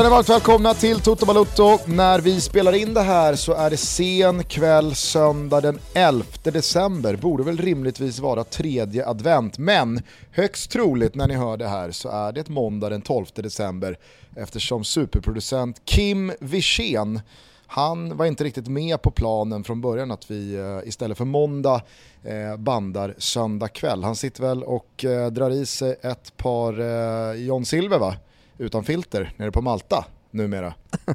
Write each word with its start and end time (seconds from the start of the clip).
Känner 0.00 0.10
varmt 0.10 0.28
välkomna 0.28 0.74
till 0.74 1.00
Toto 1.00 1.26
Balotto. 1.26 1.78
När 1.86 2.20
vi 2.20 2.40
spelar 2.40 2.72
in 2.72 2.94
det 2.94 3.00
här 3.00 3.34
så 3.34 3.52
är 3.52 3.70
det 3.70 3.76
sen 3.76 4.44
kväll 4.44 4.94
söndag 4.94 5.60
den 5.60 5.78
11 5.94 6.24
december. 6.42 7.16
Borde 7.16 7.42
väl 7.42 7.58
rimligtvis 7.58 8.18
vara 8.18 8.44
tredje 8.44 9.06
advent, 9.06 9.58
men 9.58 10.02
högst 10.30 10.70
troligt 10.70 11.14
när 11.14 11.28
ni 11.28 11.34
hör 11.34 11.56
det 11.56 11.68
här 11.68 11.90
så 11.90 12.08
är 12.08 12.32
det 12.32 12.48
måndag 12.48 12.88
den 12.88 13.02
12 13.02 13.26
december 13.34 13.98
eftersom 14.36 14.84
superproducent 14.84 15.82
Kim 15.84 16.32
Wirsén 16.40 17.20
han 17.66 18.16
var 18.16 18.26
inte 18.26 18.44
riktigt 18.44 18.68
med 18.68 19.02
på 19.02 19.10
planen 19.10 19.64
från 19.64 19.80
början 19.80 20.10
att 20.10 20.30
vi 20.30 20.54
eh, 20.54 20.88
istället 20.88 21.18
för 21.18 21.24
måndag 21.24 21.82
eh, 22.24 22.56
bandar 22.56 23.14
söndag 23.18 23.68
kväll. 23.68 24.04
Han 24.04 24.16
sitter 24.16 24.42
väl 24.42 24.62
och 24.62 25.04
eh, 25.04 25.30
drar 25.30 25.50
i 25.50 25.66
sig 25.66 25.96
ett 26.02 26.36
par 26.36 27.34
John 27.34 27.64
Silver 27.64 27.98
va? 27.98 28.14
Utan 28.60 28.84
filter 28.84 29.32
nere 29.36 29.52
på 29.52 29.62
Malta 29.62 30.04
numera. 30.30 30.74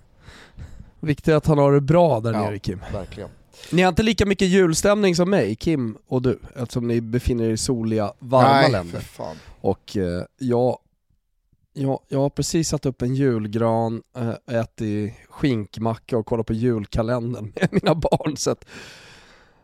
Viktigt 0.99 1.33
att 1.33 1.45
han 1.47 1.57
har 1.57 1.71
det 1.71 1.81
bra 1.81 2.19
där 2.19 2.33
ja, 2.33 2.39
nere 2.39 2.59
Kim. 2.59 2.79
Verkligen. 2.93 3.29
Ni 3.71 3.81
har 3.81 3.89
inte 3.89 4.03
lika 4.03 4.25
mycket 4.25 4.47
julstämning 4.47 5.15
som 5.15 5.29
mig, 5.29 5.55
Kim 5.55 5.97
och 6.07 6.21
du, 6.21 6.39
eftersom 6.55 6.87
ni 6.87 7.01
befinner 7.01 7.45
er 7.45 7.49
i 7.49 7.57
soliga, 7.57 8.13
varma 8.19 8.51
Nej, 8.51 8.71
länder. 8.71 8.99
Fan. 8.99 9.35
Och 9.61 9.97
eh, 9.97 10.23
jag, 10.37 10.77
jag, 11.73 11.99
jag 12.07 12.19
har 12.19 12.29
precis 12.29 12.69
satt 12.69 12.85
upp 12.85 13.01
en 13.01 13.15
julgran, 13.15 14.03
äh, 14.17 14.59
ätit 14.59 15.13
skinkmacka 15.29 16.17
och 16.17 16.25
kollat 16.25 16.45
på 16.45 16.53
julkalendern 16.53 17.53
med 17.55 17.69
mina 17.71 17.95
barn. 17.95 18.37
Så 18.37 18.51
att 18.51 18.65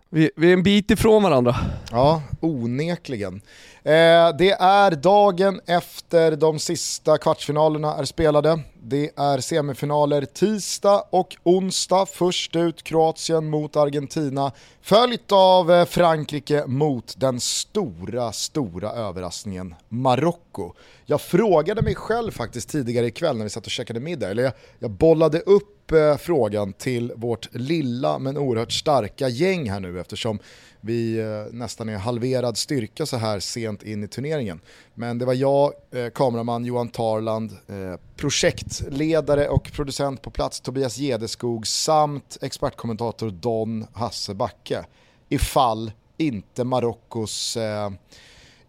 vi, 0.09 0.31
vi 0.35 0.49
är 0.49 0.53
en 0.53 0.63
bit 0.63 0.91
ifrån 0.91 1.23
varandra. 1.23 1.55
Ja, 1.91 2.21
onekligen. 2.39 3.41
Eh, 3.83 4.35
det 4.37 4.51
är 4.51 4.91
dagen 4.91 5.61
efter 5.65 6.35
de 6.35 6.59
sista 6.59 7.17
kvartsfinalerna 7.17 7.95
är 7.97 8.05
spelade. 8.05 8.59
Det 8.83 9.11
är 9.15 9.39
semifinaler 9.39 10.25
tisdag 10.25 11.03
och 11.09 11.37
onsdag. 11.43 12.05
Först 12.05 12.55
ut 12.55 12.83
Kroatien 12.83 13.49
mot 13.49 13.75
Argentina, 13.75 14.51
följt 14.81 15.31
av 15.31 15.71
eh, 15.71 15.85
Frankrike 15.85 16.63
mot 16.67 17.13
den 17.17 17.39
stora, 17.39 18.31
stora 18.31 18.91
överraskningen 18.91 19.75
Marocko. 19.89 20.73
Jag 21.05 21.21
frågade 21.21 21.81
mig 21.81 21.95
själv 21.95 22.31
faktiskt 22.31 22.69
tidigare 22.69 23.05
ikväll 23.05 23.37
när 23.37 23.43
vi 23.43 23.49
satt 23.49 23.65
och 23.65 23.71
käkade 23.71 23.99
middag, 23.99 24.29
eller 24.29 24.43
jag, 24.43 24.53
jag 24.79 24.91
bollade 24.91 25.39
upp 25.39 25.91
eh, 25.91 26.17
frågan 26.17 26.73
till 26.73 27.13
vårt 27.15 27.55
lilla 27.55 28.19
men 28.19 28.37
oerhört 28.37 28.71
starka 28.71 29.29
gäng 29.29 29.69
här 29.69 29.79
nu 29.79 29.99
eftersom 29.99 30.39
vi 30.81 31.19
eh, 31.19 31.53
nästan 31.53 31.89
är 31.89 31.97
halverad 31.97 32.57
styrka 32.57 33.05
så 33.05 33.17
här 33.17 33.39
sent 33.39 33.83
in 33.83 34.03
i 34.03 34.07
turneringen. 34.07 34.61
Men 34.93 35.17
det 35.17 35.25
var 35.25 35.33
jag, 35.33 35.73
eh, 35.91 36.09
kameraman 36.09 36.65
Johan 36.65 36.89
Tarland, 36.89 37.51
eh, 37.51 37.99
projektledare 38.15 39.47
och 39.47 39.71
producent 39.73 40.21
på 40.21 40.31
plats 40.31 40.61
Tobias 40.61 40.97
Gedeskog 40.97 41.67
samt 41.67 42.37
expertkommentator 42.41 43.29
Don 43.29 43.85
Hasse 43.93 44.33
Backe. 44.33 44.85
Ifall 45.29 45.91
inte 46.17 46.63
Marockos 46.63 47.57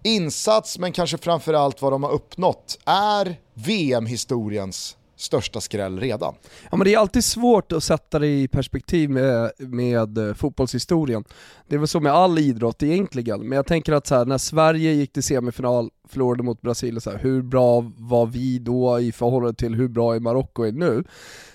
insats, 0.03 0.79
men 0.79 0.93
kanske 0.93 1.19
framförallt 1.19 1.83
vad 1.83 1.93
de 1.93 2.03
har 2.03 2.11
uppnått, 2.11 2.79
är 2.85 3.37
VM-historiens 3.55 4.97
största 5.23 5.61
skräll 5.61 6.01
redan. 6.01 6.35
Ja 6.71 6.77
men 6.77 6.85
det 6.85 6.95
är 6.95 6.99
alltid 6.99 7.25
svårt 7.25 7.73
att 7.73 7.85
sätta 7.85 8.19
det 8.19 8.27
i 8.27 8.49
perspektiv 8.49 9.11
med, 9.11 9.51
med 9.59 10.19
eh, 10.19 10.35
fotbollshistorien. 10.35 11.25
Det 11.69 11.75
är 11.75 11.79
väl 11.79 11.89
så 11.89 12.01
med 12.01 12.13
all 12.13 12.39
idrott 12.39 12.83
egentligen, 12.83 13.41
men 13.41 13.57
jag 13.57 13.67
tänker 13.67 13.93
att 13.93 14.07
så 14.07 14.15
här, 14.15 14.25
när 14.25 14.39
Sverige 14.39 14.93
gick 14.93 15.13
till 15.13 15.23
semifinal, 15.23 15.91
förlorade 16.09 16.43
mot 16.43 16.61
Brasilien, 16.61 17.01
så 17.01 17.11
här, 17.11 17.19
hur 17.19 17.43
bra 17.43 17.93
var 17.97 18.27
vi 18.27 18.59
då 18.59 19.01
i 19.01 19.13
förhållande 19.13 19.55
till 19.55 19.75
hur 19.75 19.89
bra 19.89 20.21
Marocko 20.21 20.63
är 20.63 20.73
nu? 20.73 21.05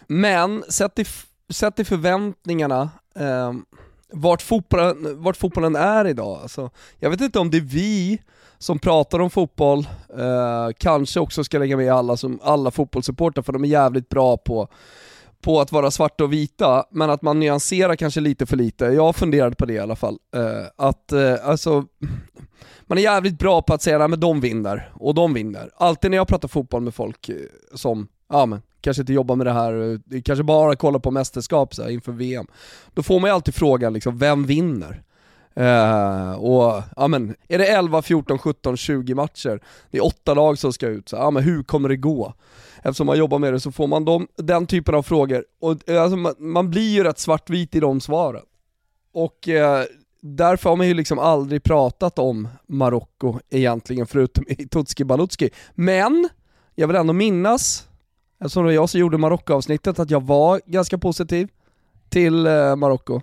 Men 0.08 0.64
sett 0.70 1.00
i, 1.00 1.06
sett 1.50 1.80
i 1.80 1.84
förväntningarna, 1.84 2.90
eh, 3.16 3.54
vart, 4.14 4.42
fotbollen, 4.42 5.24
vart 5.24 5.38
fotbollen 5.38 5.76
är 5.76 6.08
idag, 6.08 6.40
alltså, 6.42 6.70
jag 7.00 7.10
vet 7.10 7.22
inte 7.22 7.40
om 7.40 7.50
det 7.50 7.58
är 7.58 7.62
vi 7.62 8.22
som 8.58 8.80
pratar 8.80 9.20
om 9.20 9.30
fotboll, 9.30 9.80
eh, 10.18 10.70
kanske 10.78 11.20
också 11.20 11.44
ska 11.44 11.60
lägga 11.60 11.78
med 11.78 11.92
alla, 11.94 12.18
som, 12.18 12.40
alla 12.44 12.72
fotbollssupportrar 12.72 13.44
för 13.44 13.54
de 13.54 13.64
är 13.64 13.68
jävligt 13.68 14.10
bra 14.10 14.38
på 14.38 14.70
på 15.42 15.62
att 15.62 15.72
vara 15.72 15.92
svarta 15.92 16.24
och 16.24 16.34
vita, 16.34 16.86
men 16.92 17.10
att 17.10 17.22
man 17.22 17.40
nyanserar 17.40 17.96
kanske 17.96 18.20
lite 18.20 18.46
för 18.46 18.58
lite. 18.58 18.86
Jag 18.86 19.16
funderade 19.16 19.56
på 19.56 19.66
det 19.66 19.74
i 19.74 19.80
alla 19.80 19.96
fall. 19.96 20.18
Eh, 20.36 20.66
att 20.76 21.12
eh, 21.12 21.36
alltså, 21.44 21.86
man 22.82 22.98
är 22.98 23.02
jävligt 23.02 23.40
bra 23.40 23.62
på 23.62 23.74
att 23.74 23.82
säga 23.82 24.04
att 24.04 24.22
de 24.22 24.42
vinner, 24.42 24.92
och 24.94 25.16
de 25.16 25.34
vinner. 25.34 25.70
Alltid 25.76 26.12
när 26.12 26.18
jag 26.18 26.28
pratar 26.28 26.48
fotboll 26.48 26.82
med 26.82 26.96
folk 26.96 27.30
eh, 27.30 27.36
som, 27.74 28.08
ja 28.30 28.46
men, 28.46 28.62
kanske 28.88 29.02
inte 29.02 29.14
jobbar 29.14 29.36
med 29.36 29.48
det 29.48 29.54
här, 29.54 30.00
eh, 30.14 30.22
kanske 30.22 30.44
bara 30.44 30.76
kollar 30.76 31.00
på 31.00 31.12
mästerskap 31.12 31.76
så 31.76 31.84
här, 31.84 31.90
inför 31.90 32.12
VM. 32.12 32.48
Då 32.94 33.04
får 33.04 33.20
man 33.20 33.30
ju 33.30 33.34
alltid 33.34 33.56
frågan 33.56 33.94
liksom, 33.94 34.18
vem 34.18 34.46
vinner? 34.46 35.04
Uh, 35.60 36.32
och 36.32 36.84
ja 36.96 37.08
men, 37.08 37.36
är 37.48 37.58
det 37.58 37.68
11, 37.68 38.02
14, 38.02 38.38
17, 38.38 38.78
20 38.78 39.16
matcher, 39.16 39.60
det 39.92 39.98
är 39.98 40.06
åtta 40.06 40.34
lag 40.34 40.58
som 40.58 40.74
ska 40.74 40.88
ut, 40.88 41.10
så 41.10 41.16
ja 41.16 41.32
men 41.32 41.44
hur 41.44 41.64
kommer 41.64 41.90
det 41.90 41.98
gå? 41.98 42.34
Eftersom 42.78 43.08
man 43.08 43.18
jobbar 43.18 43.40
med 43.40 43.54
det 43.54 43.60
så 43.60 43.72
får 43.72 43.88
man 43.88 44.06
dem, 44.06 44.28
den 44.36 44.68
typen 44.68 44.96
av 44.96 45.04
frågor, 45.04 45.46
och 45.62 45.90
eh, 45.90 46.02
alltså, 46.02 46.18
man, 46.18 46.34
man 46.38 46.70
blir 46.70 46.90
ju 46.90 47.04
rätt 47.04 47.20
svartvit 47.20 47.76
i 47.76 47.80
de 47.80 48.02
svaren. 48.02 48.44
Och 49.14 49.48
uh, 49.48 49.84
därför 50.22 50.70
har 50.70 50.78
man 50.78 50.88
ju 50.88 50.94
liksom 50.94 51.20
aldrig 51.20 51.64
pratat 51.64 52.20
om 52.20 52.48
Marocko 52.68 53.40
egentligen, 53.50 54.08
förutom 54.08 54.46
i 54.48 54.68
Tutski 54.68 55.04
Balutski. 55.04 55.50
Men, 55.76 56.30
jag 56.76 56.88
vill 56.88 56.96
ändå 56.96 57.14
minnas, 57.14 57.87
eftersom 58.40 58.64
det 58.64 58.68
var 58.68 58.74
jag 58.74 58.90
som 58.90 59.00
gjorde 59.00 59.18
Marocko-avsnittet, 59.18 60.00
att 60.00 60.10
jag 60.10 60.24
var 60.24 60.62
ganska 60.66 60.98
positiv 60.98 61.48
till 62.10 62.48
eh, 62.48 62.76
Marocko. 62.76 63.22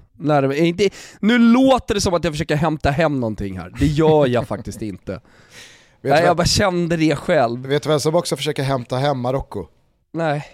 Nu 1.20 1.38
låter 1.38 1.94
det 1.94 2.00
som 2.00 2.14
att 2.14 2.24
jag 2.24 2.32
försöker 2.32 2.56
hämta 2.56 2.90
hem 2.90 3.20
någonting 3.20 3.58
här, 3.58 3.72
det 3.80 3.86
gör 3.86 4.26
jag 4.26 4.48
faktiskt 4.48 4.82
inte. 4.82 5.20
Nej, 6.00 6.24
jag 6.24 6.36
bara 6.36 6.46
kände 6.46 6.96
det 6.96 7.16
själv. 7.16 7.66
Vet 7.66 7.82
du 7.82 7.88
vem 7.88 8.00
som 8.00 8.14
också 8.14 8.36
försöker 8.36 8.62
hämta 8.62 8.96
hem 8.96 9.20
Marocko? 9.20 9.66
Nej. 10.12 10.44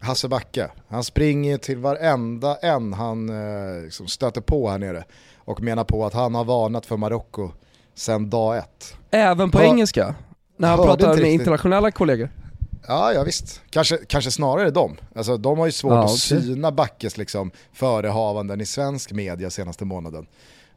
Hasse 0.00 0.28
Backe. 0.28 0.70
Han 0.88 1.04
springer 1.04 1.58
till 1.58 1.78
varenda 1.78 2.56
en 2.56 2.92
han 2.92 3.28
eh, 3.28 3.82
liksom 3.84 4.06
stöter 4.06 4.40
på 4.40 4.70
här 4.70 4.78
nere 4.78 5.04
och 5.36 5.60
menar 5.60 5.84
på 5.84 6.06
att 6.06 6.14
han 6.14 6.34
har 6.34 6.44
varnat 6.44 6.86
för 6.86 6.96
Marocko 6.96 7.50
sedan 7.94 8.30
dag 8.30 8.56
ett. 8.58 8.96
Även 9.10 9.50
på 9.50 9.58
Hör, 9.58 9.64
engelska? 9.64 10.14
När 10.56 10.68
han 10.68 10.78
pratar 10.78 11.08
med 11.08 11.16
riktigt. 11.16 11.32
internationella 11.40 11.90
kollegor? 11.90 12.30
Ja, 12.86 13.12
ja 13.12 13.22
visst. 13.22 13.62
Kanske, 13.70 13.96
kanske 13.96 14.30
snarare 14.30 14.70
de. 14.70 14.96
Alltså, 15.14 15.36
de 15.36 15.58
har 15.58 15.66
ju 15.66 15.72
svårt 15.72 15.92
ja, 15.92 16.04
att 16.04 16.18
syna 16.18 16.72
Backes 16.72 17.16
liksom, 17.16 17.50
förehavanden 17.72 18.60
i 18.60 18.66
svensk 18.66 19.12
media 19.12 19.50
senaste 19.50 19.84
månaden. 19.84 20.26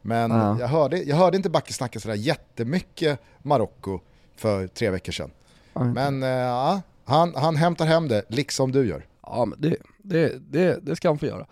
Men 0.02 0.30
ja. 0.30 0.56
jag, 0.60 0.68
hörde, 0.68 1.02
jag 1.02 1.16
hörde 1.16 1.36
inte 1.36 1.50
Backe 1.50 1.72
snacka 1.72 2.00
sådär 2.00 2.14
jättemycket 2.14 3.20
Marocko 3.42 4.00
för 4.36 4.66
tre 4.66 4.90
veckor 4.90 5.12
sedan. 5.12 5.30
Ja, 5.72 5.84
men 5.84 6.22
äh, 6.22 6.28
ja, 6.28 6.82
han, 7.04 7.34
han 7.34 7.56
hämtar 7.56 7.86
hem 7.86 8.08
det, 8.08 8.24
liksom 8.28 8.72
du 8.72 8.88
gör. 8.88 9.06
Ja, 9.22 9.44
men 9.44 9.60
det, 9.60 9.76
det, 10.02 10.32
det, 10.50 10.78
det 10.82 10.96
ska 10.96 11.08
han 11.08 11.18
få 11.18 11.26
göra. 11.26 11.46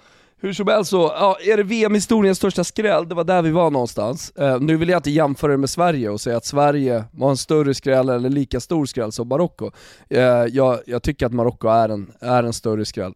Hur 0.45 0.53
som 0.53 0.69
helst 0.69 0.91
så, 0.91 1.13
ja, 1.17 1.37
är 1.41 1.57
det 1.57 1.63
VM-historiens 1.63 2.39
största 2.39 2.65
skräll? 2.65 3.09
Det 3.09 3.15
var 3.15 3.25
där 3.25 3.43
vi 3.43 3.51
var 3.51 3.71
någonstans. 3.71 4.33
Uh, 4.41 4.61
nu 4.61 4.77
vill 4.77 4.89
jag 4.89 4.99
inte 4.99 5.11
jämföra 5.11 5.53
det 5.53 5.59
med 5.59 5.71
Sverige 5.71 6.09
och 6.09 6.21
säga 6.21 6.37
att 6.37 6.45
Sverige 6.45 7.05
var 7.11 7.31
en 7.31 7.37
större 7.37 7.75
skräll 7.75 8.09
eller 8.09 8.29
lika 8.29 8.61
stor 8.61 8.87
skräll 8.87 9.13
som 9.13 9.29
Marocko. 9.29 9.71
Uh, 10.15 10.21
jag, 10.21 10.81
jag, 10.87 11.03
tycker 11.03 11.27
att 11.27 11.33
Marocko 11.33 11.69
är 11.69 11.89
en, 11.89 12.13
är 12.21 12.43
en 12.43 12.53
större 12.53 12.85
skräll. 12.85 13.15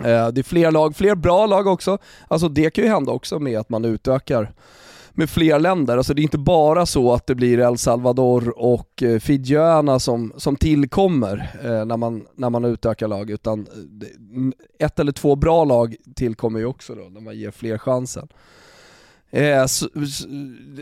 Uh, 0.00 0.06
det 0.06 0.40
är 0.40 0.42
fler 0.42 0.70
lag, 0.70 0.96
fler 0.96 1.14
bra 1.14 1.46
lag 1.46 1.66
också. 1.66 1.98
Alltså 2.28 2.48
det 2.48 2.70
kan 2.70 2.84
ju 2.84 2.90
hända 2.90 3.12
också 3.12 3.38
med 3.38 3.58
att 3.58 3.68
man 3.68 3.84
utökar 3.84 4.52
med 5.14 5.30
fler 5.30 5.58
länder. 5.58 5.96
Alltså 5.96 6.14
det 6.14 6.20
är 6.20 6.22
inte 6.22 6.38
bara 6.38 6.86
så 6.86 7.12
att 7.12 7.26
det 7.26 7.34
blir 7.34 7.58
El 7.58 7.78
Salvador 7.78 8.58
och 8.58 9.02
eh, 9.02 9.18
Fidjöarna 9.18 9.98
som, 9.98 10.32
som 10.36 10.56
tillkommer 10.56 11.50
eh, 11.64 11.84
när, 11.84 11.96
man, 11.96 12.26
när 12.34 12.50
man 12.50 12.64
utökar 12.64 13.08
lag, 13.08 13.30
utan 13.30 13.60
eh, 13.60 14.86
ett 14.86 14.98
eller 14.98 15.12
två 15.12 15.36
bra 15.36 15.64
lag 15.64 15.96
tillkommer 16.16 16.58
ju 16.58 16.66
också 16.66 16.94
då, 16.94 17.08
när 17.08 17.20
man 17.20 17.38
ger 17.38 17.50
fler 17.50 17.78
chansen. 17.78 18.28
Eh, 19.34 19.66
så, 19.66 19.88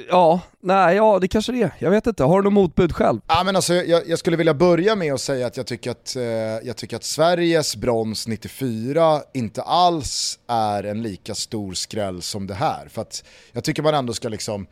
ja, 0.09 0.41
nej, 0.61 0.97
ja 0.97 1.19
det 1.19 1.29
kanske 1.29 1.53
det 1.53 1.63
är. 1.63 1.75
Jag 1.79 1.91
vet 1.91 2.07
inte, 2.07 2.25
har 2.25 2.43
du 2.43 2.45
något 2.45 2.53
motbud 2.53 2.93
själv? 2.93 3.21
Ja, 3.27 3.43
men 3.45 3.57
alltså, 3.57 3.75
jag, 3.75 4.09
jag 4.09 4.19
skulle 4.19 4.37
vilja 4.37 4.55
börja 4.55 4.97
med 4.97 5.15
att 5.15 5.21
säga 5.21 5.47
att 5.47 5.57
jag 5.57 5.67
tycker 5.67 5.91
att, 5.91 6.17
eh, 6.17 6.23
jag 6.63 6.77
tycker 6.77 6.97
att 6.97 7.05
Sveriges 7.05 7.77
brons 7.77 8.29
94 8.29 9.23
inte 9.35 9.63
alls 9.63 10.39
är 10.49 10.85
en 10.85 11.03
lika 11.03 11.35
stor 11.35 11.75
skräll 11.75 12.23
som 12.23 12.47
det 12.47 12.55
här. 12.55 12.89
För 12.89 13.03
att 13.03 13.25
jag 13.53 13.65
tycker 13.65 13.83
man 13.83 13.95
ändå 13.95 14.13
ska 14.13 14.29
liksom 14.29 14.67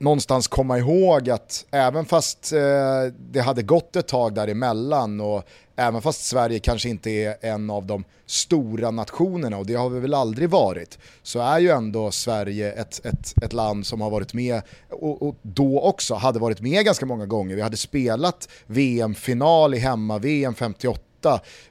någonstans 0.00 0.48
komma 0.48 0.78
ihåg 0.78 1.30
att 1.30 1.66
även 1.70 2.04
fast 2.04 2.52
eh, 2.52 3.12
det 3.30 3.40
hade 3.40 3.62
gått 3.62 3.96
ett 3.96 4.08
tag 4.08 4.34
däremellan 4.34 5.20
och 5.20 5.44
även 5.76 6.02
fast 6.02 6.24
Sverige 6.24 6.58
kanske 6.58 6.88
inte 6.88 7.10
är 7.10 7.36
en 7.40 7.70
av 7.70 7.86
de 7.86 8.04
stora 8.26 8.90
nationerna 8.90 9.58
och 9.58 9.66
det 9.66 9.74
har 9.74 9.88
vi 9.88 10.00
väl 10.00 10.14
aldrig 10.14 10.50
varit, 10.50 10.98
så 11.22 11.40
är 11.40 11.58
ju 11.58 11.70
ändå 11.70 12.10
Sverige 12.10 12.72
ett, 12.72 13.06
ett, 13.06 13.34
ett 13.42 13.52
land 13.52 13.86
som 13.86 14.00
har 14.00 14.10
varit 14.10 14.34
med 14.34 14.62
och, 14.90 15.22
och 15.22 15.36
då 15.42 15.80
också 15.80 16.14
hade 16.14 16.38
varit 16.38 16.60
med 16.60 16.84
ganska 16.84 17.06
många 17.06 17.26
gånger. 17.26 17.56
Vi 17.56 17.62
hade 17.62 17.76
spelat 17.76 18.48
VM-final 18.66 19.74
i 19.74 19.78
hemma-VM 19.78 20.54
58 20.54 21.00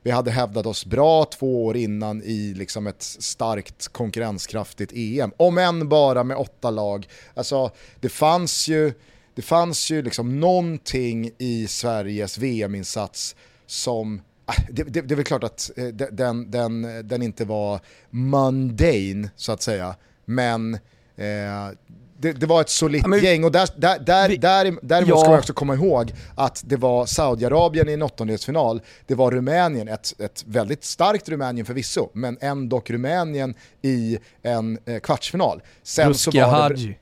vi 0.02 0.12
hade 0.12 0.32
hävdat 0.32 0.66
oss 0.66 0.86
bra 0.86 1.26
två 1.26 1.66
år 1.66 1.78
innan 1.78 2.22
i 2.24 2.54
liksom 2.54 2.88
ett 2.88 3.04
starkt 3.04 3.88
konkurrenskraftigt 3.88 4.94
EM. 4.96 5.32
Om 5.38 5.58
än 5.58 5.90
bara 5.90 6.24
med 6.24 6.38
åtta 6.38 6.70
lag. 6.70 7.08
Alltså, 7.34 7.72
det 8.00 8.10
fanns 8.10 8.68
ju, 8.68 8.94
det 9.36 9.42
fanns 9.42 9.92
ju 9.92 10.02
liksom 10.02 10.40
någonting 10.40 11.32
i 11.38 11.68
Sveriges 11.68 12.38
VM-insats 12.38 13.36
som 13.66 14.22
äh, 14.48 14.66
det, 14.72 14.84
det, 14.84 15.02
det, 15.02 15.14
är 15.14 15.16
väl 15.16 15.26
klart 15.26 15.44
att 15.44 15.72
eh, 15.76 15.88
den, 15.88 16.52
den, 16.52 17.08
den 17.08 17.22
inte 17.22 17.46
var 17.46 17.80
mundane 18.10 19.30
så 19.36 19.52
att 19.52 19.62
säga, 19.62 19.96
men 20.26 20.74
eh, 21.16 21.70
det, 22.22 22.34
det, 22.34 22.46
var 22.46 22.62
ett 22.62 22.70
solitt 22.70 23.06
ja, 23.08 23.18
gäng 23.18 23.44
och 23.44 23.52
där, 23.52 23.70
där, 23.76 24.00
där, 24.00 24.30
vi, 24.30 24.38
där, 24.38 24.78
däremot 24.82 25.10
ja. 25.10 25.18
ska 25.18 25.30
man 25.30 25.40
också 25.40 25.54
komma 25.54 25.74
ihåg 25.74 26.14
att 26.36 26.64
det 26.66 26.76
var 26.76 27.06
Saudiarabien 27.06 27.90
i 27.90 27.94
en 27.94 28.02
åttondelsfinal, 28.02 28.82
det 29.08 29.16
var 29.16 29.32
Rumänien, 29.32 29.88
ett, 29.88 30.20
ett 30.20 30.44
väldigt 30.48 30.84
starkt 30.84 31.30
Rumänien 31.30 31.66
förvisso, 31.66 32.10
men 32.14 32.38
ändå 32.42 32.82
Rumänien 32.86 33.56
i 33.82 34.20
en 34.42 34.80
eh, 34.86 35.00
kvartsfinal. 35.00 35.62
Sen 35.84 36.16
så, 36.16 36.32
var 36.32 36.70
det, 36.70 36.96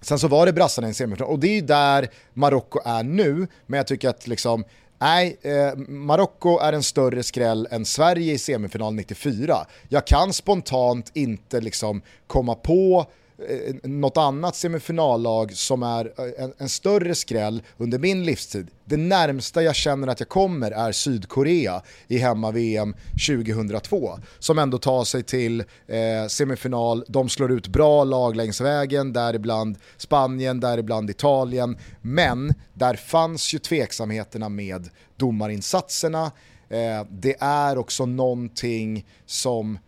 sen 0.00 0.18
så 0.18 0.28
var 0.28 0.46
det 0.46 0.52
brassarna 0.52 0.86
i 0.86 0.90
en 0.90 0.94
semifinal 0.94 1.30
och 1.30 1.38
det 1.38 1.48
är 1.48 1.54
ju 1.54 1.60
där 1.60 2.08
Marocko 2.34 2.80
är 2.84 3.02
nu, 3.02 3.46
men 3.66 3.76
jag 3.76 3.86
tycker 3.86 4.08
att 4.08 4.26
liksom 4.26 4.64
Nej, 4.98 5.36
eh, 5.42 5.76
Marocko 5.88 6.58
är 6.58 6.72
en 6.72 6.82
större 6.82 7.22
skräll 7.22 7.68
än 7.70 7.84
Sverige 7.84 8.32
i 8.32 8.38
semifinal 8.38 8.94
94. 8.94 9.66
Jag 9.88 10.06
kan 10.06 10.32
spontant 10.32 11.10
inte 11.14 11.60
liksom 11.60 12.02
komma 12.26 12.54
på 12.54 13.06
Eh, 13.38 13.56
eh, 13.56 13.74
något 13.82 14.16
annat 14.16 14.56
semifinallag 14.56 15.52
som 15.52 15.82
är 15.82 16.04
eh, 16.04 16.44
en, 16.44 16.52
en, 16.58 16.68
större 16.68 17.14
skräll 17.14 17.62
under 17.76 17.98
min 17.98 18.24
livstid. 18.24 18.68
Det 18.84 18.96
närmsta 18.96 19.62
jag 19.62 19.74
känner 19.74 20.08
att 20.08 20.20
jag 20.20 20.28
kommer 20.28 20.70
är 20.70 20.92
Sydkorea 20.92 21.82
i 22.08 22.18
hemma-VM 22.18 22.94
2002 23.28 24.18
som 24.38 24.58
ändå 24.58 24.78
tar 24.78 25.04
sig 25.04 25.22
till 25.22 25.60
eh, 25.60 26.26
semifinal, 26.28 27.04
de 27.08 27.28
slår 27.28 27.52
ut 27.52 27.68
bra 27.68 28.04
lag 28.04 28.36
längs 28.36 28.60
vägen, 28.60 29.12
däribland 29.12 29.76
Spanien, 29.96 30.60
däribland 30.60 31.10
Italien, 31.10 31.78
men 32.02 32.54
där 32.74 32.94
fanns 32.94 33.54
ju 33.54 33.58
tveksamheterna 33.58 34.48
med 34.48 34.88
domarinsatserna. 35.16 36.32
Eh, 36.68 37.06
det 37.10 37.36
är 37.40 37.78
också 37.78 38.06
någonting 38.06 39.06
som 39.26 39.78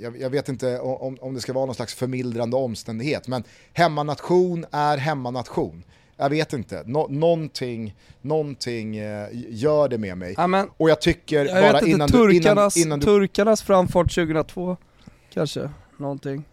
jag, 0.00 0.20
jag, 0.20 0.30
vet 0.30 0.48
inte 0.48 0.78
om, 0.78 1.18
om 1.20 1.34
det 1.34 1.40
ska 1.40 1.52
vara 1.52 1.66
någon 1.66 1.74
slags 1.74 1.94
förmildrande 1.94 2.56
omständighet, 2.56 3.28
men 3.28 3.44
hemmanation 3.72 4.66
är 4.70 4.96
hemmanation. 4.96 5.84
Jag 6.16 6.30
vet 6.30 6.52
inte, 6.52 6.82
Nå 6.86 7.06
någonting, 7.10 7.94
någonting 8.20 8.96
eh, 8.96 9.28
gör 9.32 9.88
det 9.88 9.98
med 9.98 10.18
mig. 10.18 10.34
Ja, 10.36 10.66
och 10.76 10.90
jag 10.90 11.00
tycker 11.00 11.44
jag 11.44 11.72
bara 11.72 11.80
innan, 11.80 12.00
inte, 12.00 12.12
turkarnas, 12.12 12.74
du, 12.74 12.80
innan, 12.80 12.88
innan 12.88 13.00
du... 13.00 13.06
Turkarnas 13.06 13.62
framfart 13.62 14.14
2002, 14.14 14.76
kanske, 15.32 15.70
någonting. 15.96 16.44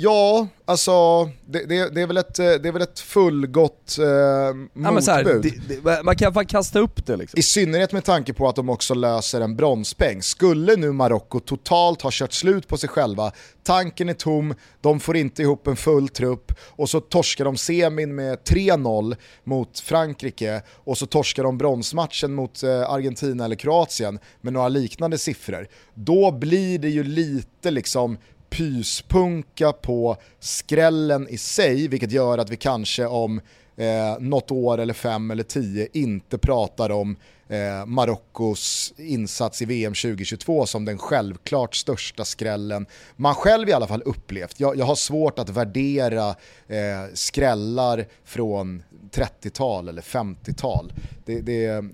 Ja, 0.00 0.48
alltså 0.64 1.24
det, 1.46 1.64
det, 1.64 1.94
det, 1.94 2.02
är 2.02 2.06
väl 2.06 2.16
ett, 2.16 2.38
eh, 2.38 2.44
det 2.44 2.68
är 2.68 2.72
väl 2.72 2.82
ett 2.82 3.00
fullgott 3.00 3.98
eh, 3.98 4.54
motbud. 4.54 5.04
Ja, 5.06 5.12
här, 5.12 5.42
det, 5.84 6.02
man 6.04 6.16
kan 6.16 6.34
fan 6.34 6.46
kasta 6.46 6.78
upp 6.78 7.06
det 7.06 7.16
liksom. 7.16 7.38
I 7.38 7.42
synnerhet 7.42 7.92
med 7.92 8.04
tanke 8.04 8.32
på 8.32 8.48
att 8.48 8.56
de 8.56 8.68
också 8.68 8.94
löser 8.94 9.40
en 9.40 9.56
bronspeng. 9.56 10.22
Skulle 10.22 10.76
nu 10.76 10.92
Marocko 10.92 11.40
totalt 11.40 12.02
ha 12.02 12.10
kört 12.12 12.32
slut 12.32 12.68
på 12.68 12.76
sig 12.76 12.88
själva, 12.88 13.32
tanken 13.62 14.08
är 14.08 14.14
tom, 14.14 14.54
de 14.80 15.00
får 15.00 15.16
inte 15.16 15.42
ihop 15.42 15.66
en 15.66 15.76
full 15.76 16.08
trupp 16.08 16.52
och 16.60 16.90
så 16.90 17.00
torskar 17.00 17.44
de 17.44 17.56
semin 17.56 18.14
med 18.14 18.38
3-0 18.38 19.16
mot 19.44 19.78
Frankrike 19.78 20.62
och 20.68 20.98
så 20.98 21.06
torskar 21.06 21.42
de 21.42 21.58
bronsmatchen 21.58 22.34
mot 22.34 22.62
eh, 22.62 22.90
Argentina 22.90 23.44
eller 23.44 23.56
Kroatien 23.56 24.18
med 24.40 24.52
några 24.52 24.68
liknande 24.68 25.18
siffror. 25.18 25.68
Då 25.94 26.32
blir 26.32 26.78
det 26.78 26.88
ju 26.88 27.04
lite 27.04 27.70
liksom 27.70 28.18
pyspunka 28.50 29.72
på 29.72 30.16
skrällen 30.40 31.28
i 31.28 31.38
sig, 31.38 31.88
vilket 31.88 32.12
gör 32.12 32.38
att 32.38 32.50
vi 32.50 32.56
kanske 32.56 33.06
om 33.06 33.40
eh, 33.76 34.18
något 34.20 34.50
år 34.50 34.78
eller 34.78 34.94
fem 34.94 35.30
eller 35.30 35.42
tio 35.42 35.88
inte 35.92 36.38
pratar 36.38 36.90
om 36.90 37.16
eh, 37.48 37.86
Marockos 37.86 38.94
insats 38.96 39.62
i 39.62 39.64
VM 39.64 39.94
2022 39.94 40.66
som 40.66 40.84
den 40.84 40.98
självklart 40.98 41.74
största 41.74 42.24
skrällen 42.24 42.86
man 43.16 43.34
själv 43.34 43.68
i 43.68 43.72
alla 43.72 43.86
fall 43.86 44.02
upplevt. 44.04 44.60
Jag, 44.60 44.76
jag 44.76 44.84
har 44.84 44.94
svårt 44.94 45.38
att 45.38 45.48
värdera 45.48 46.28
eh, 46.68 47.14
skrällar 47.14 48.06
från 48.24 48.82
30-tal 49.12 49.88
eller 49.88 50.02
50-tal. 50.02 50.92
Det, 51.24 51.40
det, 51.40 51.84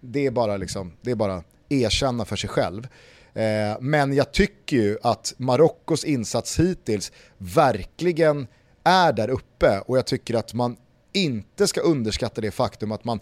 det, 0.00 0.26
är 0.26 0.30
bara 0.30 0.56
liksom, 0.56 0.92
det 1.02 1.10
är 1.10 1.14
bara 1.14 1.42
erkänna 1.68 2.24
för 2.24 2.36
sig 2.36 2.50
själv. 2.50 2.88
Eh, 3.36 3.76
men 3.80 4.14
jag 4.14 4.32
tycker 4.32 4.76
ju 4.76 4.98
att 5.02 5.34
Marockos 5.36 6.04
insats 6.04 6.60
hittills 6.60 7.12
verkligen 7.38 8.46
är 8.84 9.12
där 9.12 9.28
uppe 9.28 9.80
och 9.86 9.98
jag 9.98 10.06
tycker 10.06 10.34
att 10.34 10.54
man 10.54 10.76
inte 11.12 11.66
ska 11.66 11.80
underskatta 11.80 12.40
det 12.40 12.50
faktum 12.50 12.92
att 12.92 13.04
man 13.04 13.20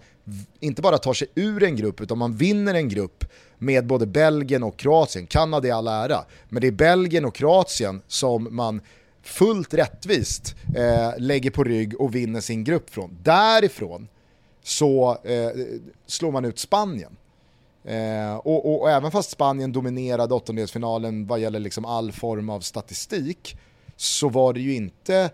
inte 0.61 0.83
bara 0.83 0.99
tar 0.99 1.13
sig 1.13 1.29
ur 1.35 1.63
en 1.63 1.77
grupp 1.77 2.01
utan 2.01 2.19
man 2.19 2.37
vinner 2.37 2.75
en 2.75 2.89
grupp 2.89 3.25
med 3.59 3.87
både 3.87 4.07
Belgien 4.07 4.63
och 4.63 4.77
Kroatien. 4.77 5.27
Kanada 5.27 5.69
är 5.69 5.73
all 5.73 5.89
ära, 5.89 6.25
men 6.49 6.61
det 6.61 6.67
är 6.67 6.73
Belgien 6.73 7.25
och 7.25 7.35
Kroatien 7.35 8.03
som 8.09 8.49
man 8.51 8.81
fullt 9.23 9.75
rättvist 9.75 10.55
eh, 10.77 11.11
lägger 11.19 11.51
på 11.51 11.65
rygg 11.65 12.01
och 12.01 12.15
vinner 12.15 12.41
sin 12.41 12.65
grupp 12.65 12.91
från. 12.91 13.19
Därifrån 13.23 14.09
så 14.63 15.19
eh, 15.25 15.51
slår 16.07 16.33
man 16.33 16.45
ut 16.45 16.59
Spanien. 16.59 17.17
Eh, 17.85 18.37
och, 18.37 18.67
och, 18.67 18.83
och, 18.83 18.91
även 18.91 19.11
fast 19.11 19.31
Spanien 19.31 19.73
dominerade 19.73 20.35
åttondelsfinalen 20.35 21.27
vad 21.27 21.41
gäller 21.41 21.61
liksom 21.61 21.85
all 21.85 22.13
form 22.13 22.51
av 22.51 22.61
statistik 22.61 23.59
så 23.97 24.29
var 24.29 24.53
det 24.53 24.61
ju 24.61 24.75
inte 24.75 25.31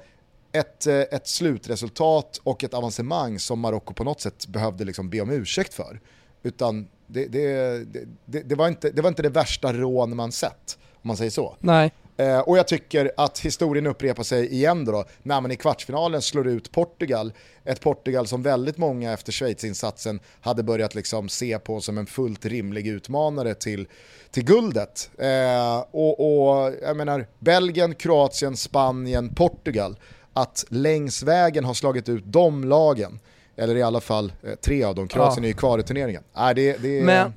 ett, 0.52 0.86
eh, 0.86 0.94
ett 0.94 1.28
slutresultat 1.28 2.40
och 2.44 2.64
ett 2.64 2.74
avancemang 2.74 3.38
som 3.38 3.60
Marocko 3.60 3.94
på 3.94 4.04
något 4.04 4.20
sätt 4.20 4.46
behövde 4.46 4.84
liksom 4.84 5.10
be 5.10 5.20
om 5.20 5.30
ursäkt 5.30 5.74
för. 5.74 6.00
Utan 6.42 6.88
det, 7.06 7.26
det, 7.26 7.84
det, 8.24 8.42
det, 8.42 8.54
var 8.54 8.68
inte, 8.68 8.90
det 8.90 9.02
var 9.02 9.08
inte 9.08 9.22
det 9.22 9.28
värsta 9.28 9.72
rån 9.72 10.16
man 10.16 10.32
sett, 10.32 10.78
om 11.02 11.08
man 11.08 11.16
säger 11.16 11.30
så. 11.30 11.56
Nej. 11.60 11.92
Eh, 12.20 12.38
och 12.38 12.58
jag 12.58 12.68
tycker 12.68 13.12
att 13.16 13.38
historien 13.38 13.86
upprepar 13.86 14.22
sig 14.22 14.52
igen 14.52 14.84
då, 14.84 15.04
när 15.22 15.40
man 15.40 15.50
i 15.50 15.56
kvartsfinalen 15.56 16.22
slår 16.22 16.48
ut 16.48 16.72
Portugal. 16.72 17.32
Ett 17.64 17.80
Portugal 17.80 18.26
som 18.26 18.42
väldigt 18.42 18.78
många 18.78 19.12
efter 19.12 19.32
Schweiz-insatsen 19.32 20.20
hade 20.40 20.62
börjat 20.62 20.94
liksom 20.94 21.28
se 21.28 21.58
på 21.58 21.80
som 21.80 21.98
en 21.98 22.06
fullt 22.06 22.46
rimlig 22.46 22.86
utmanare 22.86 23.54
till, 23.54 23.88
till 24.30 24.44
guldet. 24.44 25.10
Eh, 25.18 25.84
och, 25.90 26.20
och 26.20 26.74
jag 26.82 26.96
menar, 26.96 27.26
Belgien, 27.38 27.94
Kroatien, 27.94 28.56
Spanien, 28.56 29.34
Portugal. 29.34 29.98
Att 30.32 30.64
längs 30.68 31.22
vägen 31.22 31.64
ha 31.64 31.74
slagit 31.74 32.08
ut 32.08 32.24
de 32.26 32.64
lagen, 32.64 33.20
eller 33.56 33.76
i 33.76 33.82
alla 33.82 34.00
fall 34.00 34.32
eh, 34.42 34.54
tre 34.54 34.84
av 34.84 34.94
dem, 34.94 35.08
Kroatien 35.08 35.44
ja. 35.44 35.46
är 35.46 35.52
ju 35.52 35.54
kvar 35.54 35.78
i 35.78 35.82
turneringen. 35.82 36.22
Äh, 36.36 36.50
det, 36.50 36.82
det, 36.82 37.02
Men... 37.02 37.32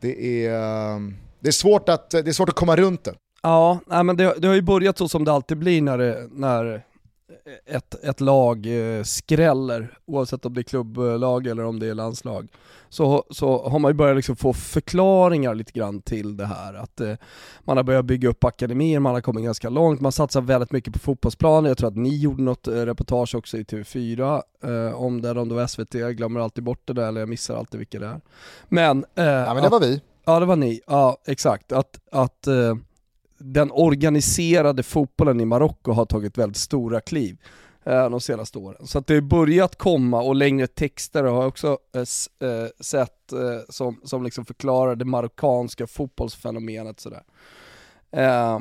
det, 0.00 0.44
är, 0.46 0.54
eh, 0.54 1.00
det, 1.40 1.48
är 1.48 1.52
svårt 1.52 1.88
att, 1.88 2.10
det 2.10 2.28
är 2.28 2.32
svårt 2.32 2.48
att 2.48 2.54
komma 2.54 2.76
runt 2.76 3.04
det. 3.04 3.14
Ja, 3.42 3.80
nej, 3.86 4.04
men 4.04 4.16
det, 4.16 4.34
det, 4.38 4.48
har 4.48 4.54
ju 4.54 4.62
börjat 4.62 4.98
så 4.98 5.08
som 5.08 5.24
det 5.24 5.32
alltid 5.32 5.58
blir 5.58 5.82
när, 5.82 5.98
det, 5.98 6.28
när 6.30 6.82
ett, 7.66 8.04
ett 8.04 8.20
lag 8.20 8.66
eh, 8.66 9.02
skräller, 9.02 9.98
oavsett 10.04 10.46
om 10.46 10.54
det 10.54 10.60
är 10.60 10.62
klubblag 10.62 11.46
eller 11.46 11.64
om 11.64 11.78
det 11.78 11.86
är 11.86 11.94
landslag. 11.94 12.48
Så, 12.88 13.24
så 13.30 13.68
har 13.68 13.78
man 13.78 13.90
ju 13.90 13.94
börjat 13.94 14.16
liksom 14.16 14.36
få 14.36 14.52
förklaringar 14.52 15.54
lite 15.54 15.72
grann 15.72 16.02
till 16.02 16.36
det 16.36 16.46
här. 16.46 16.74
Att 16.74 17.00
eh, 17.00 17.14
man 17.64 17.76
har 17.76 17.84
börjat 17.84 18.04
bygga 18.04 18.28
upp 18.28 18.44
akademier, 18.44 19.00
man 19.00 19.14
har 19.14 19.20
kommit 19.20 19.44
ganska 19.44 19.68
långt, 19.68 20.00
man 20.00 20.12
satsar 20.12 20.40
väldigt 20.40 20.72
mycket 20.72 20.92
på 20.92 20.98
fotbollsplanen. 20.98 21.68
Jag 21.68 21.78
tror 21.78 21.88
att 21.88 21.96
ni 21.96 22.16
gjorde 22.16 22.42
något 22.42 22.68
eh, 22.68 22.72
reportage 22.72 23.34
också 23.34 23.56
i 23.56 23.62
TV4 23.62 24.42
eh, 24.64 24.94
om 24.94 25.22
det, 25.22 25.30
om 25.30 25.48
det 25.48 25.54
var 25.54 25.66
SVT, 25.66 25.94
jag 25.94 26.16
glömmer 26.16 26.40
alltid 26.40 26.64
bort 26.64 26.82
det 26.84 26.92
där, 26.92 27.08
eller 27.08 27.20
jag 27.20 27.28
missar 27.28 27.56
alltid 27.56 27.78
vilka 27.78 27.98
det 27.98 28.06
är. 28.06 28.20
Men... 28.68 29.04
Eh, 29.14 29.24
ja 29.24 29.54
men 29.54 29.62
det 29.62 29.68
var 29.68 29.80
vi. 29.80 30.00
Ja 30.24 30.40
det 30.40 30.46
var 30.46 30.56
ni, 30.56 30.80
ja 30.86 31.16
exakt. 31.26 31.72
Att, 31.72 32.00
att 32.10 32.48
den 33.42 33.70
organiserade 33.72 34.82
fotbollen 34.82 35.40
i 35.40 35.44
Marocko 35.44 35.92
har 35.92 36.04
tagit 36.06 36.38
väldigt 36.38 36.56
stora 36.56 37.00
kliv 37.00 37.36
eh, 37.84 38.10
de 38.10 38.20
senaste 38.20 38.58
åren. 38.58 38.86
Så 38.86 38.98
att 38.98 39.06
det 39.06 39.14
har 39.14 39.20
börjat 39.20 39.76
komma, 39.78 40.22
och 40.22 40.34
längre 40.34 40.66
texter 40.66 41.24
har 41.24 41.42
jag 41.42 41.48
också 41.48 41.78
eh, 41.94 42.48
eh, 42.48 42.66
sett 42.80 43.32
eh, 43.32 43.38
som, 43.68 44.00
som 44.04 44.24
liksom 44.24 44.44
förklarar 44.44 44.96
det 44.96 45.04
marockanska 45.04 45.86
fotbollsfenomenet 45.86 47.00
sådär. 47.00 47.22
Eh, 48.16 48.60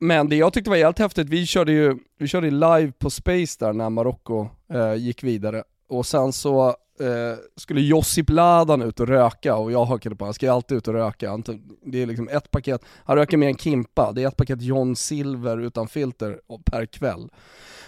Men 0.00 0.28
det 0.28 0.36
jag 0.36 0.52
tyckte 0.52 0.70
var 0.70 0.76
helt 0.76 0.98
häftigt, 0.98 1.28
vi 1.28 1.46
körde 1.46 1.72
ju 1.72 1.98
vi 2.18 2.28
körde 2.28 2.50
live 2.50 2.92
på 2.98 3.10
Space 3.10 3.56
där 3.58 3.72
när 3.72 3.90
Marocko 3.90 4.48
eh, 4.72 4.94
gick 4.94 5.22
vidare. 5.24 5.64
Och 5.88 6.06
sen 6.06 6.32
så 6.32 6.76
eh, 7.00 7.38
skulle 7.56 7.80
Josip 7.80 8.30
Ladan 8.30 8.82
ut 8.82 9.00
och 9.00 9.08
röka 9.08 9.56
och 9.56 9.72
jag 9.72 9.84
hakade 9.84 10.16
på, 10.16 10.24
han 10.24 10.34
ska 10.34 10.46
ju 10.46 10.52
alltid 10.52 10.78
ut 10.78 10.88
och 10.88 10.94
röka. 10.94 11.42
Det 11.82 12.02
är 12.02 12.06
liksom 12.06 12.28
ett 12.28 12.50
paket, 12.50 12.84
han 13.04 13.16
röker 13.16 13.36
med 13.36 13.48
en 13.48 13.56
Kimpa, 13.56 14.12
det 14.12 14.22
är 14.22 14.28
ett 14.28 14.36
paket 14.36 14.62
John 14.62 14.96
Silver 14.96 15.58
utan 15.58 15.88
filter 15.88 16.40
per 16.64 16.86
kväll. 16.86 17.28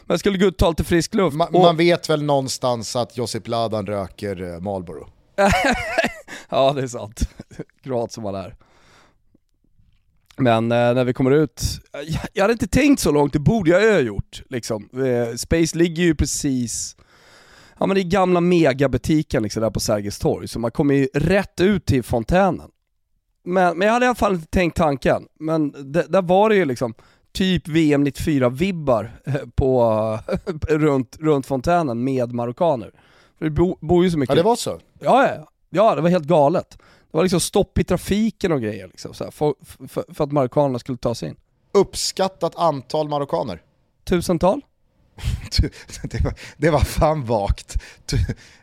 Men 0.01 0.15
jag 0.15 0.21
skulle 0.21 0.39
gå 0.39 0.47
ut 0.47 0.53
och 0.53 0.59
ta 0.59 0.69
lite 0.69 0.85
frisk 0.85 1.15
luft. 1.15 1.37
Ma 1.37 1.47
och... 1.47 1.53
Man 1.53 1.77
vet 1.77 2.11
väl 2.11 2.23
någonstans 2.23 2.97
att 2.97 3.17
Josip 3.17 3.49
Ladan 3.49 3.87
röker 3.87 4.55
eh, 4.55 4.61
Marlboro? 4.61 5.09
ja 6.49 6.73
det 6.73 6.83
är 6.83 6.87
sant, 6.87 7.21
kroat 7.83 8.13
som 8.13 8.25
han 8.25 8.35
är. 8.35 8.57
Men 10.37 10.73
eh, 10.73 10.95
när 10.95 11.05
vi 11.05 11.13
kommer 11.13 11.31
ut, 11.31 11.63
jag, 11.93 12.05
jag 12.33 12.45
hade 12.45 12.53
inte 12.53 12.67
tänkt 12.67 13.01
så 13.01 13.13
långt, 13.13 13.33
det 13.33 13.39
borde 13.39 13.71
jag 13.71 13.93
ha 13.93 14.01
gjort. 14.01 14.43
Liksom. 14.51 14.89
Eh, 14.93 15.37
Space 15.37 15.79
ligger 15.79 16.03
ju 16.03 16.15
precis, 16.15 16.97
ja 17.79 17.87
men 17.87 17.95
det 17.95 18.01
är 18.01 18.11
gamla 18.11 18.41
megabutiken 18.41 19.43
liksom 19.43 19.63
där 19.63 19.71
på 19.71 19.81
Sergels 19.81 20.19
torg, 20.19 20.49
så 20.49 20.59
man 20.59 20.71
kommer 20.71 20.95
ju 20.95 21.09
rätt 21.15 21.61
ut 21.61 21.87
till 21.87 22.03
fontänen. 22.03 22.71
Men, 23.45 23.79
men 23.79 23.87
jag 23.87 23.93
hade 23.93 24.07
i 24.07 24.09
alla 24.09 24.15
fall 24.15 24.35
inte 24.35 24.47
tänkt 24.47 24.77
tanken, 24.77 25.27
men 25.41 25.73
där 26.09 26.23
var 26.23 26.49
det 26.49 26.57
ju 26.57 26.65
liksom 26.65 26.95
typ 27.33 27.69
VM 27.69 28.07
94-vibbar 28.07 29.11
eh, 29.27 29.35
på, 29.55 30.19
runt, 30.69 31.17
runt 31.21 31.47
fontänen 31.47 32.05
med 32.05 32.33
marockaner. 32.33 32.91
För 33.39 33.45
det 33.45 33.51
bor, 33.51 33.77
bor 33.81 34.05
ju 34.05 34.11
så 34.11 34.19
mycket. 34.19 34.37
Ja 34.37 34.43
det 34.43 34.49
var 34.49 34.57
så? 34.57 34.81
Ja, 35.01 35.29
ja, 35.29 35.49
ja 35.71 35.95
det 35.95 36.01
var 36.01 36.09
helt 36.09 36.27
galet. 36.27 36.79
Det 37.11 37.17
var 37.17 37.23
liksom 37.23 37.41
stopp 37.41 37.79
i 37.79 37.85
trafiken 37.85 38.53
och 38.53 38.61
grejer 38.61 38.87
liksom, 38.87 39.13
här, 39.21 39.31
för, 39.31 39.55
för, 39.89 40.15
för, 40.15 40.25
att 40.25 40.33
marockanerna 40.33 40.79
skulle 40.79 40.99
ta 40.99 41.15
sig 41.15 41.29
in. 41.29 41.37
Uppskattat 41.73 42.57
antal 42.57 43.09
marockaner? 43.09 43.63
Tusental? 44.05 44.63
det, 46.03 46.21
var, 46.25 46.35
det 46.57 46.71
var 46.71 46.81
fan 46.81 47.25
vagt. 47.25 47.77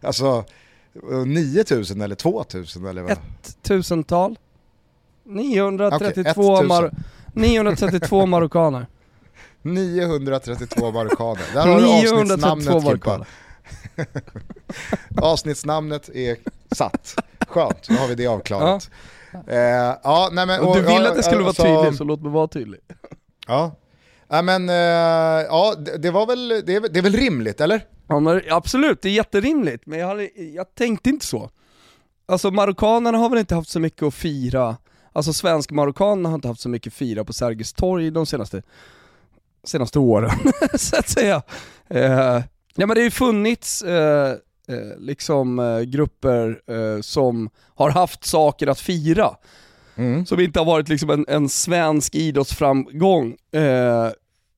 Alltså 0.02 0.46
9000 1.26 2.02
eller 2.02 2.16
2000 2.16 2.86
eller 2.86 3.02
vad? 3.02 3.12
Ett 3.12 3.58
tusental? 3.62 4.38
932, 5.24 6.54
okay, 6.54 6.68
mar 6.68 6.92
932 7.34 8.26
marockaner. 8.26 8.88
932 9.62 10.92
marockaner. 10.92 11.44
Där 11.54 11.68
har 11.68 11.80
du 11.80 11.88
avsnittsnamnet 11.88 12.84
Kimpa. 12.84 13.26
Avsnittsnamnet 15.22 16.10
är 16.10 16.38
satt. 16.76 17.16
Skönt, 17.48 17.90
nu 17.90 17.96
har 17.96 18.08
vi 18.08 18.16
det 18.16 18.28
avklarat. 18.28 18.90
Ja. 19.32 19.40
Eh, 19.48 19.98
ja, 20.04 20.30
nej, 20.32 20.46
men, 20.46 20.60
och, 20.60 20.76
du 20.76 20.82
vill 20.82 21.06
att 21.06 21.16
det 21.16 21.24
skulle 21.24 21.46
alltså, 21.46 21.64
vara 21.64 21.84
tydlig, 21.84 21.98
så 21.98 22.04
låt 22.04 22.22
mig 22.22 22.32
vara 22.32 22.48
tydlig. 22.48 22.80
Ja, 23.48 23.76
ja 24.34 24.42
men 24.42 24.70
eh, 24.70 25.46
ja, 25.46 25.76
det, 25.78 25.98
det, 25.98 26.12
var 26.12 26.26
väl, 26.26 26.48
det, 26.66 26.76
är, 26.76 26.90
det 26.90 27.00
är 27.00 27.04
väl 27.04 27.16
rimligt, 27.16 27.62
eller? 27.62 27.86
Ja, 28.08 28.20
men, 28.20 28.42
absolut, 28.50 29.02
det 29.02 29.10
är 29.10 29.14
jätterimligt, 29.14 29.86
men 29.86 30.00
jag, 30.00 30.08
hade, 30.08 30.30
jag 30.56 30.76
tänkte 30.76 31.10
inte 31.10 31.26
så. 31.26 31.50
Alltså 32.26 32.52
marockanerna 32.52 33.18
har 33.18 33.30
väl 33.30 33.40
inte 33.40 33.56
haft 33.56 33.70
så 33.70 33.80
mycket 33.80 34.04
att 34.04 34.14
fira, 34.14 34.78
alltså 35.14 35.34
svensk-marockanerna 35.34 36.30
har 36.30 36.36
inte 36.36 36.48
haft 36.48 36.62
så 36.62 36.70
mycket 36.70 36.88
att 36.88 36.98
fira 36.98 37.24
på 37.24 37.34
Sergels 37.34 37.74
torg 37.74 38.12
de 38.12 38.26
senaste, 38.26 38.62
senaste 39.64 40.00
åren, 40.00 40.32
så 40.74 40.98
att 40.98 41.10
säga. 41.10 41.42
Eh, 41.88 42.42
ja 42.76 42.88
men 42.88 42.90
det 42.90 43.00
har 43.00 43.06
ju 43.06 43.12
funnits 43.12 43.82
eh, 43.82 44.32
eh, 44.68 44.98
liksom 44.98 45.60
eh, 45.60 45.80
grupper 45.80 46.62
eh, 46.68 47.02
som 47.02 47.50
har 47.76 47.90
haft 47.90 48.26
saker 48.26 48.68
att 48.68 48.80
fira. 48.80 49.36
Mm. 49.96 50.26
Som 50.26 50.40
inte 50.40 50.60
har 50.60 50.66
varit 50.66 50.90
liksom 50.90 51.10
en, 51.10 51.26
en 51.28 51.50
svensk 51.50 52.16
idrottsframgång 52.16 53.36
eh, 53.52 54.10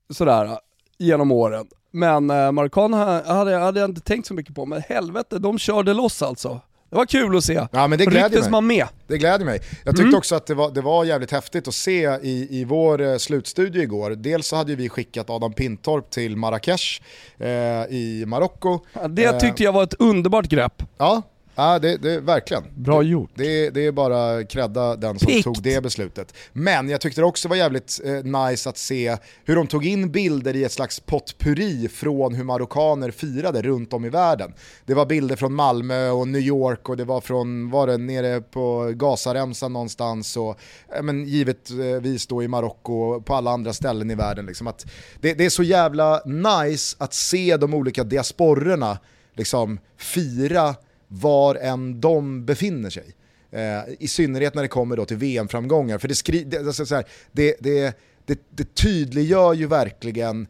sådär 0.09 0.59
genom 0.97 1.31
åren. 1.31 1.67
Men 1.91 2.29
eh, 2.29 2.51
marockanerna 2.51 3.23
hade, 3.25 3.57
hade 3.57 3.79
jag 3.79 3.89
inte 3.89 4.01
tänkt 4.01 4.27
så 4.27 4.33
mycket 4.33 4.55
på, 4.55 4.65
men 4.65 4.81
helvete, 4.81 5.39
de 5.39 5.59
körde 5.59 5.93
loss 5.93 6.21
alltså. 6.21 6.61
Det 6.89 6.95
var 6.95 7.05
kul 7.05 7.37
att 7.37 7.43
se. 7.43 7.67
Ja, 7.71 7.87
men 7.87 7.99
det 7.99 8.05
gläder 8.05 8.41
mig. 8.41 8.51
man 8.51 8.67
med. 8.67 8.87
Det 9.07 9.17
gläder 9.17 9.45
mig. 9.45 9.59
Jag 9.83 9.95
tyckte 9.95 10.07
mm. 10.07 10.17
också 10.17 10.35
att 10.35 10.47
det 10.47 10.53
var, 10.53 10.71
det 10.71 10.81
var 10.81 11.05
jävligt 11.05 11.31
häftigt 11.31 11.67
att 11.67 11.73
se 11.73 12.19
i, 12.21 12.47
i 12.49 12.63
vår 12.63 13.01
eh, 13.01 13.17
slutstudie 13.17 13.81
igår. 13.81 14.11
Dels 14.11 14.47
så 14.47 14.55
hade 14.55 14.75
vi 14.75 14.89
skickat 14.89 15.29
Adam 15.29 15.53
Pintorp 15.53 16.09
till 16.09 16.37
Marrakesh 16.37 17.01
eh, 17.37 17.47
i 17.89 18.23
Marocko. 18.27 18.79
Ja, 18.93 19.07
det 19.07 19.39
tyckte 19.39 19.63
jag 19.63 19.71
var 19.71 19.83
ett 19.83 19.93
underbart 19.99 20.45
grepp. 20.45 20.83
Ja, 20.97 21.21
Ja, 21.55 21.79
det, 21.79 21.97
det, 21.97 22.19
verkligen. 22.19 22.63
Bra 22.75 23.03
gjort. 23.03 23.29
Det, 23.35 23.69
det 23.69 23.85
är 23.85 23.91
bara 23.91 24.43
credda 24.43 24.95
den 24.95 25.19
som 25.19 25.27
Pikt. 25.27 25.43
tog 25.43 25.61
det 25.61 25.83
beslutet. 25.83 26.33
Men 26.53 26.89
jag 26.89 27.01
tyckte 27.01 27.21
det 27.21 27.25
också 27.25 27.47
var 27.47 27.55
jävligt 27.55 28.01
eh, 28.05 28.11
nice 28.13 28.69
att 28.69 28.77
se 28.77 29.17
hur 29.45 29.55
de 29.55 29.67
tog 29.67 29.85
in 29.85 30.11
bilder 30.11 30.55
i 30.55 30.63
ett 30.63 30.71
slags 30.71 30.99
potpurri 30.99 31.87
från 31.87 32.35
hur 32.35 32.43
marockaner 32.43 33.11
firade 33.11 33.61
runt 33.61 33.93
om 33.93 34.05
i 34.05 34.09
världen. 34.09 34.53
Det 34.85 34.93
var 34.93 35.05
bilder 35.05 35.35
från 35.35 35.53
Malmö 35.53 36.09
och 36.09 36.27
New 36.27 36.41
York 36.41 36.89
och 36.89 36.97
det 36.97 37.05
var 37.05 37.21
från, 37.21 37.69
var 37.69 37.87
det 37.87 37.97
nere 37.97 38.41
på 38.41 38.91
Gazaremsan 38.95 39.73
någonstans 39.73 40.37
och 40.37 40.59
eh, 40.95 41.03
men 41.03 41.25
givetvis 41.25 42.27
då 42.27 42.43
i 42.43 42.47
Marocko 42.47 42.93
och 42.93 43.25
på 43.25 43.33
alla 43.33 43.51
andra 43.51 43.73
ställen 43.73 44.11
i 44.11 44.15
världen. 44.15 44.45
Liksom 44.45 44.67
att 44.67 44.85
det, 45.21 45.33
det 45.33 45.45
är 45.45 45.49
så 45.49 45.63
jävla 45.63 46.21
nice 46.25 46.95
att 46.99 47.13
se 47.13 47.57
de 47.57 47.73
olika 47.73 48.03
diasporerna 48.03 48.97
liksom 49.33 49.79
fira 49.97 50.75
var 51.07 51.55
än 51.55 52.01
de 52.01 52.45
befinner 52.45 52.89
sig. 52.89 53.15
Eh, 53.51 53.93
I 53.99 54.07
synnerhet 54.07 54.55
när 54.55 54.61
det 54.61 54.67
kommer 54.67 54.97
då 54.97 55.05
till 55.05 55.17
VM-framgångar. 55.17 55.97
För 55.97 56.07
det, 56.07 56.15
skri 56.15 56.43
det, 56.43 56.57
alltså 56.57 56.85
så 56.85 56.95
här, 56.95 57.05
det, 57.31 57.55
det, 57.59 57.97
det, 58.25 58.39
det 58.49 58.75
tydliggör 58.75 59.53
ju 59.53 59.67
verkligen 59.67 60.47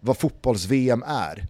vad 0.00 0.18
fotbolls-VM 0.18 1.04
är. 1.06 1.46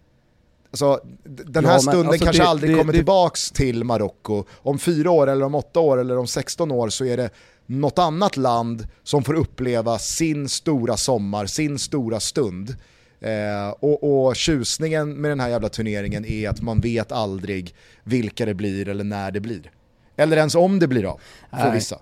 Alltså, 0.71 1.01
den 1.23 1.65
här 1.65 1.73
ja, 1.73 1.79
stunden 1.79 2.07
alltså 2.07 2.25
kanske 2.25 2.43
det, 2.43 2.49
aldrig 2.49 2.71
det, 2.71 2.77
kommer 2.77 2.93
det, 2.93 2.99
tillbaks 2.99 3.51
till 3.51 3.83
Marocko. 3.83 4.43
Om 4.51 4.79
fyra 4.79 5.11
år, 5.11 5.27
eller 5.27 5.45
om 5.45 5.55
åtta 5.55 5.79
år, 5.79 5.97
eller 5.97 6.17
om 6.17 6.27
16 6.27 6.71
år 6.71 6.89
så 6.89 7.05
är 7.05 7.17
det 7.17 7.29
något 7.65 7.99
annat 7.99 8.37
land 8.37 8.87
som 9.03 9.23
får 9.23 9.33
uppleva 9.33 9.99
sin 9.99 10.49
stora 10.49 10.97
sommar, 10.97 11.45
sin 11.45 11.79
stora 11.79 12.19
stund. 12.19 12.75
Eh, 13.21 13.69
och, 13.69 14.27
och 14.27 14.35
tjusningen 14.35 15.13
med 15.13 15.31
den 15.31 15.39
här 15.39 15.49
jävla 15.49 15.69
turneringen 15.69 16.25
är 16.25 16.49
att 16.49 16.61
man 16.61 16.79
vet 16.79 17.11
aldrig 17.11 17.75
vilka 18.03 18.45
det 18.45 18.53
blir 18.53 18.87
eller 18.87 19.03
när 19.03 19.31
det 19.31 19.39
blir. 19.39 19.71
Eller 20.15 20.37
ens 20.37 20.55
om 20.55 20.79
det 20.79 20.87
blir 20.87 21.05
av, 21.05 21.21
för 21.49 21.57
Nej. 21.57 21.73
vissa. 21.73 21.99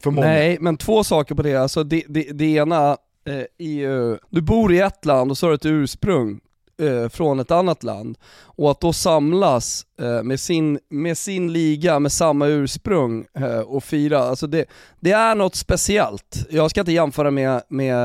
För 0.00 0.10
många. 0.10 0.26
Nej, 0.26 0.58
men 0.60 0.76
två 0.76 1.04
saker 1.04 1.34
på 1.34 1.42
det. 1.42 1.56
Alltså 1.56 1.84
det, 1.84 2.04
det, 2.08 2.22
det 2.32 2.44
ena 2.44 2.96
eh, 3.26 3.34
är 3.58 3.72
ju, 3.72 4.18
du 4.30 4.42
bor 4.42 4.72
i 4.72 4.78
ett 4.78 5.04
land 5.04 5.30
och 5.30 5.38
så 5.38 5.46
har 5.46 5.50
du 5.50 5.54
ett 5.54 5.66
ursprung 5.66 6.40
Eh, 6.80 7.08
från 7.08 7.40
ett 7.40 7.50
annat 7.50 7.82
land. 7.82 8.18
Och 8.44 8.70
att 8.70 8.80
då 8.80 8.92
samlas 8.92 9.86
eh, 10.00 10.22
med, 10.22 10.40
sin, 10.40 10.78
med 10.90 11.18
sin 11.18 11.52
liga, 11.52 11.98
med 11.98 12.12
samma 12.12 12.46
ursprung 12.46 13.26
eh, 13.38 13.58
och 13.58 13.84
fira, 13.84 14.18
alltså 14.18 14.46
det, 14.46 14.64
det 15.00 15.12
är 15.12 15.34
något 15.34 15.54
speciellt. 15.54 16.46
Jag 16.50 16.70
ska 16.70 16.80
inte 16.80 16.92
jämföra 16.92 17.30
med, 17.30 17.62
med 17.68 17.96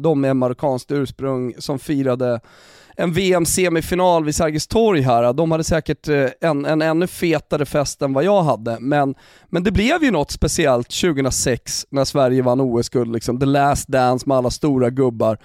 de 0.00 0.20
med 0.20 0.36
marockanskt 0.36 0.92
ursprung 0.92 1.54
som 1.58 1.78
firade 1.78 2.40
en 2.96 3.12
VM-semifinal 3.12 4.24
vid 4.24 4.34
Sergels 4.34 4.66
torg 4.66 5.00
här, 5.00 5.32
de 5.32 5.50
hade 5.50 5.64
säkert 5.64 6.08
eh, 6.08 6.28
en, 6.40 6.64
en 6.64 6.82
ännu 6.82 7.06
fetare 7.06 7.66
fest 7.66 8.02
än 8.02 8.12
vad 8.12 8.24
jag 8.24 8.42
hade, 8.42 8.76
men, 8.80 9.14
men 9.48 9.64
det 9.64 9.70
blev 9.70 10.04
ju 10.04 10.10
något 10.10 10.30
speciellt 10.30 11.00
2006 11.00 11.86
när 11.90 12.04
Sverige 12.04 12.42
vann 12.42 12.60
OS-guld, 12.60 13.12
liksom, 13.12 13.40
the 13.40 13.46
last 13.46 13.88
dance 13.88 14.28
med 14.28 14.36
alla 14.36 14.50
stora 14.50 14.90
gubbar. 14.90 15.38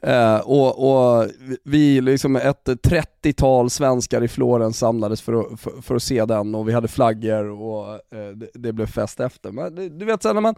Eh, 0.00 0.38
och, 0.38 1.18
och, 1.18 1.26
vi, 1.64 2.00
liksom 2.00 2.36
ett 2.36 2.66
30-tal 2.66 3.70
svenskar 3.70 4.24
i 4.24 4.28
Florens 4.28 4.78
samlades 4.78 5.22
för 5.22 5.32
att, 5.32 5.60
för, 5.60 5.82
för, 5.82 5.96
att 5.96 6.02
se 6.02 6.24
den 6.24 6.54
och 6.54 6.68
vi 6.68 6.72
hade 6.72 6.88
flaggor 6.88 7.44
och 7.44 7.94
eh, 7.94 8.28
det, 8.34 8.48
det, 8.54 8.72
blev 8.72 8.86
fest 8.86 9.20
efter. 9.20 9.52
Men 9.52 9.74
det, 9.74 9.88
du 9.88 10.04
vet, 10.04 10.22
så 10.22 10.32
när 10.32 10.40
man 10.40 10.54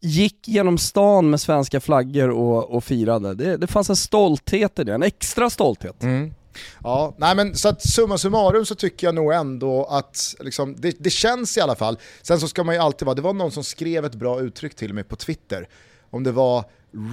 gick 0.00 0.48
genom 0.48 0.78
stan 0.78 1.30
med 1.30 1.40
svenska 1.40 1.80
flaggor 1.80 2.30
och, 2.30 2.70
och 2.70 2.84
firade, 2.84 3.34
det, 3.34 3.56
det 3.56 3.66
fanns 3.66 3.90
en 3.90 3.96
stolthet 3.96 4.78
i 4.78 4.84
det, 4.84 4.94
en 4.94 5.02
extra 5.02 5.50
stolthet. 5.50 6.02
Mm. 6.02 6.34
Ja, 6.82 7.14
nej 7.16 7.36
men 7.36 7.54
så 7.54 7.68
att 7.68 7.88
summa 7.88 8.18
summarum 8.18 8.66
så 8.66 8.74
tycker 8.74 9.06
jag 9.06 9.14
nog 9.14 9.32
ändå 9.32 9.84
att 9.84 10.34
liksom, 10.40 10.76
det, 10.78 10.96
det, 10.98 11.10
känns 11.10 11.56
i 11.56 11.60
alla 11.60 11.74
fall. 11.74 11.98
Sen 12.22 12.40
så 12.40 12.48
ska 12.48 12.64
man 12.64 12.74
ju 12.74 12.80
alltid 12.80 13.06
vara, 13.06 13.14
det 13.14 13.22
var 13.22 13.32
någon 13.32 13.52
som 13.52 13.64
skrev 13.64 14.04
ett 14.04 14.14
bra 14.14 14.40
uttryck 14.40 14.74
till 14.74 14.94
mig 14.94 15.04
på 15.04 15.16
Twitter, 15.16 15.68
om 16.10 16.24
det 16.24 16.32
var 16.32 16.64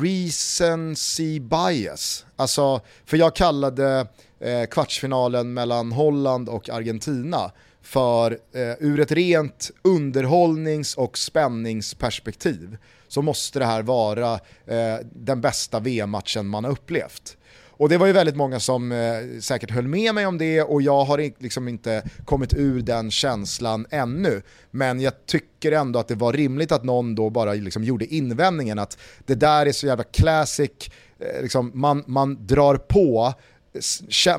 recency 0.01 1.39
bias. 1.39 2.25
Alltså, 2.35 2.81
för 3.05 3.17
jag 3.17 3.35
kallade 3.35 4.07
eh, 4.39 4.65
kvartsfinalen 4.65 5.53
mellan 5.53 5.91
Holland 5.91 6.49
och 6.49 6.69
Argentina 6.69 7.51
för 7.81 8.31
eh, 8.31 8.73
ur 8.79 8.99
ett 8.99 9.11
rent 9.11 9.71
underhållnings 9.81 10.95
och 10.95 11.17
spänningsperspektiv 11.17 12.77
så 13.07 13.21
måste 13.21 13.59
det 13.59 13.65
här 13.65 13.83
vara 13.83 14.33
eh, 14.65 14.95
den 15.13 15.41
bästa 15.41 15.79
VM-matchen 15.79 16.47
man 16.47 16.63
har 16.63 16.71
upplevt. 16.71 17.37
Och 17.79 17.89
det 17.89 17.97
var 17.97 18.07
ju 18.07 18.13
väldigt 18.13 18.35
många 18.35 18.59
som 18.59 18.91
eh, 18.91 19.39
säkert 19.41 19.71
höll 19.71 19.87
med 19.87 20.15
mig 20.15 20.25
om 20.25 20.37
det 20.37 20.61
och 20.61 20.81
jag 20.81 21.03
har 21.03 21.43
liksom 21.43 21.67
inte 21.67 22.03
kommit 22.25 22.53
ur 22.53 22.81
den 22.81 23.11
känslan 23.11 23.85
ännu. 23.89 24.41
Men 24.71 24.99
jag 24.99 25.25
tycker 25.25 25.71
ändå 25.71 25.99
att 25.99 26.07
det 26.07 26.15
var 26.15 26.33
rimligt 26.33 26.71
att 26.71 26.83
någon 26.83 27.15
då 27.15 27.29
bara 27.29 27.53
liksom 27.53 27.83
gjorde 27.83 28.05
invändningen 28.05 28.79
att 28.79 28.97
det 29.25 29.35
där 29.35 29.65
är 29.65 29.71
så 29.71 29.87
jävla 29.87 30.03
classic, 30.03 30.71
eh, 31.19 31.41
liksom, 31.41 31.71
man, 31.73 32.03
man 32.07 32.47
drar 32.47 32.75
på 32.75 33.33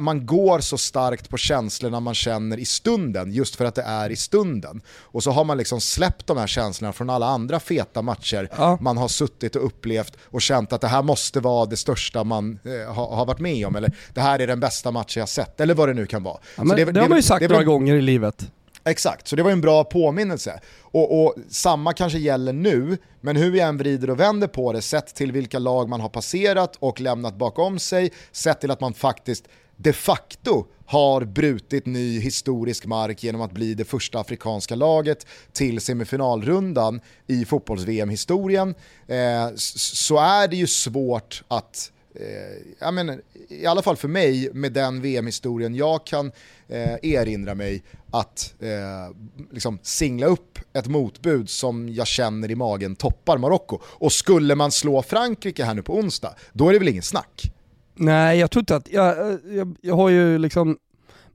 man 0.00 0.26
går 0.26 0.60
så 0.60 0.78
starkt 0.78 1.28
på 1.28 1.37
känslorna 1.37 2.00
man 2.00 2.14
känner 2.14 2.58
i 2.58 2.64
stunden, 2.64 3.32
just 3.32 3.56
för 3.56 3.64
att 3.64 3.75
det 3.75 3.82
är 3.82 4.10
i 4.10 4.16
stunden. 4.16 4.80
Och 5.00 5.22
så 5.22 5.30
har 5.30 5.44
man 5.44 5.58
liksom 5.58 5.80
släppt 5.80 6.26
de 6.26 6.37
här 6.37 6.46
känslorna 6.46 6.92
från 6.92 7.10
alla 7.10 7.26
andra 7.26 7.60
feta 7.60 8.02
matcher 8.02 8.49
ja. 8.56 8.78
man 8.80 8.96
har 8.96 9.08
suttit 9.08 9.56
och 9.56 9.66
upplevt 9.66 10.16
och 10.25 10.42
känt 10.42 10.72
att 10.72 10.80
det 10.80 10.88
här 10.88 11.02
måste 11.02 11.40
vara 11.40 11.66
det 11.66 11.76
största 11.76 12.25
man 12.25 12.58
eh, 12.64 12.94
har, 12.94 13.16
har, 13.16 13.26
varit 13.26 13.38
med 13.38 13.66
om, 13.66 13.76
eller 13.76 13.92
det 14.14 14.20
här 14.20 14.38
är 14.38 14.46
den 14.46 14.60
bästa 14.60 14.90
matchen 14.90 15.20
jag 15.20 15.28
sett, 15.28 15.60
eller 15.60 15.75
vad 15.75 15.88
det 15.88 15.94
nu 15.94 16.06
kan 16.06 16.22
vara. 16.22 16.38
Ja, 16.56 16.64
det, 16.64 16.84
det, 16.84 16.92
det, 16.92 17.00
har 17.00 17.08
man 17.08 17.18
ju 17.18 17.22
sagt 17.22 17.50
några 17.50 17.64
gånger 17.64 17.94
i 17.94 18.02
livet. 18.02 18.46
Exakt, 18.84 19.28
så 19.28 19.37
det 19.37 19.42
var 19.42 19.50
en 19.50 19.60
bra 19.60 19.84
påminnelse. 19.84 20.60
Och, 20.80 21.25
och, 21.25 21.34
samma 21.49 21.92
kanske 21.92 22.18
gäller 22.18 22.52
nu, 22.52 22.99
men 23.20 23.37
hur 23.37 23.50
vi 23.50 23.60
än 23.60 23.76
vrider 23.76 24.10
och 24.10 24.20
vänder 24.20 24.46
på 24.46 24.72
det, 24.72 24.82
sett 24.82 25.14
till 25.14 25.32
vilka 25.32 25.58
lag 25.58 25.88
man 25.88 26.00
har 26.00 26.08
passerat 26.08 26.76
och 26.78 27.00
lämnat 27.00 27.34
bakom 27.34 27.78
sig, 27.78 28.12
sett 28.32 28.60
till 28.60 28.70
att 28.70 28.80
man 28.80 28.94
faktiskt 28.94 29.49
de 29.76 29.92
facto 29.92 30.64
har 30.87 31.25
brutit 31.25 31.87
ny 31.87 32.20
historisk 32.20 32.87
mark 32.87 33.22
genom 33.22 33.40
att 33.40 33.52
bli 33.52 33.75
det 33.75 33.84
första 33.84 34.18
afrikanska 34.20 34.75
laget 34.75 35.26
till 35.52 35.80
semifinalrundan 35.80 37.00
i 37.26 37.44
fotbolls-VM-historien, 37.44 38.75
eh, 39.06 39.50
så 39.56 40.18
är 40.18 40.49
det 40.49 40.56
ju 40.56 40.66
svårt 40.66 41.42
att 41.49 41.92
eh, 42.14 42.75
jag 42.79 42.95
menar, 42.95 43.21
i 43.49 43.67
alla 43.67 43.83
fall 43.83 43.97
för 43.97 44.09
mig, 44.09 44.50
med 44.52 44.73
den 44.73 45.00
VM-historien 45.00 45.75
jag 45.75 46.07
kan 46.07 46.33
eh, 46.69 46.95
erinra 47.02 47.55
mig, 47.55 47.83
att 48.11 48.55
eh, 48.61 49.17
liksom 49.50 49.79
singla 49.83 50.26
upp 50.26 50.59
ett 50.73 50.87
motbud 50.87 51.50
som 51.50 51.88
jag 51.88 52.07
känner 52.07 52.50
i 52.50 52.55
magen 52.55 52.97
toppar 52.97 53.38
Marocko. 53.38 53.79
Och 53.85 54.12
skulle 54.12 54.55
man 54.55 54.71
slå 54.71 55.02
Frankrike 55.02 55.64
här 55.64 55.75
nu 55.75 55.83
på 55.83 55.95
onsdag, 55.95 56.35
då 56.52 56.69
är 56.69 56.73
det 56.73 56.79
väl 56.79 56.88
ingen 56.88 57.02
snack? 57.02 57.52
Nej, 57.95 58.38
jag 58.38 58.50
tror 58.50 58.62
inte 58.62 58.76
att, 58.76 58.93
jag, 58.93 59.38
jag, 59.45 59.76
jag 59.81 59.97
har 59.97 60.09
ju 60.09 60.38
liksom 60.38 60.79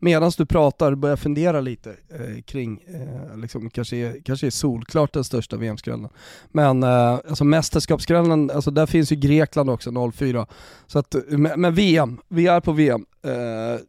medan 0.05 0.31
du 0.37 0.45
pratar 0.45 0.95
börja 0.95 1.17
fundera 1.17 1.61
lite 1.61 1.89
eh, 1.89 2.41
kring, 2.41 2.83
eh, 2.87 3.37
liksom, 3.37 3.69
kanske, 3.69 3.95
är, 3.97 4.21
kanske 4.25 4.47
är 4.47 4.51
solklart 4.51 5.13
den 5.13 5.23
största 5.23 5.57
VM-skrällen. 5.57 6.09
Men 6.51 6.83
eh, 6.83 7.13
alltså 7.13 7.43
mästerskapsskrällen, 7.43 8.51
alltså 8.51 8.71
där 8.71 8.85
finns 8.85 9.11
ju 9.11 9.15
Grekland 9.15 9.69
också 9.69 10.11
04. 10.11 10.47
Så 10.87 10.99
att, 10.99 11.15
eh, 11.15 11.21
men, 11.27 11.61
men 11.61 11.73
VM, 11.73 12.17
vi 12.27 12.47
är 12.47 12.59
på 12.59 12.71
VM. 12.71 13.05
Eh, 13.25 13.31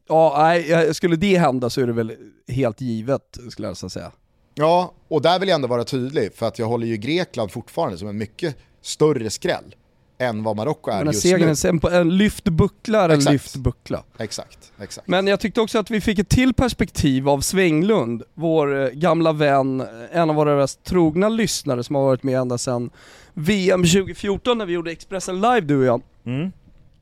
ja, 0.08 0.34
nej, 0.38 0.72
eh, 0.72 0.92
skulle 0.92 1.16
det 1.16 1.38
hända 1.38 1.70
så 1.70 1.80
är 1.80 1.86
det 1.86 1.92
väl 1.92 2.12
helt 2.48 2.80
givet 2.80 3.38
skulle 3.50 3.68
jag 3.68 3.76
säga. 3.76 4.12
Ja, 4.54 4.92
och 5.08 5.22
där 5.22 5.38
vill 5.38 5.48
jag 5.48 5.56
ändå 5.56 5.68
vara 5.68 5.84
tydlig, 5.84 6.34
för 6.34 6.46
att 6.46 6.58
jag 6.58 6.66
håller 6.66 6.86
ju 6.86 6.96
Grekland 6.96 7.50
fortfarande 7.50 7.98
som 7.98 8.08
en 8.08 8.18
mycket 8.18 8.56
större 8.82 9.30
skräll 9.30 9.74
än 10.18 10.42
vad 10.42 10.56
Marocko 10.56 10.90
är 10.90 11.04
just 11.04 11.24
nu. 11.24 11.68
En, 11.68 11.80
en 11.92 12.16
lyft 12.16 12.44
buckla 12.44 13.04
är 13.04 13.08
en 13.08 13.20
lyft 13.20 13.56
buckla. 13.56 14.02
Exakt, 14.18 14.72
exakt. 14.80 15.08
Men 15.08 15.26
jag 15.26 15.40
tyckte 15.40 15.60
också 15.60 15.78
att 15.78 15.90
vi 15.90 16.00
fick 16.00 16.18
ett 16.18 16.28
till 16.28 16.54
perspektiv 16.54 17.28
av 17.28 17.40
Svänglund, 17.40 18.22
vår 18.34 18.82
eh, 18.82 18.88
gamla 18.88 19.32
vän, 19.32 19.86
en 20.12 20.30
av 20.30 20.36
våra 20.36 20.56
mest 20.56 20.84
trogna 20.84 21.28
lyssnare 21.28 21.84
som 21.84 21.94
har 21.96 22.02
varit 22.02 22.22
med 22.22 22.40
ända 22.40 22.58
sedan 22.58 22.90
VM 23.34 23.84
2014 23.84 24.58
när 24.58 24.66
vi 24.66 24.72
gjorde 24.72 24.90
Expressen 24.90 25.40
live 25.40 25.60
du 25.60 25.78
och 25.78 25.84
jag. 25.84 26.02
Mm. 26.26 26.52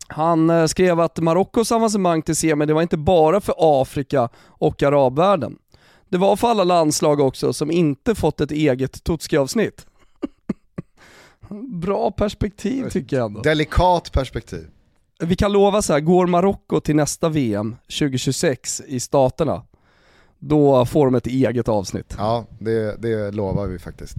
Han 0.08 0.50
eh, 0.50 0.66
skrev 0.66 1.00
att 1.00 1.18
Marockos 1.18 1.72
avancemang 1.72 2.22
till 2.22 2.36
semi, 2.36 2.66
det 2.66 2.74
var 2.74 2.82
inte 2.82 2.96
bara 2.96 3.40
för 3.40 3.54
Afrika 3.58 4.28
och 4.46 4.82
arabvärlden. 4.82 5.56
Det 6.08 6.18
var 6.18 6.36
för 6.36 6.48
alla 6.48 6.64
landslag 6.64 7.20
också 7.20 7.52
som 7.52 7.70
inte 7.70 8.14
fått 8.14 8.40
ett 8.40 8.50
eget 8.50 9.04
Tutski-avsnitt. 9.04 9.86
Bra 11.80 12.10
perspektiv 12.10 12.90
tycker 12.90 13.16
jag 13.16 13.26
ändå. 13.26 13.40
Delikat 13.40 14.12
perspektiv. 14.12 14.66
Vi 15.20 15.36
kan 15.36 15.52
lova 15.52 15.82
så 15.82 15.92
här, 15.92 16.00
går 16.00 16.26
Marocko 16.26 16.80
till 16.80 16.96
nästa 16.96 17.28
VM 17.28 17.76
2026 17.98 18.82
i 18.86 19.00
staterna, 19.00 19.62
då 20.38 20.86
får 20.86 21.04
de 21.04 21.14
ett 21.14 21.26
eget 21.26 21.68
avsnitt. 21.68 22.14
Ja, 22.18 22.46
det, 22.58 23.02
det 23.02 23.30
lovar 23.30 23.66
vi 23.66 23.78
faktiskt. 23.78 24.16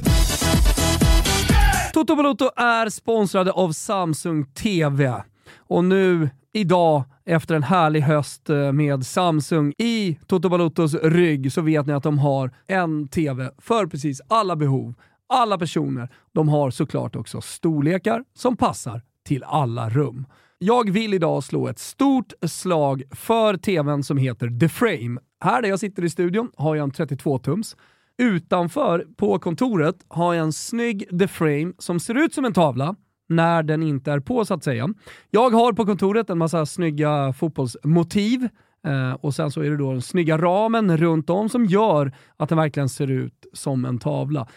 Toto 1.94 2.16
Balotto 2.16 2.50
är 2.56 2.90
sponsrade 2.90 3.52
av 3.52 3.72
Samsung 3.72 4.46
TV. 4.46 5.24
Och 5.58 5.84
nu, 5.84 6.30
idag, 6.54 7.04
efter 7.26 7.56
en 7.56 7.64
härlig 7.64 8.02
höst 8.02 8.50
eh, 8.50 8.72
med 8.72 9.06
Samsung 9.06 9.74
i 9.78 10.20
Toto 10.28 10.50
Balottos 10.50 10.94
rygg 10.94 11.54
så 11.54 11.62
vet 11.62 11.86
ni 11.86 11.94
att 11.94 12.04
de 12.04 12.20
har 12.20 12.52
en 12.68 13.08
TV 13.08 13.50
för 13.58 13.88
precis 13.88 14.22
alla 14.28 14.56
behov 14.56 14.94
alla 15.30 15.58
personer. 15.58 16.10
De 16.32 16.50
har 16.50 16.72
såklart 16.72 17.16
också 17.16 17.42
storlekar 17.42 18.24
som 18.34 18.58
passar 18.58 19.02
till 19.26 19.44
alla 19.44 19.90
rum. 19.90 20.26
Jag 20.58 20.90
vill 20.90 21.14
idag 21.14 21.44
slå 21.44 21.68
ett 21.68 21.80
stort 21.80 22.34
slag 22.42 23.04
för 23.12 23.58
tvn 23.58 24.04
som 24.04 24.18
heter 24.18 24.60
The 24.60 24.70
Frame. 24.70 25.20
Här 25.40 25.62
där 25.62 25.70
jag 25.70 25.80
sitter 25.80 26.04
i 26.04 26.10
studion 26.10 26.52
har 26.58 26.76
jag 26.76 26.84
en 26.84 26.92
32-tums. 26.92 27.76
Utanför, 28.18 29.06
på 29.18 29.40
kontoret, 29.40 29.96
har 30.08 30.34
jag 30.34 30.44
en 30.44 30.54
snygg 30.54 31.20
The 31.20 31.28
Frame 31.28 31.74
som 31.78 32.00
ser 32.00 32.16
ut 32.16 32.34
som 32.34 32.46
en 32.46 32.54
tavla 32.54 32.96
när 33.30 33.64
den 33.64 33.84
inte 33.84 34.12
är 34.12 34.20
på 34.20 34.46
så 34.46 34.54
att 34.54 34.64
säga. 34.64 34.90
Jag 35.30 35.50
har 35.50 35.74
på 35.74 35.86
kontoret 35.86 36.30
en 36.30 36.38
massa 36.38 36.66
snygga 36.66 37.34
fotbollsmotiv 37.34 38.50
eh, 38.88 39.14
och 39.14 39.36
sen 39.36 39.52
så 39.52 39.62
är 39.62 39.70
det 39.70 39.78
då 39.78 39.92
den 39.92 40.02
snygga 40.02 40.38
ramen 40.38 40.98
runt 40.98 41.30
om 41.30 41.50
som 41.50 41.66
gör 41.66 42.12
att 42.38 42.50
den 42.50 42.58
verkligen 42.58 42.90
ser 42.90 43.12
ut 43.12 43.46
som 43.54 43.86
en 43.86 44.00
tavla. 44.00 44.48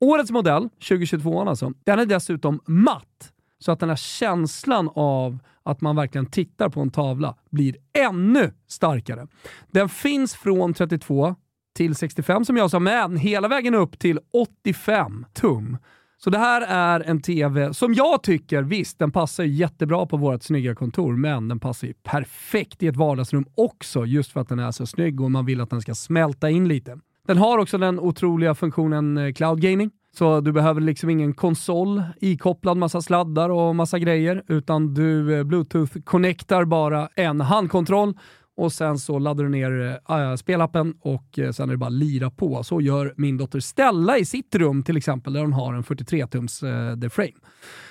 Årets 0.00 0.30
modell, 0.30 0.68
2022 0.68 1.40
alltså, 1.48 1.72
den 1.84 1.98
är 1.98 2.06
dessutom 2.06 2.60
matt. 2.66 3.32
Så 3.58 3.72
att 3.72 3.80
den 3.80 3.88
här 3.88 3.96
känslan 3.96 4.90
av 4.94 5.38
att 5.62 5.80
man 5.80 5.96
verkligen 5.96 6.26
tittar 6.26 6.68
på 6.68 6.80
en 6.80 6.90
tavla 6.90 7.34
blir 7.50 7.76
ännu 7.98 8.52
starkare. 8.66 9.26
Den 9.70 9.88
finns 9.88 10.34
från 10.34 10.74
32 10.74 11.34
till 11.76 11.94
65 11.94 12.44
som 12.44 12.56
jag 12.56 12.70
sa, 12.70 12.78
men 12.78 13.16
hela 13.16 13.48
vägen 13.48 13.74
upp 13.74 13.98
till 13.98 14.20
85 14.32 15.26
tum. 15.34 15.78
Så 16.18 16.30
det 16.30 16.38
här 16.38 16.62
är 16.68 17.00
en 17.00 17.22
TV 17.22 17.74
som 17.74 17.94
jag 17.94 18.22
tycker, 18.22 18.62
visst 18.62 18.98
den 18.98 19.12
passar 19.12 19.44
jättebra 19.44 20.06
på 20.06 20.16
vårt 20.16 20.42
snygga 20.42 20.74
kontor, 20.74 21.16
men 21.16 21.48
den 21.48 21.60
passar 21.60 21.86
ju 21.86 21.94
perfekt 21.94 22.82
i 22.82 22.86
ett 22.86 22.96
vardagsrum 22.96 23.46
också, 23.54 24.06
just 24.06 24.32
för 24.32 24.40
att 24.40 24.48
den 24.48 24.58
är 24.58 24.70
så 24.70 24.86
snygg 24.86 25.20
och 25.20 25.30
man 25.30 25.46
vill 25.46 25.60
att 25.60 25.70
den 25.70 25.80
ska 25.80 25.94
smälta 25.94 26.50
in 26.50 26.68
lite. 26.68 26.98
Den 27.26 27.38
har 27.38 27.58
också 27.58 27.78
den 27.78 28.00
otroliga 28.00 28.54
funktionen 28.54 29.18
eh, 29.18 29.32
cloud 29.32 29.60
gaming. 29.60 29.90
Så 30.12 30.40
du 30.40 30.52
behöver 30.52 30.80
liksom 30.80 31.10
ingen 31.10 31.34
konsol 31.34 32.02
ikopplad 32.20 32.76
massa 32.76 33.02
sladdar 33.02 33.50
och 33.50 33.76
massa 33.76 33.98
grejer, 33.98 34.42
utan 34.48 34.94
du 34.94 35.38
eh, 35.38 35.44
bluetooth-connectar 35.44 36.64
bara 36.64 37.08
en 37.14 37.40
handkontroll 37.40 38.14
och 38.56 38.72
sen 38.72 38.98
så 38.98 39.18
laddar 39.18 39.44
du 39.44 39.50
ner 39.50 40.00
äh, 40.08 40.36
spelappen 40.36 40.94
och 41.00 41.38
äh, 41.38 41.50
sen 41.50 41.68
är 41.68 41.72
det 41.72 41.78
bara 41.78 41.90
lira 41.90 42.30
på. 42.30 42.62
Så 42.62 42.80
gör 42.80 43.14
min 43.16 43.36
dotter 43.36 43.60
Stella 43.60 44.18
i 44.18 44.24
sitt 44.24 44.54
rum 44.54 44.82
till 44.82 44.96
exempel, 44.96 45.32
där 45.32 45.40
hon 45.40 45.52
har 45.52 45.74
en 45.74 45.82
43-tums 45.82 46.62
äh, 46.92 47.00
The 47.00 47.10
Frame. 47.10 47.36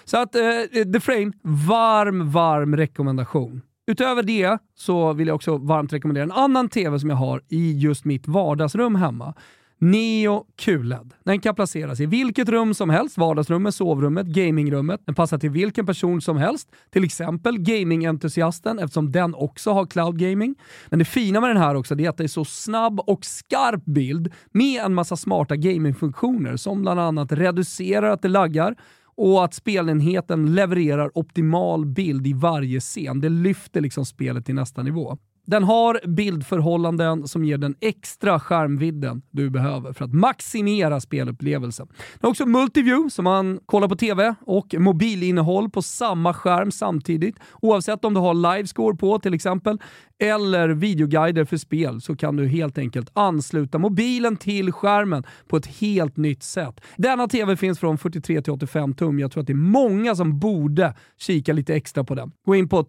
Så 0.06 0.18
att 0.18 0.36
äh, 0.36 0.84
The 0.94 1.00
Frame, 1.00 1.32
varm, 1.42 2.32
varm 2.32 2.78
rekommendation. 2.78 3.62
Utöver 3.88 4.24
det 4.24 4.58
så 4.76 5.14
vill 5.14 5.28
jag 5.28 5.36
också 5.36 5.58
varmt 5.58 5.94
rekommendera 5.94 6.24
en 6.24 6.32
annan 6.32 6.70
TV 6.70 7.00
som 7.00 7.10
jag 7.10 7.18
har 7.18 7.42
i 7.50 7.72
just 7.80 8.06
mitt 8.06 8.28
vardagsrum 8.28 8.96
hemma. 8.96 9.34
Neo 9.78 10.46
QLED. 10.56 11.14
Den 11.24 11.40
kan 11.40 11.56
placeras 11.56 12.00
i 12.00 12.06
vilket 12.06 12.50
rum 12.50 12.74
som 12.74 12.90
helst, 12.90 13.18
vardagsrummet, 13.18 13.76
sovrummet, 13.76 14.28
gamingrummet. 14.28 15.02
Den 15.06 15.16
passar 15.16 15.38
till 15.38 15.50
vilken 15.50 15.86
person 15.86 16.22
som 16.22 16.38
helst, 16.38 16.72
till 16.90 17.04
exempel 17.04 17.58
gamingentusiasten 17.58 18.80
eftersom 18.80 19.12
den 19.12 19.36
också 19.36 19.72
har 19.72 19.86
cloud 19.86 20.20
gaming. 20.20 20.56
Men 20.90 21.00
det 21.00 21.06
fina 21.06 21.42
med 21.42 21.50
den 21.50 21.58
här 21.58 21.76
också 21.76 22.00
är 22.00 22.10
att 22.10 22.18
det 22.18 22.24
är 22.24 22.28
så 22.28 22.46
snabb 22.46 23.00
och 23.00 23.26
skarp 23.26 23.86
bild 23.86 24.34
med 24.52 24.82
en 24.84 24.94
massa 24.94 25.16
smarta 25.16 25.56
gamingfunktioner 25.56 26.58
som 26.58 26.82
bland 26.82 27.00
annat 27.00 27.32
reducerar 27.32 28.10
att 28.10 28.22
det 28.22 28.28
laggar, 28.28 28.76
och 29.18 29.46
att 29.46 29.54
spelenheten 29.54 30.56
levererar 30.56 31.18
optimal 31.18 31.86
bild 31.86 32.28
i 32.28 32.34
varje 32.34 32.80
scen. 32.80 33.22
Det 33.22 33.30
lyfter 33.30 33.82
liksom 33.82 34.06
spelet 34.06 34.46
till 34.46 34.56
nästa 34.56 34.84
nivå. 34.84 35.18
Den 35.46 35.64
har 35.64 36.00
bildförhållanden 36.08 37.28
som 37.28 37.46
ger 37.46 37.58
den 37.58 37.76
extra 37.82 38.40
skärmvidden 38.40 39.22
du 39.32 39.50
behöver 39.50 39.94
för 39.94 40.06
att 40.06 40.14
maximera 40.14 41.00
spelupplevelsen. 41.00 41.88
Den 41.88 42.20
har 42.22 42.30
också 42.30 42.46
multiview 42.46 43.10
så 43.10 43.22
man 43.22 43.60
kollar 43.66 43.88
på 43.88 43.96
TV 43.96 44.36
och 44.42 44.76
mobilinnehåll 44.78 45.70
på 45.70 45.82
samma 45.82 46.34
skärm 46.34 46.72
samtidigt. 46.72 47.36
Oavsett 47.62 48.06
om 48.06 48.14
du 48.14 48.20
har 48.20 48.34
livescore 48.56 48.98
på 48.98 49.20
till 49.20 49.34
exempel 49.34 49.80
eller 50.20 50.70
videoguider 50.70 51.46
för 51.46 51.58
spel 51.58 52.02
så 52.02 52.16
kan 52.16 52.36
du 52.36 52.48
helt 52.48 52.78
enkelt 52.78 53.10
ansluta 53.14 53.78
mobilen 53.78 54.38
till 54.38 54.72
skärmen 54.72 55.24
på 55.48 55.58
ett 55.58 55.66
helt 55.66 56.18
nytt 56.18 56.44
sätt. 56.44 56.82
Denna 56.98 57.28
TV 57.28 57.58
finns 57.58 57.80
från 57.80 57.98
43 57.98 58.42
till 58.42 58.54
85 58.54 58.94
tum. 58.94 59.20
Jag 59.20 59.32
tror 59.32 59.42
att 59.42 59.48
det 59.48 59.54
är 59.54 59.56
många 59.56 60.16
som 60.16 60.40
borde 60.40 60.94
kika 61.18 61.54
lite 61.54 61.76
extra 61.76 62.04
på 62.04 62.16
den. 62.16 62.32
Gå 62.46 62.56
in 62.56 62.70
på 62.70 62.84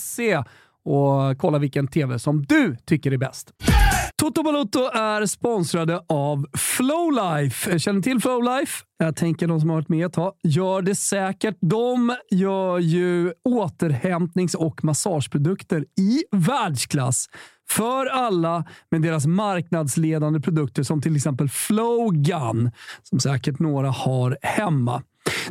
Se 0.00 0.42
och 0.84 1.38
kolla 1.38 1.58
vilken 1.58 1.88
TV 1.88 2.18
som 2.18 2.42
du 2.42 2.76
tycker 2.84 3.12
är 3.12 3.16
bäst. 3.16 3.52
Toto 4.16 4.42
Balotto 4.42 4.78
är 4.94 5.26
sponsrade 5.26 6.02
av 6.08 6.46
Flowlife. 6.56 7.78
Känner 7.78 8.02
till 8.02 8.20
Flowlife? 8.20 8.84
Jag 8.98 9.16
tänker 9.16 9.46
de 9.46 9.60
som 9.60 9.70
har 9.70 9.76
varit 9.76 9.88
med 9.88 10.06
ett 10.06 10.12
tag 10.12 10.32
gör 10.42 10.82
det 10.82 10.94
säkert. 10.94 11.56
De 11.60 12.16
gör 12.30 12.78
ju 12.78 13.32
återhämtnings 13.44 14.54
och 14.54 14.84
massageprodukter 14.84 15.84
i 15.98 16.24
världsklass 16.32 17.26
för 17.70 18.06
alla 18.06 18.64
med 18.90 19.02
deras 19.02 19.26
marknadsledande 19.26 20.40
produkter 20.40 20.82
som 20.82 21.02
till 21.02 21.16
exempel 21.16 21.48
Flowgun, 21.48 22.70
som 23.02 23.20
säkert 23.20 23.58
några 23.58 23.90
har 23.90 24.38
hemma. 24.42 25.02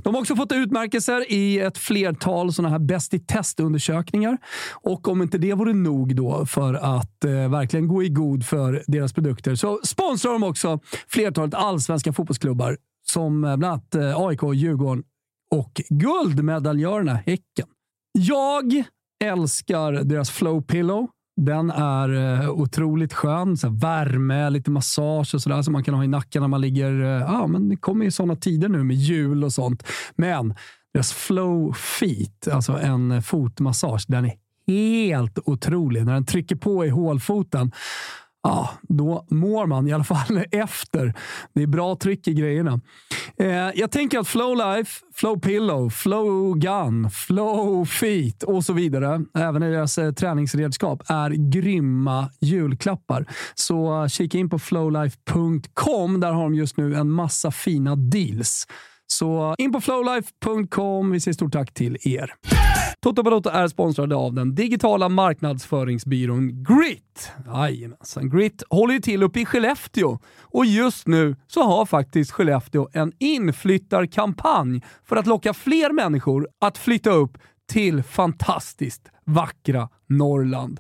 De 0.04 0.14
har 0.14 0.22
också 0.22 0.36
fått 0.36 0.52
utmärkelser 0.52 1.32
i 1.32 1.60
ett 1.60 1.78
flertal 1.78 2.54
sådana 2.54 2.70
här 2.70 2.80
bäst 2.80 3.14
i 3.14 3.20
testundersökningar. 3.20 4.38
Och 4.72 5.08
om 5.08 5.22
inte 5.22 5.38
det 5.38 5.54
vore 5.54 5.74
nog 5.74 6.16
då 6.16 6.46
för 6.46 6.74
att 6.74 7.26
eh, 7.26 7.32
verkligen 7.32 7.88
gå 7.88 8.04
i 8.04 8.10
god 8.10 8.46
för 8.46 8.84
deras 8.88 9.14
produkter 9.14 9.56
så 9.56 9.80
sponsrar 9.84 10.32
de 10.32 10.44
också 10.44 10.80
flertalet 11.08 11.54
allsvenska 11.54 12.14
fotbollsklubbar 12.14 12.78
som 13.08 13.44
eh, 13.44 13.58
bland 13.58 13.74
annat 13.74 13.96
eh, 13.96 14.22
AIK, 14.22 14.42
Djurgården 14.54 15.04
och 15.56 15.82
guldmedaljörerna 15.90 17.14
Häcken. 17.14 17.68
Jag 18.12 18.84
älskar 19.24 19.92
deras 19.92 20.30
Flow 20.30 20.62
Pillow. 20.62 21.08
Den 21.40 21.72
är 21.72 22.42
eh, 22.44 22.50
otroligt 22.50 23.14
skön. 23.14 23.58
Så 23.58 23.70
värme, 23.70 24.50
lite 24.50 24.72
massage 24.72 25.36
och 25.36 25.42
sådär 25.42 25.62
som 25.62 25.74
man 25.74 25.84
kan 25.84 25.94
ha 25.94 26.04
i 26.04 26.08
nacken 26.08 26.42
när 26.42 26.48
man 26.48 26.62
ligger... 26.62 27.02
Eh, 27.02 27.22
ja, 27.22 27.48
men 27.48 27.70
det 27.70 27.76
kommer 27.76 28.06
ju 28.06 28.12
sådana 28.12 28.36
tider 28.36 28.70
nu 28.70 28.84
med 28.84 28.96
jul 28.96 29.44
och 29.44 29.54
sånt. 29.54 29.88
Men 30.16 30.56
deras 30.94 31.14
Flow 31.14 31.74
Feet, 31.74 32.48
alltså 32.52 32.80
en 32.80 33.22
fotmassage, 33.22 34.06
den 34.08 34.26
är 34.26 34.34
helt 34.68 35.40
otrolig. 35.46 36.06
När 36.06 36.14
den 36.14 36.26
trycker 36.26 36.56
på 36.56 36.86
i 36.86 36.90
hålfoten 36.90 37.72
ja, 38.44 38.70
då 38.82 39.26
mår 39.30 39.68
man 39.68 39.88
i 39.88 39.94
alla 39.94 40.04
fall 40.04 40.44
efter. 40.52 41.14
Det 41.54 41.64
är 41.64 41.68
bra 41.68 41.96
tryck 41.96 42.28
i 42.28 42.34
grejerna. 42.34 42.80
Eh, 43.38 43.48
jag 43.76 43.92
tänker 43.92 44.20
att 44.20 44.28
Flow 44.28 44.58
Life, 44.58 44.92
Flow 45.14 45.40
Pillow, 45.40 45.90
Flow 45.90 46.58
Gun, 46.58 47.10
Flow 47.10 47.86
Feet 47.86 48.44
och 48.44 48.66
så 48.66 48.74
vidare, 48.74 49.22
även 49.38 49.64
i 49.64 49.72
deras 49.72 49.98
eh, 49.98 50.12
träningsredskap, 50.12 51.04
är 51.08 51.30
grymma 51.52 52.30
julklappar. 52.40 53.26
Så 53.56 54.02
eh, 54.02 54.08
kika 54.08 54.38
in 54.38 54.50
på 54.50 54.60
flowlife.com. 54.60 56.20
Där 56.20 56.32
har 56.32 56.44
de 56.44 56.56
just 56.56 56.78
nu 56.78 56.96
en 56.96 57.10
massa 57.10 57.52
fina 57.52 57.96
deals. 57.96 58.68
Så 59.12 59.56
in 59.58 59.72
på 59.72 59.82
flowlife.com. 59.82 61.12
Vi 61.12 61.20
säger 61.20 61.34
stort 61.34 61.54
tack 61.54 61.74
till 61.74 61.98
er. 62.02 62.34
Toto 63.02 63.24
Balotto 63.24 63.50
är 63.50 63.68
sponsrade 63.68 64.16
av 64.16 64.34
den 64.34 64.56
digitala 64.56 65.10
marknadsföringsbyrån 65.10 66.64
Grit. 66.64 67.32
Jajamensan, 67.46 68.30
Grit 68.30 68.64
håller 68.70 68.94
ju 68.94 69.00
till 69.00 69.24
uppe 69.24 69.40
i 69.40 69.46
Skellefteå 69.46 70.20
och 70.42 70.66
just 70.66 71.08
nu 71.08 71.36
så 71.48 71.64
har 71.64 71.86
faktiskt 71.86 72.32
Skellefteå 72.32 72.90
en 72.94 73.12
inflyttarkampanj 73.20 74.82
för 75.06 75.16
att 75.16 75.28
locka 75.28 75.54
fler 75.54 75.94
människor 75.94 76.48
att 76.62 76.78
flytta 76.78 77.10
upp 77.10 77.38
till 77.70 78.04
fantastiskt 78.04 79.12
vackra 79.26 79.90
Norrland. 80.08 80.80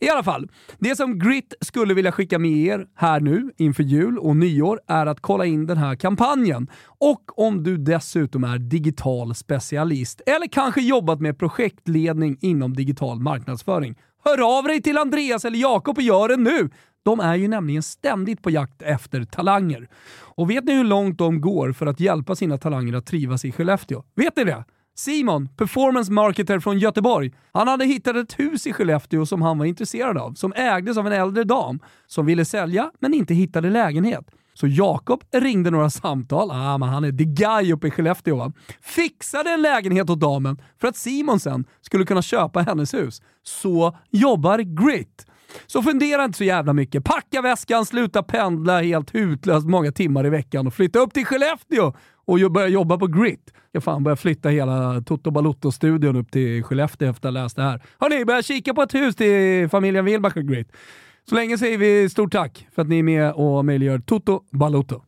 I 0.00 0.08
alla 0.08 0.22
fall, 0.22 0.48
det 0.78 0.96
som 0.96 1.18
Grit 1.18 1.54
skulle 1.60 1.94
vilja 1.94 2.12
skicka 2.12 2.38
med 2.38 2.56
er 2.56 2.86
här 2.94 3.20
nu 3.20 3.50
inför 3.56 3.82
jul 3.82 4.18
och 4.18 4.36
nyår 4.36 4.80
är 4.86 5.06
att 5.06 5.20
kolla 5.20 5.44
in 5.44 5.66
den 5.66 5.76
här 5.76 5.94
kampanjen. 5.94 6.70
Och 6.98 7.38
om 7.38 7.62
du 7.62 7.76
dessutom 7.76 8.44
är 8.44 8.58
digital 8.58 9.34
specialist 9.34 10.20
eller 10.26 10.46
kanske 10.46 10.80
jobbat 10.80 11.20
med 11.20 11.38
projektledning 11.38 12.38
inom 12.40 12.74
digital 12.74 13.20
marknadsföring. 13.20 13.94
Hör 14.24 14.58
av 14.58 14.64
dig 14.64 14.82
till 14.82 14.98
Andreas 14.98 15.44
eller 15.44 15.58
Jakob 15.58 15.96
och 15.96 16.02
gör 16.02 16.28
det 16.28 16.36
nu! 16.36 16.70
De 17.04 17.20
är 17.20 17.34
ju 17.34 17.48
nämligen 17.48 17.82
ständigt 17.82 18.42
på 18.42 18.50
jakt 18.50 18.82
efter 18.82 19.24
talanger. 19.24 19.88
Och 20.20 20.50
vet 20.50 20.64
ni 20.64 20.74
hur 20.74 20.84
långt 20.84 21.18
de 21.18 21.40
går 21.40 21.72
för 21.72 21.86
att 21.86 22.00
hjälpa 22.00 22.36
sina 22.36 22.58
talanger 22.58 22.94
att 22.94 23.06
trivas 23.06 23.44
i 23.44 23.52
Skellefteå? 23.52 24.02
Vet 24.16 24.36
ni 24.36 24.44
det? 24.44 24.64
Simon, 24.98 25.48
performance 25.56 26.12
marketer 26.12 26.60
från 26.60 26.78
Göteborg, 26.78 27.32
han 27.52 27.68
hade 27.68 27.84
hittat 27.84 28.16
ett 28.16 28.38
hus 28.38 28.66
i 28.66 28.72
Skellefteå 28.72 29.26
som 29.26 29.42
han 29.42 29.58
var 29.58 29.66
intresserad 29.66 30.18
av, 30.18 30.34
som 30.34 30.52
ägdes 30.52 30.98
av 30.98 31.06
en 31.06 31.12
äldre 31.12 31.44
dam 31.44 31.80
som 32.06 32.26
ville 32.26 32.44
sälja 32.44 32.90
men 33.00 33.14
inte 33.14 33.34
hittade 33.34 33.70
lägenhet. 33.70 34.24
Så 34.54 34.66
Jakob 34.66 35.24
ringde 35.32 35.70
några 35.70 35.90
samtal, 35.90 36.50
ah, 36.50 36.78
men 36.78 36.88
han 36.88 37.04
är 37.04 37.12
the 37.12 37.24
guy 37.24 37.72
uppe 37.72 37.88
i 37.88 37.90
Skellefteå 37.90 38.36
va? 38.36 38.52
Fixade 38.82 39.50
en 39.50 39.62
lägenhet 39.62 40.10
åt 40.10 40.20
damen 40.20 40.62
för 40.80 40.88
att 40.88 40.96
Simon 40.96 41.40
sen 41.40 41.64
skulle 41.80 42.04
kunna 42.04 42.22
köpa 42.22 42.60
hennes 42.60 42.94
hus. 42.94 43.22
Så 43.42 43.96
jobbar 44.10 44.58
Grit. 44.58 45.26
Så 45.66 45.82
fundera 45.82 46.24
inte 46.24 46.38
så 46.38 46.44
jävla 46.44 46.72
mycket. 46.72 47.04
Packa 47.04 47.42
väskan, 47.42 47.86
sluta 47.86 48.22
pendla 48.22 48.82
helt 48.82 49.14
hutlöst 49.14 49.66
många 49.66 49.92
timmar 49.92 50.26
i 50.26 50.30
veckan 50.30 50.66
och 50.66 50.74
flytta 50.74 50.98
upp 50.98 51.14
till 51.14 51.26
Skellefteå 51.26 51.92
och 52.28 52.52
börja 52.52 52.68
jobba 52.68 52.98
på 52.98 53.06
Grit. 53.06 53.52
Jag 53.72 53.84
fan 53.84 54.04
börja 54.04 54.16
flytta 54.16 54.48
hela 54.48 55.02
Toto 55.06 55.30
Balotto-studion 55.30 56.16
upp 56.16 56.30
till 56.30 56.62
Skellefteå 56.62 57.10
efter 57.10 57.28
att 57.28 57.34
ha 57.34 57.42
läst 57.42 57.56
det 57.56 57.62
här. 57.62 57.82
Hörni, 57.98 58.24
börja 58.24 58.42
kika 58.42 58.74
på 58.74 58.82
ett 58.82 58.94
hus 58.94 59.16
till 59.16 59.68
familjen 59.68 60.04
Wilbach 60.04 60.36
och 60.36 60.42
Grit. 60.42 60.72
Så 61.28 61.34
länge 61.34 61.58
säger 61.58 61.78
vi 61.78 62.08
stort 62.08 62.32
tack 62.32 62.66
för 62.74 62.82
att 62.82 62.88
ni 62.88 62.98
är 62.98 63.02
med 63.02 63.32
och 63.32 63.64
möjliggör 63.64 63.98
Toto 63.98 64.40
Balotto. 64.50 65.02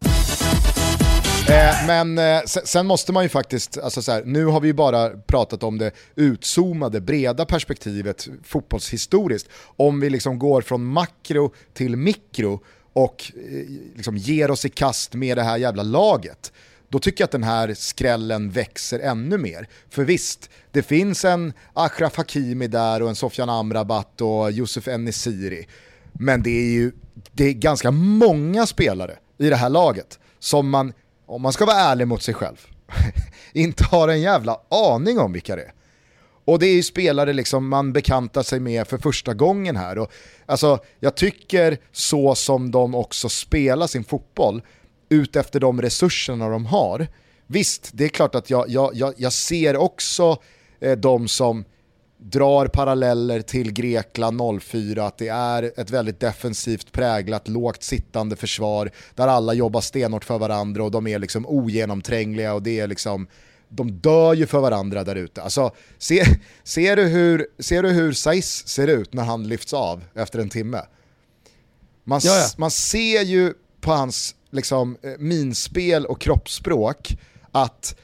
Eh, 1.48 1.86
men 1.86 2.18
eh, 2.18 2.40
sen, 2.44 2.86
måste 2.86 3.12
man 3.12 3.22
ju 3.22 3.28
faktiskt, 3.28 3.78
alltså 3.78 4.02
så 4.02 4.12
här, 4.12 4.22
nu 4.24 4.44
har 4.44 4.60
vi 4.60 4.68
ju 4.68 4.74
bara 4.74 5.08
pratat 5.08 5.62
om 5.62 5.78
det 5.78 5.90
utzoomade, 6.14 7.00
breda 7.00 7.44
perspektivet 7.44 8.28
fotbollshistoriskt. 8.44 9.50
Om 9.76 10.00
vi 10.00 10.10
liksom 10.10 10.38
går 10.38 10.62
från 10.62 10.84
makro 10.84 11.52
till 11.72 11.96
mikro 11.96 12.60
och 12.92 13.32
eh, 13.36 13.66
liksom 13.96 14.16
ger 14.16 14.50
oss 14.50 14.64
i 14.64 14.68
kast 14.68 15.14
med 15.14 15.36
det 15.36 15.42
här 15.42 15.56
jävla 15.56 15.82
laget 15.82 16.52
då 16.90 16.98
tycker 16.98 17.22
jag 17.22 17.26
att 17.26 17.32
den 17.32 17.42
här 17.42 17.74
skrällen 17.74 18.50
växer 18.50 18.98
ännu 18.98 19.38
mer. 19.38 19.68
För 19.90 20.04
visst, 20.04 20.50
det 20.70 20.82
finns 20.82 21.24
en 21.24 21.52
Achraf 21.72 22.16
Hakimi 22.16 22.66
där 22.66 23.02
och 23.02 23.08
en 23.08 23.14
Sofian 23.14 23.50
Amrabat 23.50 24.20
och 24.20 24.50
Yusuf 24.50 24.88
Enesiri. 24.88 25.66
Men 26.12 26.42
det 26.42 26.50
är 26.50 26.72
ju 26.72 26.92
det 27.32 27.44
är 27.44 27.52
ganska 27.52 27.90
många 27.90 28.66
spelare 28.66 29.16
i 29.38 29.48
det 29.48 29.56
här 29.56 29.68
laget 29.68 30.18
som 30.38 30.70
man, 30.70 30.92
om 31.26 31.42
man 31.42 31.52
ska 31.52 31.64
vara 31.64 31.76
ärlig 31.76 32.08
mot 32.08 32.22
sig 32.22 32.34
själv, 32.34 32.66
inte 33.52 33.84
har 33.84 34.08
en 34.08 34.20
jävla 34.20 34.60
aning 34.68 35.18
om 35.18 35.32
vilka 35.32 35.56
det 35.56 35.62
är. 35.62 35.72
Och 36.44 36.58
det 36.58 36.66
är 36.66 36.74
ju 36.74 36.82
spelare 36.82 37.32
liksom 37.32 37.68
man 37.68 37.92
bekantar 37.92 38.42
sig 38.42 38.60
med 38.60 38.86
för 38.86 38.98
första 38.98 39.34
gången 39.34 39.76
här. 39.76 39.98
Och, 39.98 40.12
alltså, 40.46 40.78
jag 41.00 41.14
tycker 41.14 41.78
så 41.92 42.34
som 42.34 42.70
de 42.70 42.94
också 42.94 43.28
spelar 43.28 43.86
sin 43.86 44.04
fotboll, 44.04 44.62
ut 45.10 45.36
efter 45.36 45.60
de 45.60 45.82
resurserna 45.82 46.48
de 46.48 46.66
har. 46.66 47.06
Visst, 47.46 47.90
det 47.92 48.04
är 48.04 48.08
klart 48.08 48.34
att 48.34 48.50
jag, 48.50 48.68
jag, 48.68 48.90
jag, 48.94 49.14
jag 49.16 49.32
ser 49.32 49.76
också 49.76 50.36
eh, 50.80 50.96
de 50.96 51.28
som 51.28 51.64
drar 52.18 52.66
paralleller 52.66 53.42
till 53.42 53.72
Grekland 53.72 54.62
04, 54.62 55.06
att 55.06 55.18
det 55.18 55.28
är 55.28 55.72
ett 55.76 55.90
väldigt 55.90 56.20
defensivt 56.20 56.92
präglat, 56.92 57.48
lågt 57.48 57.82
sittande 57.82 58.36
försvar 58.36 58.90
där 59.14 59.28
alla 59.28 59.54
jobbar 59.54 59.80
stenhårt 59.80 60.24
för 60.24 60.38
varandra 60.38 60.84
och 60.84 60.90
de 60.90 61.06
är 61.06 61.18
liksom 61.18 61.46
ogenomträngliga 61.46 62.54
och 62.54 62.62
det 62.62 62.80
är 62.80 62.86
liksom 62.86 63.26
de 63.68 63.92
dör 63.92 64.34
ju 64.34 64.46
för 64.46 64.60
varandra 64.60 65.04
där 65.04 65.16
ute. 65.16 65.42
Alltså, 65.42 65.70
se, 65.98 66.24
ser, 66.62 66.96
du 66.96 67.02
hur, 67.02 67.46
ser 67.58 67.82
du 67.82 67.88
hur 67.88 68.12
Saiz 68.12 68.68
ser 68.68 68.88
ut 68.88 69.12
när 69.12 69.22
han 69.22 69.48
lyfts 69.48 69.72
av 69.72 70.04
efter 70.14 70.38
en 70.38 70.50
timme? 70.50 70.80
Man, 72.04 72.20
man 72.58 72.70
ser 72.70 73.22
ju 73.22 73.54
på 73.80 73.92
hans 73.92 74.34
liksom, 74.50 74.96
eh, 75.02 75.10
minspel 75.18 76.06
och 76.06 76.20
kroppsspråk 76.20 77.18
att, 77.52 77.96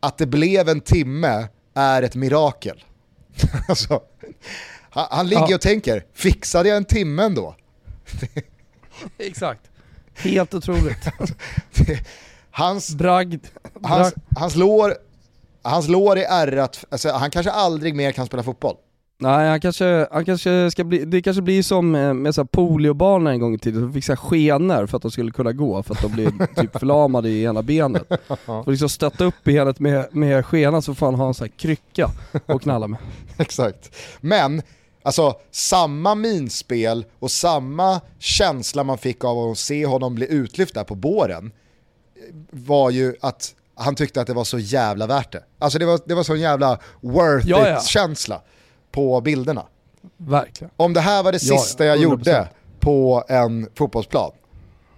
att 0.00 0.18
det 0.18 0.26
blev 0.26 0.68
en 0.68 0.80
timme 0.80 1.48
är 1.74 2.02
ett 2.02 2.14
mirakel. 2.14 2.84
alltså, 3.68 4.02
han, 4.90 5.06
han 5.10 5.28
ligger 5.28 5.46
ja. 5.48 5.54
och 5.54 5.60
tänker, 5.60 6.04
fixade 6.12 6.68
jag 6.68 6.76
en 6.76 6.84
timme 6.84 7.22
ändå? 7.22 7.56
Exakt. 9.18 9.70
Helt 10.14 10.54
otroligt. 10.54 11.06
hans, 12.50 12.94
Bragd. 12.94 13.46
Hans, 13.82 14.14
hans, 14.36 14.56
lår, 14.56 14.94
hans 15.62 15.88
lår 15.88 16.18
är 16.18 16.24
ärrat, 16.28 16.84
alltså, 16.88 17.10
han 17.10 17.30
kanske 17.30 17.52
aldrig 17.52 17.94
mer 17.94 18.12
kan 18.12 18.26
spela 18.26 18.42
fotboll. 18.42 18.76
Nej, 19.18 19.48
han 19.48 19.60
kanske, 19.60 20.08
han 20.10 20.24
kanske 20.24 20.70
ska 20.70 20.84
bli, 20.84 21.04
det 21.04 21.22
kanske 21.22 21.42
blir 21.42 21.62
som 21.62 21.90
med, 21.90 22.16
med 22.16 22.34
så 22.34 22.40
här 22.40 22.46
poliobarn 22.46 23.26
en 23.26 23.40
gång 23.40 23.54
i 23.54 23.58
tiden, 23.58 23.80
som 23.80 23.92
fick 23.92 24.04
så 24.04 24.16
skenor 24.16 24.86
för 24.86 24.96
att 24.96 25.02
de 25.02 25.10
skulle 25.10 25.30
kunna 25.30 25.52
gå, 25.52 25.82
för 25.82 25.94
att 25.94 26.02
de 26.02 26.12
blev 26.12 26.46
typ 26.56 26.78
förlamade 26.78 27.28
i 27.28 27.44
ena 27.44 27.62
benet. 27.62 28.10
Och 28.46 28.68
liksom 28.68 28.88
stötta 28.88 29.24
upp 29.24 29.34
benet 29.44 29.80
med, 29.80 30.06
med 30.10 30.46
skenan 30.46 30.82
så 30.82 30.94
får 30.94 31.06
han 31.06 31.14
ha 31.14 31.26
en 31.28 31.34
sån 31.34 31.44
här 31.44 31.58
krycka 31.58 32.10
och 32.46 32.62
knalla 32.62 32.88
med. 32.88 32.98
Exakt. 33.36 33.96
Men, 34.20 34.62
alltså 35.02 35.34
samma 35.50 36.14
minspel 36.14 37.04
och 37.18 37.30
samma 37.30 38.00
känsla 38.18 38.84
man 38.84 38.98
fick 38.98 39.24
av 39.24 39.38
att 39.38 39.58
se 39.58 39.86
honom 39.86 40.14
bli 40.14 40.32
utlyft 40.32 40.74
där 40.74 40.84
på 40.84 40.94
båren 40.94 41.52
var 42.50 42.90
ju 42.90 43.14
att 43.20 43.54
han 43.74 43.94
tyckte 43.94 44.20
att 44.20 44.26
det 44.26 44.34
var 44.34 44.44
så 44.44 44.58
jävla 44.58 45.06
värt 45.06 45.32
det. 45.32 45.42
Alltså 45.58 45.78
det 45.78 45.86
var, 45.86 46.00
det 46.04 46.14
var 46.14 46.22
så 46.22 46.36
jävla 46.36 46.78
worth 47.00 47.48
Ja, 47.48 47.68
ja. 47.68 47.80
På 48.90 49.20
bilderna. 49.20 49.66
Verkligen. 50.16 50.70
Om 50.76 50.92
det 50.92 51.00
här 51.00 51.22
var 51.22 51.32
det 51.32 51.38
sista 51.38 51.84
ja, 51.84 51.96
jag 51.96 51.98
100%. 51.98 52.02
gjorde 52.02 52.48
på 52.80 53.24
en 53.28 53.68
fotbollsplan, 53.74 54.32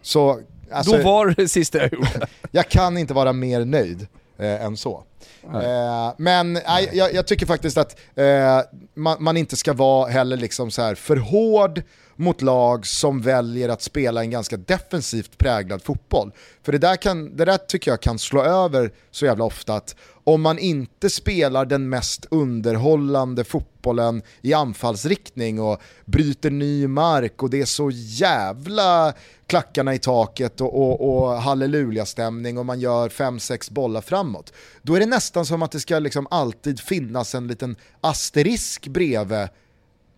så 0.03 0.40
alltså, 0.70 0.96
Då 0.96 1.03
var 1.03 1.27
det 1.27 1.35
det 1.35 1.48
sista 1.48 1.79
jag 1.79 1.92
gjorde. 1.92 2.27
jag 2.51 2.68
kan 2.68 2.98
inte 2.98 3.14
vara 3.14 3.33
mer 3.33 3.64
nöjd 3.64 4.07
eh, 4.38 4.64
än 4.64 4.77
så. 4.77 5.05
Eh, 5.44 6.12
men 6.16 6.53
nej, 6.53 6.90
jag, 6.92 7.14
jag 7.14 7.27
tycker 7.27 7.46
faktiskt 7.46 7.79
att 7.79 7.96
eh, 8.14 8.61
man, 8.94 9.16
man 9.20 9.37
inte 9.37 9.57
ska 9.57 9.72
vara 9.72 10.11
heller 10.11 10.37
liksom 10.37 10.70
så 10.70 10.83
här 10.83 10.94
för 10.94 11.16
hård 11.16 11.83
mot 12.16 12.42
lag 12.42 12.87
som 12.87 13.20
väljer 13.20 13.68
att 13.68 13.83
spela 13.83 14.20
en 14.20 14.31
ganska 14.31 14.57
defensivt 14.57 15.38
präglad 15.38 15.83
fotboll. 15.83 16.33
För 16.62 16.72
det 16.72 16.79
där, 16.79 16.96
kan, 16.96 17.37
det 17.37 17.44
där 17.44 17.57
tycker 17.57 17.90
jag 17.90 18.01
kan 18.01 18.18
slå 18.18 18.42
över 18.42 18.92
så 19.11 19.24
jävla 19.24 19.44
ofta 19.44 19.74
att 19.74 19.96
om 20.29 20.43
man 20.43 20.59
inte 20.59 21.11
spelar 21.11 21.64
den 21.64 21.88
mest 21.88 22.27
underhållande 22.31 23.45
fotbollen 23.45 24.23
i 24.43 24.55
anfallsriktning 24.55 25.61
och 25.61 25.83
bryter 26.05 26.51
ny 26.51 26.87
mark 26.87 27.43
och 27.43 27.51
det 27.51 27.61
är 27.61 27.64
så 27.64 27.91
jävla 27.93 29.14
klackarna 29.47 29.95
i 29.95 29.99
taket 29.99 30.61
och, 30.61 30.75
och, 30.75 31.23
och 31.23 31.43
halleluja-stämning 31.43 32.59
och 32.59 32.67
man 32.67 32.81
gör 32.81 33.09
5-6 33.09 33.73
bollar 33.73 34.01
framåt. 34.01 34.53
Då 34.83 34.95
är 34.95 35.01
det 35.01 35.07
nästan 35.07 35.47
som 35.47 35.62
att 35.62 35.73
det 35.73 35.81
ska 35.81 35.99
liksom 35.99 36.27
alltid 36.31 36.81
finnas 36.81 37.35
en 37.35 37.47
liten 37.47 37.77
asterisk 38.01 38.88
bredvid 38.88 39.49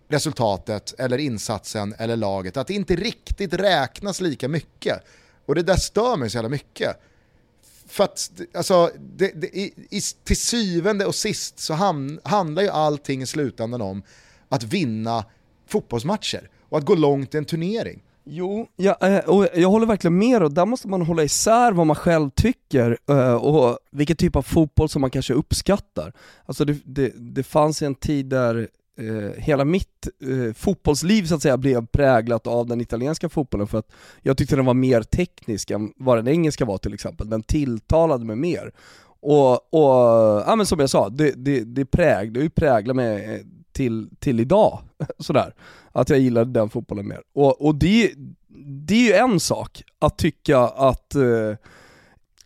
resultatet 0.08 0.94
eller 0.98 1.18
insatsen 1.18 1.94
eller 1.98 2.16
laget. 2.16 2.56
Att 2.56 2.66
det 2.66 2.74
inte 2.74 2.96
riktigt 2.96 3.54
räknas 3.54 4.20
lika 4.20 4.48
mycket. 4.48 5.04
Och 5.46 5.54
det 5.54 5.62
där 5.62 5.76
stör 5.76 6.16
mig 6.16 6.30
så 6.30 6.36
jävla 6.36 6.48
mycket. 6.48 6.96
För 7.90 8.04
att 8.04 8.30
alltså, 8.54 8.90
det, 8.98 9.32
det, 9.40 9.46
i, 9.46 9.74
i, 9.90 10.00
till 10.24 10.36
syvende 10.36 11.06
och 11.06 11.14
sist 11.14 11.58
så 11.58 11.74
ham, 11.74 12.20
handlar 12.24 12.62
ju 12.62 12.68
allting 12.68 13.22
i 13.22 13.26
slutändan 13.26 13.82
om 13.82 14.02
att 14.48 14.62
vinna 14.62 15.24
fotbollsmatcher 15.68 16.50
och 16.68 16.78
att 16.78 16.84
gå 16.84 16.94
långt 16.94 17.34
i 17.34 17.38
en 17.38 17.44
turnering. 17.44 18.02
Jo, 18.24 18.66
ja, 18.76 18.96
eh, 19.00 19.18
och 19.18 19.48
jag 19.54 19.68
håller 19.68 19.86
verkligen 19.86 20.18
med 20.18 20.42
och 20.42 20.52
där 20.52 20.66
måste 20.66 20.88
man 20.88 21.02
hålla 21.02 21.22
isär 21.22 21.72
vad 21.72 21.86
man 21.86 21.96
själv 21.96 22.30
tycker 22.30 22.98
eh, 23.08 23.34
och 23.34 23.78
vilken 23.90 24.16
typ 24.16 24.36
av 24.36 24.42
fotboll 24.42 24.88
som 24.88 25.00
man 25.00 25.10
kanske 25.10 25.34
uppskattar. 25.34 26.12
Alltså 26.46 26.64
det, 26.64 26.76
det, 26.84 27.12
det 27.16 27.42
fanns 27.42 27.82
en 27.82 27.94
tid 27.94 28.26
där 28.26 28.68
eh, 29.00 29.42
hela 29.42 29.64
mitt 29.64 30.08
eh, 30.22 30.52
fotbollsliv 30.54 31.24
så 31.24 31.34
att 31.34 31.42
säga 31.42 31.56
blev 31.56 31.86
präglat 31.86 32.46
av 32.46 32.66
den 32.66 32.80
italienska 32.80 33.28
fotbollen 33.28 33.66
för 33.66 33.78
att 33.78 33.92
jag 34.22 34.36
tyckte 34.36 34.56
den 34.56 34.64
var 34.64 34.74
mer 34.74 35.02
teknisk 35.02 35.70
än 35.70 35.92
vad 35.96 36.18
den 36.18 36.28
engelska 36.28 36.64
var 36.64 36.78
till 36.78 36.94
exempel. 36.94 37.30
Den 37.30 37.42
tilltalade 37.42 38.24
mig 38.24 38.36
mer. 38.36 38.72
Och, 39.22 39.52
och 39.52 40.42
ja 40.46 40.54
men 40.56 40.66
som 40.66 40.80
jag 40.80 40.90
sa, 40.90 41.08
det, 41.08 41.32
det, 41.36 41.64
det, 41.64 41.84
präg, 41.84 42.32
det 42.32 42.40
har 42.40 42.44
ju 42.44 42.50
präglat 42.50 42.96
mig 42.96 43.24
eh, 43.24 43.40
till, 43.72 44.10
till 44.18 44.40
idag. 44.40 44.78
Sådär. 45.18 45.54
Att 45.92 46.10
jag 46.10 46.18
gillade 46.18 46.52
den 46.52 46.68
fotbollen 46.68 47.08
mer. 47.08 47.20
Och, 47.34 47.66
och 47.66 47.74
det, 47.74 48.12
det 48.86 48.94
är 48.94 49.06
ju 49.06 49.12
en 49.12 49.40
sak 49.40 49.82
att 49.98 50.18
tycka 50.18 50.58
att 50.58 51.14
eh, 51.14 51.54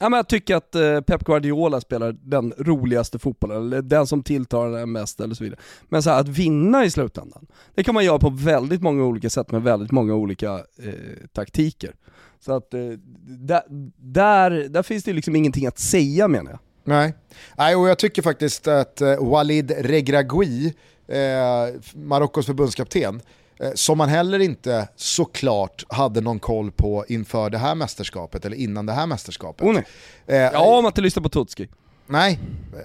Ja, 0.04 0.08
men 0.08 0.16
jag 0.16 0.28
tycker 0.28 0.56
att 0.56 0.74
eh, 0.74 1.00
Pep 1.00 1.24
Guardiola 1.24 1.80
spelar 1.80 2.16
den 2.22 2.52
roligaste 2.58 3.18
fotbollen, 3.18 3.56
eller 3.56 3.82
den 3.82 4.06
som 4.06 4.22
tilltalar 4.22 4.78
en 4.78 4.92
mest 4.92 5.20
eller 5.20 5.34
så 5.34 5.44
vidare. 5.44 5.60
Men 5.88 6.02
så 6.02 6.10
här, 6.10 6.20
att 6.20 6.28
vinna 6.28 6.84
i 6.84 6.90
slutändan, 6.90 7.46
det 7.74 7.84
kan 7.84 7.94
man 7.94 8.04
göra 8.04 8.18
på 8.18 8.30
väldigt 8.30 8.82
många 8.82 9.04
olika 9.04 9.30
sätt 9.30 9.50
med 9.52 9.62
väldigt 9.62 9.92
många 9.92 10.14
olika 10.14 10.52
eh, 10.54 10.92
taktiker. 11.32 11.94
Så 12.40 12.52
att 12.52 12.74
eh, 12.74 12.80
där, 13.26 13.62
där, 13.96 14.50
där 14.50 14.82
finns 14.82 15.04
det 15.04 15.12
liksom 15.12 15.36
ingenting 15.36 15.66
att 15.66 15.78
säga 15.78 16.28
menar 16.28 16.50
jag. 16.50 16.60
Nej, 16.84 17.14
Nej 17.56 17.76
och 17.76 17.88
jag 17.88 17.98
tycker 17.98 18.22
faktiskt 18.22 18.68
att 18.68 19.00
eh, 19.00 19.30
Walid 19.30 19.72
Regragui, 19.78 20.74
eh, 21.08 21.80
Marockos 21.94 22.46
förbundskapten, 22.46 23.14
eh, 23.16 23.22
som 23.74 23.98
man 23.98 24.08
heller 24.08 24.38
inte 24.38 24.88
såklart 24.96 25.84
hade 25.88 26.20
någon 26.20 26.38
koll 26.38 26.70
på 26.72 27.04
inför 27.08 27.50
det 27.50 27.58
här 27.58 27.74
mästerskapet 27.74 28.44
eller 28.44 28.56
innan 28.56 28.86
det 28.86 28.92
här 28.92 29.06
mästerskapet. 29.06 29.66
Oh, 29.66 29.72
nej. 29.72 29.84
Eh, 30.26 30.36
Ja, 30.36 30.60
om 30.76 30.84
man 30.84 30.90
inte 30.90 31.00
lyssnar 31.00 31.22
på 31.22 31.28
Tutski. 31.28 31.68
Nej, 32.06 32.38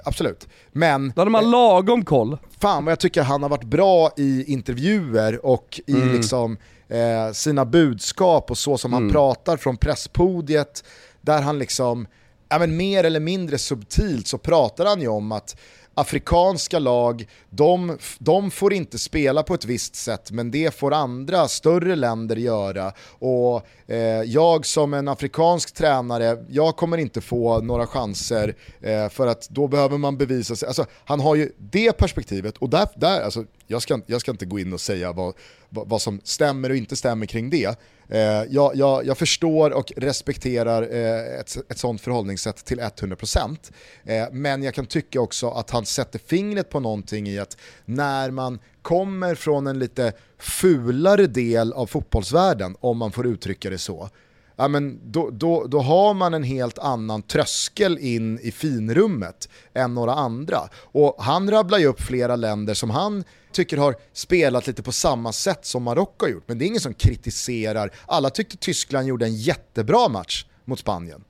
absolut. 0.03 0.47
Men 0.71 1.11
Då 1.15 1.21
hade 1.21 1.31
man 1.31 1.51
lagom 1.51 2.05
koll. 2.05 2.37
fan 2.61 2.85
vad 2.85 2.91
jag 2.91 2.99
tycker 2.99 3.21
han 3.23 3.41
har 3.43 3.49
varit 3.49 3.63
bra 3.63 4.11
i 4.17 4.43
intervjuer 4.53 5.45
och 5.45 5.81
i 5.87 5.93
Mm. 5.93 6.13
liksom, 6.13 6.57
eh, 6.87 7.31
sina 7.33 7.65
budskap 7.65 8.51
och 8.51 8.57
så 8.57 8.77
som 8.77 8.93
han 8.93 9.09
pratar 9.11 9.57
från 9.57 9.77
presspodiet. 9.77 10.83
Där 11.21 11.41
han 11.41 11.59
liksom, 11.59 12.07
ja, 12.49 12.59
men 12.59 12.77
mer 12.77 13.03
eller 13.03 13.19
mindre 13.19 13.57
subtilt 13.57 14.27
så 14.27 14.37
pratar 14.37 14.85
han 14.85 15.01
ju 15.01 15.07
om 15.07 15.31
att 15.31 15.55
afrikanska 15.99 16.79
lag, 16.79 17.27
de, 17.49 17.97
de 18.19 18.51
får 18.51 18.73
inte 18.73 18.99
spela 18.99 19.43
på 19.43 19.53
ett 19.53 19.65
visst 19.65 19.95
sätt 19.95 20.31
men 20.31 20.51
det 20.51 20.75
får 20.75 20.93
andra 20.93 21.47
större 21.47 21.95
länder 21.95 22.35
göra. 22.35 22.93
Och 23.19 23.67
eh, 23.87 24.23
jag 24.23 24.65
som 24.65 24.93
en 24.93 25.07
afrikansk 25.07 25.73
tränare, 25.73 26.45
jag 26.49 26.75
kommer 26.75 26.97
inte 26.97 27.21
få 27.21 27.61
några 27.61 27.87
chanser 27.87 28.55
eh, 28.81 29.09
för 29.09 29.27
att 29.27 29.49
då 29.49 29.67
behöver 29.67 29.97
man 29.97 30.17
bevisa 30.17 30.55
sig. 30.55 30.67
Alltså, 30.67 30.85
han 31.05 31.19
har 31.19 31.35
ju 31.35 31.51
det 31.57 31.97
perspektivet 31.97 32.57
och 32.57 32.69
där, 32.69 32.87
där 32.95 33.21
alltså, 33.21 33.45
jag, 33.71 33.81
ska, 33.81 34.01
jag 34.05 34.21
ska 34.21 34.31
inte 34.31 34.45
gå 34.45 34.59
in 34.59 34.73
och 34.73 34.81
säga 34.81 35.11
vad, 35.11 35.33
vad, 35.69 35.89
vad 35.89 36.01
som 36.01 36.21
stämmer 36.23 36.69
och 36.69 36.75
inte 36.75 36.95
stämmer 36.95 37.25
kring 37.25 37.49
det. 37.49 37.79
Eh, 38.09 38.19
jag, 38.49 38.75
jag, 38.75 39.05
jag 39.05 39.17
förstår 39.17 39.71
och 39.71 39.93
respekterar 39.97 40.81
eh, 40.81 41.39
ett, 41.39 41.57
ett 41.71 41.77
sånt 41.77 42.01
förhållningssätt 42.01 42.65
till 42.65 42.79
100%. 42.79 43.57
Eh, 44.03 44.27
men 44.31 44.63
jag 44.63 44.73
kan 44.73 44.85
tycka 44.85 45.21
också 45.21 45.49
att 45.49 45.69
han 45.69 45.85
sätter 45.85 46.19
fingret 46.19 46.69
på 46.69 46.79
någonting 46.79 47.27
i 47.27 47.39
att 47.39 47.57
när 47.85 48.31
man 48.31 48.59
kommer 48.81 49.35
från 49.35 49.67
en 49.67 49.79
lite 49.79 50.13
fulare 50.37 51.27
del 51.27 51.73
av 51.73 51.87
fotbollsvärlden, 51.87 52.75
om 52.79 52.97
man 52.97 53.11
får 53.11 53.27
uttrycka 53.27 53.69
det 53.69 53.77
så, 53.77 54.09
ja, 54.59 54.67
men 54.67 55.11
då, 55.11 55.29
då, 55.29 55.67
då 55.67 55.79
har 55.79 56.13
man 56.13 56.33
en 56.33 56.43
helt 56.43 56.79
annan 56.79 57.21
tröskel 57.21 57.97
in 57.97 58.39
i 58.39 58.51
finrummet 58.51 59.49
än 59.73 59.93
några 59.93 60.13
andra. 60.13 60.59
Och 60.75 61.15
han 61.19 61.51
rabblar 61.51 61.77
ju 61.77 61.85
upp 61.85 62.01
flera 62.01 62.35
länder 62.35 62.73
som 62.73 62.89
han 62.89 63.23
tycker 63.51 63.77
har 63.77 63.95
spelat 64.13 64.67
lite 64.67 64.83
på 64.83 64.91
samma 64.91 65.33
sätt 65.33 65.65
som 65.65 65.83
Marocko 65.83 66.25
har 66.25 66.29
gjort. 66.29 66.43
Men 66.47 66.57
det 66.57 66.65
är 66.65 66.67
ingen 66.67 66.81
som 66.81 66.93
kritiserar. 66.93 67.93
Alla 68.05 68.29
tyckte 68.29 68.57
Tyskland 68.57 69.07
gjorde 69.07 69.25
en 69.25 69.35
jättebra 69.35 70.09
match 70.09 70.45
mot 70.65 70.79
Spanien. 70.79 71.23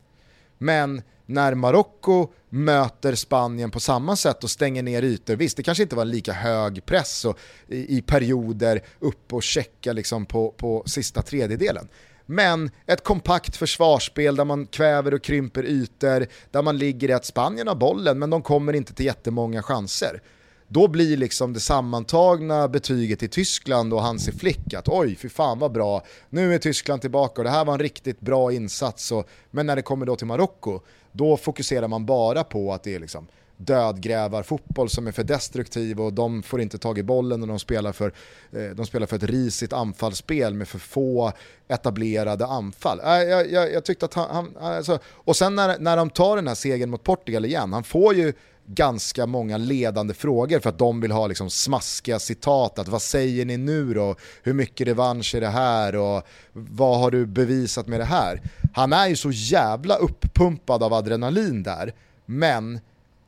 Men 0.57 1.01
när 1.25 1.53
Marocko 1.53 2.27
möter 2.49 3.15
Spanien 3.15 3.71
på 3.71 3.79
samma 3.79 4.15
sätt 4.15 4.43
och 4.43 4.49
stänger 4.49 4.83
ner 4.83 5.03
ytor, 5.03 5.35
visst 5.35 5.57
det 5.57 5.63
kanske 5.63 5.83
inte 5.83 5.95
var 5.95 6.05
lika 6.05 6.33
hög 6.33 6.85
press 6.85 7.25
och 7.25 7.39
i, 7.67 7.97
i 7.97 8.01
perioder 8.01 8.81
upp 8.99 9.33
och 9.33 9.43
checka 9.43 9.93
liksom 9.93 10.25
på, 10.25 10.51
på 10.51 10.83
sista 10.85 11.21
tredjedelen. 11.21 11.87
Men 12.31 12.71
ett 12.85 13.03
kompakt 13.03 13.55
försvarsspel 13.55 14.35
där 14.35 14.45
man 14.45 14.65
kväver 14.67 15.13
och 15.13 15.23
krymper 15.23 15.63
ytor, 15.63 16.27
där 16.51 16.61
man 16.61 16.77
ligger 16.77 17.09
i 17.09 17.13
att 17.13 17.25
Spanien 17.25 17.67
har 17.67 17.75
bollen 17.75 18.19
men 18.19 18.29
de 18.29 18.41
kommer 18.41 18.73
inte 18.73 18.93
till 18.93 19.05
jättemånga 19.05 19.63
chanser. 19.63 20.21
Då 20.67 20.87
blir 20.87 21.17
liksom 21.17 21.53
det 21.53 21.59
sammantagna 21.59 22.67
betyget 22.67 23.23
i 23.23 23.27
Tyskland 23.27 23.93
och 23.93 24.01
Hansi 24.01 24.31
Flick 24.31 24.73
att 24.73 24.87
oj, 24.87 25.15
fy 25.15 25.29
fan 25.29 25.59
vad 25.59 25.71
bra, 25.71 26.03
nu 26.29 26.53
är 26.53 26.57
Tyskland 26.57 27.01
tillbaka 27.01 27.41
och 27.41 27.45
det 27.45 27.51
här 27.51 27.65
var 27.65 27.73
en 27.73 27.79
riktigt 27.79 28.19
bra 28.19 28.51
insats. 28.53 29.11
Och, 29.11 29.29
men 29.51 29.65
när 29.65 29.75
det 29.75 29.81
kommer 29.81 30.05
då 30.05 30.15
till 30.15 30.27
Marocko, 30.27 30.79
då 31.11 31.37
fokuserar 31.37 31.87
man 31.87 32.05
bara 32.05 32.43
på 32.43 32.73
att 32.73 32.83
det 32.83 32.95
är 32.95 32.99
liksom 32.99 33.27
dödgrävarfotboll 33.59 34.89
som 34.89 35.07
är 35.07 35.11
för 35.11 35.23
destruktiv 35.23 36.01
och 36.01 36.13
de 36.13 36.43
får 36.43 36.61
inte 36.61 36.77
tag 36.77 36.97
i 36.97 37.03
bollen 37.03 37.41
och 37.41 37.47
de 37.47 37.59
spelar 37.59 37.91
för, 37.91 38.13
eh, 38.51 38.69
de 38.75 38.85
spelar 38.85 39.07
för 39.07 39.15
ett 39.15 39.23
risigt 39.23 39.73
anfallsspel 39.73 40.53
med 40.53 40.67
för 40.67 40.79
få 40.79 41.31
etablerade 41.67 42.45
anfall. 42.45 42.99
Äh, 42.99 43.07
jag, 43.07 43.51
jag, 43.51 43.73
jag 43.73 43.85
tyckte 43.85 44.05
att 44.05 44.13
han, 44.13 44.29
han 44.31 44.57
alltså, 44.57 44.99
och 45.05 45.35
sen 45.35 45.55
när, 45.55 45.79
när 45.79 45.97
de 45.97 46.09
tar 46.09 46.35
den 46.35 46.47
här 46.47 46.55
segern 46.55 46.89
mot 46.89 47.03
Portugal 47.03 47.45
igen, 47.45 47.73
han 47.73 47.83
får 47.83 48.15
ju 48.15 48.33
ganska 48.65 49.25
många 49.25 49.57
ledande 49.57 50.13
frågor 50.13 50.59
för 50.59 50.69
att 50.69 50.77
de 50.77 51.01
vill 51.01 51.11
ha 51.11 51.27
liksom 51.27 51.49
smaskiga 51.49 52.19
citat. 52.19 52.79
Att 52.79 52.87
vad 52.87 53.01
säger 53.01 53.45
ni 53.45 53.57
nu 53.57 53.93
då? 53.93 54.15
Hur 54.43 54.53
mycket 54.53 54.87
revansch 54.87 55.35
är 55.35 55.41
det 55.41 55.47
här? 55.47 55.95
Och 55.95 56.23
vad 56.53 56.99
har 56.99 57.11
du 57.11 57.25
bevisat 57.25 57.87
med 57.87 57.99
det 57.99 58.05
här? 58.05 58.41
Han 58.73 58.93
är 58.93 59.07
ju 59.07 59.15
så 59.15 59.31
jävla 59.31 59.95
uppumpad 59.95 60.83
av 60.83 60.93
adrenalin 60.93 61.63
där, 61.63 61.93
men 62.25 62.79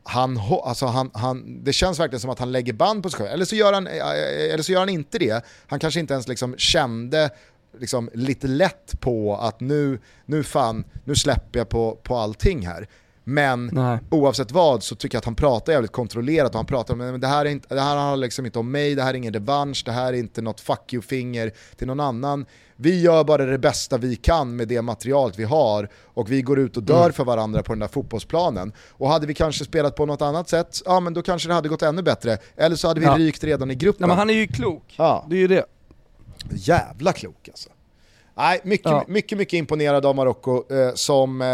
han, 0.03 0.39
alltså 0.63 0.85
han, 0.85 1.11
han, 1.13 1.63
det 1.63 1.73
känns 1.73 1.99
verkligen 1.99 2.19
som 2.19 2.29
att 2.29 2.39
han 2.39 2.51
lägger 2.51 2.73
band 2.73 3.03
på 3.03 3.09
sig 3.09 3.17
själv. 3.17 3.31
Eller 3.31 3.45
så 3.45 3.55
gör 3.55 3.73
han, 3.73 3.87
eh, 3.87 4.53
eller 4.53 4.63
så 4.63 4.71
gör 4.71 4.79
han 4.79 4.89
inte 4.89 5.19
det. 5.19 5.45
Han 5.67 5.79
kanske 5.79 5.99
inte 5.99 6.13
ens 6.13 6.27
liksom 6.27 6.55
kände 6.57 7.29
liksom 7.79 8.09
lite 8.13 8.47
lätt 8.47 8.99
på 8.99 9.35
att 9.35 9.59
nu, 9.59 9.99
nu 10.25 10.43
fan, 10.43 10.83
nu 11.03 11.15
släpper 11.15 11.59
jag 11.59 11.69
på, 11.69 11.99
på 12.03 12.15
allting 12.15 12.67
här. 12.67 12.87
Men 13.23 13.69
Nej. 13.73 13.99
oavsett 14.09 14.51
vad 14.51 14.83
så 14.83 14.95
tycker 14.95 15.15
jag 15.15 15.19
att 15.19 15.25
han 15.25 15.35
pratar 15.35 15.73
jävligt 15.73 15.91
kontrollerat 15.91 16.51
och 16.51 16.55
han 16.55 16.65
pratar 16.65 16.93
om 16.93 17.19
det 17.21 17.27
här, 17.27 17.45
är 17.45 17.49
inte, 17.49 17.75
det 17.75 17.81
här 17.81 17.95
handlar 17.95 18.17
liksom 18.17 18.45
inte 18.45 18.59
om 18.59 18.71
mig, 18.71 18.95
det 18.95 19.03
här 19.03 19.09
är 19.09 19.17
ingen 19.17 19.33
revansch, 19.33 19.83
det 19.85 19.91
här 19.91 20.13
är 20.13 20.17
inte 20.17 20.41
något 20.41 20.61
fuck 20.61 20.93
you-finger 20.93 21.51
till 21.75 21.87
någon 21.87 21.99
annan. 21.99 22.45
Vi 22.81 23.01
gör 23.01 23.23
bara 23.23 23.45
det 23.45 23.57
bästa 23.57 23.97
vi 23.97 24.15
kan 24.15 24.55
med 24.55 24.67
det 24.67 24.81
materialet 24.81 25.39
vi 25.39 25.43
har 25.43 25.89
och 25.93 26.31
vi 26.31 26.41
går 26.41 26.59
ut 26.59 26.77
och 26.77 26.83
dör 26.83 27.01
mm. 27.01 27.13
för 27.13 27.23
varandra 27.23 27.63
på 27.63 27.73
den 27.73 27.79
där 27.79 27.87
fotbollsplanen. 27.87 28.73
Och 28.89 29.09
hade 29.09 29.27
vi 29.27 29.33
kanske 29.33 29.65
spelat 29.65 29.95
på 29.95 30.05
något 30.05 30.21
annat 30.21 30.49
sätt, 30.49 30.81
ja 30.85 30.99
men 30.99 31.13
då 31.13 31.21
kanske 31.21 31.47
det 31.47 31.53
hade 31.53 31.69
gått 31.69 31.81
ännu 31.81 32.01
bättre. 32.01 32.37
Eller 32.55 32.75
så 32.75 32.87
hade 32.87 32.99
vi 32.99 33.05
ja. 33.05 33.17
rykt 33.17 33.43
redan 33.43 33.71
i 33.71 33.75
gruppen. 33.75 33.97
Nej, 33.99 34.07
men 34.07 34.17
han 34.17 34.29
är 34.29 34.33
ju 34.33 34.47
klok, 34.47 34.93
ja. 34.97 35.25
det 35.29 35.35
är 35.35 35.39
ju 35.39 35.47
det. 35.47 35.65
Jävla 36.51 37.13
klok 37.13 37.49
alltså. 37.49 37.69
Nej, 38.35 38.59
mycket, 38.63 38.91
ja. 38.91 39.03
mycket, 39.07 39.37
mycket 39.37 39.53
imponerad 39.53 40.05
av 40.05 40.15
Marocko 40.15 40.73
eh, 40.73 40.93
som 40.93 41.41
eh, 41.41 41.47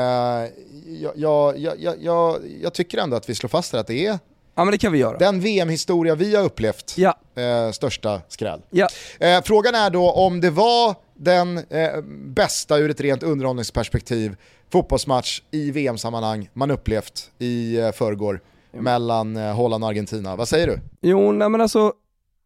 jag, 1.01 1.11
jag, 1.15 1.57
jag, 1.79 1.95
jag, 2.01 2.37
jag 2.61 2.73
tycker 2.73 2.97
ändå 2.97 3.17
att 3.17 3.29
vi 3.29 3.35
slår 3.35 3.49
fast 3.49 3.73
att 3.73 3.87
det 3.87 4.05
är 4.05 4.19
Ja 4.58 4.65
men 4.65 4.72
det 4.72 4.78
kan 4.78 4.91
vi 4.91 4.98
göra. 5.00 5.17
Den 5.17 5.39
VM-historia 5.39 6.15
vi 6.15 6.36
har 6.36 6.43
upplevt, 6.43 6.93
ja. 6.98 7.17
eh, 7.36 7.72
största 7.72 8.22
skräll. 8.28 8.62
Ja. 8.70 8.88
Eh, 9.20 9.41
frågan 9.43 9.76
är 9.76 9.89
då 9.89 10.12
om 10.12 10.41
det 10.41 10.50
var 10.50 10.96
den 11.13 11.58
eh, 11.58 12.02
bästa 12.26 12.78
ur 12.78 12.89
ett 12.89 13.02
rent 13.02 13.24
underhållningsperspektiv 13.24 14.36
fotbollsmatch 14.72 15.41
i 15.52 15.72
VM-sammanhang 15.72 16.50
man 16.54 16.72
upplevt 16.72 17.32
i 17.39 17.78
eh, 17.78 17.91
förrgår 17.91 18.41
mellan 18.72 19.38
eh, 19.38 19.56
Holland 19.56 19.84
och 19.84 19.89
Argentina. 19.89 20.36
Vad 20.36 20.48
säger 20.48 20.67
du? 20.67 20.80
Jo, 21.02 21.32
nej 21.32 21.50
men 21.50 21.62
alltså 21.62 21.93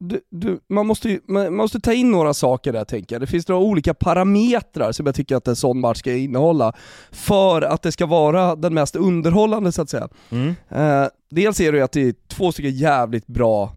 du, 0.01 0.21
du, 0.29 0.59
man, 0.67 0.87
måste 0.87 1.09
ju, 1.09 1.19
man 1.27 1.55
måste 1.55 1.79
ta 1.79 1.93
in 1.93 2.11
några 2.11 2.33
saker 2.33 2.73
där 2.73 2.83
tänker 2.85 3.15
jag. 3.15 3.21
Det 3.21 3.27
finns 3.27 3.47
några 3.47 3.61
olika 3.61 3.93
parametrar 3.93 4.91
som 4.91 5.05
jag 5.05 5.15
tycker 5.15 5.35
att 5.35 5.47
en 5.47 5.55
sån 5.55 5.79
match 5.79 5.99
ska 5.99 6.13
innehålla 6.13 6.73
för 7.11 7.61
att 7.61 7.81
det 7.81 7.91
ska 7.91 8.05
vara 8.05 8.55
den 8.55 8.73
mest 8.73 8.95
underhållande 8.95 9.71
så 9.71 9.81
att 9.81 9.89
säga. 9.89 10.07
Mm. 10.29 10.55
Eh, 10.69 11.07
dels 11.29 11.59
är 11.59 11.71
det 11.71 11.77
ju 11.77 11.83
att 11.83 11.91
det 11.91 12.01
är 12.01 12.15
två 12.27 12.51
stycken 12.51 12.71
jävligt 12.71 13.27
bra 13.27 13.75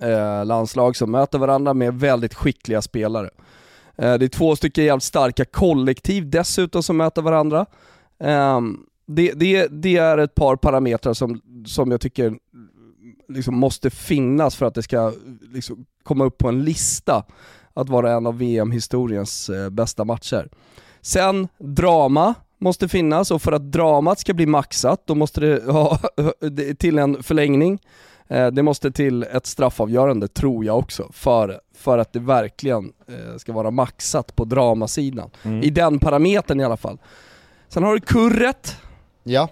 eh, 0.00 0.44
landslag 0.44 0.96
som 0.96 1.10
möter 1.10 1.38
varandra 1.38 1.74
med 1.74 1.94
väldigt 1.94 2.34
skickliga 2.34 2.82
spelare. 2.82 3.30
Eh, 3.96 4.14
det 4.14 4.24
är 4.24 4.28
två 4.28 4.56
stycken 4.56 4.84
jävligt 4.84 5.02
starka 5.02 5.44
kollektiv 5.44 6.30
dessutom 6.30 6.82
som 6.82 6.96
möter 6.96 7.22
varandra. 7.22 7.66
Eh, 8.20 8.60
det, 9.06 9.32
det, 9.32 9.66
det, 9.66 9.96
är 9.96 10.18
ett 10.18 10.34
par 10.34 10.56
parametrar 10.56 11.14
som, 11.14 11.40
som 11.66 11.90
jag 11.90 12.00
tycker 12.00 12.34
liksom 13.28 13.56
måste 13.56 13.90
finnas 13.90 14.56
för 14.56 14.66
att 14.66 14.74
det 14.74 14.82
ska 14.82 15.12
liksom 15.52 15.86
komma 16.02 16.24
upp 16.24 16.38
på 16.38 16.48
en 16.48 16.64
lista 16.64 17.24
att 17.74 17.88
vara 17.88 18.12
en 18.12 18.26
av 18.26 18.38
VM-historiens 18.38 19.48
eh, 19.48 19.70
bästa 19.70 20.04
matcher. 20.04 20.48
Sen 21.00 21.48
drama 21.58 22.34
måste 22.58 22.88
finnas 22.88 23.30
och 23.30 23.42
för 23.42 23.52
att 23.52 23.72
dramat 23.72 24.18
ska 24.18 24.34
bli 24.34 24.46
maxat 24.46 25.02
då 25.06 25.14
måste 25.14 25.40
det 25.40 25.62
ha 25.72 25.98
till 26.78 26.98
en 26.98 27.22
förlängning. 27.22 27.78
Eh, 28.28 28.46
det 28.46 28.62
måste 28.62 28.90
till 28.90 29.22
ett 29.22 29.46
straffavgörande 29.46 30.28
tror 30.28 30.64
jag 30.64 30.78
också 30.78 31.08
för, 31.12 31.60
för 31.74 31.98
att 31.98 32.12
det 32.12 32.18
verkligen 32.18 32.92
eh, 33.06 33.36
ska 33.36 33.52
vara 33.52 33.70
maxat 33.70 34.36
på 34.36 34.44
dramasidan. 34.44 35.30
Mm. 35.42 35.62
I 35.62 35.70
den 35.70 35.98
parametern 35.98 36.60
i 36.60 36.64
alla 36.64 36.76
fall. 36.76 36.98
Sen 37.68 37.82
har 37.82 37.94
du 37.94 38.00
kurret. 38.00 38.76
Ja. 39.22 39.48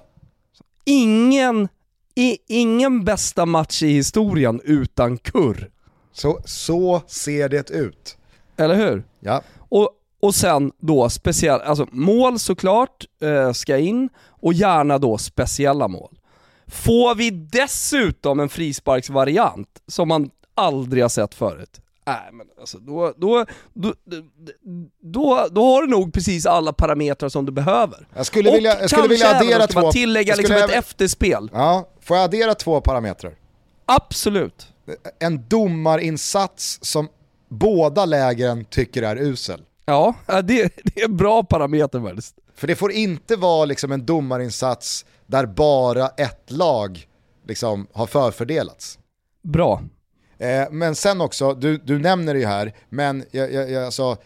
Ingen 0.84 1.68
i, 2.16 2.38
ingen 2.48 3.04
bästa 3.04 3.46
match 3.46 3.82
i 3.82 3.92
historien 3.92 4.60
utan 4.64 5.18
kurr. 5.18 5.70
Så, 6.12 6.40
så 6.44 7.02
ser 7.06 7.48
det 7.48 7.70
ut. 7.70 8.16
Eller 8.56 8.74
hur? 8.74 9.04
Ja. 9.20 9.42
Och, 9.58 9.90
och 10.20 10.34
sen 10.34 10.72
då 10.78 11.08
speciellt, 11.08 11.62
alltså 11.62 11.86
mål 11.90 12.38
såklart 12.38 13.04
eh, 13.22 13.52
ska 13.52 13.78
in 13.78 14.08
och 14.28 14.52
gärna 14.52 14.98
då 14.98 15.18
speciella 15.18 15.88
mål. 15.88 16.18
Får 16.66 17.14
vi 17.14 17.30
dessutom 17.30 18.40
en 18.40 18.48
frisparksvariant 18.48 19.68
som 19.86 20.08
man 20.08 20.30
aldrig 20.54 21.04
har 21.04 21.08
sett 21.08 21.34
förut, 21.34 21.80
Nej 22.06 22.32
men 22.32 22.46
alltså 22.60 22.78
då, 22.78 23.14
då, 23.16 23.46
då, 23.74 23.94
då, 25.00 25.48
då 25.50 25.64
har 25.64 25.82
du 25.82 25.88
nog 25.88 26.12
precis 26.12 26.46
alla 26.46 26.72
parametrar 26.72 27.28
som 27.28 27.46
du 27.46 27.52
behöver. 27.52 28.08
Jag 28.14 28.26
skulle 28.26 28.52
vilja, 28.52 28.80
jag 28.80 28.90
skulle 28.90 29.08
vilja 29.08 29.36
addera 29.36 29.66
två... 29.66 29.92
tillägga 29.92 30.34
liksom 30.34 30.56
ett 30.56 30.70
efterspel. 30.70 31.50
Ja, 31.52 31.88
får 32.00 32.16
jag 32.16 32.24
addera 32.24 32.54
två 32.54 32.80
parametrar? 32.80 33.34
Absolut. 33.86 34.68
En 35.18 35.48
domarinsats 35.48 36.78
som 36.82 37.08
båda 37.48 38.04
lägren 38.04 38.64
tycker 38.64 39.02
är 39.02 39.16
usel. 39.16 39.62
Ja, 39.84 40.14
det, 40.26 40.42
det 40.84 41.00
är 41.00 41.04
en 41.04 41.16
bra 41.16 41.44
parameter 41.44 42.00
faktiskt. 42.00 42.34
För 42.54 42.66
det 42.66 42.74
får 42.76 42.92
inte 42.92 43.36
vara 43.36 43.64
liksom 43.64 43.92
en 43.92 44.06
domarinsats 44.06 45.06
där 45.26 45.46
bara 45.46 46.08
ett 46.08 46.50
lag 46.50 47.08
liksom 47.46 47.86
har 47.92 48.06
förfördelats. 48.06 48.98
Bra, 49.42 49.82
Eh, 50.38 50.70
men 50.70 50.94
sen 50.94 51.20
också, 51.20 51.54
du, 51.54 51.78
du 51.78 51.98
nämner 51.98 52.34
det 52.34 52.40
ju 52.40 52.46
här, 52.46 52.72
men 52.88 53.24
jag, 53.30 53.52
jag, 53.52 53.70
jag, 53.70 53.84
alltså, 53.84 54.16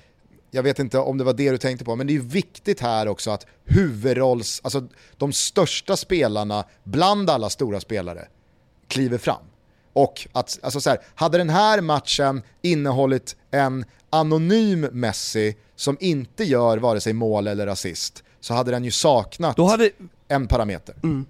jag 0.50 0.62
vet 0.62 0.78
inte 0.78 0.98
om 0.98 1.18
det 1.18 1.24
var 1.24 1.32
det 1.32 1.50
du 1.50 1.58
tänkte 1.58 1.84
på, 1.84 1.96
men 1.96 2.06
det 2.06 2.16
är 2.16 2.20
viktigt 2.20 2.80
här 2.80 3.08
också 3.08 3.30
att 3.30 3.46
huvudrolls, 3.64 4.60
alltså 4.64 4.88
de 5.16 5.32
största 5.32 5.96
spelarna 5.96 6.64
bland 6.84 7.30
alla 7.30 7.50
stora 7.50 7.80
spelare 7.80 8.28
kliver 8.88 9.18
fram. 9.18 9.42
Och 9.92 10.28
att, 10.32 10.58
alltså 10.62 10.80
så 10.80 10.90
här, 10.90 10.98
hade 11.14 11.38
den 11.38 11.50
här 11.50 11.80
matchen 11.80 12.42
innehållit 12.62 13.36
en 13.50 13.84
anonym 14.10 14.80
Messi 14.92 15.56
som 15.76 15.96
inte 16.00 16.44
gör 16.44 16.78
vare 16.78 17.00
sig 17.00 17.12
mål 17.12 17.46
eller 17.46 17.66
assist, 17.66 18.24
så 18.40 18.54
hade 18.54 18.70
den 18.70 18.84
ju 18.84 18.90
saknat 18.90 19.58
hade... 19.58 19.90
en 20.28 20.46
parameter. 20.46 20.94
Mm. 21.02 21.26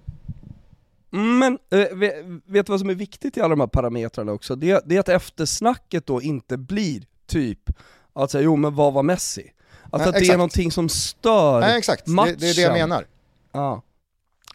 Men 1.13 1.59
äh, 1.69 1.79
vet 2.45 2.65
du 2.65 2.71
vad 2.71 2.79
som 2.79 2.89
är 2.89 2.95
viktigt 2.95 3.37
i 3.37 3.41
alla 3.41 3.49
de 3.49 3.59
här 3.59 3.67
parametrarna 3.67 4.31
också? 4.31 4.55
Det, 4.55 4.83
det 4.85 4.95
är 4.95 4.99
att 4.99 5.09
eftersnacket 5.09 6.05
då 6.05 6.21
inte 6.21 6.57
blir 6.57 7.03
typ 7.27 7.59
att 8.13 8.31
säga 8.31 8.43
jo 8.43 8.55
men 8.55 8.75
vad 8.75 8.93
var 8.93 9.03
Messi? 9.03 9.51
Alltså 9.83 10.09
att 10.09 10.15
exakt. 10.15 10.27
det 10.27 10.33
är 10.33 10.37
någonting 10.37 10.71
som 10.71 10.89
stör 10.89 11.59
Nej, 11.59 11.77
exakt. 11.77 12.07
matchen. 12.07 12.35
Det, 12.39 12.45
det 12.45 12.49
är 12.49 12.55
det 12.55 12.61
jag 12.61 12.73
menar. 12.73 13.05
Ja. 13.51 13.81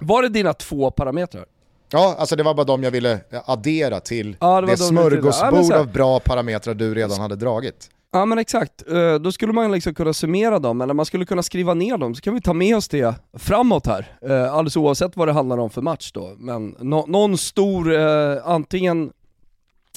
Var 0.01 0.23
det 0.23 0.29
dina 0.29 0.53
två 0.53 0.91
parametrar? 0.91 1.47
Ja, 1.91 2.17
alltså 2.19 2.37
det 2.37 2.43
var 2.43 2.55
bara 2.55 2.65
de 2.65 2.83
jag 2.83 2.91
ville 2.91 3.21
addera 3.45 4.01
till 4.01 4.37
ja, 4.41 4.61
det, 4.61 4.67
det 4.67 4.77
smörgåsbord 4.77 5.65
ja, 5.71 5.79
av 5.79 5.93
bra 5.93 6.21
parametrar 6.21 6.75
du 6.75 6.95
redan 6.95 7.21
hade 7.21 7.37
dragit. 7.37 7.91
Ja 8.17 8.27
men 8.27 8.39
exakt, 8.39 8.91
eh, 8.93 9.15
då 9.15 9.33
skulle 9.33 9.53
man 9.53 9.73
liksom 9.73 9.95
kunna 9.95 10.13
summera 10.13 10.59
dem, 10.59 10.81
eller 10.81 10.95
man 10.95 11.07
skulle 11.07 11.27
kunna 11.27 11.43
skriva 11.43 11.75
ner 11.75 11.99
dem, 11.99 12.15
så 12.15 12.21
kan 12.21 12.35
vi 12.35 12.41
ta 12.41 12.53
med 12.53 12.77
oss 12.77 12.89
det 12.89 13.15
framåt 13.33 13.87
här. 13.87 14.19
Eh, 14.23 14.53
alldeles 14.53 14.77
oavsett 14.77 15.17
vad 15.17 15.29
det 15.29 15.33
handlar 15.33 15.59
om 15.59 15.71
för 15.71 15.83
match 15.83 16.13
då. 16.13 16.35
Men 16.39 16.77
någon 17.07 17.39
stor, 17.39 17.95
eh, 17.95 18.37
antingen 18.45 19.13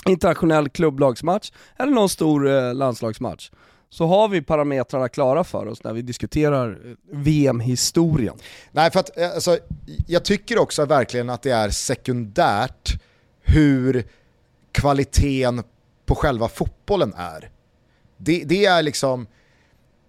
internationell 0.05 0.69
klubblagsmatch, 0.69 1.51
eller 1.77 1.91
någon 1.91 2.09
stor 2.09 2.73
landslagsmatch. 2.73 3.51
Så 3.89 4.05
har 4.05 4.27
vi 4.27 4.41
parametrarna 4.41 5.09
klara 5.09 5.43
för 5.43 5.67
oss 5.67 5.83
när 5.83 5.93
vi 5.93 6.01
diskuterar 6.01 6.79
VM-historien. 7.11 8.35
Nej, 8.71 8.91
för 8.91 8.99
att 8.99 9.17
alltså, 9.35 9.57
jag 10.07 10.25
tycker 10.25 10.57
också 10.57 10.85
verkligen 10.85 11.29
att 11.29 11.41
det 11.41 11.51
är 11.51 11.69
sekundärt 11.69 13.01
hur 13.41 14.03
kvaliteten 14.71 15.63
på 16.05 16.15
själva 16.15 16.47
fotbollen 16.47 17.13
är. 17.17 17.49
Det, 18.21 18.43
det 18.45 18.65
är 18.65 18.83
liksom, 18.83 19.27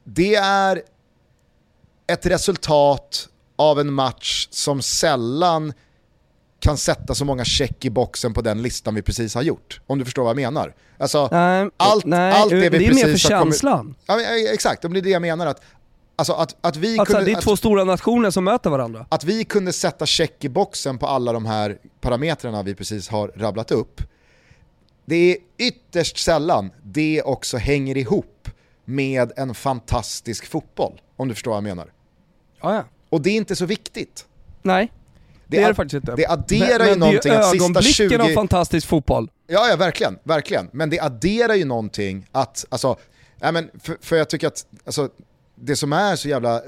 det 0.04 0.34
är 0.34 0.82
ett 2.06 2.26
resultat 2.26 3.28
av 3.56 3.80
en 3.80 3.92
match 3.92 4.48
som 4.50 4.82
sällan 4.82 5.72
kan 6.60 6.76
sätta 6.76 7.14
så 7.14 7.24
många 7.24 7.44
check 7.44 7.84
i 7.84 7.90
boxen 7.90 8.34
på 8.34 8.42
den 8.42 8.62
listan 8.62 8.94
vi 8.94 9.02
precis 9.02 9.34
har 9.34 9.42
gjort. 9.42 9.80
Om 9.86 9.98
du 9.98 10.04
förstår 10.04 10.22
vad 10.22 10.30
jag 10.30 10.36
menar. 10.36 10.74
Alltså, 10.98 11.28
nej, 11.32 11.70
allt, 11.76 12.04
nej, 12.04 12.32
allt 12.32 12.50
det 12.50 12.56
vi 12.56 12.78
det 12.78 12.86
är 12.86 12.94
mer 12.94 13.04
för 13.04 13.16
känslan. 13.16 13.94
Kommit, 14.06 14.26
ja, 14.26 14.52
exakt, 14.52 14.82
det 14.82 14.88
är 14.88 15.02
det 15.02 15.10
jag 15.10 15.22
menar. 15.22 15.46
Att, 15.46 15.62
alltså, 16.16 16.32
att, 16.32 16.56
att 16.60 16.76
vi 16.76 16.98
alltså, 16.98 17.14
kunde, 17.14 17.30
det 17.30 17.38
är 17.38 17.40
två 17.40 17.56
stora 17.56 17.84
nationer 17.84 18.30
som 18.30 18.44
möter 18.44 18.70
varandra. 18.70 19.06
Att 19.08 19.24
vi 19.24 19.44
kunde 19.44 19.72
sätta 19.72 20.06
check 20.06 20.44
i 20.44 20.48
boxen 20.48 20.98
på 20.98 21.06
alla 21.06 21.32
de 21.32 21.46
här 21.46 21.78
parametrarna 22.00 22.62
vi 22.62 22.74
precis 22.74 23.08
har 23.08 23.28
rabblat 23.36 23.70
upp, 23.70 24.02
det 25.10 25.32
är 25.32 25.36
ytterst 25.58 26.18
sällan 26.18 26.70
det 26.82 27.22
också 27.22 27.56
hänger 27.56 27.96
ihop 27.96 28.48
med 28.84 29.32
en 29.36 29.54
fantastisk 29.54 30.46
fotboll, 30.46 31.00
om 31.16 31.28
du 31.28 31.34
förstår 31.34 31.50
vad 31.50 31.56
jag 31.56 31.64
menar. 31.64 31.92
Ja, 32.60 32.74
ja. 32.74 32.84
Och 33.08 33.20
det 33.20 33.30
är 33.30 33.34
inte 33.36 33.56
så 33.56 33.66
viktigt. 33.66 34.26
Nej, 34.62 34.92
det, 35.46 35.56
det 35.56 35.62
är 35.62 35.68
det 35.68 35.74
faktiskt 35.74 35.94
inte. 35.94 36.14
Det 36.16 36.26
adderar 36.26 36.78
men, 36.78 36.88
ju 36.88 36.90
men 36.90 36.98
någonting 36.98 37.32
att 37.32 37.50
sista 37.50 37.82
20... 37.82 38.08
Det 38.08 38.14
är 38.24 38.30
av 38.30 38.34
fantastisk 38.34 38.86
fotboll. 38.86 39.30
Ja, 39.46 39.68
ja 39.68 39.76
verkligen, 39.76 40.18
verkligen. 40.22 40.68
Men 40.72 40.90
det 40.90 41.00
adderar 41.00 41.54
ju 41.54 41.64
någonting 41.64 42.26
att, 42.32 42.64
alltså, 42.68 42.96
ja, 43.40 43.52
men 43.52 43.70
för, 43.82 43.96
för 44.00 44.16
jag 44.16 44.30
tycker 44.30 44.46
att, 44.46 44.66
alltså, 44.84 45.08
det 45.54 45.76
som 45.76 45.92
är 45.92 46.16
så 46.16 46.28
jävla 46.28 46.62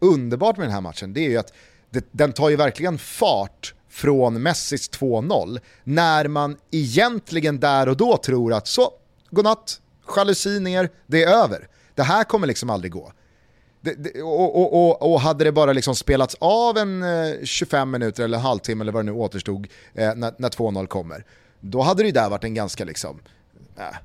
underbart 0.00 0.56
med 0.56 0.66
den 0.66 0.74
här 0.74 0.80
matchen, 0.80 1.12
det 1.12 1.20
är 1.20 1.30
ju 1.30 1.36
att 1.36 1.52
det, 1.90 2.08
den 2.10 2.32
tar 2.32 2.48
ju 2.48 2.56
verkligen 2.56 2.98
fart 2.98 3.74
från 3.88 4.42
Messis 4.42 4.90
2-0 4.90 5.60
när 5.84 6.28
man 6.28 6.56
egentligen 6.70 7.60
där 7.60 7.88
och 7.88 7.96
då 7.96 8.16
tror 8.16 8.52
att 8.52 8.66
så, 8.66 8.92
godnatt, 9.30 9.80
jalusi 10.16 10.60
ner, 10.60 10.90
det 11.06 11.22
är 11.22 11.28
över. 11.28 11.68
Det 11.94 12.02
här 12.02 12.24
kommer 12.24 12.46
liksom 12.46 12.70
aldrig 12.70 12.92
gå. 12.92 13.12
Det, 13.80 13.94
det, 13.94 14.22
och, 14.22 14.56
och, 14.56 14.88
och, 14.88 15.12
och, 15.12 15.20
hade 15.20 15.44
det 15.44 15.52
bara 15.52 15.72
liksom 15.72 15.94
spelats 15.94 16.36
av 16.38 16.78
en 16.78 17.02
eh, 17.02 17.44
25 17.44 17.90
minuter 17.90 18.24
eller 18.24 18.38
en 18.38 18.44
halvtimme 18.44 18.84
eller 18.84 18.92
vad 18.92 19.04
det 19.04 19.12
nu 19.12 19.18
återstod 19.18 19.66
eh, 19.94 20.14
när, 20.14 20.34
när 20.38 20.48
2-0 20.48 20.86
kommer, 20.86 21.24
då 21.60 21.82
hade 21.82 22.02
det 22.02 22.06
ju 22.06 22.12
där 22.12 22.30
varit 22.30 22.44
en 22.44 22.54
ganska 22.54 22.84
liksom, 22.84 23.20
eh, 23.76 23.96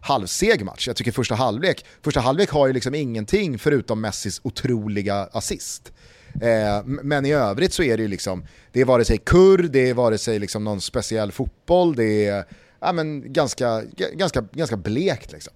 halvseg 0.00 0.64
match. 0.64 0.86
Jag 0.86 0.96
tycker 0.96 1.12
första 1.12 1.34
halvlek, 1.34 1.84
första 2.02 2.20
halvlek 2.20 2.50
har 2.50 2.66
ju 2.66 2.72
liksom 2.72 2.94
ingenting 2.94 3.58
förutom 3.58 4.00
Messis 4.00 4.40
otroliga 4.44 5.28
assist. 5.32 5.92
Eh, 6.42 6.82
men 6.84 7.26
i 7.26 7.32
övrigt 7.32 7.72
så 7.72 7.82
är 7.82 7.96
det 7.96 8.02
ju 8.02 8.08
liksom, 8.08 8.44
det 8.72 8.80
är 8.80 8.84
vare 8.84 9.04
sig 9.04 9.18
kurr, 9.18 9.58
det 9.58 9.90
är 9.90 9.94
vare 9.94 10.18
sig 10.18 10.38
liksom 10.38 10.64
någon 10.64 10.80
speciell 10.80 11.32
fotboll, 11.32 11.96
det 11.96 12.26
är 12.26 12.44
ja, 12.80 12.92
men 12.92 13.32
ganska, 13.32 13.82
ganska, 14.12 14.44
ganska 14.52 14.76
blekt 14.76 15.32
liksom. 15.32 15.52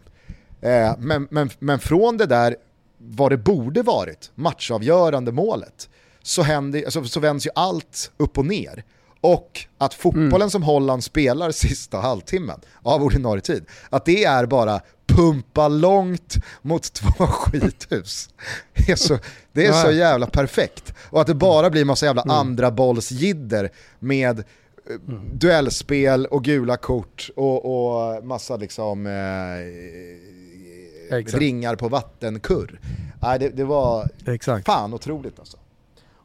Eh, 0.61 0.95
men, 0.99 1.29
men, 1.31 1.51
men 1.59 1.79
från 1.79 2.17
det 2.17 2.27
där, 2.27 2.57
vad 2.99 3.33
det 3.33 3.37
borde 3.37 3.83
varit, 3.83 4.31
matchavgörande 4.35 5.33
målet, 5.33 5.89
så, 6.23 6.43
händer, 6.43 6.85
alltså, 6.85 7.05
så 7.05 7.21
vänds 7.21 7.47
ju 7.47 7.51
allt 7.55 8.11
upp 8.17 8.39
och 8.39 8.47
ner. 8.47 8.85
Och 9.21 9.67
att 9.79 9.95
fotbollen 9.95 10.35
mm. 10.35 10.51
som 10.51 10.63
Holland 10.63 11.05
spelar 11.05 11.51
sista 11.51 11.99
halvtimmen 11.99 12.61
av 12.83 13.03
ordinarie 13.03 13.41
tid, 13.41 13.65
att 13.91 14.05
det 14.05 14.25
är 14.25 14.47
bara 14.47 14.81
pumpa 15.17 15.69
långt 15.69 16.37
mot 16.63 16.93
två 16.93 17.27
skithus. 17.27 18.29
Det 18.75 18.93
är 18.93 18.97
så, 18.97 19.19
det 19.53 19.67
är 19.67 19.73
så 19.73 19.91
jävla 19.91 20.27
perfekt. 20.27 20.95
Och 21.11 21.21
att 21.21 21.27
det 21.27 21.35
bara 21.35 21.71
blir 21.71 21.85
massa 21.85 22.07
jävla 22.07 22.23
mm. 22.23 22.37
andra 22.37 22.71
bollsjidder 22.71 23.71
med 23.99 24.39
eh, 24.39 24.45
mm. 25.09 25.39
duellspel 25.39 26.27
och 26.27 26.45
gula 26.45 26.77
kort 26.77 27.31
och, 27.37 27.65
och 27.65 28.25
massa 28.25 28.57
liksom 28.57 29.07
eh, 29.07 29.13
ringar 31.39 31.77
på 31.77 31.89
vattenkurr. 31.89 32.81
Nej, 33.23 33.39
det, 33.39 33.49
det 33.49 33.65
var 33.65 34.09
Exakt. 34.27 34.67
fan 34.67 34.95
otroligt 34.95 35.39
alltså. 35.39 35.57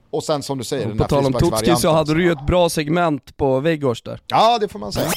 Och 0.10 0.24
sen 0.24 0.44
som 0.44 0.58
du 0.58 0.64
säger, 0.64 0.92
och 0.92 0.98
På 0.98 1.04
tal 1.04 1.26
om 1.26 1.34
Tutski 1.34 1.76
så 1.76 1.92
hade 1.92 2.14
du 2.14 2.24
ju 2.24 2.32
ett 2.32 2.46
bra 2.46 2.70
segment 2.70 3.38
på 3.38 3.60
Weghorst 3.60 4.06
där. 4.06 4.22
Ja, 4.28 4.58
det 4.60 4.68
får 4.68 4.80
man 4.80 4.92
säga. 4.92 5.12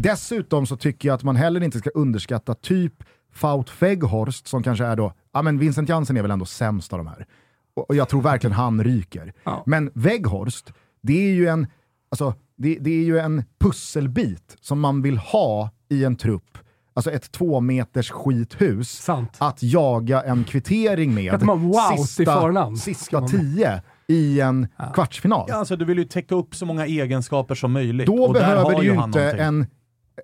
Dessutom 0.00 0.66
så 0.66 0.76
tycker 0.76 1.08
jag 1.08 1.14
att 1.14 1.22
man 1.22 1.36
heller 1.36 1.62
inte 1.62 1.78
ska 1.78 1.90
underskatta 1.90 2.54
typ 2.54 3.04
Faut 3.32 3.82
Weghorst 3.82 4.46
som 4.46 4.62
kanske 4.62 4.84
är 4.84 4.96
då, 4.96 5.12
ja 5.32 5.42
men 5.42 5.58
Vincent 5.58 5.88
Jansen 5.88 6.16
är 6.16 6.22
väl 6.22 6.30
ändå 6.30 6.44
sämst 6.44 6.92
av 6.92 6.98
de 6.98 7.06
här. 7.06 7.26
Och, 7.74 7.90
och 7.90 7.96
jag 7.96 8.08
tror 8.08 8.22
verkligen 8.22 8.52
han 8.54 8.84
ryker. 8.84 9.32
Ja. 9.44 9.62
Men 9.66 9.90
Weghorst, 9.94 10.72
det 11.02 11.26
är 11.28 11.32
ju 11.32 11.46
en, 11.46 11.66
alltså, 12.10 12.34
det, 12.56 12.78
det 12.80 12.90
är 12.90 13.04
ju 13.04 13.18
en 13.18 13.44
pusselbit 13.60 14.56
som 14.60 14.80
man 14.80 15.02
vill 15.02 15.18
ha 15.18 15.70
i 15.88 16.04
en 16.04 16.16
trupp 16.16 16.58
alltså 16.98 17.10
ett 17.10 17.32
två 17.32 17.60
meters 17.60 18.10
skithus, 18.10 18.90
Sant. 18.90 19.36
att 19.38 19.62
jaga 19.62 20.22
en 20.22 20.44
kvittering 20.44 21.14
med 21.14 21.42
man, 21.42 21.68
wow, 21.68 21.96
sista, 21.96 22.76
sista 22.76 23.28
tio 23.28 23.82
i 24.06 24.40
en 24.40 24.68
ja. 24.76 24.84
kvartsfinal. 24.94 25.46
Ja, 25.48 25.54
alltså, 25.54 25.76
du 25.76 25.84
vill 25.84 25.98
ju 25.98 26.04
täcka 26.04 26.34
upp 26.34 26.54
så 26.54 26.66
många 26.66 26.86
egenskaper 26.86 27.54
som 27.54 27.72
möjligt. 27.72 28.06
Då 28.06 28.32
behöver 28.32 28.76
du 28.76 28.84
ju 28.84 29.04
inte 29.04 29.30
en 29.30 29.66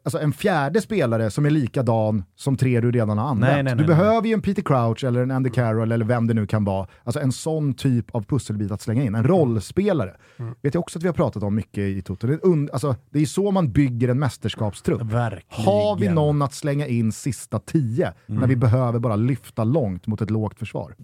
alltså 0.03 0.19
en 0.19 0.33
fjärde 0.33 0.81
spelare 0.81 1.31
som 1.31 1.47
är 1.47 1.51
likadan 1.51 2.25
som 2.37 2.57
tre 2.57 2.81
du 2.81 2.91
redan 2.91 3.19
har 3.19 3.29
använt. 3.29 3.53
Nej, 3.53 3.63
nej, 3.63 3.75
nej, 3.75 3.83
du 3.83 3.89
behöver 3.89 4.29
ju 4.29 4.35
en 4.35 4.43
Peter 4.43 4.63
Crouch 4.63 5.05
eller 5.05 5.23
en 5.23 5.31
Andy 5.31 5.51
Carroll 5.51 5.93
eller 5.93 6.05
vem 6.05 6.27
det 6.27 6.35
nu 6.35 6.47
kan 6.47 6.65
vara. 6.65 6.87
Alltså 7.05 7.21
en 7.21 7.33
sån 7.33 7.75
typ 7.75 8.15
av 8.15 8.23
pusselbit 8.23 8.71
att 8.71 8.81
slänga 8.81 9.03
in. 9.03 9.15
En 9.15 9.25
rollspelare. 9.25 10.17
Mm. 10.39 10.55
Vet 10.63 10.75
jag 10.75 10.81
också 10.81 10.99
att 10.99 11.03
vi 11.03 11.09
har 11.09 11.15
pratat 11.15 11.43
om 11.43 11.55
mycket 11.55 11.79
i 11.79 12.03
Toto. 12.03 12.27
Det 12.27 12.35
är, 12.35 12.73
alltså, 12.73 12.97
det 13.11 13.19
är 13.19 13.27
så 13.27 13.51
man 13.51 13.73
bygger 13.73 14.09
en 14.09 14.19
mästerskapstrupp. 14.19 15.03
Verkligen. 15.03 15.65
Har 15.65 15.97
vi 15.97 16.09
någon 16.09 16.43
att 16.43 16.55
slänga 16.55 16.87
in 16.87 17.13
sista 17.13 17.59
tio 17.59 18.13
mm. 18.27 18.41
när 18.41 18.49
vi 18.49 18.57
behöver 18.57 18.99
bara 18.99 19.17
lyfta 19.17 19.65
långt 19.65 20.07
mot 20.07 20.21
ett 20.21 20.31
lågt 20.31 20.59
försvar? 20.59 20.95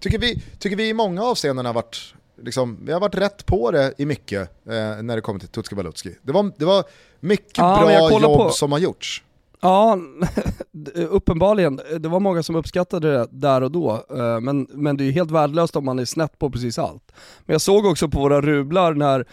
Tycker 0.00 0.18
vi, 0.18 0.42
tycker 0.58 0.76
vi 0.76 0.88
i 0.88 0.94
många 0.94 1.22
avseenden 1.22 1.66
har 1.66 1.72
varit 1.72 2.14
liksom, 2.42 2.78
vi 2.84 2.92
har 2.92 3.00
varit 3.00 3.14
rätt 3.14 3.46
på 3.46 3.70
det 3.70 3.94
i 3.98 4.06
mycket 4.06 4.40
eh, 4.66 5.02
när 5.02 5.16
det 5.16 5.20
kommer 5.22 5.40
till 5.40 5.48
Tutski 5.48 5.74
Balutski. 5.74 6.14
Det 6.22 6.32
var, 6.32 6.52
det 6.56 6.64
var 6.64 6.84
mycket 7.20 7.58
ja, 7.58 7.78
bra 7.80 8.20
jobb 8.20 8.38
på... 8.38 8.50
som 8.50 8.72
har 8.72 8.78
gjorts. 8.78 9.22
Ja, 9.60 9.98
uppenbarligen. 10.94 11.80
Det 11.98 12.08
var 12.08 12.20
många 12.20 12.42
som 12.42 12.56
uppskattade 12.56 13.12
det 13.12 13.26
där 13.30 13.60
och 13.62 13.70
då, 13.70 14.04
eh, 14.10 14.40
men, 14.40 14.66
men 14.70 14.96
det 14.96 15.04
är 15.04 15.06
ju 15.06 15.12
helt 15.12 15.30
värdelöst 15.30 15.76
om 15.76 15.84
man 15.84 15.98
är 15.98 16.04
snett 16.04 16.38
på 16.38 16.50
precis 16.50 16.78
allt. 16.78 17.12
Men 17.46 17.54
jag 17.54 17.60
såg 17.60 17.86
också 17.86 18.08
på 18.08 18.18
våra 18.20 18.40
rublar 18.40 18.94
när 18.94 19.24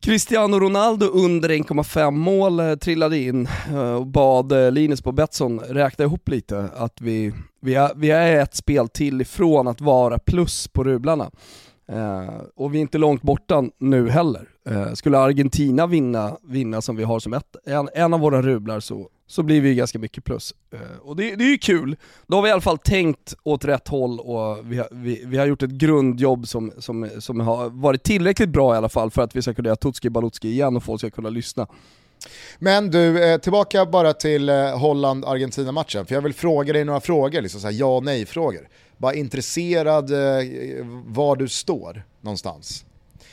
Cristiano 0.00 0.60
Ronaldo 0.60 1.06
under 1.06 1.48
1,5 1.48 2.10
mål 2.10 2.60
eh, 2.60 2.74
trillade 2.74 3.18
in 3.18 3.48
eh, 3.70 3.94
och 3.94 4.06
bad 4.06 4.74
Linus 4.74 5.02
på 5.02 5.12
Betsson 5.12 5.60
räkna 5.60 6.04
ihop 6.04 6.28
lite 6.28 6.68
att 6.76 7.00
vi, 7.00 7.32
vi, 7.60 7.74
är, 7.74 7.92
vi 7.96 8.10
är 8.10 8.42
ett 8.42 8.54
spel 8.54 8.88
till 8.88 9.20
ifrån 9.20 9.68
att 9.68 9.80
vara 9.80 10.18
plus 10.18 10.68
på 10.68 10.84
rublarna. 10.84 11.30
Eh, 11.92 12.42
och 12.56 12.74
vi 12.74 12.78
är 12.78 12.82
inte 12.82 12.98
långt 12.98 13.22
borta 13.22 13.64
nu 13.78 14.10
heller. 14.10 14.48
Eh, 14.68 14.92
skulle 14.92 15.18
Argentina 15.18 15.86
vinna, 15.86 16.36
vinna 16.42 16.82
som 16.82 16.96
vi 16.96 17.04
har 17.04 17.20
som 17.20 17.32
ett, 17.32 17.56
en, 17.66 17.88
en 17.94 18.14
av 18.14 18.20
våra 18.20 18.42
rublar 18.42 18.80
så, 18.80 19.08
så 19.26 19.42
blir 19.42 19.60
vi 19.60 19.74
ganska 19.74 19.98
mycket 19.98 20.24
plus. 20.24 20.54
Eh, 20.72 20.98
och 21.00 21.16
det, 21.16 21.36
det 21.36 21.44
är 21.44 21.48
ju 21.48 21.58
kul. 21.58 21.96
Då 22.26 22.36
har 22.36 22.42
vi 22.42 22.48
i 22.48 22.52
alla 22.52 22.60
fall 22.60 22.78
tänkt 22.78 23.34
åt 23.42 23.64
rätt 23.64 23.88
håll 23.88 24.20
och 24.20 24.58
vi 24.72 24.78
har, 24.78 24.88
vi, 24.90 25.22
vi 25.26 25.38
har 25.38 25.46
gjort 25.46 25.62
ett 25.62 25.70
grundjobb 25.70 26.48
som, 26.48 26.72
som, 26.78 27.10
som 27.18 27.40
har 27.40 27.68
varit 27.70 28.02
tillräckligt 28.02 28.48
bra 28.48 28.74
i 28.74 28.76
alla 28.76 28.88
fall 28.88 29.10
för 29.10 29.22
att 29.22 29.36
vi 29.36 29.42
ska 29.42 29.54
kunna 29.54 29.68
göra 29.68 29.76
Tutski 29.76 30.10
Balutski 30.10 30.48
igen 30.48 30.76
och 30.76 30.82
folk 30.82 31.00
ska 31.00 31.10
kunna 31.10 31.30
lyssna. 31.30 31.66
Men 32.58 32.90
du, 32.90 33.24
eh, 33.24 33.38
tillbaka 33.38 33.86
bara 33.86 34.12
till 34.12 34.48
eh, 34.48 34.78
Holland-Argentina-matchen, 34.78 36.06
för 36.06 36.14
jag 36.14 36.22
vill 36.22 36.34
fråga 36.34 36.72
dig 36.72 36.84
några 36.84 37.00
frågor, 37.00 37.40
liksom 37.40 37.60
så 37.60 37.66
här 37.66 37.74
ja 37.74 38.00
nej-frågor 38.00 38.68
bara 38.98 39.14
intresserad 39.14 40.10
eh, 40.10 40.86
var 41.06 41.36
du 41.36 41.48
står 41.48 42.04
någonstans. 42.20 42.84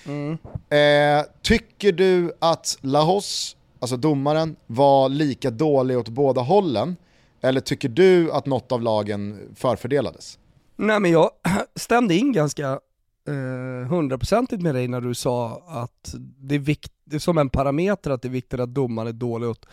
Mm. 0.05 0.38
Eh, 0.70 1.26
tycker 1.41 1.91
du 1.91 2.34
att 2.39 2.78
Lahos, 2.82 3.57
alltså 3.80 3.97
domaren, 3.97 4.55
var 4.68 5.09
lika 5.09 5.49
dålig 5.49 5.97
åt 5.97 6.09
båda 6.09 6.41
hållen? 6.41 6.95
Eller 7.41 7.61
tycker 7.61 7.89
du 7.89 8.32
att 8.32 8.45
något 8.45 8.72
av 8.72 8.82
lagen 8.82 9.39
förfördelades? 9.55 10.39
Nej 10.76 10.99
men 10.99 11.11
jag 11.11 11.32
stämde 11.76 12.16
in 12.16 12.34
ganska 12.34 12.80
eh, 13.28 13.88
hundraprocentigt 13.89 14.59
eh, 14.59 14.64
med 14.64 14.76
dig 14.76 14.88
när 14.88 15.01
du 15.01 15.14
sa 15.14 15.64
att 15.68 16.16
det 16.38 16.55
är 16.55 16.59
viktigt, 16.59 17.24
som 17.24 17.38
en 17.38 17.49
parameter 17.49 18.11
att 18.11 18.22
det 18.22 18.28
är 18.28 18.32
viktigt 18.32 18.59
att 18.59 18.74
domaren 18.74 19.07
är 19.07 19.14
dålig 19.14 19.49
åt 19.49 19.66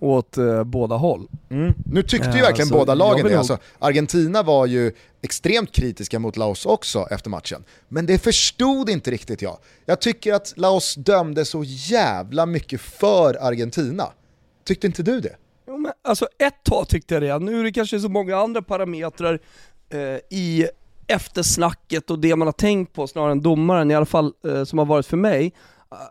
åt 0.00 0.38
eh, 0.38 0.64
båda 0.64 0.96
håll. 0.96 1.28
Mm. 1.50 1.74
Nu 1.86 2.02
tyckte 2.02 2.30
ju 2.30 2.42
verkligen 2.42 2.72
eh, 2.72 2.78
båda 2.78 2.94
lagen 2.94 3.26
det. 3.26 3.38
Alltså, 3.38 3.58
Argentina 3.78 4.42
var 4.42 4.66
ju 4.66 4.92
extremt 5.22 5.72
kritiska 5.72 6.18
mot 6.18 6.36
Laos 6.36 6.66
också 6.66 7.06
efter 7.10 7.30
matchen. 7.30 7.64
Men 7.88 8.06
det 8.06 8.18
förstod 8.18 8.90
inte 8.90 9.10
riktigt 9.10 9.42
jag. 9.42 9.58
Jag 9.84 10.00
tycker 10.00 10.34
att 10.34 10.52
Laos 10.56 10.94
dömde 10.94 11.44
så 11.44 11.64
jävla 11.64 12.46
mycket 12.46 12.80
för 12.80 13.46
Argentina. 13.46 14.04
Tyckte 14.64 14.86
inte 14.86 15.02
du 15.02 15.20
det? 15.20 15.36
Jo, 15.66 15.78
men, 15.78 15.92
alltså 16.02 16.28
ett 16.38 16.64
tag 16.64 16.88
tyckte 16.88 17.14
jag 17.14 17.22
det. 17.22 17.38
Nu 17.38 17.60
är 17.60 17.64
det 17.64 17.72
kanske 17.72 18.00
så 18.00 18.08
många 18.08 18.36
andra 18.36 18.62
parametrar 18.62 19.40
eh, 19.90 19.98
i 20.38 20.68
eftersnacket 21.06 22.10
och 22.10 22.18
det 22.18 22.36
man 22.36 22.48
har 22.48 22.52
tänkt 22.52 22.92
på 22.92 23.06
snarare 23.06 23.32
än 23.32 23.42
domaren, 23.42 23.90
i 23.90 23.94
alla 23.94 24.06
fall 24.06 24.32
eh, 24.48 24.64
som 24.64 24.78
har 24.78 24.86
varit 24.86 25.06
för 25.06 25.16
mig. 25.16 25.52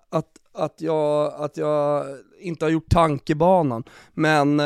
Att 0.10 0.26
att 0.58 0.82
jag, 0.82 1.34
att 1.34 1.58
jag 1.58 2.06
inte 2.46 2.66
har 2.66 2.70
gjort 2.70 2.90
tankebanan. 2.90 3.84
Men 4.14 4.60
äh, 4.60 4.66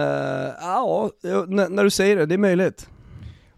ja, 0.62 1.10
när 1.48 1.84
du 1.84 1.90
säger 1.90 2.16
det, 2.16 2.26
det 2.26 2.36
är 2.36 2.38
möjligt. 2.38 2.88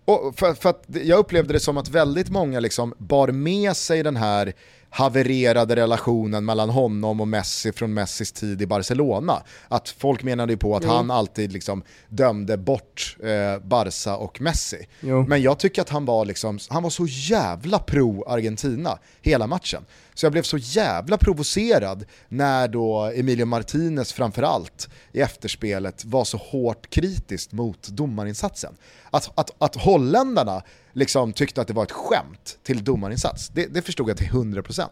Och 0.05 0.33
för, 0.35 0.53
för 0.53 0.75
jag 1.03 1.19
upplevde 1.19 1.53
det 1.53 1.59
som 1.59 1.77
att 1.77 1.89
väldigt 1.89 2.29
många 2.29 2.59
liksom 2.59 2.93
bar 2.97 3.27
med 3.27 3.77
sig 3.77 4.03
den 4.03 4.15
här 4.15 4.53
havererade 4.93 5.75
relationen 5.75 6.45
mellan 6.45 6.69
honom 6.69 7.21
och 7.21 7.27
Messi 7.27 7.71
från 7.71 7.93
Messis 7.93 8.31
tid 8.31 8.61
i 8.61 8.65
Barcelona. 8.65 9.43
Att 9.67 9.89
folk 9.89 10.23
menade 10.23 10.53
ju 10.53 10.57
på 10.57 10.75
att 10.75 10.83
jo. 10.83 10.89
han 10.89 11.11
alltid 11.11 11.51
liksom 11.51 11.83
dömde 12.09 12.57
bort 12.57 13.17
eh, 13.23 13.63
Barca 13.63 14.15
och 14.15 14.41
Messi. 14.41 14.87
Jo. 14.99 15.25
Men 15.27 15.41
jag 15.41 15.59
tycker 15.59 15.81
att 15.81 15.89
han 15.89 16.05
var, 16.05 16.25
liksom, 16.25 16.59
han 16.69 16.83
var 16.83 16.89
så 16.89 17.05
jävla 17.07 17.79
pro-Argentina 17.79 18.99
hela 19.21 19.47
matchen. 19.47 19.85
Så 20.13 20.25
jag 20.25 20.31
blev 20.31 20.43
så 20.43 20.57
jävla 20.57 21.17
provocerad 21.17 22.05
när 22.29 22.67
då 22.67 23.11
Emilio 23.15 23.45
Martinez 23.45 24.13
framförallt 24.13 24.89
i 25.11 25.21
efterspelet 25.21 26.05
var 26.05 26.23
så 26.23 26.37
hårt 26.37 26.89
kritiskt 26.89 27.51
mot 27.51 27.87
domarinsatsen. 27.87 28.73
Att, 29.09 29.31
att, 29.35 29.51
att 29.57 29.75
holländarna 29.75 30.63
liksom 30.93 31.33
tyckte 31.33 31.61
att 31.61 31.67
det 31.67 31.73
var 31.73 31.83
ett 31.83 31.91
skämt 31.91 32.57
till 32.63 32.83
domarinsats, 32.83 33.49
det, 33.49 33.65
det 33.65 33.81
förstod 33.81 34.09
jag 34.09 34.17
till 34.17 34.27
100%. 34.27 34.87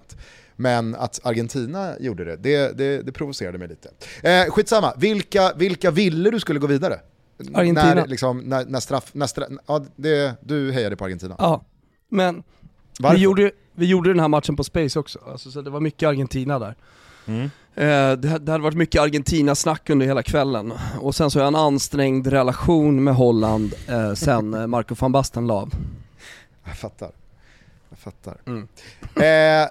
Men 0.55 0.95
att 0.95 1.19
Argentina 1.23 1.93
gjorde 1.99 2.25
det, 2.25 2.35
det, 2.35 2.77
det, 2.77 3.01
det 3.01 3.11
provocerade 3.11 3.57
mig 3.57 3.67
lite. 3.67 3.89
Eh, 4.23 4.51
skitsamma, 4.51 4.93
vilka, 4.97 5.53
vilka 5.53 5.91
ville 5.91 6.29
du 6.29 6.39
skulle 6.39 6.59
gå 6.59 6.67
vidare? 6.67 6.99
Argentina. 7.53 7.93
När, 7.93 8.07
liksom, 8.07 8.39
när, 8.39 8.65
när 8.65 8.79
straff, 8.79 9.11
när 9.13 9.27
straff, 9.27 9.47
ja, 9.67 9.85
det, 9.95 10.35
du 10.41 10.71
hejade 10.71 10.95
på 10.95 11.05
Argentina. 11.05 11.35
Ja, 11.37 11.65
men 12.09 12.43
vi 13.11 13.17
gjorde, 13.17 13.51
Vi 13.79 13.85
gjorde 13.85 14.09
den 14.09 14.19
här 14.19 14.27
matchen 14.27 14.55
på 14.55 14.63
Space 14.63 14.99
också, 14.99 15.19
alltså, 15.31 15.51
så 15.51 15.61
det 15.61 15.69
var 15.69 15.79
mycket 15.79 16.09
Argentina 16.09 16.59
där. 16.59 16.75
Mm. 17.25 17.43
Eh, 17.75 18.17
det, 18.19 18.39
det 18.39 18.51
hade 18.51 18.63
varit 18.63 18.77
mycket 18.77 19.01
Argentina-snack 19.01 19.89
under 19.89 20.05
hela 20.05 20.23
kvällen. 20.23 20.73
Och 21.01 21.15
sen 21.15 21.31
så 21.31 21.39
har 21.39 21.43
jag 21.43 21.47
en 21.47 21.55
ansträngd 21.55 22.27
relation 22.27 23.03
med 23.03 23.15
Holland 23.15 23.73
eh, 23.87 24.13
sen 24.13 24.53
eh, 24.53 24.67
Marco 24.67 24.95
van 24.99 25.11
Basten 25.11 25.47
la 25.47 25.53
av. 25.53 25.73
Jag 26.65 26.77
fattar. 26.77 27.11
Jag 27.89 27.99
fattar. 27.99 28.37
Mm. 28.45 28.67
Eh, 29.15 29.69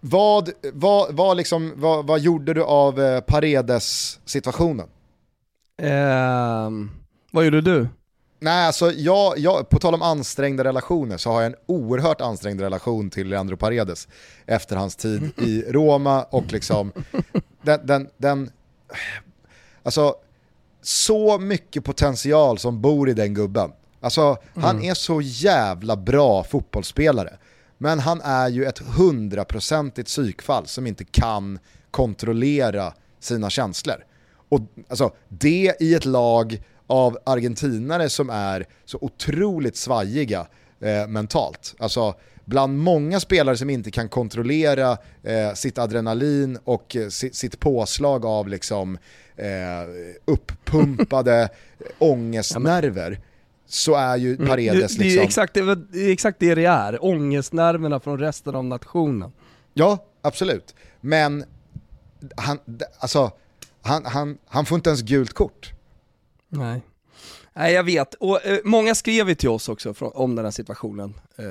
vad, 0.00 0.50
vad, 0.72 1.14
vad, 1.14 1.36
liksom, 1.36 1.72
vad, 1.76 2.06
vad 2.06 2.20
gjorde 2.20 2.54
du 2.54 2.62
av 2.62 3.00
eh, 3.00 3.20
Paredes-situationen? 3.20 4.86
Ehm, 5.82 6.90
vad 7.30 7.44
gjorde 7.44 7.60
du? 7.60 7.88
Nej, 8.40 8.66
alltså 8.66 8.92
jag, 8.92 9.38
jag, 9.38 9.68
på 9.68 9.78
tal 9.78 9.94
om 9.94 10.02
ansträngda 10.02 10.64
relationer 10.64 11.16
så 11.16 11.30
har 11.30 11.42
jag 11.42 11.52
en 11.52 11.58
oerhört 11.66 12.20
ansträngd 12.20 12.60
relation 12.60 13.10
till 13.10 13.28
Leandro 13.28 13.56
Paredes 13.56 14.08
efter 14.46 14.76
hans 14.76 14.96
tid 14.96 15.30
i 15.36 15.62
Roma 15.62 16.22
och 16.22 16.52
liksom 16.52 16.92
den, 17.62 17.86
den, 17.86 18.08
den, 18.16 18.50
alltså 19.82 20.14
så 20.82 21.38
mycket 21.38 21.84
potential 21.84 22.58
som 22.58 22.80
bor 22.80 23.08
i 23.08 23.14
den 23.14 23.34
gubben. 23.34 23.72
Alltså 24.00 24.36
han 24.54 24.82
är 24.82 24.94
så 24.94 25.20
jävla 25.20 25.96
bra 25.96 26.44
fotbollsspelare. 26.44 27.38
Men 27.78 27.98
han 27.98 28.20
är 28.20 28.48
ju 28.48 28.64
ett 28.64 28.78
hundraprocentigt 28.78 30.08
psykfall 30.08 30.66
som 30.66 30.86
inte 30.86 31.04
kan 31.04 31.58
kontrollera 31.90 32.92
sina 33.20 33.50
känslor. 33.50 34.04
Och 34.48 34.60
alltså, 34.88 35.10
det 35.28 35.76
i 35.80 35.94
ett 35.94 36.04
lag 36.04 36.62
av 36.88 37.18
argentinare 37.26 38.08
som 38.08 38.30
är 38.30 38.66
så 38.84 38.98
otroligt 39.00 39.76
svajiga 39.76 40.46
eh, 40.80 41.06
mentalt. 41.06 41.74
Alltså 41.78 42.14
bland 42.48 42.78
många 42.78 43.20
spelare 43.20 43.56
som 43.56 43.70
inte 43.70 43.90
kan 43.90 44.08
kontrollera 44.08 44.98
eh, 45.22 45.54
sitt 45.54 45.78
adrenalin 45.78 46.58
och 46.64 46.96
eh, 46.96 47.08
sitt, 47.08 47.60
påslag 47.60 48.24
av 48.24 48.48
liksom 48.48 48.98
eh, 49.36 49.46
uppumpade 50.24 51.48
ångestnerver 51.98 53.20
så 53.66 53.94
är 53.94 54.16
ju 54.16 54.36
Paredes 54.36 54.96
det, 54.96 55.02
det, 55.02 55.04
är 55.04 55.10
liksom... 55.10 55.24
exakt, 55.24 55.54
det, 55.54 55.60
är 55.60 56.10
exakt 56.10 56.38
det 56.40 56.54
det 56.54 56.64
är, 56.64 57.04
ångestnerverna 57.04 58.00
från 58.00 58.18
resten 58.18 58.54
av 58.54 58.64
nationen. 58.64 59.32
Ja, 59.74 60.04
absolut. 60.22 60.74
Men 61.00 61.44
han, 62.36 62.58
alltså, 62.98 63.30
han, 63.82 64.04
han, 64.04 64.38
han 64.46 64.66
får 64.66 64.76
inte 64.76 64.90
ens 64.90 65.02
gult 65.02 65.32
kort. 65.32 65.72
Nej. 66.48 66.82
Nej 67.52 67.72
jag 67.72 67.84
vet, 67.84 68.14
och 68.14 68.46
eh, 68.46 68.58
många 68.64 68.94
skrev 68.94 69.28
ju 69.28 69.34
till 69.34 69.48
oss 69.48 69.68
också 69.68 69.94
från, 69.94 70.12
om 70.14 70.34
den 70.34 70.44
här 70.44 70.52
situationen. 70.52 71.14
Eh, 71.36 71.44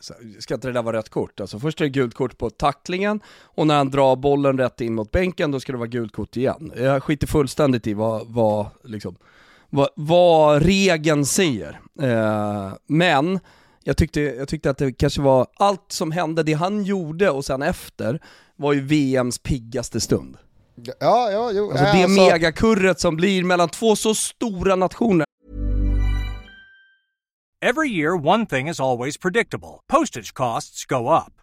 så, 0.00 0.14
ska 0.38 0.54
inte 0.54 0.68
det 0.68 0.72
där 0.72 0.82
vara 0.82 0.96
rött 0.96 1.08
kort? 1.08 1.40
Alltså 1.40 1.58
först 1.58 1.80
är 1.80 1.84
det 1.84 1.90
gult 1.90 2.14
kort 2.14 2.38
på 2.38 2.50
tacklingen, 2.50 3.20
och 3.42 3.66
när 3.66 3.76
han 3.76 3.90
drar 3.90 4.16
bollen 4.16 4.58
rätt 4.58 4.80
in 4.80 4.94
mot 4.94 5.10
bänken, 5.10 5.50
då 5.50 5.60
ska 5.60 5.72
det 5.72 5.78
vara 5.78 5.88
gult 5.88 6.12
kort 6.12 6.36
igen. 6.36 6.72
Jag 6.76 7.02
skiter 7.02 7.26
fullständigt 7.26 7.86
i 7.86 7.94
vad, 7.94 8.26
vad, 8.26 8.66
liksom, 8.84 9.16
vad, 9.70 9.88
vad 9.94 10.62
regeln 10.62 11.26
säger. 11.26 11.80
Eh, 12.02 12.72
men 12.86 13.40
jag 13.84 13.96
tyckte, 13.96 14.20
jag 14.20 14.48
tyckte 14.48 14.70
att 14.70 14.78
det 14.78 14.92
kanske 14.92 15.20
var, 15.20 15.46
allt 15.56 15.92
som 15.92 16.12
hände, 16.12 16.42
det 16.42 16.52
han 16.52 16.84
gjorde 16.84 17.30
och 17.30 17.44
sen 17.44 17.62
efter, 17.62 18.20
var 18.56 18.72
ju 18.72 18.80
VMs 18.80 19.38
piggaste 19.38 20.00
stund. 20.00 20.36
Ja, 20.84 21.30
ja, 21.30 21.52
jo. 21.52 21.70
Alltså 21.70 21.84
det 21.84 22.02
alltså- 22.02 22.20
megakurret 22.20 23.00
som 23.00 23.16
blir 23.16 23.44
mellan 23.44 23.68
två 23.68 23.96
så 23.96 24.14
stora 24.14 24.76
nationer. 24.76 25.24
Every 27.60 27.88
year, 27.88 28.26
one 28.26 28.46
thing 28.46 28.68
is 28.68 28.80
always 28.80 29.16
predictable 29.18 29.80
postage 29.92 30.34
costs 30.34 30.84
go 30.86 31.16
up. 31.16 31.32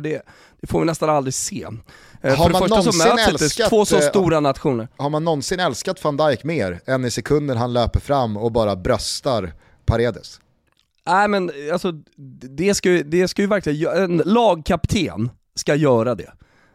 Det, 0.00 0.22
det 0.60 0.66
får 0.66 0.80
vi 0.80 0.86
nästan 0.86 1.10
aldrig 1.10 1.34
se. 1.34 1.66
Eh, 2.22 2.34
Har 2.36 2.44
För 2.46 2.52
det 2.52 2.58
första 2.58 2.92
så 2.92 2.98
möts 3.08 3.42
älskat, 3.42 3.68
två 3.68 3.84
så 3.84 3.96
eh, 3.96 4.02
stora 4.02 4.40
nationer. 4.40 4.88
Har 4.96 5.10
man 5.10 5.24
någonsin 5.24 5.60
älskat 5.60 6.04
van 6.04 6.16
Dijk 6.16 6.44
mer 6.44 6.80
än 6.86 7.04
i 7.04 7.10
sekunden 7.10 7.56
han 7.56 7.72
löper 7.72 8.00
fram 8.00 8.36
och 8.36 8.52
bara 8.52 8.76
bröstar 8.76 9.52
Paredes? 9.84 10.40
Nej 11.06 11.28
men 11.28 11.50
alltså, 11.72 11.92
det 12.56 12.74
ska, 12.74 12.90
ju, 12.90 13.02
det 13.02 13.28
ska 13.28 13.42
ju 13.42 13.48
verkligen, 13.48 13.96
en 13.96 14.22
lagkapten 14.24 15.30
ska 15.54 15.74
göra 15.74 16.14
det. 16.14 16.32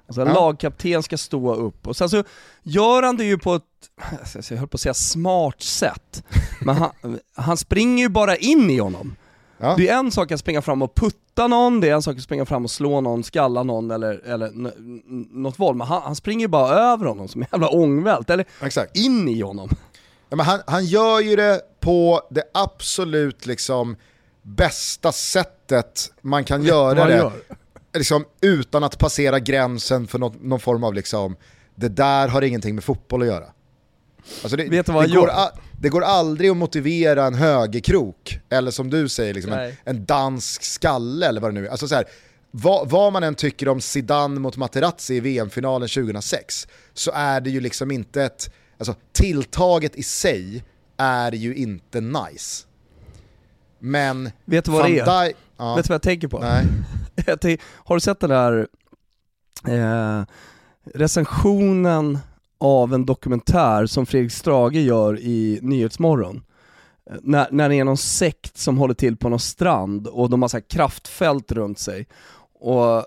Alltså 0.07 0.21
en 0.21 0.27
Ja. 0.27 0.33
lagkapten 0.33 1.03
ska 1.03 1.17
stå 1.17 1.55
upp, 1.55 1.87
och 1.87 1.95
sen 1.97 2.09
så 2.09 2.23
gör 2.63 3.03
han 3.03 3.17
det 3.17 3.23
ju 3.25 3.37
på 3.37 3.55
ett, 3.55 3.63
alltså, 4.35 4.53
jag 4.53 4.59
höll 4.59 4.67
på 4.67 4.75
att 4.75 4.81
säga 4.81 4.93
smart 4.93 5.61
sätt, 5.61 6.23
men 6.61 6.75
han, 6.75 6.91
han 7.35 7.57
springer 7.57 8.03
ju 8.03 8.09
bara 8.09 8.35
in 8.35 8.69
i 8.69 8.77
honom. 8.77 9.15
Ja. 9.57 9.75
Det 9.77 9.89
är 9.89 9.97
en 9.97 10.11
sak 10.11 10.31
att 10.31 10.39
springa 10.39 10.61
fram 10.61 10.81
och 10.81 10.95
putta 10.95 11.47
någon, 11.47 11.81
det 11.81 11.89
är 11.89 11.93
en 11.93 12.01
sak 12.01 12.17
att 12.17 12.23
springa 12.23 12.45
fram 12.45 12.63
och 12.63 12.71
slå 12.71 13.01
någon, 13.01 13.23
skalla 13.23 13.63
någon 13.63 13.91
eller, 13.91 14.21
eller 14.25 14.51
något 15.35 15.59
våld, 15.59 15.77
men 15.77 15.87
han, 15.87 16.01
han 16.01 16.15
springer 16.15 16.41
ju 16.41 16.47
bara 16.47 16.75
över 16.75 17.05
honom 17.05 17.27
som 17.27 17.41
en 17.41 17.47
jävla 17.51 17.67
ångvält, 17.67 18.29
eller 18.29 18.45
Exakt. 18.61 18.97
in 18.97 19.27
i 19.27 19.41
honom. 19.41 19.69
Ja, 20.29 20.35
men 20.35 20.45
han, 20.45 20.59
han 20.67 20.85
gör 20.85 21.19
ju 21.19 21.35
det 21.35 21.61
på 21.79 22.21
det 22.29 22.43
absolut 22.53 23.45
liksom 23.45 23.95
bästa 24.41 25.11
sättet 25.11 26.11
man 26.21 26.43
kan 26.43 26.63
göra 26.63 27.05
det. 27.05 27.17
gör. 27.17 27.33
Liksom, 27.93 28.25
utan 28.41 28.83
att 28.83 28.99
passera 28.99 29.39
gränsen 29.39 30.07
för 30.07 30.19
något, 30.19 30.43
någon 30.43 30.59
form 30.59 30.83
av 30.83 30.93
liksom, 30.93 31.35
det 31.75 31.89
där 31.89 32.27
har 32.27 32.41
ingenting 32.41 32.75
med 32.75 32.83
fotboll 32.83 33.21
att 33.21 33.27
göra. 33.27 33.45
Alltså 34.43 34.57
det, 34.57 34.69
Vet 34.69 34.85
du 34.85 34.91
vad 34.91 35.01
han 35.01 35.11
gör? 35.11 35.49
Det 35.79 35.89
går 35.89 36.01
aldrig 36.01 36.49
att 36.49 36.57
motivera 36.57 37.25
en 37.25 37.33
högerkrok, 37.35 38.39
eller 38.49 38.71
som 38.71 38.89
du 38.89 39.09
säger, 39.09 39.33
liksom 39.33 39.53
en, 39.53 39.73
en 39.83 40.05
dansk 40.05 40.63
skalle 40.63 41.27
eller 41.27 41.41
vad 41.41 41.53
det 41.53 41.61
nu 41.61 41.67
är. 41.67 41.71
Alltså 41.71 41.87
så 41.87 41.95
här, 41.95 42.05
vad, 42.51 42.89
vad 42.89 43.13
man 43.13 43.23
än 43.23 43.35
tycker 43.35 43.67
om 43.67 43.81
Zidane 43.81 44.39
mot 44.39 44.57
Materazzi 44.57 45.15
i 45.15 45.19
VM-finalen 45.19 45.89
2006, 45.89 46.67
så 46.93 47.11
är 47.15 47.41
det 47.41 47.49
ju 47.49 47.59
liksom 47.59 47.91
inte 47.91 48.23
ett, 48.23 48.53
alltså 48.77 48.95
tilltaget 49.11 49.95
i 49.95 50.03
sig 50.03 50.63
är 50.97 51.31
ju 51.31 51.55
inte 51.55 52.01
nice. 52.01 52.65
Men... 53.79 54.31
Vet 54.45 54.65
du 54.65 54.71
vad 54.71 54.85
det 54.85 54.99
är? 54.99 55.33
Ja, 55.57 55.75
Vet 55.75 55.85
du 55.85 55.89
vad 55.89 55.95
jag 55.95 56.01
tänker 56.01 56.27
på? 56.27 56.39
nej. 56.39 56.65
Har 57.73 57.95
du 57.95 57.99
sett 57.99 58.19
den 58.19 58.29
där 58.29 58.67
eh, 59.67 60.23
recensionen 60.93 62.19
av 62.57 62.93
en 62.93 63.05
dokumentär 63.05 63.85
som 63.85 64.05
Fredrik 64.05 64.31
Strage 64.31 64.73
gör 64.73 65.19
i 65.19 65.59
Nyhetsmorgon? 65.61 66.43
När, 67.21 67.47
när 67.51 67.69
det 67.69 67.75
är 67.75 67.83
någon 67.83 67.97
sekt 67.97 68.57
som 68.57 68.77
håller 68.77 68.93
till 68.93 69.17
på 69.17 69.29
någon 69.29 69.39
strand 69.39 70.07
och 70.07 70.29
de 70.29 70.41
har 70.41 70.49
så 70.49 70.57
här 70.57 70.63
kraftfält 70.69 71.51
runt 71.51 71.79
sig. 71.79 72.07
Och 72.59 73.05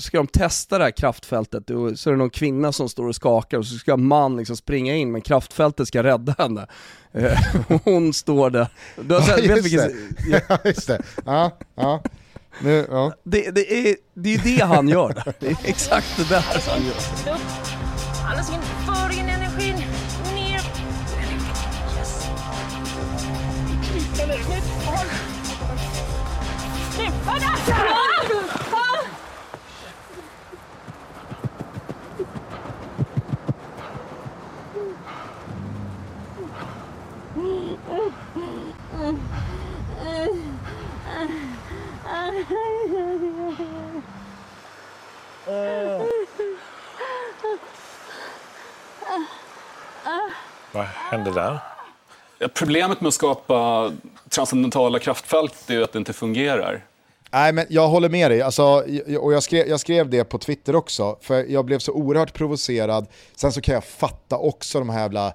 ska 0.00 0.16
de 0.16 0.26
testa 0.26 0.78
det 0.78 0.84
här 0.84 0.90
kraftfältet, 0.90 1.70
och 1.70 1.98
så 1.98 2.10
är 2.10 2.12
det 2.12 2.18
någon 2.18 2.30
kvinna 2.30 2.72
som 2.72 2.88
står 2.88 3.08
och 3.08 3.14
skakar 3.14 3.58
och 3.58 3.66
så 3.66 3.78
ska 3.78 3.92
en 3.92 4.04
man 4.06 4.36
liksom 4.36 4.56
springa 4.56 4.94
in 4.94 5.12
men 5.12 5.20
kraftfältet 5.20 5.88
ska 5.88 6.02
rädda 6.02 6.34
henne. 6.38 6.66
Eh, 7.12 7.38
hon 7.84 8.12
står 8.12 8.50
där. 8.50 8.68
Du 9.02 9.14
har 9.14 9.24
Ja, 9.28 9.38
just 9.38 9.64
vilken, 9.64 9.80
det. 9.80 10.44
Ja, 10.48 10.58
just 10.64 10.86
det. 10.86 11.02
Ja, 11.24 11.58
ja. 11.74 12.02
Nu, 12.62 12.86
ja. 12.90 13.12
det, 13.24 13.50
det, 13.50 13.88
är, 13.88 13.96
det 14.14 14.28
är 14.28 14.36
ju 14.38 14.56
det 14.56 14.64
han 14.64 14.88
gör 14.88 15.08
där. 15.08 15.34
Det 15.40 15.46
är 15.46 15.56
exakt 15.64 16.16
det 16.16 16.28
där 16.28 16.44
han 16.68 16.86
gör. 16.86 17.67
Nytt. 24.28 24.44
Håll. 24.86 25.06
Nu. 26.98 27.04
Hörda! 27.26 27.58
Vad 50.72 50.84
hände 50.84 51.30
där? 51.30 51.58
Problemet 52.54 53.00
med 53.00 53.08
att 53.08 53.14
skapa 53.14 53.90
transcendentala 54.30 54.98
kraftfält 54.98 55.70
är 55.70 55.74
ju 55.74 55.84
att 55.84 55.92
det 55.92 55.98
inte 55.98 56.12
fungerar. 56.12 56.84
Nej 57.30 57.52
men 57.52 57.66
jag 57.68 57.88
håller 57.88 58.08
med 58.08 58.30
dig, 58.30 58.42
alltså, 58.42 58.84
och 59.20 59.32
jag 59.32 59.42
skrev, 59.42 59.68
jag 59.68 59.80
skrev 59.80 60.10
det 60.10 60.24
på 60.24 60.38
Twitter 60.38 60.76
också, 60.76 61.18
för 61.20 61.44
jag 61.44 61.64
blev 61.64 61.78
så 61.78 61.92
oerhört 61.92 62.34
provocerad. 62.34 63.06
Sen 63.36 63.52
så 63.52 63.60
kan 63.60 63.74
jag 63.74 63.84
fatta 63.84 64.38
också 64.38 64.78
de 64.78 64.88
här 64.88 65.00
jävla 65.00 65.32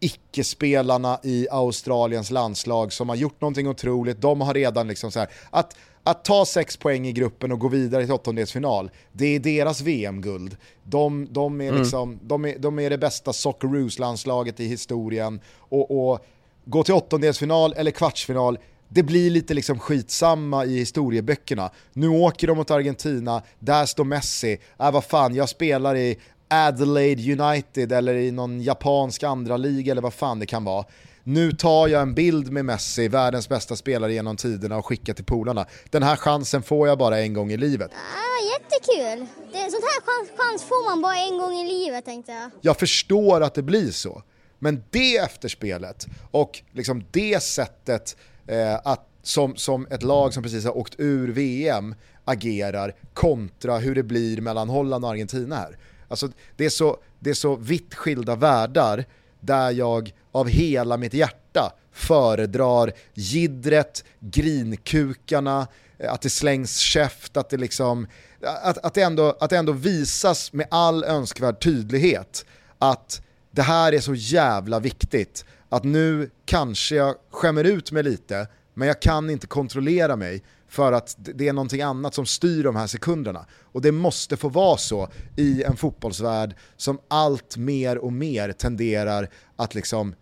icke-spelarna 0.00 1.18
i 1.22 1.46
Australiens 1.50 2.30
landslag 2.30 2.92
som 2.92 3.08
har 3.08 3.16
gjort 3.16 3.40
någonting 3.40 3.68
otroligt. 3.68 4.20
De 4.20 4.40
har 4.40 4.54
redan 4.54 4.88
liksom 4.88 5.10
så 5.10 5.18
här, 5.18 5.28
att, 5.50 5.76
att 6.02 6.24
ta 6.24 6.44
sex 6.44 6.76
poäng 6.76 7.06
i 7.06 7.12
gruppen 7.12 7.52
och 7.52 7.58
gå 7.58 7.68
vidare 7.68 8.04
till 8.04 8.14
åttondelsfinal, 8.14 8.90
det 9.12 9.26
är 9.26 9.40
deras 9.40 9.80
VM-guld. 9.80 10.56
De, 10.84 11.28
de, 11.30 11.60
är 11.60 11.72
liksom, 11.72 12.18
de, 12.22 12.44
är, 12.44 12.58
de 12.58 12.78
är 12.78 12.90
det 12.90 12.98
bästa 12.98 13.32
Socceroos-landslaget 13.32 14.60
i 14.60 14.66
historien. 14.66 15.40
Och, 15.58 16.10
och 16.10 16.26
gå 16.66 16.82
till 16.84 16.94
åttondelsfinal 16.94 17.74
eller 17.76 17.90
kvartsfinal, 17.90 18.58
det 18.88 19.02
blir 19.02 19.30
lite 19.30 19.54
liksom 19.54 19.78
skitsamma 19.78 20.64
i 20.64 20.78
historieböckerna. 20.78 21.70
Nu 21.92 22.08
åker 22.08 22.46
de 22.46 22.56
mot 22.56 22.70
Argentina, 22.70 23.42
där 23.58 23.86
står 23.86 24.04
Messi, 24.04 24.58
äh, 24.78 24.90
vad 24.90 25.04
fan, 25.04 25.34
jag 25.34 25.48
spelar 25.48 25.96
i 25.96 26.18
Adelaide 26.48 27.40
United 27.40 27.92
eller 27.92 28.14
i 28.14 28.30
någon 28.30 28.60
japansk 28.60 29.22
andra 29.22 29.56
liga 29.56 29.92
eller 29.92 30.02
vad 30.02 30.14
fan 30.14 30.38
det 30.38 30.46
kan 30.46 30.64
vara. 30.64 30.84
Nu 31.22 31.52
tar 31.52 31.88
jag 31.88 32.02
en 32.02 32.14
bild 32.14 32.52
med 32.52 32.64
Messi, 32.64 33.08
världens 33.08 33.48
bästa 33.48 33.76
spelare 33.76 34.12
genom 34.12 34.36
tiderna 34.36 34.76
och 34.76 34.86
skickar 34.86 35.14
till 35.14 35.24
polarna. 35.24 35.66
Den 35.90 36.02
här 36.02 36.16
chansen 36.16 36.62
får 36.62 36.88
jag 36.88 36.98
bara 36.98 37.18
en 37.18 37.34
gång 37.34 37.52
i 37.52 37.56
livet. 37.56 37.90
Ja, 37.92 38.52
jättekul. 38.52 39.26
Det, 39.52 39.58
sånt 39.58 39.84
här 39.84 40.00
chans, 40.04 40.30
chans 40.36 40.62
får 40.62 40.90
man 40.90 41.02
bara 41.02 41.16
en 41.16 41.38
gång 41.38 41.54
i 41.54 41.68
livet 41.68 42.04
tänkte 42.04 42.32
jag. 42.32 42.50
Jag 42.60 42.76
förstår 42.76 43.40
att 43.40 43.54
det 43.54 43.62
blir 43.62 43.90
så. 43.90 44.22
Men 44.58 44.82
det 44.90 45.16
efterspelet 45.16 46.06
och 46.30 46.62
liksom 46.72 47.04
det 47.10 47.42
sättet 47.42 48.16
eh, 48.46 48.74
att, 48.84 49.08
som, 49.22 49.56
som 49.56 49.86
ett 49.90 50.02
lag 50.02 50.34
som 50.34 50.42
precis 50.42 50.64
har 50.64 50.76
åkt 50.76 50.94
ur 50.98 51.32
VM 51.32 51.94
agerar 52.24 52.94
kontra 53.14 53.78
hur 53.78 53.94
det 53.94 54.02
blir 54.02 54.40
mellan 54.40 54.68
Holland 54.68 55.04
och 55.04 55.10
Argentina 55.10 55.56
här. 55.56 55.78
Alltså, 56.08 56.28
det, 56.56 56.64
är 56.64 56.70
så, 56.70 56.96
det 57.18 57.30
är 57.30 57.34
så 57.34 57.56
vitt 57.56 57.94
skilda 57.94 58.36
världar 58.36 59.04
där 59.40 59.70
jag 59.70 60.14
av 60.32 60.48
hela 60.48 60.96
mitt 60.96 61.14
hjärta 61.14 61.72
föredrar 61.92 62.92
gidret, 63.14 64.04
grinkukarna, 64.20 65.66
eh, 65.98 66.12
att 66.12 66.22
det 66.22 66.30
slängs 66.30 66.76
käft, 66.76 67.36
att 67.36 67.50
det 67.50 67.56
liksom 67.56 68.06
att, 68.42 68.78
att, 68.78 68.94
det 68.94 69.02
ändå, 69.02 69.36
att 69.40 69.50
det 69.50 69.56
ändå 69.56 69.72
visas 69.72 70.52
med 70.52 70.66
all 70.70 71.04
önskvärd 71.04 71.62
tydlighet 71.62 72.44
att 72.78 73.22
det 73.56 73.62
här 73.62 73.92
är 73.92 74.00
så 74.00 74.14
jävla 74.14 74.80
viktigt 74.80 75.44
att 75.68 75.84
nu 75.84 76.30
kanske 76.44 76.94
jag 76.96 77.14
skämmer 77.30 77.64
ut 77.64 77.92
mig 77.92 78.02
lite 78.02 78.48
men 78.74 78.88
jag 78.88 79.02
kan 79.02 79.30
inte 79.30 79.46
kontrollera 79.46 80.16
mig 80.16 80.42
för 80.68 80.92
att 80.92 81.16
det- 81.18 81.48
är 81.48 81.52
någonting 81.52 81.82
annat 81.82 82.14
som 82.14 82.26
styr 82.26 82.64
de 82.64 82.76
här 82.76 82.86
sekunderna. 82.86 83.46
Och 83.72 83.82
det 83.82 83.92
måste 83.92 84.36
få 84.36 84.48
vara 84.48 84.76
så 84.76 85.08
i 85.36 85.62
en 85.62 85.76
fotbollsvärld 85.76 86.54
som 86.76 86.98
allt 87.08 87.56
mer 87.56 87.98
och 87.98 88.12
mer 88.12 88.52
tenderar 88.52 89.28
att 89.56 89.74
liksom 89.74 90.14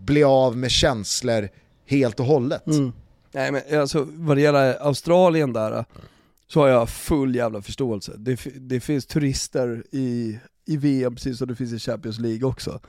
bli 0.00 0.24
av 0.24 0.56
med 0.56 0.70
känslor 0.70 1.48
helt 1.86 2.20
och 2.20 2.26
hållet. 2.26 2.66
Mm. 2.66 2.92
Nej 3.32 3.52
men 3.52 3.80
alltså 3.80 4.06
vad 4.10 4.36
det 4.36 4.40
gäller 4.40 4.82
Australien 4.86 5.52
där, 5.52 5.84
så 6.48 6.60
har 6.60 6.68
jag 6.68 6.88
full 6.88 7.34
jävla 7.36 7.62
förståelse. 7.62 8.12
Det, 8.16 8.40
det 8.56 8.80
finns 8.80 9.06
turister 9.06 9.84
i, 9.90 10.38
i 10.70 10.76
VM 10.76 11.14
precis 11.14 11.38
som 11.38 11.48
det 11.48 11.54
finns 11.54 11.72
i 11.72 11.78
Champions 11.78 12.18
League 12.18 12.48
också. 12.48 12.80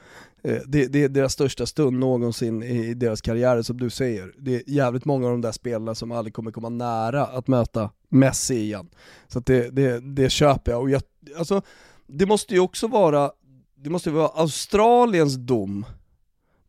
Eh, 0.44 0.62
det, 0.68 0.88
det 0.88 1.04
är 1.04 1.10
deras 1.10 1.34
största 1.34 1.66
stund 1.66 2.00
någonsin 2.00 2.64
i 2.64 2.94
deras 2.94 3.22
karriärer 3.22 3.62
som 3.62 3.78
du 3.78 3.90
säger. 3.90 4.34
Det 4.38 4.56
är 4.56 4.64
jävligt 4.68 5.06
många 5.06 5.26
av 5.26 5.32
de 5.32 5.42
där 5.42 5.52
spelarna 5.52 5.96
som 5.96 6.12
aldrig 6.12 6.34
kommer 6.34 6.52
komma 6.52 6.70
nära 6.70 7.26
att 7.26 7.48
möta 7.48 7.90
Messi 8.10 8.56
igen. 8.56 8.90
Så 9.28 9.40
att 9.40 9.46
det, 9.46 9.70
det, 9.70 10.00
det 10.00 10.30
köper 10.30 10.72
jag. 10.72 10.82
Och 10.82 10.90
jag 10.90 11.02
alltså, 11.38 11.62
det 12.08 12.26
måste 12.26 12.54
ju 12.54 12.60
också 12.60 12.88
vara, 12.88 13.32
det 13.76 13.90
måste 13.90 14.10
ju 14.10 14.16
vara 14.16 14.28
Australiens 14.28 15.36
dom 15.36 15.86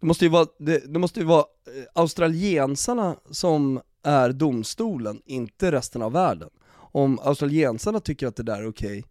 det 0.02 0.06
måste 0.06 0.24
ju 0.24 0.30
vara, 0.30 0.46
det, 0.58 0.92
det 0.92 0.98
måste 0.98 1.20
ju 1.20 1.26
vara 1.26 1.44
eh, 1.66 1.84
australiensarna 1.94 3.16
som 3.30 3.80
är 4.02 4.32
domstolen, 4.32 5.22
inte 5.24 5.72
resten 5.72 6.02
av 6.02 6.12
världen. 6.12 6.50
Om 6.74 7.18
australiensarna 7.22 8.00
tycker 8.00 8.26
att 8.26 8.36
det 8.36 8.42
där 8.42 8.62
är 8.62 8.68
okej, 8.68 9.04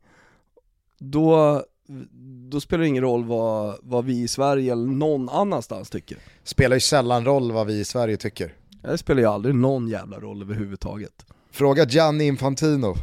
då, 1.00 1.64
då 2.50 2.62
spelar 2.62 2.82
det 2.82 2.88
ingen 2.88 3.04
roll 3.04 3.24
vad, 3.24 3.76
vad 3.82 4.06
vi 4.06 4.22
i 4.22 4.28
Sverige 4.28 4.72
eller 4.72 4.88
någon 4.88 5.30
annanstans 5.30 5.90
tycker. 5.90 6.18
Spelar 6.44 6.76
ju 6.76 6.80
sällan 6.80 7.26
roll 7.26 7.52
vad 7.52 7.68
vi 7.68 7.80
i 7.80 7.86
Sverige 7.86 8.18
tycker. 8.18 8.54
Det 8.82 8.98
spelar 8.98 9.22
ju 9.22 9.28
aldrig 9.28 9.56
någon 9.56 9.88
jävla 9.88 10.20
roll 10.20 10.42
överhuvudtaget. 10.42 11.26
Fråga 11.52 11.86
Gianni 11.86 12.28
Infantino. 12.28 12.96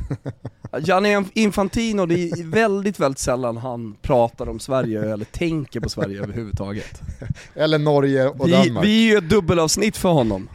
Gianni 0.80 1.24
Infantino, 1.34 2.06
det 2.06 2.30
är 2.30 2.44
väldigt, 2.50 3.00
väldigt 3.00 3.18
sällan 3.18 3.56
han 3.56 3.94
pratar 4.02 4.48
om 4.48 4.58
Sverige 4.58 5.12
eller 5.12 5.24
tänker 5.24 5.80
på 5.80 5.88
Sverige 5.88 6.22
överhuvudtaget. 6.22 7.00
Eller 7.54 7.78
Norge 7.78 8.28
och 8.28 8.48
Vi, 8.48 8.52
Danmark. 8.52 8.86
vi 8.86 9.08
är 9.08 9.12
ju 9.12 9.18
ett 9.18 9.28
dubbelavsnitt 9.28 9.96
för 9.96 10.08
honom. 10.08 10.48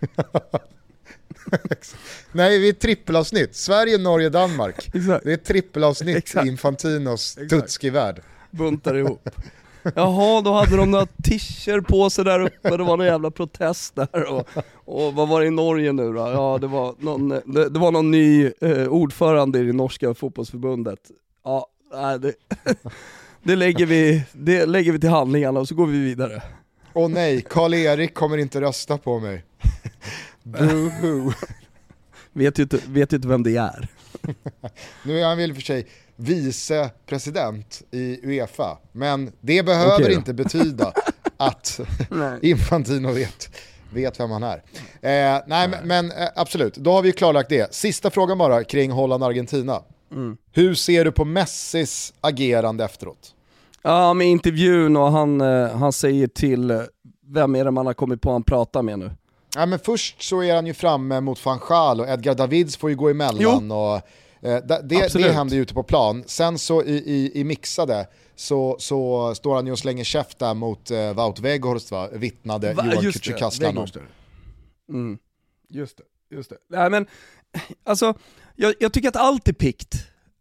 Nej, 2.32 2.58
vi 2.58 2.68
är 2.68 2.72
trippelavsnitt. 2.72 3.56
Sverige, 3.56 3.98
Norge, 3.98 4.28
Danmark. 4.28 4.90
Exakt. 4.94 5.24
Det 5.24 5.32
är 5.32 5.36
trippelavsnitt 5.36 6.16
Exakt. 6.16 6.46
i 6.46 6.48
Infantinos. 6.48 7.38
Tutski-värld. 7.50 8.22
buntar 8.50 8.94
ihop. 8.94 9.28
Jaha, 9.94 10.40
då 10.40 10.52
hade 10.52 10.76
de 10.76 10.90
några 10.90 11.06
tischer 11.22 11.80
på 11.80 12.10
sig 12.10 12.24
där 12.24 12.40
uppe, 12.40 12.76
det 12.76 12.84
var 12.84 12.96
någon 12.96 13.06
jävla 13.06 13.30
protest 13.30 13.94
där 13.94 14.24
och, 14.24 14.48
och 14.74 15.14
vad 15.14 15.28
var 15.28 15.40
det 15.40 15.46
i 15.46 15.50
Norge 15.50 15.92
nu 15.92 16.12
då? 16.12 16.18
Ja 16.18 16.58
det 16.60 16.66
var 16.66 16.94
någon, 16.98 17.28
det, 17.28 17.68
det 17.68 17.78
var 17.78 17.92
någon 17.92 18.10
ny 18.10 18.50
eh, 18.60 18.88
ordförande 18.88 19.58
i 19.58 19.62
det 19.62 19.72
norska 19.72 20.14
fotbollsförbundet. 20.14 20.98
Ja, 21.44 21.66
nej, 21.94 22.18
det, 22.18 22.34
det, 23.42 23.56
lägger 23.56 23.86
vi, 23.86 24.24
det 24.32 24.66
lägger 24.66 24.92
vi 24.92 24.98
till 24.98 25.10
handlingarna 25.10 25.60
och 25.60 25.68
så 25.68 25.74
går 25.74 25.86
vi 25.86 25.98
vidare. 25.98 26.42
Åh 26.94 27.08
nej, 27.08 27.44
Karl-Erik 27.48 28.14
kommer 28.14 28.38
inte 28.38 28.60
rösta 28.60 28.98
på 28.98 29.20
mig. 29.20 29.44
Boohoo. 30.42 31.32
Vet 32.32 32.58
ju 32.58 32.62
inte, 32.62 32.80
vet 32.88 33.12
ju 33.12 33.16
inte 33.16 33.28
vem 33.28 33.42
det 33.42 33.56
är. 33.56 33.88
Nu 35.04 35.20
är 35.20 35.26
han 35.26 35.38
väl 35.38 35.50
i 35.50 35.52
och 35.52 35.56
för 35.56 35.62
sig 35.62 35.86
vicepresident 36.16 37.82
i 37.90 38.20
Uefa, 38.22 38.78
men 38.92 39.32
det 39.40 39.62
behöver 39.62 40.04
då. 40.04 40.10
inte 40.10 40.34
betyda 40.34 40.92
att 41.36 41.80
Infantino 42.42 43.12
vet, 43.12 43.56
vet 43.90 44.20
vem 44.20 44.30
han 44.30 44.42
är. 44.42 44.56
Eh, 45.00 45.42
nej, 45.46 45.68
men, 45.68 45.88
men 45.88 46.10
eh, 46.10 46.28
absolut, 46.36 46.74
då 46.74 46.92
har 46.92 47.02
vi 47.02 47.12
klarlagt 47.12 47.48
det. 47.48 47.74
Sista 47.74 48.10
frågan 48.10 48.38
bara 48.38 48.64
kring 48.64 48.90
Holland-Argentina. 48.90 49.82
Mm. 50.12 50.36
Hur 50.52 50.74
ser 50.74 51.04
du 51.04 51.12
på 51.12 51.24
Messis 51.24 52.14
agerande 52.20 52.84
efteråt? 52.84 53.34
Ja, 53.82 54.14
med 54.14 54.26
intervjun 54.26 54.96
och 54.96 55.12
han, 55.12 55.40
eh, 55.40 55.76
han 55.76 55.92
säger 55.92 56.26
till, 56.26 56.70
eh, 56.70 56.80
vem 57.26 57.54
är 57.54 57.64
det 57.64 57.70
man 57.70 57.86
har 57.86 57.94
kommit 57.94 58.20
på 58.20 58.32
han 58.32 58.42
pratar 58.42 58.82
med 58.82 58.98
nu? 58.98 59.10
Ja, 59.54 59.66
men 59.66 59.78
först 59.78 60.22
så 60.22 60.42
är 60.42 60.54
han 60.54 60.66
ju 60.66 60.74
framme 60.74 61.20
mot 61.20 61.44
van 61.44 61.60
Gaal 61.68 62.00
och 62.00 62.08
Edgar 62.08 62.34
Davids 62.34 62.76
får 62.76 62.90
ju 62.90 62.96
gå 62.96 63.08
emellan. 63.08 63.70
Och, 63.70 63.94
eh, 63.96 64.02
det, 64.40 64.80
det, 64.84 65.04
Absolut. 65.04 65.26
det 65.26 65.32
händer 65.32 65.56
ju 65.56 65.62
ute 65.62 65.74
på 65.74 65.82
plan. 65.82 66.24
Sen 66.26 66.58
så 66.58 66.82
i, 66.84 66.94
i, 66.96 67.40
i 67.40 67.44
mixade 67.44 68.06
så, 68.34 68.76
så 68.78 69.34
står 69.34 69.54
han 69.54 69.66
ju 69.66 69.72
och 69.72 69.78
slänger 69.78 70.04
käft 70.04 70.38
där 70.38 70.54
mot 70.54 70.90
eh, 70.90 71.12
Wout 71.14 71.40
Weghorst 71.40 71.90
va? 71.90 72.08
vittnade 72.12 72.74
Va, 72.74 72.84
Johan 72.86 73.04
Kücükaslan. 73.04 73.88
Mm. 74.88 75.18
Just 75.68 75.96
det, 75.96 76.36
just 76.36 76.50
det. 76.50 76.56
Nej 76.70 76.90
men, 76.90 77.06
alltså, 77.84 78.14
jag, 78.56 78.74
jag 78.80 78.92
tycker 78.92 79.08
att 79.08 79.16
allt 79.16 79.48
är 79.48 79.52
pikt. 79.52 79.94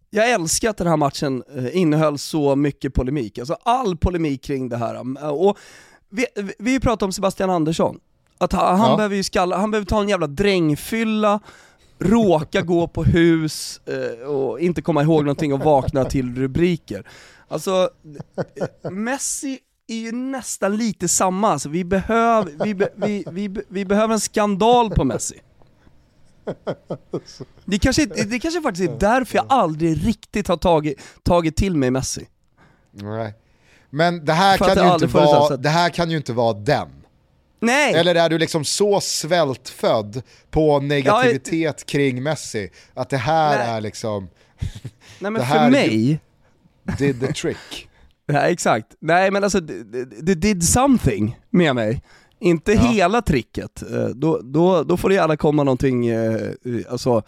Jag 0.10 0.32
älskar 0.32 0.70
att 0.70 0.78
den 0.78 0.88
här 0.88 0.98
matchen 0.98 1.44
eh, 1.56 1.78
innehöll 1.78 2.18
så 2.18 2.56
mycket 2.56 2.94
polemik, 2.94 3.38
alltså 3.40 3.54
all 3.64 3.98
polemik 3.98 4.44
kring 4.44 4.70
det 4.70 4.78
här. 4.78 4.96
Um, 4.96 5.18
Och 5.22 5.58
vi, 6.10 6.26
vi- 6.60 6.80
pratade 6.80 7.06
om 7.06 7.12
Sebastian 7.14 7.50
Andersson, 7.50 8.00
att 8.42 8.54
han, 8.54 8.80
han 8.80 8.90
Ja. 8.90 8.96
behöver 8.96 9.16
ju 9.16 9.24
skalla, 9.24 9.58
han 9.58 9.72
behöver 9.72 9.86
ta 9.86 10.02
en 10.02 10.10
jävla 10.10 10.28
drängfylla, 10.28 11.40
råka 12.00 12.62
gå 12.62 12.88
på 12.88 13.04
hus 13.04 13.82
eh, 13.86 14.28
och 14.28 14.60
inte 14.60 14.82
komma 14.82 15.02
ihåg 15.04 15.24
någonting 15.24 15.54
och 15.54 15.60
vakna 15.60 16.06
till 16.06 16.36
rubriker. 16.36 17.08
Alltså, 17.48 17.90
Messi 18.92 19.60
är 19.88 19.96
ju 19.96 20.12
nästan 20.12 20.78
lite 20.78 21.08
samma, 21.08 21.52
alltså, 21.52 21.70
vi, 21.70 21.84
behöv, 21.84 22.50
vi, 22.64 22.76
be, 22.76 22.90
vi, 22.96 23.24
vi, 23.32 23.62
vi 23.68 23.86
behöver 23.86 24.14
en 24.14 24.20
skandal 24.20 24.90
på 24.92 25.04
Messi. 25.04 25.42
Det 27.66 27.80
kanske, 27.80 28.06
det 28.06 28.40
kanske 28.40 28.62
faktiskt 28.62 28.90
är 28.92 28.98
därför 29.00 29.36
jag 29.38 29.46
aldrig 29.50 30.08
riktigt 30.08 30.48
har 30.48 30.58
tagit, 30.58 31.02
tagit 31.24 31.56
till 31.56 31.76
mig 31.76 31.92
Messi. 31.92 32.28
Nej. 32.92 33.34
Men 33.90 34.26
det 34.26 34.34
här, 34.34 34.58
För 34.58 34.76
kan 34.76 34.88
ju 34.88 34.94
inte 34.94 35.08
vara, 35.08 35.58
det 35.58 35.70
här 35.70 35.90
kan 35.90 36.12
ju 36.12 36.18
inte 36.18 36.34
vara 36.34 36.54
den. 36.54 36.90
Nej! 37.62 37.94
Eller 37.94 38.16
är 38.16 38.30
du 38.30 38.38
liksom 38.38 38.66
så 38.66 39.02
svältfödd 39.02 40.22
på 40.50 40.80
negativitet 40.80 41.86
kring 41.86 42.24
Messi 42.24 42.70
att 42.94 43.10
det 43.10 43.18
här 43.18 43.58
Nej. 43.58 43.68
är 43.68 43.82
liksom 43.82 44.30
Nej 45.20 45.32
men 45.32 45.34
det 45.34 45.46
för 45.48 45.70
mig, 45.70 46.20
did 46.98 47.20
the 47.20 47.34
trick. 47.34 47.88
Ja 48.26 48.40
exakt. 48.40 48.88
Nej 49.02 49.32
men 49.32 49.44
alltså, 49.44 49.60
det, 49.60 50.36
did 50.36 50.64
something 50.64 51.40
med 51.50 51.76
mig. 51.76 52.04
Inte 52.40 52.74
hela 52.74 53.22
tricket. 53.22 53.82
Eh, 53.92 54.06
Då, 54.06 54.42
då, 54.44 54.84
då 54.84 54.98
får 54.98 55.10
det 55.10 55.16
gärna 55.16 55.38
komma 55.38 55.64
någonting, 55.64 56.08
eh, 56.08 56.34
eh, 56.36 56.52
alltså 56.90 57.24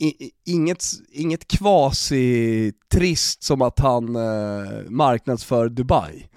i- 0.00 0.30
inget, 0.46 0.84
inget 1.12 1.48
kvasi-trist 1.48 3.42
som 3.42 3.62
att 3.62 3.78
han 3.78 4.12
marknadsför 4.88 5.68
Dubai. 5.68 6.28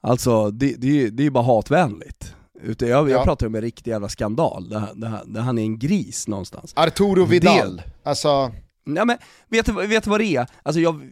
Alltså 0.00 0.50
det, 0.50 0.74
det, 0.78 1.10
det 1.10 1.22
är 1.22 1.24
ju 1.24 1.30
bara 1.30 1.44
hatvänligt. 1.44 2.34
Utan 2.62 2.88
jag, 2.88 3.10
jag 3.10 3.20
Ja. 3.20 3.24
pratar 3.24 3.46
om 3.46 3.54
en 3.54 3.60
riktig 3.60 3.90
jävla 3.90 4.08
skandal, 4.08 4.68
där, 4.68 4.88
där, 4.94 5.22
där 5.26 5.40
han 5.40 5.58
är 5.58 5.62
en 5.62 5.78
gris 5.78 6.28
någonstans. 6.28 6.72
Arturo 6.76 7.24
Vidal, 7.24 7.82
alltså 8.02 8.52
Nej 8.84 9.06
men, 9.06 9.18
vet 9.48 9.66
du, 9.66 9.72
vet 9.86 10.04
du 10.04 10.10
vad 10.10 10.20
det 10.20 10.36
är? 10.36 10.46
Alltså 10.62 10.80
jag, 10.80 11.10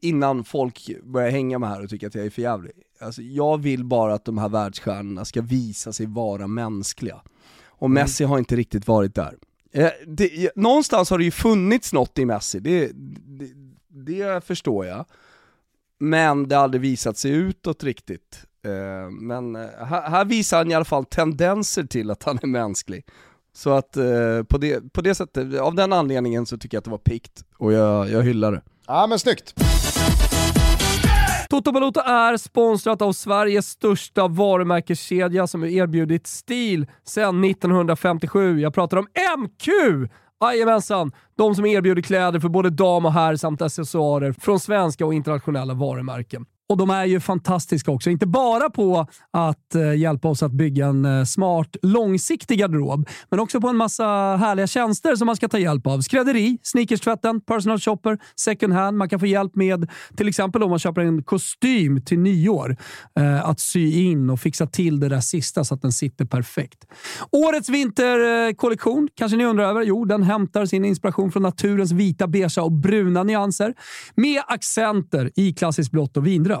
innan 0.00 0.44
folk 0.44 0.90
börjar 1.04 1.30
hänga 1.30 1.58
med 1.58 1.68
här 1.68 1.82
och 1.84 1.90
tycker 1.90 2.06
att 2.06 2.14
jag 2.14 2.26
är 2.26 2.30
för 2.30 2.42
jävlig. 2.42 2.72
Alltså 3.00 3.22
jag 3.22 3.62
vill 3.62 3.84
bara 3.84 4.14
att 4.14 4.24
de 4.24 4.38
här 4.38 4.48
världsstjärnorna 4.48 5.24
ska 5.24 5.42
visa 5.42 5.92
sig 5.92 6.06
vara 6.06 6.46
mänskliga. 6.46 7.20
Och 7.66 7.90
Messi 7.90 8.24
har 8.24 8.38
inte 8.38 8.56
riktigt 8.56 8.86
varit 8.88 9.14
där. 9.14 9.34
Eh, 9.72 9.90
det, 10.06 10.50
någonstans 10.56 11.10
har 11.10 11.18
det 11.18 11.24
ju 11.24 11.30
funnits 11.30 11.92
något 11.92 12.18
i 12.18 12.24
Messi, 12.24 12.60
det, 12.60 12.90
det, 12.94 13.48
det 13.88 14.46
förstår 14.46 14.86
jag. 14.86 15.04
Men 15.98 16.48
det 16.48 16.56
har 16.56 16.62
aldrig 16.62 16.80
visat 16.80 17.18
sig 17.18 17.30
utåt 17.30 17.84
riktigt. 17.84 18.46
Eh, 18.64 19.10
Men 19.10 19.56
eh, 19.56 19.62
här, 19.86 20.10
här 20.10 20.24
visar 20.24 20.58
han 20.58 20.70
i 20.70 20.74
alla 20.74 20.84
fall 20.84 21.04
tendenser 21.04 21.84
till 21.84 22.10
att 22.10 22.22
han 22.22 22.38
är 22.42 22.46
mänsklig. 22.46 23.06
Så 23.56 23.70
att 23.70 23.96
eh, 23.96 24.42
på, 24.48 24.58
det, 24.58 24.92
på 24.92 25.00
det 25.00 25.14
sättet, 25.14 25.60
av 25.60 25.74
den 25.74 25.92
anledningen 25.92 26.46
så 26.46 26.58
tycker 26.58 26.76
jag 26.76 26.80
att 26.80 26.84
det 26.84 26.90
var 26.90 26.98
pikt 26.98 27.44
och 27.58 27.72
jag, 27.72 28.10
jag 28.10 28.22
hyllar 28.22 28.52
det. 28.52 28.62
Ja 28.86 29.06
men 29.06 29.18
snyggt. 29.18 29.54
Toto 31.50 31.72
Balotto 31.72 32.00
är 32.00 32.36
sponsrat 32.36 33.02
av 33.02 33.12
Sveriges 33.12 33.66
största 33.66 34.28
varumärkeskedja 34.28 35.46
som 35.46 35.64
erbjudit 35.64 36.26
stil 36.26 36.86
sedan 37.04 37.44
1957. 37.44 38.60
Jag 38.60 38.74
pratar 38.74 38.96
om 38.96 39.06
MQ! 39.38 39.68
Jajamensan! 40.40 41.12
De 41.36 41.54
som 41.54 41.66
erbjuder 41.66 42.02
kläder 42.02 42.40
för 42.40 42.48
både 42.48 42.70
dam 42.70 43.06
och 43.06 43.12
herr 43.12 43.36
samt 43.36 43.62
accessoarer 43.62 44.32
från 44.32 44.60
svenska 44.60 45.06
och 45.06 45.14
internationella 45.14 45.74
varumärken. 45.74 46.46
Och 46.68 46.76
de 46.76 46.90
är 46.90 47.04
ju 47.04 47.20
fantastiska 47.20 47.90
också. 47.90 48.10
Inte 48.10 48.26
bara 48.26 48.70
på 48.70 49.06
att 49.30 49.74
eh, 49.74 49.94
hjälpa 49.94 50.28
oss 50.28 50.42
att 50.42 50.52
bygga 50.52 50.86
en 50.86 51.04
eh, 51.04 51.24
smart, 51.24 51.76
långsiktig 51.82 52.58
garderob, 52.58 53.08
men 53.30 53.40
också 53.40 53.60
på 53.60 53.68
en 53.68 53.76
massa 53.76 54.04
härliga 54.36 54.66
tjänster 54.66 55.16
som 55.16 55.26
man 55.26 55.36
ska 55.36 55.48
ta 55.48 55.58
hjälp 55.58 55.86
av. 55.86 56.00
Skrädderi, 56.00 56.58
sneakerstvätten, 56.62 57.40
personal 57.40 57.80
shopper, 57.80 58.18
second 58.36 58.72
hand. 58.72 58.98
Man 58.98 59.08
kan 59.08 59.20
få 59.20 59.26
hjälp 59.26 59.56
med, 59.56 59.90
till 60.16 60.28
exempel 60.28 60.62
om 60.62 60.70
man 60.70 60.78
köper 60.78 61.00
en 61.00 61.22
kostym 61.22 62.04
till 62.04 62.18
nyår, 62.18 62.76
eh, 63.18 63.48
att 63.48 63.60
sy 63.60 64.02
in 64.02 64.30
och 64.30 64.40
fixa 64.40 64.66
till 64.66 65.00
det 65.00 65.08
där 65.08 65.20
sista 65.20 65.64
så 65.64 65.74
att 65.74 65.82
den 65.82 65.92
sitter 65.92 66.24
perfekt. 66.24 66.84
Årets 67.32 67.68
vinterkollektion 67.68 69.04
eh, 69.04 69.08
kanske 69.14 69.36
ni 69.36 69.44
undrar 69.44 69.64
över? 69.64 69.82
Jo, 69.82 70.04
den 70.04 70.22
hämtar 70.22 70.66
sin 70.66 70.84
inspiration 70.84 71.32
från 71.32 71.42
naturens 71.42 71.92
vita, 71.92 72.26
beige 72.26 72.58
och 72.58 72.72
bruna 72.72 73.22
nyanser 73.22 73.74
med 74.14 74.42
accenter 74.46 75.30
i 75.36 75.52
klassiskt 75.52 75.90
blått 75.90 76.16
och 76.16 76.26
vinrött. 76.26 76.53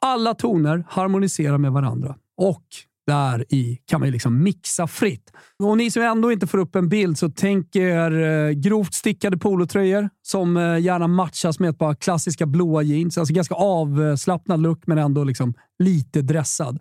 Alla 0.00 0.34
toner 0.34 0.84
harmoniserar 0.88 1.58
med 1.58 1.72
varandra 1.72 2.16
och 2.36 2.64
där 3.06 3.44
i 3.48 3.78
kan 3.84 4.00
man 4.00 4.08
ju 4.08 4.12
liksom 4.12 4.42
mixa 4.42 4.86
fritt. 4.86 5.32
Och 5.58 5.76
ni 5.76 5.90
som 5.90 6.02
ändå 6.02 6.32
inte 6.32 6.46
får 6.46 6.58
upp 6.58 6.76
en 6.76 6.88
bild 6.88 7.18
så 7.18 7.28
tänk 7.28 7.76
er 7.76 8.22
eh, 8.22 8.50
grovt 8.50 8.94
stickade 8.94 9.38
polotröjor 9.38 10.08
som 10.22 10.56
eh, 10.56 10.78
gärna 10.78 11.08
matchas 11.08 11.58
med 11.58 11.70
ett 11.70 11.78
par 11.78 11.94
klassiska 11.94 12.46
blåa 12.46 12.82
jeans. 12.82 13.18
Alltså 13.18 13.34
ganska 13.34 13.54
avslappnad 13.54 14.60
look 14.60 14.86
men 14.86 14.98
ändå 14.98 15.24
liksom 15.24 15.54
lite 15.78 16.22
dressad. 16.22 16.78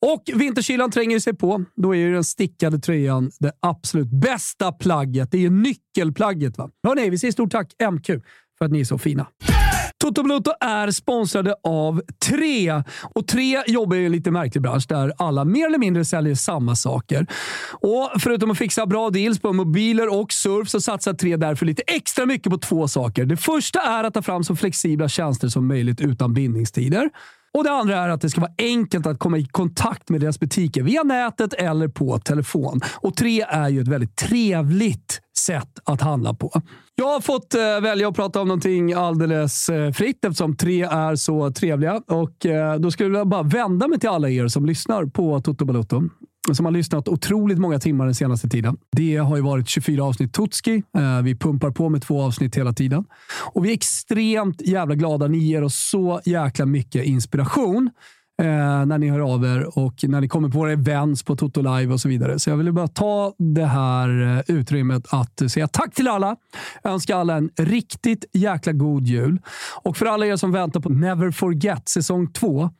Och 0.00 0.22
vinterkylan 0.34 0.90
tränger 0.90 1.18
sig 1.18 1.34
på. 1.34 1.64
Då 1.76 1.94
är 1.94 1.98
ju 1.98 2.12
den 2.12 2.24
stickade 2.24 2.78
tröjan 2.78 3.30
det 3.40 3.52
absolut 3.60 4.10
bästa 4.10 4.72
plagget. 4.72 5.30
Det 5.30 5.36
är 5.36 5.40
ju 5.42 5.50
nyckelplagget. 5.50 6.58
Va? 6.58 6.70
Hörrni, 6.86 7.10
vi 7.10 7.18
säger 7.18 7.32
stort 7.32 7.50
tack 7.52 7.72
MQ 7.92 8.06
för 8.58 8.64
att 8.64 8.70
ni 8.70 8.80
är 8.80 8.84
så 8.84 8.98
fina. 8.98 9.26
Toto 10.02 10.22
Bluto 10.22 10.50
är 10.60 10.90
sponsrade 10.90 11.54
av 11.64 12.02
Tre. 12.28 12.82
Och 13.14 13.26
Tre 13.26 13.62
jobbar 13.66 13.96
i 13.96 14.06
en 14.06 14.12
lite 14.12 14.30
märklig 14.30 14.62
bransch 14.62 14.86
där 14.88 15.12
alla 15.18 15.44
mer 15.44 15.66
eller 15.66 15.78
mindre 15.78 16.04
säljer 16.04 16.34
samma 16.34 16.76
saker. 16.76 17.26
Och 17.72 18.10
Förutom 18.20 18.50
att 18.50 18.58
fixa 18.58 18.86
bra 18.86 19.10
deals 19.10 19.40
på 19.40 19.52
mobiler 19.52 20.20
och 20.20 20.32
surf 20.32 20.68
så 20.68 20.80
satsar 20.80 21.12
Tre 21.12 21.36
därför 21.36 21.66
lite 21.66 21.82
extra 21.86 22.26
mycket 22.26 22.52
på 22.52 22.58
två 22.58 22.88
saker. 22.88 23.24
Det 23.24 23.36
första 23.36 23.80
är 23.80 24.04
att 24.04 24.14
ta 24.14 24.22
fram 24.22 24.44
så 24.44 24.56
flexibla 24.56 25.08
tjänster 25.08 25.48
som 25.48 25.68
möjligt 25.68 26.00
utan 26.00 26.34
bindningstider. 26.34 27.10
Och 27.58 27.64
Det 27.64 27.70
andra 27.70 27.96
är 27.96 28.08
att 28.08 28.20
det 28.20 28.30
ska 28.30 28.40
vara 28.40 28.52
enkelt 28.58 29.06
att 29.06 29.18
komma 29.18 29.38
i 29.38 29.46
kontakt 29.46 30.08
med 30.08 30.20
deras 30.20 30.40
butiker 30.40 30.82
via 30.82 31.02
nätet 31.02 31.52
eller 31.52 31.88
på 31.88 32.18
telefon. 32.18 32.80
Och 33.00 33.16
Tre 33.16 33.44
är 33.48 33.68
ju 33.68 33.80
ett 33.80 33.88
väldigt 33.88 34.16
trevligt 34.16 35.20
sätt 35.38 35.78
att 35.84 36.00
handla 36.00 36.34
på. 36.34 36.50
Jag 36.94 37.06
har 37.06 37.20
fått 37.20 37.54
eh, 37.54 37.80
välja 37.82 38.08
att 38.08 38.14
prata 38.16 38.40
om 38.40 38.48
någonting 38.48 38.92
alldeles 38.92 39.68
eh, 39.68 39.92
fritt 39.92 40.24
eftersom 40.24 40.56
tre 40.56 40.82
är 40.82 41.16
så 41.16 41.50
trevliga. 41.50 42.02
Och 42.08 42.46
eh, 42.46 42.78
Då 42.78 42.90
skulle 42.90 43.18
jag 43.18 43.28
bara 43.28 43.42
vända 43.42 43.88
mig 43.88 44.00
till 44.00 44.08
alla 44.08 44.30
er 44.30 44.48
som 44.48 44.66
lyssnar 44.66 45.04
på 45.04 45.40
Toto 45.40 45.64
Balotto. 45.64 46.02
Som 46.52 46.64
har 46.64 46.72
lyssnat 46.72 47.08
otroligt 47.08 47.58
många 47.58 47.78
timmar 47.78 48.04
den 48.04 48.14
senaste 48.14 48.48
tiden. 48.48 48.76
Det 48.96 49.16
har 49.16 49.36
ju 49.36 49.42
varit 49.42 49.68
24 49.68 50.04
avsnitt 50.04 50.32
Totski. 50.32 50.82
Eh, 50.98 51.22
vi 51.22 51.36
pumpar 51.36 51.70
på 51.70 51.88
med 51.88 52.02
två 52.02 52.22
avsnitt 52.22 52.56
hela 52.56 52.72
tiden. 52.72 53.04
Och 53.52 53.64
vi 53.64 53.68
är 53.68 53.74
extremt 53.74 54.60
jävla 54.60 54.94
glada. 54.94 55.28
Ni 55.28 55.38
ger 55.38 55.64
oss 55.64 55.88
så 55.90 56.20
jäkla 56.24 56.66
mycket 56.66 57.04
inspiration 57.04 57.90
eh, 58.42 58.46
när 58.86 58.98
ni 58.98 59.08
hör 59.08 59.20
av 59.20 59.44
er 59.44 59.78
och 59.78 59.94
när 60.02 60.20
ni 60.20 60.28
kommer 60.28 60.48
på 60.48 60.58
våra 60.58 60.72
events 60.72 61.22
på 61.22 61.36
Toto 61.36 61.60
Live 61.60 61.92
och 61.92 62.00
så 62.00 62.08
vidare. 62.08 62.38
Så 62.38 62.50
jag 62.50 62.56
vill 62.56 62.72
bara 62.72 62.88
ta 62.88 63.32
det 63.38 63.66
här 63.66 64.36
eh, 64.48 64.56
utrymmet 64.56 65.06
att 65.08 65.50
säga 65.52 65.68
tack 65.68 65.94
till 65.94 66.08
alla. 66.08 66.36
Önska 66.84 67.16
alla 67.16 67.36
en 67.36 67.50
riktigt 67.56 68.24
jäkla 68.32 68.72
god 68.72 69.06
jul. 69.06 69.38
Och 69.82 69.96
för 69.96 70.06
alla 70.06 70.26
er 70.26 70.36
som 70.36 70.52
väntar 70.52 70.80
på 70.80 70.88
Never 70.88 71.30
Forget 71.30 71.88
säsong 71.88 72.32
2. 72.32 72.70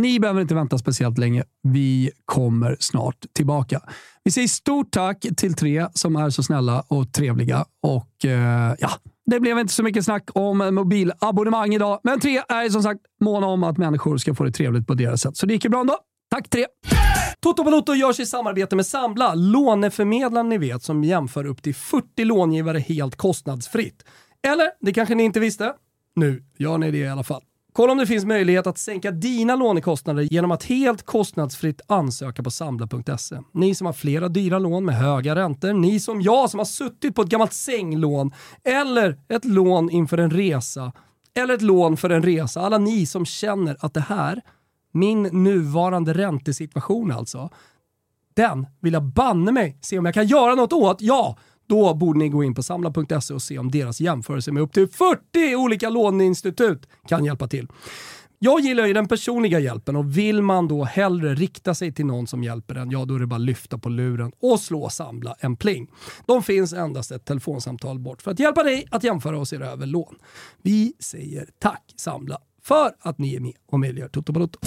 Ni 0.00 0.20
behöver 0.20 0.40
inte 0.40 0.54
vänta 0.54 0.78
speciellt 0.78 1.18
länge. 1.18 1.44
Vi 1.62 2.10
kommer 2.24 2.76
snart 2.80 3.16
tillbaka. 3.32 3.80
Vi 4.24 4.30
säger 4.30 4.48
stort 4.48 4.90
tack 4.90 5.26
till 5.36 5.54
tre 5.54 5.86
som 5.94 6.16
är 6.16 6.30
så 6.30 6.42
snälla 6.42 6.84
och 6.88 7.12
trevliga. 7.12 7.64
Och 7.82 8.24
eh, 8.24 8.74
ja, 8.78 8.90
Det 9.26 9.40
blev 9.40 9.58
inte 9.58 9.72
så 9.72 9.82
mycket 9.82 10.04
snack 10.04 10.30
om 10.34 10.74
mobilabonnemang 10.74 11.74
idag, 11.74 12.00
men 12.02 12.20
tre 12.20 12.42
är 12.48 12.68
som 12.68 12.82
sagt 12.82 13.00
måna 13.20 13.46
om 13.46 13.64
att 13.64 13.78
människor 13.78 14.16
ska 14.16 14.34
få 14.34 14.44
det 14.44 14.52
trevligt 14.52 14.86
på 14.86 14.94
deras 14.94 15.20
sätt. 15.20 15.36
Så 15.36 15.46
det 15.46 15.54
gick 15.54 15.64
ju 15.64 15.70
bra 15.70 15.80
ändå. 15.80 15.96
Tack 16.30 16.48
tre! 16.48 16.66
Toto 17.40 17.64
Balotto 17.64 17.94
görs 17.94 18.20
i 18.20 18.26
samarbete 18.26 18.76
med 18.76 18.86
Sambla, 18.86 19.34
låneförmedlaren 19.34 20.48
ni 20.48 20.58
vet 20.58 20.82
som 20.82 21.04
jämför 21.04 21.46
upp 21.46 21.62
till 21.62 21.74
40 21.74 22.24
långivare 22.24 22.78
helt 22.78 23.16
kostnadsfritt. 23.16 24.04
Eller, 24.46 24.70
det 24.80 24.92
kanske 24.92 25.14
ni 25.14 25.22
inte 25.22 25.40
visste? 25.40 25.72
Nu 26.14 26.42
gör 26.58 26.78
ni 26.78 26.90
det 26.90 26.98
i 26.98 27.08
alla 27.08 27.22
fall. 27.22 27.42
Kolla 27.72 27.92
om 27.92 27.98
det 27.98 28.06
finns 28.06 28.24
möjlighet 28.24 28.66
att 28.66 28.78
sänka 28.78 29.10
dina 29.10 29.56
lånekostnader 29.56 30.22
genom 30.22 30.50
att 30.50 30.64
helt 30.64 31.02
kostnadsfritt 31.02 31.80
ansöka 31.86 32.42
på 32.42 32.50
Sambla.se. 32.50 33.36
Ni 33.52 33.74
som 33.74 33.86
har 33.86 33.92
flera 33.92 34.28
dyra 34.28 34.58
lån 34.58 34.84
med 34.84 34.94
höga 34.94 35.34
räntor, 35.34 35.72
ni 35.72 36.00
som 36.00 36.22
jag 36.22 36.50
som 36.50 36.58
har 36.58 36.64
suttit 36.64 37.14
på 37.14 37.22
ett 37.22 37.28
gammalt 37.28 37.52
sänglån 37.52 38.32
eller 38.64 39.18
ett 39.28 39.44
lån 39.44 39.90
inför 39.90 40.18
en 40.18 40.30
resa 40.30 40.92
eller 41.34 41.54
ett 41.54 41.62
lån 41.62 41.96
för 41.96 42.10
en 42.10 42.22
resa. 42.22 42.60
Alla 42.60 42.78
ni 42.78 43.06
som 43.06 43.26
känner 43.26 43.76
att 43.80 43.94
det 43.94 44.04
här, 44.08 44.40
min 44.92 45.22
nuvarande 45.22 46.14
räntesituation 46.14 47.12
alltså, 47.12 47.50
den 48.34 48.66
vill 48.80 48.92
jag 48.92 49.02
banne 49.02 49.52
mig 49.52 49.78
se 49.80 49.98
om 49.98 50.04
jag 50.04 50.14
kan 50.14 50.26
göra 50.26 50.54
något 50.54 50.72
åt. 50.72 51.00
Ja, 51.00 51.36
då 51.70 51.94
borde 51.94 52.18
ni 52.18 52.28
gå 52.28 52.44
in 52.44 52.54
på 52.54 52.62
samla.se 52.62 53.34
och 53.34 53.42
se 53.42 53.58
om 53.58 53.70
deras 53.70 54.00
jämförelse 54.00 54.52
med 54.52 54.62
upp 54.62 54.72
till 54.72 54.88
40 54.88 55.56
olika 55.56 55.88
låneinstitut 55.88 56.88
kan 57.08 57.24
hjälpa 57.24 57.48
till. 57.48 57.68
Jag 58.38 58.60
gillar 58.60 58.86
ju 58.86 58.92
den 58.92 59.08
personliga 59.08 59.58
hjälpen 59.58 59.96
och 59.96 60.18
vill 60.18 60.42
man 60.42 60.68
då 60.68 60.84
hellre 60.84 61.34
rikta 61.34 61.74
sig 61.74 61.92
till 61.92 62.06
någon 62.06 62.26
som 62.26 62.44
hjälper 62.44 62.74
en, 62.74 62.90
ja 62.90 63.04
då 63.04 63.14
är 63.14 63.18
det 63.18 63.26
bara 63.26 63.36
att 63.36 63.40
lyfta 63.40 63.78
på 63.78 63.88
luren 63.88 64.32
och 64.42 64.60
slå 64.60 64.88
Samla 64.88 65.36
en 65.40 65.56
pling. 65.56 65.90
De 66.26 66.42
finns 66.42 66.72
endast 66.72 67.10
ett 67.10 67.24
telefonsamtal 67.24 67.98
bort 67.98 68.22
för 68.22 68.30
att 68.30 68.38
hjälpa 68.38 68.62
dig 68.62 68.86
att 68.90 69.04
jämföra 69.04 69.38
och 69.38 69.48
se 69.48 69.56
över 69.56 69.86
lån. 69.86 70.14
Vi 70.62 70.92
säger 70.98 71.48
tack 71.58 71.94
Samla 71.96 72.38
för 72.62 72.92
att 73.00 73.18
ni 73.18 73.34
är 73.34 73.40
med 73.40 73.54
och 73.72 73.80
möjliggör 73.80 74.08
Toto 74.08 74.32
Balotto. 74.32 74.58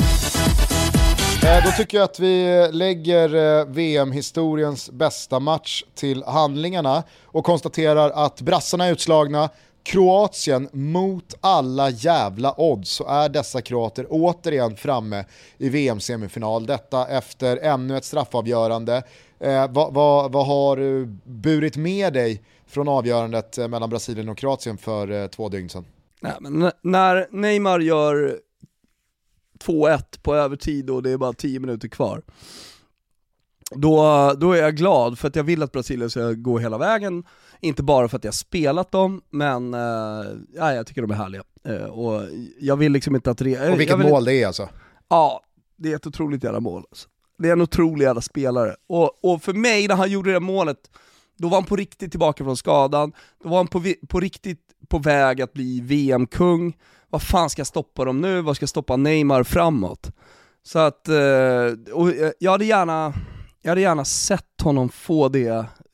Eh, 1.46 1.66
då 1.66 1.72
tycker 1.72 1.98
jag 1.98 2.06
att 2.06 2.20
vi 2.20 2.68
lägger 2.72 3.36
eh, 3.36 3.66
VM-historiens 3.66 4.92
bästa 4.92 5.40
match 5.40 5.84
till 5.96 6.24
handlingarna 6.24 7.04
och 7.26 7.46
konstaterar 7.46 8.10
att 8.10 8.42
brassarna 8.42 8.86
är 8.86 8.92
utslagna, 8.92 9.50
Kroatien 9.84 10.70
mot 10.74 11.34
alla 11.42 11.90
jävla 11.90 12.54
odds 12.58 12.90
så 12.90 13.08
är 13.08 13.30
dessa 13.30 13.62
kroater 13.62 14.08
återigen 14.10 14.76
framme 14.76 15.26
i 15.58 15.70
VM-semifinal. 15.70 16.66
Detta 16.66 17.08
efter 17.08 17.58
ännu 17.58 17.98
ett 17.98 18.06
straffavgörande. 18.06 19.04
Eh, 19.40 19.68
vad, 19.70 19.94
vad, 19.94 20.32
vad 20.32 20.48
har 20.48 20.78
du 20.78 21.06
burit 21.24 21.78
med 21.78 22.14
dig 22.14 22.42
från 22.68 22.88
avgörandet 22.88 23.58
mellan 23.58 23.90
Brasilien 23.90 24.30
och 24.30 24.38
Kroatien 24.38 24.78
för 24.78 25.12
eh, 25.12 25.28
två 25.28 25.50
dygn 25.50 25.70
sedan? 25.70 25.86
Nej, 26.22 26.34
men 26.40 26.72
när 26.82 27.28
Neymar 27.32 27.80
gör 27.80 28.40
2-1 29.66 30.04
på 30.22 30.36
övertid 30.36 30.90
och 30.90 31.04
det 31.04 31.10
är 31.12 31.18
bara 31.18 31.34
10 31.34 31.60
minuter 31.60 31.88
kvar, 31.88 32.22
då, 33.76 34.34
då 34.38 34.52
är 34.52 34.62
jag 34.62 34.76
glad 34.76 35.20
för 35.20 35.28
att 35.28 35.36
jag 35.36 35.44
vill 35.44 35.64
att 35.64 35.72
Brasilien 35.72 36.10
ska 36.10 36.32
gå 36.32 36.60
hela 36.60 36.78
vägen, 36.78 37.24
inte 37.60 37.84
bara 37.84 38.08
för 38.08 38.18
att 38.18 38.24
jag 38.24 38.34
spelat 38.34 38.92
dem, 38.92 39.22
men 39.30 39.74
eh, 39.74 40.26
ja, 40.56 40.74
jag 40.74 40.88
tycker 40.88 41.02
de 41.02 41.12
är 41.12 41.16
härliga. 41.16 41.44
Eh, 41.64 41.86
och 41.86 42.22
jag 42.60 42.76
vill 42.76 42.92
liksom 42.92 43.16
inte 43.16 43.32
att... 43.32 43.42
Re- 43.42 43.72
Och 43.72 43.80
vilket 43.80 44.00
vill, 44.00 44.10
mål 44.10 44.26
det 44.26 44.34
är 44.34 44.48
alltså. 44.48 44.70
Ja, 45.10 45.42
det 45.76 45.92
är 45.92 45.96
ett 45.96 46.08
otroligt 46.08 46.44
jävla 46.44 46.60
mål. 46.60 46.84
Alltså. 46.90 47.08
Det 47.38 47.48
är 47.50 47.54
en 47.54 47.62
otrolig 47.62 48.06
jävla 48.06 48.22
spelare. 48.22 48.76
Och, 48.88 49.34
och 49.34 49.44
för 49.44 49.54
mig, 49.54 49.88
när 49.88 49.96
han 49.96 50.12
gjorde 50.12 50.34
det 50.34 50.40
målet, 50.40 50.78
då 51.38 51.48
var 51.48 51.58
han 51.58 51.66
på 51.66 51.76
riktigt 51.76 52.12
tillbaka 52.12 52.44
från 52.44 52.58
skadan, 52.58 53.14
då 53.44 53.50
var 53.50 53.58
han 53.58 53.68
på, 53.68 53.84
på 54.08 54.20
riktigt 54.20 54.60
på 54.88 55.00
väg 55.00 55.42
att 55.42 55.54
bli 55.54 55.82
VM-kung. 55.82 56.78
Vad 57.14 57.22
fan 57.22 57.50
ska 57.50 57.60
jag 57.60 57.68
stoppa 57.68 58.06
dem 58.06 58.22
nu? 58.22 58.42
Vad 58.42 58.56
ska 58.56 58.64
jag 58.64 58.70
stoppa 58.70 58.96
Neymar 58.98 59.44
framåt? 59.44 60.12
Så 60.64 60.80
att, 60.80 61.08
eh, 61.08 61.94
och 61.94 62.12
jag- 62.40 62.52
hade 62.52 62.66
gärna, 62.66 63.14
jag 63.62 63.72
hade 63.72 63.82
gärna 63.82 64.06
sett 64.06 64.62
honom 64.64 64.90
få 64.90 65.30
det 65.30 65.48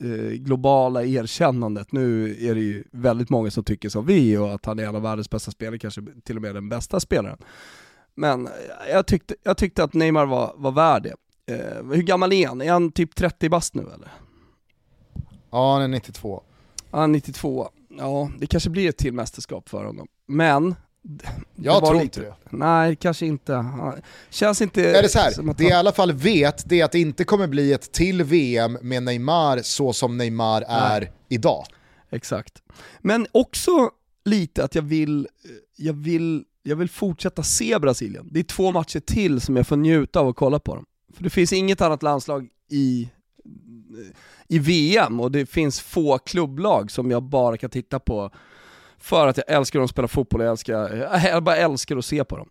eh, 0.04 0.32
globala 0.32 1.04
erkännandet. 1.04 1.92
Nu 1.92 2.32
är 2.50 2.56
det 2.56 2.62
ju 2.62 2.84
väldigt 2.92 3.30
många 3.30 3.52
som 3.52 3.64
tycker 3.64 3.90
som 3.90 4.06
vi 4.06 4.38
och 4.38 4.54
att 4.54 4.66
han 4.66 4.80
är 4.80 4.84
en 4.84 4.96
av 4.96 5.02
världens 5.02 5.30
bästa 5.30 5.52
spelare, 5.52 5.80
kanske 5.80 6.02
till 6.24 6.36
och 6.36 6.42
med 6.42 6.56
den 6.56 6.70
bästa 6.70 7.00
spelaren. 7.00 7.38
Men 8.16 8.50
jag 8.92 9.08
tyckte, 9.08 9.36
jag 9.44 9.58
tyckte 9.58 9.84
att 9.84 9.94
Neymar 9.94 10.26
var, 10.26 10.54
var 10.58 10.72
värd 10.72 11.04
det. 11.04 11.16
Eh, 11.56 11.86
hur 11.94 12.02
gammal 12.04 12.34
är 12.34 12.48
han? 12.48 12.62
Är 12.62 12.72
han 12.72 12.92
typ 12.92 13.16
30 13.16 13.50
bast 13.50 13.74
nu 13.76 13.82
eller? 13.82 14.12
Ja, 15.52 15.74
han 15.74 15.82
är 15.82 15.88
92. 15.88 16.44
Ja, 16.92 17.08
92. 17.08 17.70
Ja, 17.98 18.30
det 18.40 18.48
kanske 18.48 18.70
blir 18.70 18.90
ett 18.90 18.98
till 18.98 19.14
mästerskap 19.14 19.70
för 19.70 19.86
honom. 19.86 20.08
Men... 20.28 20.76
det 21.02 21.26
Jag 21.56 21.86
tror 21.86 22.02
inte 22.02 22.22
det. 22.22 22.34
Nej, 22.50 22.96
kanske 22.96 23.26
inte. 23.26 23.66
Känns 24.30 24.62
inte... 24.62 24.92
Eller 24.92 25.08
så 25.08 25.20
här, 25.20 25.54
det 25.58 25.64
jag 25.64 25.72
i 25.72 25.74
alla 25.74 25.92
fall 25.92 26.12
vet 26.12 26.70
det 26.70 26.80
är 26.80 26.86
att 26.86 26.92
det 26.92 27.00
inte 27.00 27.24
kommer 27.24 27.48
bli 27.48 27.74
ett 27.74 27.92
till 27.92 28.24
VM 28.24 28.78
med 28.82 29.04
Neymar 29.04 29.60
så 29.64 29.94
som 29.94 30.18
Neymar 30.18 30.64
är 30.68 31.12
idag. 31.30 31.66
Exakt. 32.10 32.62
Men 33.02 33.28
också 33.32 33.90
lite 34.26 34.64
att 34.64 34.76
jag 34.76 34.82
vill, 34.82 35.28
jag 35.76 35.94
vill, 35.94 36.44
jag 36.64 36.76
vill 36.76 36.90
fortsätta 36.90 37.44
se 37.44 37.80
Brasilien. 37.80 38.30
Det 38.32 38.40
är 38.40 38.44
två 38.44 38.72
matcher 38.72 39.00
till 39.00 39.42
som 39.42 39.56
jag 39.56 39.68
får 39.68 39.78
njuta 39.78 40.20
av 40.20 40.28
att 40.28 40.36
kolla 40.36 40.60
på 40.60 40.76
dem. 40.76 40.86
För 41.14 41.24
det 41.24 41.30
finns 41.30 41.54
inget 41.54 41.82
annat 41.82 42.04
landslag 42.04 42.48
i, 42.72 43.10
i 44.48 44.60
VM 44.60 45.20
och 45.20 45.32
det 45.32 45.46
finns 45.46 45.80
få 45.80 46.18
klubblag 46.18 46.92
som 46.92 47.12
jag 47.12 47.24
bara 47.24 47.58
kan 47.58 47.70
titta 47.70 48.00
på 48.00 48.32
för 49.00 49.28
att 49.28 49.38
jag 49.38 49.50
älskar 49.50 49.80
att 49.80 49.90
spela 49.90 50.08
fotboll 50.08 50.42
jag, 50.42 50.52
älskar, 50.52 50.96
jag 51.32 51.44
bara 51.44 51.56
älskar 51.58 51.98
att 51.98 52.06
se 52.06 52.24
på 52.24 52.38
dem. 52.38 52.50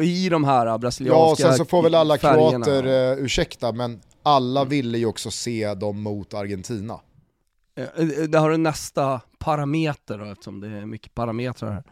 I 0.00 0.28
de 0.28 0.44
här 0.44 0.66
Ja, 0.66 0.78
brasilianska 0.78 1.30
och 1.30 1.38
sen 1.38 1.54
så 1.54 1.64
får 1.64 1.82
väl 1.82 1.94
alla 1.94 2.18
färgerna. 2.18 2.64
kroater 2.64 3.16
uh, 3.18 3.24
ursäkta, 3.24 3.72
men 3.72 4.00
alla 4.22 4.64
ville 4.64 4.98
ju 4.98 5.06
också 5.06 5.30
se 5.30 5.74
dem 5.74 6.02
mot 6.02 6.34
Argentina. 6.34 7.00
Eh, 7.76 8.04
Där 8.28 8.38
har 8.38 8.50
du 8.50 8.56
nästa 8.56 9.20
parameter 9.38 10.18
då, 10.18 10.24
eftersom 10.24 10.60
det 10.60 10.68
är 10.68 10.86
mycket 10.86 11.14
parametrar 11.14 11.70
här. 11.70 11.84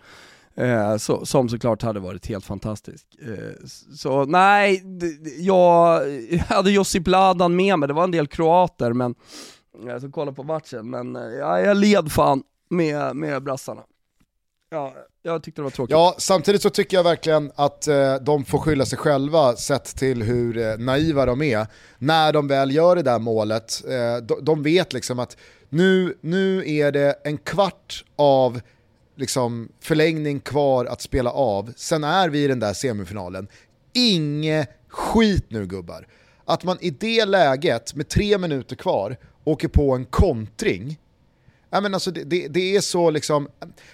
Eh, 0.55 0.97
så, 0.97 1.26
som 1.26 1.49
såklart 1.49 1.82
hade 1.82 2.01
varit 2.01 2.26
helt 2.26 2.45
fantastiskt. 2.45 3.07
Eh, 3.22 3.66
så 3.97 4.24
nej, 4.24 4.82
jag 5.38 6.01
hade 6.49 6.70
Josip 6.70 7.07
Ladan 7.07 7.57
med 7.57 7.78
mig, 7.78 7.86
det 7.86 7.95
var 7.95 8.05
en 8.05 8.11
del 8.11 8.26
kroater 8.26 8.93
men 8.93 9.14
jag 9.86 10.01
ska 10.01 10.11
kolla 10.11 10.32
på 10.32 10.43
matchen, 10.43 10.90
men 10.90 11.16
eh, 11.16 11.22
ja, 11.22 11.61
jag 11.61 11.76
led 11.76 12.12
fan 12.12 12.43
med, 12.73 13.16
med 13.16 13.43
brassarna. 13.43 13.83
Ja, 14.70 14.95
jag 15.23 15.43
tyckte 15.43 15.61
det 15.61 15.64
var 15.64 15.70
tråkigt. 15.70 15.93
Ja, 15.93 16.14
samtidigt 16.18 16.62
så 16.62 16.70
tycker 16.70 16.97
jag 16.97 17.05
verkligen 17.05 17.53
att 17.55 17.89
eh, 17.89 18.14
de 18.14 18.45
får 18.45 18.59
skylla 18.59 18.87
sig 18.87 18.99
själva 18.99 19.57
sett 19.57 19.85
till 19.85 20.23
hur 20.23 20.59
eh, 20.59 20.79
naiva 20.79 21.27
de 21.27 21.43
är. 21.43 21.66
När 21.99 22.33
de 22.33 22.49
väl 22.49 22.75
gör 22.75 22.97
det 22.97 23.03
där 23.03 23.18
målet, 23.18 23.85
eh, 23.89 24.16
de, 24.16 24.45
de 24.45 24.62
vet 24.62 24.93
liksom 24.93 25.18
att 25.18 25.37
nu, 25.68 26.18
nu 26.20 26.70
är 26.70 26.93
det 26.93 27.14
en 27.25 27.39
kvart 27.39 28.05
av 28.16 28.61
liksom, 29.16 29.68
förlängning 29.81 30.41
kvar 30.41 30.85
att 30.85 31.01
spela 31.01 31.31
av, 31.31 31.73
sen 31.77 32.05
är 32.05 32.29
vi 32.29 32.45
i 32.45 32.49
den 32.49 32.61
där 32.61 32.73
semifinalen. 32.73 33.49
Inge 33.93 34.66
skit 34.89 35.45
nu 35.49 35.66
gubbar. 35.66 36.07
Att 36.45 36.64
man 36.64 36.79
i 36.81 36.91
det 36.91 37.25
läget 37.25 37.95
med 37.95 38.09
tre 38.09 38.39
minuter 38.39 38.77
kvar 38.77 39.16
åker 39.45 39.68
på 39.68 39.95
en 39.95 40.05
kontring 40.05 40.99
Ja, 41.75 41.81
men 41.81 41.95
alltså 41.95 42.11
det, 42.11 42.25
det, 42.25 42.49
det 42.49 42.77
är 42.77 42.81
så 42.81 43.11
liksom, 43.11 43.49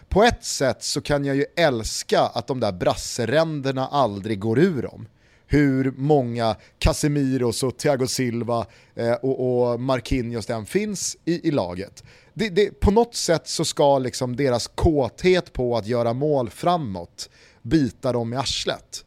på 0.08 0.22
ett 0.22 0.44
sätt 0.44 0.82
så 0.82 1.00
kan 1.00 1.24
jag 1.24 1.36
ju 1.36 1.44
älska 1.56 2.20
att 2.20 2.46
de 2.46 2.60
där 2.60 2.72
brasseränderna 2.72 3.86
aldrig 3.86 4.38
går 4.38 4.58
ur 4.58 4.82
dem. 4.82 5.08
Hur 5.46 5.92
många 5.96 6.56
Casemiros 6.78 7.62
och 7.62 7.76
Thiago 7.76 8.06
Silva 8.06 8.66
eh, 8.94 9.12
och, 9.12 9.72
och 9.72 9.80
Marquinhos 9.80 10.46
den 10.46 10.66
finns 10.66 11.16
i, 11.24 11.48
i 11.48 11.50
laget. 11.50 12.04
Det, 12.34 12.48
det, 12.48 12.80
på 12.80 12.90
något 12.90 13.14
sätt 13.14 13.48
så 13.48 13.64
ska 13.64 13.98
liksom 13.98 14.36
deras 14.36 14.66
kåthet 14.66 15.52
på 15.52 15.76
att 15.76 15.86
göra 15.86 16.12
mål 16.12 16.50
framåt 16.50 17.30
bita 17.62 18.12
dem 18.12 18.32
i 18.32 18.36
arslet. 18.36 19.04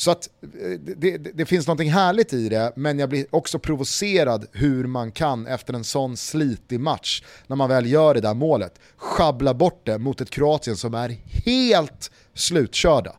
Så 0.00 0.10
att 0.10 0.28
eh, 0.42 0.70
det, 0.80 0.94
det, 0.94 1.18
det 1.18 1.46
finns 1.46 1.66
något 1.66 1.86
härligt 1.86 2.32
i 2.32 2.48
det, 2.48 2.72
men 2.76 2.98
jag 2.98 3.08
blir 3.08 3.26
också 3.30 3.58
provocerad 3.58 4.46
hur 4.52 4.86
man 4.86 5.12
kan 5.12 5.46
efter 5.46 5.74
en 5.74 5.84
sån 5.84 6.16
slitig 6.16 6.80
match, 6.80 7.22
när 7.46 7.56
man 7.56 7.68
väl 7.68 7.86
gör 7.86 8.14
det 8.14 8.20
där 8.20 8.34
målet, 8.34 8.78
schabbla 8.96 9.54
bort 9.54 9.80
det 9.86 9.98
mot 9.98 10.20
ett 10.20 10.30
Kroatien 10.30 10.76
som 10.76 10.94
är 10.94 11.08
helt 11.44 12.10
slutkörda. 12.34 13.16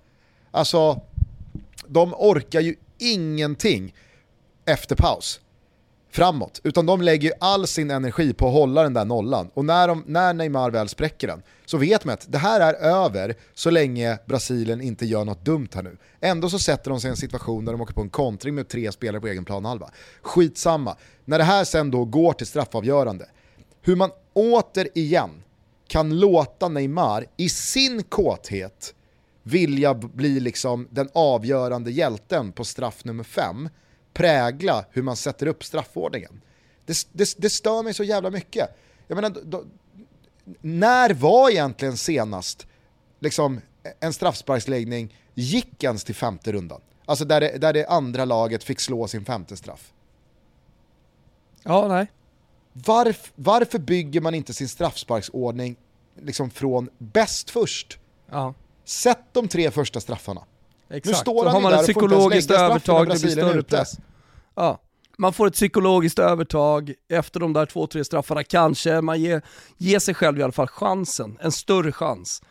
Alltså, 0.51 1.01
de 1.88 2.13
orkar 2.13 2.61
ju 2.61 2.75
ingenting 2.97 3.95
efter 4.65 4.95
paus 4.95 5.39
framåt, 6.12 6.62
utan 6.64 6.86
de 6.86 7.01
lägger 7.01 7.30
ju 7.30 7.34
all 7.39 7.68
sin 7.68 7.91
energi 7.91 8.34
på 8.34 8.47
att 8.47 8.53
hålla 8.53 8.84
den 8.84 8.93
där 8.93 9.05
nollan. 9.05 9.49
Och 9.53 9.66
när, 9.66 9.88
de, 9.88 10.03
när 10.07 10.34
Neymar 10.34 10.72
väl 10.72 10.89
spräcker 10.89 11.28
den 11.28 11.43
så 11.66 11.78
vet 11.78 12.05
man 12.05 12.14
att 12.14 12.32
det 12.32 12.38
här 12.38 12.62
är 12.62 12.74
över 12.74 13.36
så 13.53 13.70
länge 13.70 14.18
Brasilien 14.26 14.82
inte 14.82 15.05
gör 15.05 15.26
något 15.26 15.45
dumt 15.45 15.70
här 15.74 15.84
nu. 15.84 15.97
Ändå 16.22 16.49
så 16.49 16.59
sätter 16.59 16.89
de 16.89 17.01
sig 17.01 17.07
i 17.07 17.12
en 17.12 17.18
situation 17.18 17.66
där 17.66 17.72
de 17.72 17.82
åker 17.82 17.93
på 17.93 18.01
en 18.01 18.09
kontring 18.09 18.55
med 18.55 18.68
tre 18.68 18.91
spelare 18.91 19.22
på 19.22 19.28
egen 19.28 19.45
planhalva. 19.45 19.89
Skitsamma. 20.22 20.95
När 21.26 21.38
det 21.38 21.43
här 21.43 21.64
sen 21.64 21.91
då 21.91 22.05
går 22.05 22.34
till 22.34 22.47
straffavgörande, 22.47 23.26
hur 23.82 23.95
man 23.95 24.09
återigen 24.34 25.30
kan 25.88 26.20
låta 26.20 26.70
Neymar 26.70 27.26
i 27.38 27.49
sin 27.49 28.03
kåthet 28.03 28.93
vilja 29.43 29.93
bli 29.93 30.39
liksom 30.39 30.88
den 30.91 31.09
avgörande 31.14 31.91
hjälten 31.91 32.51
på 32.51 32.64
straff 32.64 33.05
nummer 33.05 33.24
fem, 33.24 33.70
prägla 34.14 34.86
hur 34.91 35.01
man 35.01 35.16
sätter 35.16 35.47
upp 35.47 35.64
straffordningen. 35.64 36.41
Det, 36.86 37.07
det, 37.12 37.36
det 37.38 37.49
stör 37.49 37.84
mig 37.84 37.93
så 37.93 38.03
jävla 38.03 38.30
mycket. 38.30 38.70
Jag 39.07 39.16
menar, 39.16 39.36
då, 39.43 39.64
när 40.62 41.14
var 41.14 41.49
egentligen 41.49 41.97
senast 41.97 42.68
liksom, 43.20 43.62
en 43.99 44.14
straffsparksläggning 44.14 45.16
gick 45.34 45.84
ens 45.84 46.03
till 46.03 46.16
femte 46.16 46.51
rundan? 46.51 46.82
Alltså 47.05 47.26
där 47.26 47.41
det, 47.41 47.57
där 47.57 47.74
det 47.74 47.86
andra 47.86 48.26
laget 48.26 48.64
fick 48.64 48.80
slå 48.80 49.07
sin 49.07 49.26
femte 49.26 49.57
straff. 49.57 49.93
Ja, 51.64 51.88
nej. 51.88 52.07
Varf, 52.74 53.32
varför 53.36 53.80
bygger 53.80 54.22
man 54.22 54.36
inte 54.36 54.53
sin 54.53 54.70
straffsparksordning 54.70 55.76
liksom 56.16 56.49
från 56.49 56.89
bäst 56.97 57.49
först? 57.49 57.99
Ja. 58.30 58.53
Sätt 58.86 59.26
de 59.32 59.47
tre 59.47 59.72
första 59.72 59.99
straffarna. 59.99 60.43
Exakt. 60.93 61.05
Nu 61.05 61.13
står 61.13 61.45
han 61.45 61.53
har 61.53 61.59
ju 61.59 61.63
man 61.63 61.73
ett 61.73 61.81
psykologiskt 61.81 62.51
övertag, 62.51 63.09
det 63.09 63.21
blir 63.21 63.31
större 63.31 63.59
ute. 63.59 63.77
press. 63.77 63.91
Ja. 64.55 64.81
Man 65.17 65.33
får 65.33 65.47
ett 65.47 65.53
psykologiskt 65.53 66.19
övertag 66.19 66.93
efter 67.09 67.39
de 67.39 67.53
där 67.53 67.65
två, 67.65 67.87
tre 67.87 68.03
straffarna, 68.03 68.43
kanske. 68.43 69.01
Man 69.01 69.21
ger, 69.21 69.41
ger 69.77 69.99
sig 69.99 70.13
själv 70.13 70.39
i 70.39 70.43
alla 70.43 70.51
fall 70.51 70.67
chansen, 70.67 71.37
en 71.41 71.51
större 71.51 71.91
chans, 71.91 72.41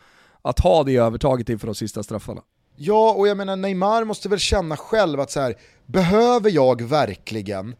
att 0.41 0.59
ha 0.59 0.83
det 0.83 0.95
övertaget 0.95 1.49
inför 1.49 1.67
de 1.67 1.75
sista 1.75 2.03
straffarna. 2.03 2.41
Ja, 2.75 3.13
och 3.13 3.27
jag 3.27 3.37
menar 3.37 3.55
Neymar 3.55 4.03
måste 4.03 4.29
väl 4.29 4.39
känna 4.39 4.77
själv 4.77 5.19
att 5.19 5.31
så 5.31 5.39
här, 5.39 5.55
behöver 5.85 6.51
jag 6.51 6.81
verkligen 6.81 7.75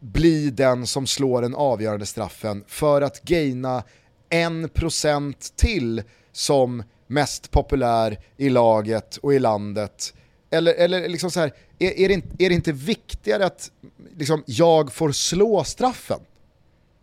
bli 0.00 0.50
den 0.50 0.86
som 0.86 1.06
slår 1.06 1.42
den 1.42 1.54
avgörande 1.54 2.06
straffen 2.06 2.64
för 2.66 3.02
att 3.02 3.22
gaina 3.22 3.82
en 4.28 4.68
procent 4.68 5.52
till 5.56 6.02
som 6.32 6.82
mest 7.06 7.50
populär 7.50 8.18
i 8.36 8.48
laget 8.48 9.16
och 9.16 9.34
i 9.34 9.38
landet? 9.38 10.14
Eller, 10.50 10.74
eller 10.74 11.08
liksom 11.08 11.30
så 11.30 11.40
här, 11.40 11.52
är, 11.78 11.90
är, 11.98 12.08
det 12.08 12.14
inte, 12.14 12.28
är 12.44 12.48
det 12.48 12.54
inte 12.54 12.72
viktigare 12.72 13.46
att 13.46 13.70
liksom, 14.16 14.42
jag 14.46 14.92
får 14.92 15.12
slå 15.12 15.64
straffen? 15.64 16.20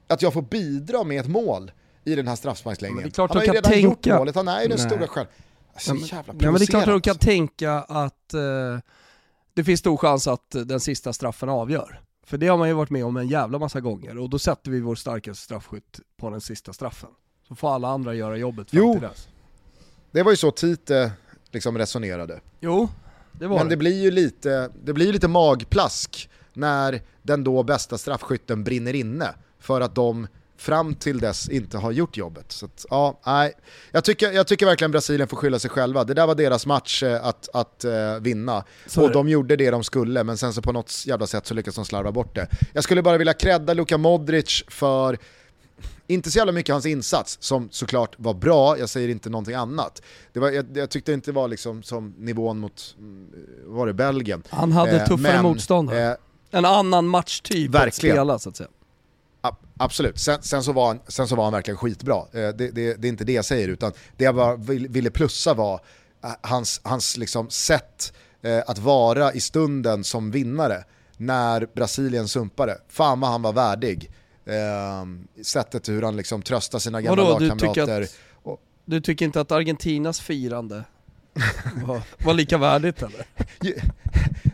Att 0.08 0.22
jag 0.22 0.34
får 0.34 0.41
bidra 0.41 1.04
med 1.04 1.20
ett 1.20 1.28
mål 1.28 1.72
i 2.04 2.16
den 2.16 2.28
här 2.28 2.36
straffsparksläggningen. 2.36 3.01
Men 3.01 3.04
det 3.04 3.10
är 3.10 3.14
klart 3.14 3.30
han 3.30 3.38
har 3.38 3.45
ju 3.45 3.51
redan 3.51 3.72
tänka- 3.72 3.80
gjort 3.80 4.06
målet, 4.20 4.36
han 4.36 4.47
är 4.47 4.62
ju 4.62 4.68
den 4.68 4.78
Nej. 4.78 4.89
stora 4.89 5.08
själv. 5.08 5.28
Så 5.78 5.89
Ja, 5.91 5.93
men- 5.93 6.04
jävla 6.04 6.34
Ja, 6.39 6.51
men 6.51 6.54
det 6.54 6.64
är 6.64 6.66
klart 6.66 6.82
att 6.84 6.88
de 6.89 7.01
kan 7.01 7.18
tänka 7.18 7.72
att 7.74 8.34
eh, 8.34 8.39
det 9.54 9.64
finns 9.64 9.80
stor 9.80 9.97
chans 9.97 10.28
att 10.28 10.49
den 10.51 10.80
sista 10.80 11.14
straffen 11.14 11.49
avgör. 11.49 12.01
För 12.26 12.38
det 12.38 12.47
har 12.47 12.58
man 12.58 12.68
ju 12.68 12.74
varit 12.74 12.89
med 12.89 13.06
om 13.06 13.18
en 13.18 13.28
jävla 13.28 13.60
massa 13.60 13.80
gånger 13.82 14.18
och 14.18 14.30
då 14.30 14.39
sätter 14.39 14.72
vi 14.72 14.80
vår 14.80 14.95
starkaste 14.95 15.43
straffskytt 15.43 15.99
på 16.18 16.30
den 16.30 16.41
sista 16.41 16.74
straffen. 16.74 17.10
Så 17.47 17.56
får 17.56 17.70
alla 17.76 17.88
andra 17.88 18.14
göra 18.14 18.38
jobbet 18.38 18.70
fram 18.72 18.80
Jo. 18.84 18.93
till 18.93 19.01
dess. 19.01 19.28
Det 20.14 20.24
var 20.24 20.32
ju 20.32 20.38
så 20.38 20.51
Tite 20.51 21.11
liksom 21.51 21.78
resonerade. 21.78 22.39
Jo, 22.59 22.89
det 23.32 23.47
var 23.47 23.57
Men 23.57 23.66
det 23.66 23.76
det. 23.76 23.78
blir 23.78 24.03
ju 24.03 24.11
lite, 24.11 24.70
det 24.84 24.93
blir 24.93 25.14
lite 25.14 25.28
magplask 25.28 26.30
när 26.53 27.01
den 27.22 27.43
då 27.43 27.64
bästa 27.64 27.97
straffskytten 27.97 28.64
brinner 28.64 28.93
inne 28.95 29.30
för 29.59 29.82
att 29.82 29.95
de 29.95 30.28
fram 30.57 30.95
till 30.95 31.20
dess 31.20 31.49
inte 31.49 31.78
har 31.78 31.91
gjort 31.91 32.18
jobbet. 32.18 32.51
Så 32.51 32.66
att, 32.66 32.86
ja, 32.89 33.22
nej. 33.26 33.53
Jag, 33.91 34.03
tycker, 34.03 34.32
jag 34.32 34.47
tycker 34.47 34.66
verkligen 34.66 34.91
Brasilien 34.91 35.28
får 35.28 35.38
skylla 35.38 35.59
sig 35.59 35.70
själva. 35.70 36.03
Det 36.03 36.14
där 36.14 36.28
var 36.28 36.36
deras 36.36 36.66
match 36.66 37.03
eh, 37.03 37.26
att, 37.26 37.49
att 37.53 37.86
uh, 37.88 38.20
vinna. 38.22 38.64
Så 38.86 39.03
och 39.03 39.11
de 39.11 39.30
gjorde 39.30 39.55
det 39.55 39.72
de 39.72 39.84
skulle, 39.84 40.24
men 40.24 40.38
sen 40.38 40.53
så 40.53 40.61
på 40.61 40.72
något 40.72 41.05
jävla 41.05 41.28
sätt 41.28 41.45
så 41.45 41.53
lyckas 41.53 41.76
de 41.76 41.86
slarva 41.86 42.11
bort 42.11 42.36
det. 42.36 42.47
Jag 42.74 42.84
skulle 42.84 43.01
bara 43.01 43.18
vilja 43.18 43.34
credda 43.34 43.74
Luka 43.74 43.97
Modric 43.97 44.64
för 44.68 45.18
inte 46.14 46.32
så 46.32 46.38
jävla 46.38 46.51
mycket 46.51 46.74
hans 46.74 46.86
insats, 46.86 47.38
som 47.41 47.70
såklart 47.72 48.16
var 48.18 48.34
bra, 48.34 48.78
jag 48.78 48.89
säger 48.89 49.09
inte 49.09 49.30
någonting 49.30 49.55
annat. 49.55 50.01
Det 50.34 50.39
var, 50.39 50.51
jag, 50.51 50.66
jag 50.78 50.89
tyckte 50.89 51.14
inte 51.14 51.32
det 51.32 51.36
var 51.36 51.47
liksom 51.47 51.84
som 51.84 52.14
nivån 52.18 52.59
mot, 52.59 52.95
mm, 52.99 53.28
var 53.66 53.88
det 53.88 53.93
Belgien? 53.93 54.43
Han 54.49 54.72
hade 54.72 54.91
Eh, 54.91 55.07
tuffare 55.07 55.18
men, 55.34 55.43
motståndare. 55.43 56.11
eh, 56.11 56.16
en 56.51 56.66
annan 56.66 57.07
matchtyp 57.07 57.70
att 57.76 57.82
verkligen. 57.82 58.16
spela 58.16 58.39
så 58.39 58.49
att 58.49 58.55
säga. 58.55 58.70
Absolut, 59.78 60.20
sen, 60.20 60.41
sen, 60.41 60.64
så 60.64 60.72
var 60.72 60.88
han, 60.88 60.99
sen 61.07 61.28
så 61.28 61.36
var 61.36 61.43
han 61.43 61.53
verkligen 61.53 61.78
skitbra. 61.78 62.16
Eh, 62.18 62.32
Det, 62.32 62.51
det, 62.51 62.72
det 63.01 63.07
är 63.07 63.09
inte 63.09 63.24
det 63.24 63.34
jag 63.34 63.45
säger, 63.45 63.68
utan 63.70 63.91
det 64.18 64.24
jag 64.24 64.36
bara 64.36 64.55
vill- 64.55 64.88
ville 64.88 65.09
plussa 65.11 65.53
var 65.53 65.74
eh, 66.24 66.30
hans, 66.41 66.82
hans 66.84 67.18
liksom 67.18 67.49
sätt 67.49 68.14
eh, 68.41 68.59
att 68.68 68.78
vara 68.80 69.34
i 69.34 69.39
stunden 69.39 70.03
som 70.03 70.32
vinnare 70.32 70.84
när 71.18 71.68
Brasilien 71.76 72.28
sumpade. 72.28 72.78
Fan 72.89 73.20
vad 73.20 73.30
han 73.32 73.41
var 73.41 73.53
värdig. 73.53 74.11
Eh, 74.46 75.44
sättet 75.44 75.89
hur 75.89 76.02
han 76.02 76.16
liksom 76.18 76.41
tröstar 76.41 76.80
sina 76.80 77.02
gamla 77.02 77.24
Vadå, 77.24 77.39
du 77.39 77.50
tycker 77.50 77.66
lagkamrater. 77.68 78.02
att- 78.02 78.60
Du 78.86 79.02
tycker 79.02 79.26
inte 79.26 79.41
att 79.41 79.52
Argentinas 79.52 80.20
firande 80.20 80.84
var, 81.86 82.02
var 82.26 82.34
lika 82.34 82.58
värdigt 82.58 83.02
eller? 83.02 83.26
Ju- 83.62 83.80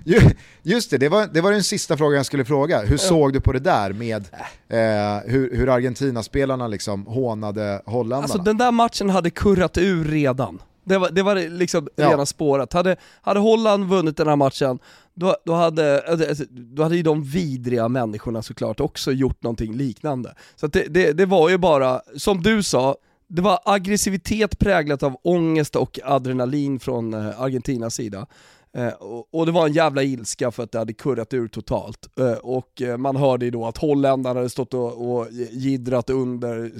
ju- 0.06 0.30
Just 0.64 0.92
det, 0.92 0.98
det 0.98 1.10
var, 1.10 1.28
det 1.34 1.42
var 1.42 1.52
den 1.52 1.64
sista 1.64 1.98
frågan 1.98 2.18
jag 2.18 2.26
skulle 2.26 2.46
fråga. 2.46 2.82
Hur 2.86 2.98
såg 2.98 3.34
du 3.34 3.42
på 3.42 3.52
det 3.54 3.60
där 3.60 3.94
med 3.94 4.26
eh, 4.70 5.30
hur, 5.32 5.56
hur 5.58 5.70
Argentina-spelarna 5.70 6.68
liksom 6.68 7.06
hånade 7.08 7.82
holländarna? 7.86 8.24
Alltså 8.24 8.38
den 8.38 8.58
där 8.58 8.72
matchen 8.72 9.10
hade 9.10 9.30
kurrat 9.30 9.78
ur 9.78 10.06
redan. 10.06 10.62
Det 10.84 10.98
var, 10.98 11.10
det 11.10 11.24
var 11.24 11.36
liksom 11.36 11.88
Ja. 11.96 12.12
redan 12.12 12.26
spårat. 12.26 12.74
Hade, 12.74 12.96
hade 13.22 13.40
Holland 13.40 13.86
vunnit 13.90 14.18
den 14.18 14.28
här 14.28 14.36
matchen, 14.36 14.80
då, 15.20 15.36
då, 15.46 15.54
hade, 15.54 16.04
alltså, 16.08 16.30
alltså, 16.30 16.44
då 16.50 16.84
hade 16.84 16.96
ju 16.96 17.04
de 17.04 17.24
vidriga 17.24 17.88
människorna 17.88 18.42
såklart 18.42 18.80
också 18.80 19.12
gjort 19.12 19.44
någonting 19.44 19.74
liknande. 19.74 20.36
Så 20.56 20.66
att 20.66 20.74
det, 20.74 20.86
det, 20.90 21.14
det 21.14 21.26
var 21.26 21.50
ju 21.50 21.58
bara, 21.58 22.02
som 22.18 22.42
du 22.42 22.64
sa, 22.64 22.96
det 23.28 23.42
var 23.42 23.60
aggressivitet 23.66 24.60
präglat 24.60 25.04
av 25.04 25.18
ångest 25.22 25.76
och 25.76 26.00
adrenalin 26.04 26.80
från 26.80 27.14
eh, 27.14 27.42
Argentinas 27.42 27.96
sida. 27.96 28.28
Eh, 28.74 28.94
och, 28.94 29.28
och 29.32 29.46
det 29.46 29.52
var 29.52 29.68
en 29.68 29.74
jävla 29.74 30.04
ilska 30.04 30.52
för 30.52 30.64
att 30.64 30.72
det 30.72 30.80
hade 30.80 30.94
kurrat 30.94 31.34
ur 31.34 31.48
totalt. 31.48 32.20
Eh, 32.20 32.32
och 32.32 32.82
eh, 32.82 32.98
man 32.98 33.16
hörde 33.16 33.46
ju 33.46 33.52
då 33.52 33.66
att 33.66 33.78
holländarna 33.78 34.40
hade 34.40 34.50
stått 34.50 34.74
och, 34.74 35.12
och 35.12 35.28
jiddrat 35.52 36.10
under 36.10 36.72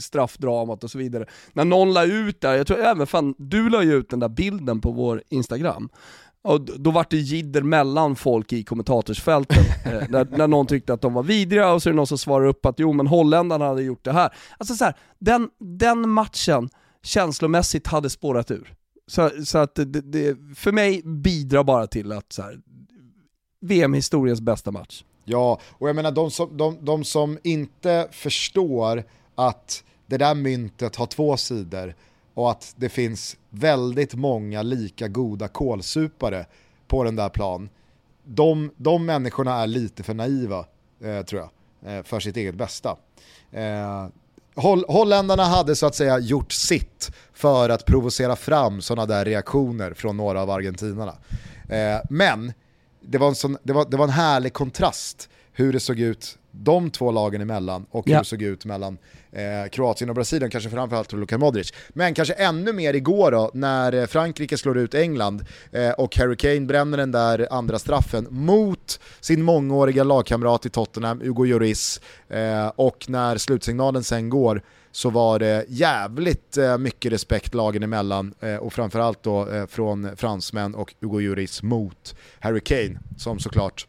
straffdramat 0.00 0.84
och 0.84 0.90
så 0.90 0.98
vidare. 0.98 1.26
När 1.52 1.64
någon 1.64 1.92
la 1.92 2.04
ut 2.04 2.40
där, 2.40 2.54
jag 2.54 2.66
tror 2.66 2.78
även 2.78 3.06
fan 3.06 3.34
du 3.38 3.70
la 3.70 3.82
ju 3.82 3.94
ut 3.94 4.10
den 4.10 4.20
där 4.20 4.28
bilden 4.28 4.80
på 4.80 4.90
vår 4.90 5.22
Instagram. 5.28 5.88
Och 6.44 6.60
då 6.60 6.90
var 6.90 7.06
det 7.10 7.16
jidder 7.16 7.62
mellan 7.62 8.16
folk 8.16 8.52
i 8.52 8.64
kommentatorsfälten. 8.64 9.58
eh, 9.84 10.08
när, 10.08 10.36
när 10.38 10.48
någon 10.48 10.66
tyckte 10.66 10.92
att 10.92 11.00
de 11.00 11.14
var 11.14 11.22
vidriga 11.22 11.72
och 11.72 11.82
så 11.82 11.88
är 11.88 11.92
det 11.92 11.96
någon 11.96 12.06
som 12.06 12.18
svarar 12.18 12.46
upp 12.46 12.66
att 12.66 12.78
jo 12.78 12.92
men 12.92 13.06
holländarna 13.06 13.64
hade 13.64 13.82
gjort 13.82 14.04
det 14.04 14.12
här. 14.12 14.34
Alltså 14.58 14.74
så 14.74 14.84
här, 14.84 14.94
den, 15.18 15.48
den 15.58 16.08
matchen 16.08 16.70
känslomässigt 17.02 17.86
hade 17.86 18.10
spårat 18.10 18.50
ur. 18.50 18.74
Så, 19.06 19.30
så 19.44 19.58
att 19.58 19.74
det, 19.74 19.84
det, 19.84 20.36
för 20.56 20.72
mig 20.72 21.02
bidrar 21.04 21.64
bara 21.64 21.86
till 21.86 22.12
att 22.12 22.32
så 22.32 22.42
här, 22.42 22.58
VM-historiens 23.60 24.40
bästa 24.40 24.70
match. 24.70 25.04
Ja, 25.24 25.60
och 25.70 25.88
jag 25.88 25.96
menar 25.96 26.12
de 26.12 26.30
som, 26.30 26.56
de, 26.56 26.84
de 26.84 27.04
som 27.04 27.38
inte 27.42 28.08
förstår 28.12 29.04
att 29.34 29.84
det 30.06 30.16
där 30.16 30.34
myntet 30.34 30.96
har 30.96 31.06
två 31.06 31.36
sidor 31.36 31.94
och 32.34 32.50
att 32.50 32.74
det 32.76 32.88
finns 32.88 33.36
väldigt 33.50 34.14
många 34.14 34.62
lika 34.62 35.08
goda 35.08 35.48
kålsupare 35.48 36.46
på 36.88 37.04
den 37.04 37.16
där 37.16 37.28
plan. 37.28 37.68
De, 38.24 38.70
de 38.76 39.06
människorna 39.06 39.54
är 39.62 39.66
lite 39.66 40.02
för 40.02 40.14
naiva, 40.14 40.66
eh, 41.04 41.22
tror 41.22 41.42
jag, 41.82 41.96
eh, 41.96 42.02
för 42.02 42.20
sitt 42.20 42.36
eget 42.36 42.54
bästa. 42.54 42.96
Eh, 43.52 44.06
Holl 44.56 44.84
holländarna 44.88 45.44
hade 45.44 45.76
så 45.76 45.86
att 45.86 45.94
säga 45.94 46.18
gjort 46.18 46.52
sitt 46.52 47.10
för 47.32 47.68
att 47.68 47.84
provocera 47.84 48.36
fram 48.36 48.80
sådana 48.82 49.06
där 49.06 49.24
reaktioner 49.24 49.94
från 49.94 50.16
några 50.16 50.42
av 50.42 50.50
argentinarna. 50.50 51.14
Eh, 51.68 52.00
men 52.10 52.52
det 53.00 53.18
var, 53.18 53.28
en 53.28 53.34
sån, 53.34 53.58
det, 53.62 53.72
var, 53.72 53.86
det 53.90 53.96
var 53.96 54.04
en 54.04 54.10
härlig 54.10 54.52
kontrast 54.52 55.28
hur 55.52 55.72
det 55.72 55.80
såg 55.80 56.00
ut 56.00 56.38
de 56.50 56.90
två 56.90 57.10
lagen 57.10 57.40
emellan 57.40 57.86
och 57.90 58.06
hur 58.06 58.12
Ja. 58.12 58.18
det 58.18 58.24
såg 58.24 58.42
ut 58.42 58.64
mellan 58.64 58.98
eh, 59.34 59.68
Kroatien 59.70 60.08
och 60.08 60.14
Brasilien, 60.14 60.50
kanske 60.50 60.70
framförallt 60.70 61.10
för 61.10 61.16
Luka 61.16 61.38
Modric. 61.38 61.72
Men 61.88 62.14
kanske 62.14 62.34
ännu 62.34 62.72
mer 62.72 62.94
igår 62.94 63.30
då, 63.30 63.50
när 63.54 63.92
eh, 63.92 64.06
Frankrike 64.06 64.58
slår 64.58 64.78
ut 64.78 64.94
England 64.94 65.44
eh, 65.72 65.90
och 65.90 66.16
Harry 66.16 66.36
Kane 66.36 66.60
bränner 66.60 66.98
den 66.98 67.12
där 67.12 67.48
andra 67.50 67.78
straffen 67.78 68.26
mot 68.30 69.00
sin 69.20 69.42
mångåriga 69.42 70.04
lagkamrat 70.04 70.66
i 70.66 70.70
Tottenham, 70.70 71.20
Hugo 71.20 71.44
Lloris, 71.44 72.00
eh, 72.28 72.72
och 72.76 73.04
när 73.08 73.38
slutsignalen 73.38 74.04
sen 74.04 74.28
går 74.28 74.62
så 74.94 75.10
var 75.10 75.38
det 75.38 75.64
jävligt 75.68 76.56
eh, 76.56 76.78
mycket 76.78 77.12
respekt 77.12 77.54
lagen 77.54 77.82
emellan 77.82 78.34
eh, 78.40 78.56
och 78.56 78.72
framförallt 78.72 79.22
då 79.22 79.48
eh, 79.48 79.66
från 79.66 80.16
fransmän 80.16 80.74
och 80.74 80.94
Hugo 81.00 81.20
Lloris 81.20 81.62
mot 81.62 82.16
Harry 82.40 82.60
Kane 82.60 82.98
som 83.16 83.38
såklart 83.38 83.86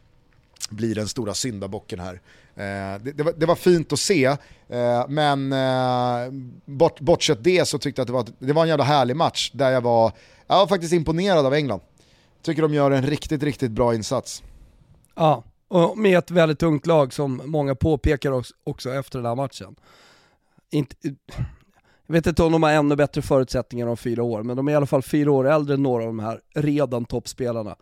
blir 0.70 0.94
den 0.94 1.08
stora 1.08 1.34
syndabocken 1.34 2.00
här. 2.00 2.20
Eh, 2.56 3.02
det, 3.02 3.12
det, 3.12 3.22
var, 3.22 3.32
det 3.32 3.46
var 3.46 3.54
fint 3.54 3.92
att 3.92 3.98
se, 3.98 4.24
eh, 4.68 5.08
men 5.08 5.52
eh, 5.52 6.32
bort, 6.64 7.00
bortsett 7.00 7.44
det 7.44 7.68
så 7.68 7.78
tyckte 7.78 8.00
jag 8.00 8.04
att 8.04 8.06
det 8.06 8.12
var, 8.12 8.46
det 8.46 8.52
var 8.52 8.62
en 8.62 8.68
jävla 8.68 8.84
härlig 8.84 9.16
match 9.16 9.50
där 9.54 9.70
jag 9.70 9.80
var, 9.80 10.12
jag 10.46 10.56
var 10.56 10.66
faktiskt 10.66 10.92
imponerad 10.92 11.46
av 11.46 11.54
England. 11.54 11.80
Tycker 12.42 12.62
de 12.62 12.74
gör 12.74 12.90
en 12.90 13.06
riktigt, 13.06 13.42
riktigt 13.42 13.70
bra 13.70 13.94
insats. 13.94 14.42
Ja, 15.14 15.44
och 15.68 15.98
med 15.98 16.18
ett 16.18 16.30
väldigt 16.30 16.58
tungt 16.58 16.86
lag 16.86 17.12
som 17.12 17.42
många 17.44 17.74
påpekar 17.74 18.32
också, 18.32 18.54
också 18.64 18.94
efter 18.94 19.18
den 19.18 19.26
här 19.26 19.34
matchen. 19.34 19.76
Inte, 20.70 20.96
jag 22.06 22.12
vet 22.12 22.26
inte 22.26 22.42
om 22.42 22.52
de 22.52 22.62
har 22.62 22.70
ännu 22.70 22.96
bättre 22.96 23.22
förutsättningar 23.22 23.86
om 23.86 23.96
fyra 23.96 24.22
år, 24.22 24.42
men 24.42 24.56
de 24.56 24.68
är 24.68 24.72
i 24.72 24.74
alla 24.74 24.86
fall 24.86 25.02
fyra 25.02 25.32
år 25.32 25.48
äldre 25.48 25.74
än 25.74 25.82
några 25.82 26.02
av 26.02 26.08
de 26.08 26.18
här 26.18 26.40
redan 26.54 27.04
toppspelarna. 27.04 27.76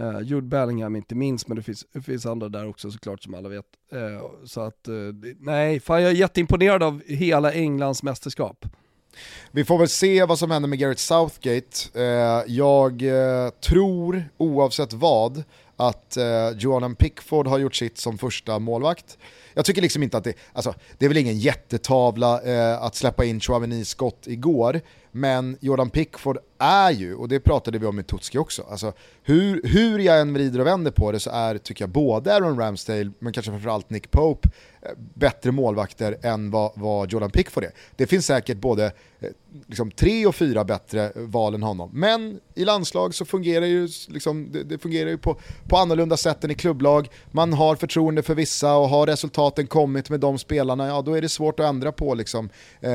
Uh, 0.00 0.20
Jude 0.22 0.46
Bellingham 0.46 0.96
inte 0.96 1.14
minst, 1.14 1.48
men 1.48 1.56
det 1.56 1.62
finns, 1.62 1.86
det 1.92 2.00
finns 2.00 2.26
andra 2.26 2.48
där 2.48 2.68
också 2.68 2.90
såklart 2.90 3.22
som 3.22 3.34
alla 3.34 3.48
vet. 3.48 3.64
Eh, 3.92 4.00
så 4.44 4.60
att, 4.60 4.88
eh, 4.88 4.94
nej, 5.40 5.80
fan 5.80 6.02
jag 6.02 6.10
är 6.10 6.14
jätteimponerad 6.14 6.82
av 6.82 7.02
hela 7.06 7.52
Englands 7.52 8.02
mästerskap. 8.02 8.66
Vi 9.50 9.64
får 9.64 9.78
väl 9.78 9.88
se 9.88 10.24
vad 10.24 10.38
som 10.38 10.50
händer 10.50 10.68
med 10.68 10.78
Gareth 10.78 11.00
Southgate. 11.00 12.00
Eh, 12.00 12.42
jag 12.46 13.02
eh, 13.02 13.50
tror, 13.50 14.24
oavsett 14.36 14.92
vad, 14.92 15.44
att 15.76 16.16
eh, 16.16 16.50
Johan 16.58 16.94
Pickford 16.94 17.46
har 17.46 17.58
gjort 17.58 17.74
sitt 17.74 17.98
som 17.98 18.18
första 18.18 18.58
målvakt. 18.58 19.18
Jag 19.54 19.64
tycker 19.64 19.82
liksom 19.82 20.02
inte 20.02 20.16
att 20.16 20.24
det, 20.24 20.34
alltså 20.52 20.74
det 20.98 21.04
är 21.04 21.08
väl 21.08 21.18
ingen 21.18 21.38
jättetavla 21.38 22.42
eh, 22.42 22.82
att 22.82 22.94
släppa 22.94 23.24
in 23.24 23.40
Chouameni 23.40 23.84
skott 23.84 24.26
igår, 24.26 24.80
men 25.16 25.56
Jordan 25.60 25.90
Pickford 25.90 26.38
är 26.58 26.90
ju, 26.90 27.14
och 27.14 27.28
det 27.28 27.40
pratade 27.40 27.78
vi 27.78 27.86
om 27.86 27.96
med 27.96 28.06
Tutski 28.06 28.38
också, 28.38 28.62
alltså 28.70 28.92
hur, 29.22 29.60
hur 29.64 29.98
jag 29.98 30.20
än 30.20 30.34
vrider 30.34 30.60
och 30.60 30.66
vänder 30.66 30.90
på 30.90 31.12
det 31.12 31.20
så 31.20 31.30
är, 31.30 31.58
tycker 31.58 31.82
jag, 31.82 31.90
både 31.90 32.34
Aaron 32.34 32.58
Ramsdale, 32.58 33.10
men 33.18 33.32
kanske 33.32 33.52
framförallt 33.52 33.90
Nick 33.90 34.10
Pope, 34.10 34.48
eh, 34.82 34.90
bättre 35.14 35.52
målvakter 35.52 36.16
än 36.22 36.50
vad, 36.50 36.72
vad 36.74 37.12
Jordan 37.12 37.30
Pickford 37.30 37.64
är. 37.64 37.70
Det 37.96 38.06
finns 38.06 38.26
säkert 38.26 38.58
både 38.58 38.84
eh, 39.20 39.28
liksom, 39.66 39.90
tre 39.90 40.26
och 40.26 40.34
fyra 40.34 40.64
bättre 40.64 41.12
val 41.14 41.54
än 41.54 41.62
honom, 41.62 41.90
men 41.92 42.40
i 42.54 42.64
landslag 42.64 43.14
så 43.14 43.24
fungerar 43.24 43.66
ju, 43.66 43.88
liksom, 44.08 44.52
det, 44.52 44.62
det 44.62 44.78
fungerar 44.78 45.10
ju 45.10 45.18
på, 45.18 45.36
på 45.68 45.76
annorlunda 45.76 46.16
sätt 46.16 46.44
än 46.44 46.50
i 46.50 46.54
klubblag. 46.54 47.08
Man 47.30 47.52
har 47.52 47.76
förtroende 47.76 48.22
för 48.22 48.34
vissa 48.34 48.76
och 48.76 48.88
har 48.88 49.06
resultaten 49.06 49.66
kommit 49.66 50.10
med 50.10 50.20
de 50.20 50.38
spelarna, 50.38 50.86
ja 50.86 51.02
då 51.02 51.14
är 51.14 51.22
det 51.22 51.28
svårt 51.28 51.60
att 51.60 51.66
ändra 51.66 51.92
på, 51.92 52.14
liksom, 52.14 52.50
eh, 52.80 52.92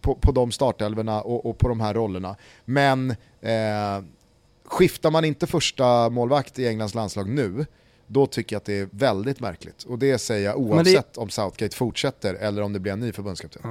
på, 0.00 0.14
på 0.14 0.32
de 0.32 0.52
startelverna 0.52 1.22
och, 1.22 1.39
och 1.46 1.58
på 1.58 1.68
de 1.68 1.80
här 1.80 1.94
rollerna. 1.94 2.36
Men 2.64 3.10
eh, 3.40 4.04
skiftar 4.64 5.10
man 5.10 5.24
inte 5.24 5.46
första 5.46 6.10
målvakt 6.10 6.58
i 6.58 6.68
Englands 6.68 6.94
landslag 6.94 7.28
nu, 7.28 7.66
då 8.06 8.26
tycker 8.26 8.56
jag 8.56 8.60
att 8.60 8.66
det 8.66 8.78
är 8.78 8.88
väldigt 8.92 9.40
märkligt. 9.40 9.82
Och 9.82 9.98
det 9.98 10.18
säger 10.18 10.46
jag 10.50 10.60
Men 10.60 10.68
det- 10.68 10.74
oavsett 10.76 11.16
om 11.16 11.30
Southgate 11.30 11.76
fortsätter 11.76 12.34
eller 12.34 12.62
om 12.62 12.72
det 12.72 12.80
blir 12.80 12.92
en 12.92 13.00
ny 13.00 13.12
förbundskapten. 13.12 13.62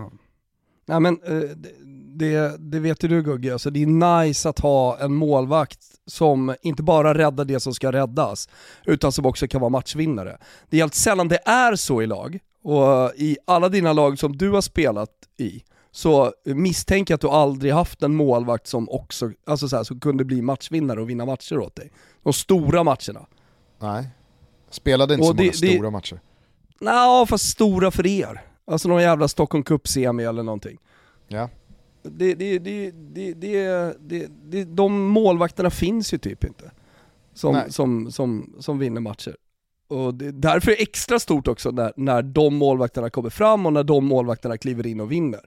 Nej 0.85 0.99
men 0.99 1.19
eh, 1.23 1.37
det, 1.39 1.71
det, 2.15 2.57
det 2.59 2.79
vet 2.79 3.03
ju 3.03 3.07
du 3.07 3.23
Gugge, 3.23 3.53
alltså 3.53 3.69
det 3.69 3.83
är 3.83 4.21
nice 4.25 4.49
att 4.49 4.59
ha 4.59 4.97
en 4.99 5.13
målvakt 5.13 5.79
som 6.05 6.55
inte 6.61 6.83
bara 6.83 7.13
räddar 7.13 7.45
det 7.45 7.59
som 7.59 7.73
ska 7.73 7.91
räddas, 7.91 8.49
utan 8.85 9.11
som 9.11 9.25
också 9.25 9.47
kan 9.47 9.61
vara 9.61 9.69
matchvinnare. 9.69 10.37
Det 10.69 10.77
är 10.77 10.81
helt 10.81 10.95
sällan 10.95 11.27
det 11.27 11.39
är 11.45 11.75
så 11.75 12.01
i 12.01 12.07
lag, 12.07 12.39
och 12.63 13.11
i 13.15 13.37
alla 13.45 13.69
dina 13.69 13.93
lag 13.93 14.19
som 14.19 14.37
du 14.37 14.49
har 14.51 14.61
spelat 14.61 15.09
i, 15.37 15.63
så 15.91 16.33
misstänker 16.45 17.11
jag 17.11 17.15
att 17.17 17.21
du 17.21 17.29
aldrig 17.29 17.73
haft 17.73 18.03
en 18.03 18.15
målvakt 18.15 18.67
som 18.67 18.89
också, 18.89 19.31
alltså 19.45 19.67
så 19.69 19.75
här, 19.77 19.83
som 19.83 19.99
kunde 19.99 20.25
bli 20.25 20.41
matchvinnare 20.41 21.01
och 21.01 21.09
vinna 21.09 21.25
matcher 21.25 21.57
åt 21.59 21.75
dig. 21.75 21.91
De 22.23 22.33
stora 22.33 22.83
matcherna. 22.83 23.25
Nej. 23.79 24.07
Spelade 24.69 25.13
inte 25.13 25.21
Och 25.21 25.27
så 25.27 25.33
många 25.33 25.51
det- 25.51 25.61
det- 25.67 25.73
stora 25.75 25.89
matcher. 25.89 26.19
Nja, 26.81 27.25
fast 27.29 27.49
stora 27.49 27.91
för 27.91 28.07
er. 28.07 28.41
Alltså 28.65 28.89
någon 28.89 29.01
jävla 29.01 29.27
Stockholm 29.27 29.63
Cup-semi 29.63 30.23
eller 30.23 30.43
någonting. 30.43 30.77
Ja. 31.27 31.49
Det, 32.03 32.33
det, 32.35 32.59
det, 32.59 32.91
det, 32.91 33.33
det, 33.33 33.93
det, 33.99 34.27
det, 34.43 34.63
de 34.63 35.01
målvakterna 35.01 35.69
finns 35.69 36.13
ju 36.13 36.17
typ 36.17 36.43
inte. 36.43 36.71
Som, 37.33 37.53
Nej. 37.53 37.71
som, 37.71 38.11
som, 38.11 38.53
som 38.59 38.79
vinner 38.79 39.01
matcher. 39.01 39.35
Och 39.89 40.13
det, 40.13 40.31
därför 40.31 40.71
är 40.71 40.75
det 40.75 40.81
extra 40.81 41.19
stort 41.19 41.47
också 41.47 41.71
när, 41.71 41.93
när 41.95 42.21
de 42.21 42.55
målvakterna 42.55 43.09
kommer 43.09 43.29
fram 43.29 43.65
och 43.65 43.73
när 43.73 43.83
de 43.83 44.05
målvakterna 44.05 44.57
kliver 44.57 44.87
in 44.87 44.99
och 44.99 45.11
vinner. 45.11 45.41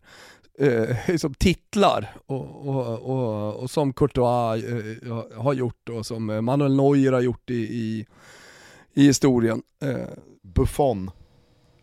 Eh, 0.58 1.16
som 1.16 1.34
titlar, 1.34 2.14
och, 2.26 2.68
och, 2.68 2.98
och, 3.00 3.54
och 3.56 3.70
som 3.70 3.92
Courtois 3.92 4.64
eh, 4.64 5.42
har 5.42 5.52
gjort 5.54 5.88
och 5.88 6.06
som 6.06 6.44
Manuel 6.44 6.76
Neuer 6.76 7.12
har 7.12 7.20
gjort 7.20 7.50
i, 7.50 7.54
i, 7.54 8.06
i 8.94 9.06
historien. 9.06 9.62
Eh, 9.82 9.96
Buffon. 10.42 11.10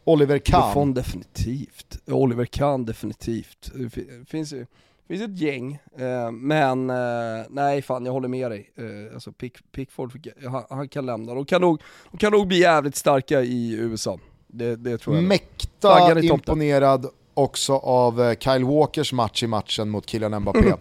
Oliver 0.03 0.37
Kahn. 0.37 0.61
Buffon 0.61 0.93
definitivt. 0.93 1.99
Oliver 2.07 2.45
Kahn 2.45 2.85
definitivt. 2.85 3.71
Det 3.75 3.89
fi- 3.89 4.25
finns 4.27 4.53
ju 4.53 4.65
finns 5.13 5.21
ett 5.21 5.39
gäng, 5.39 5.79
eh, 5.97 6.31
men 6.31 6.89
eh, 6.89 7.45
nej 7.49 7.81
fan 7.81 8.05
jag 8.05 8.13
håller 8.13 8.27
med 8.27 8.51
dig. 8.51 8.71
Eh, 8.77 9.13
alltså 9.13 9.31
Pick, 9.31 9.71
Pickford, 9.71 10.27
han, 10.51 10.63
han 10.69 10.89
kan 10.89 11.05
lämna. 11.05 11.33
De 11.33 11.45
kan, 11.45 11.61
nog, 11.61 11.81
de 12.11 12.17
kan 12.17 12.31
nog 12.31 12.47
bli 12.47 12.59
jävligt 12.59 12.95
starka 12.95 13.41
i 13.41 13.71
USA. 13.79 14.19
Det, 14.47 14.75
det 14.75 14.97
tror 14.97 15.15
jag. 15.15 15.23
Mäkta 15.25 16.19
imponerad 16.21 17.05
också 17.33 17.73
av 17.77 18.21
eh, 18.21 18.35
Kyle 18.37 18.63
Walkers 18.65 19.13
match 19.13 19.43
i 19.43 19.47
matchen 19.47 19.89
mot 19.89 20.09
Kylian 20.09 20.41
Mbappé. 20.41 20.59
Mm. 20.59 20.79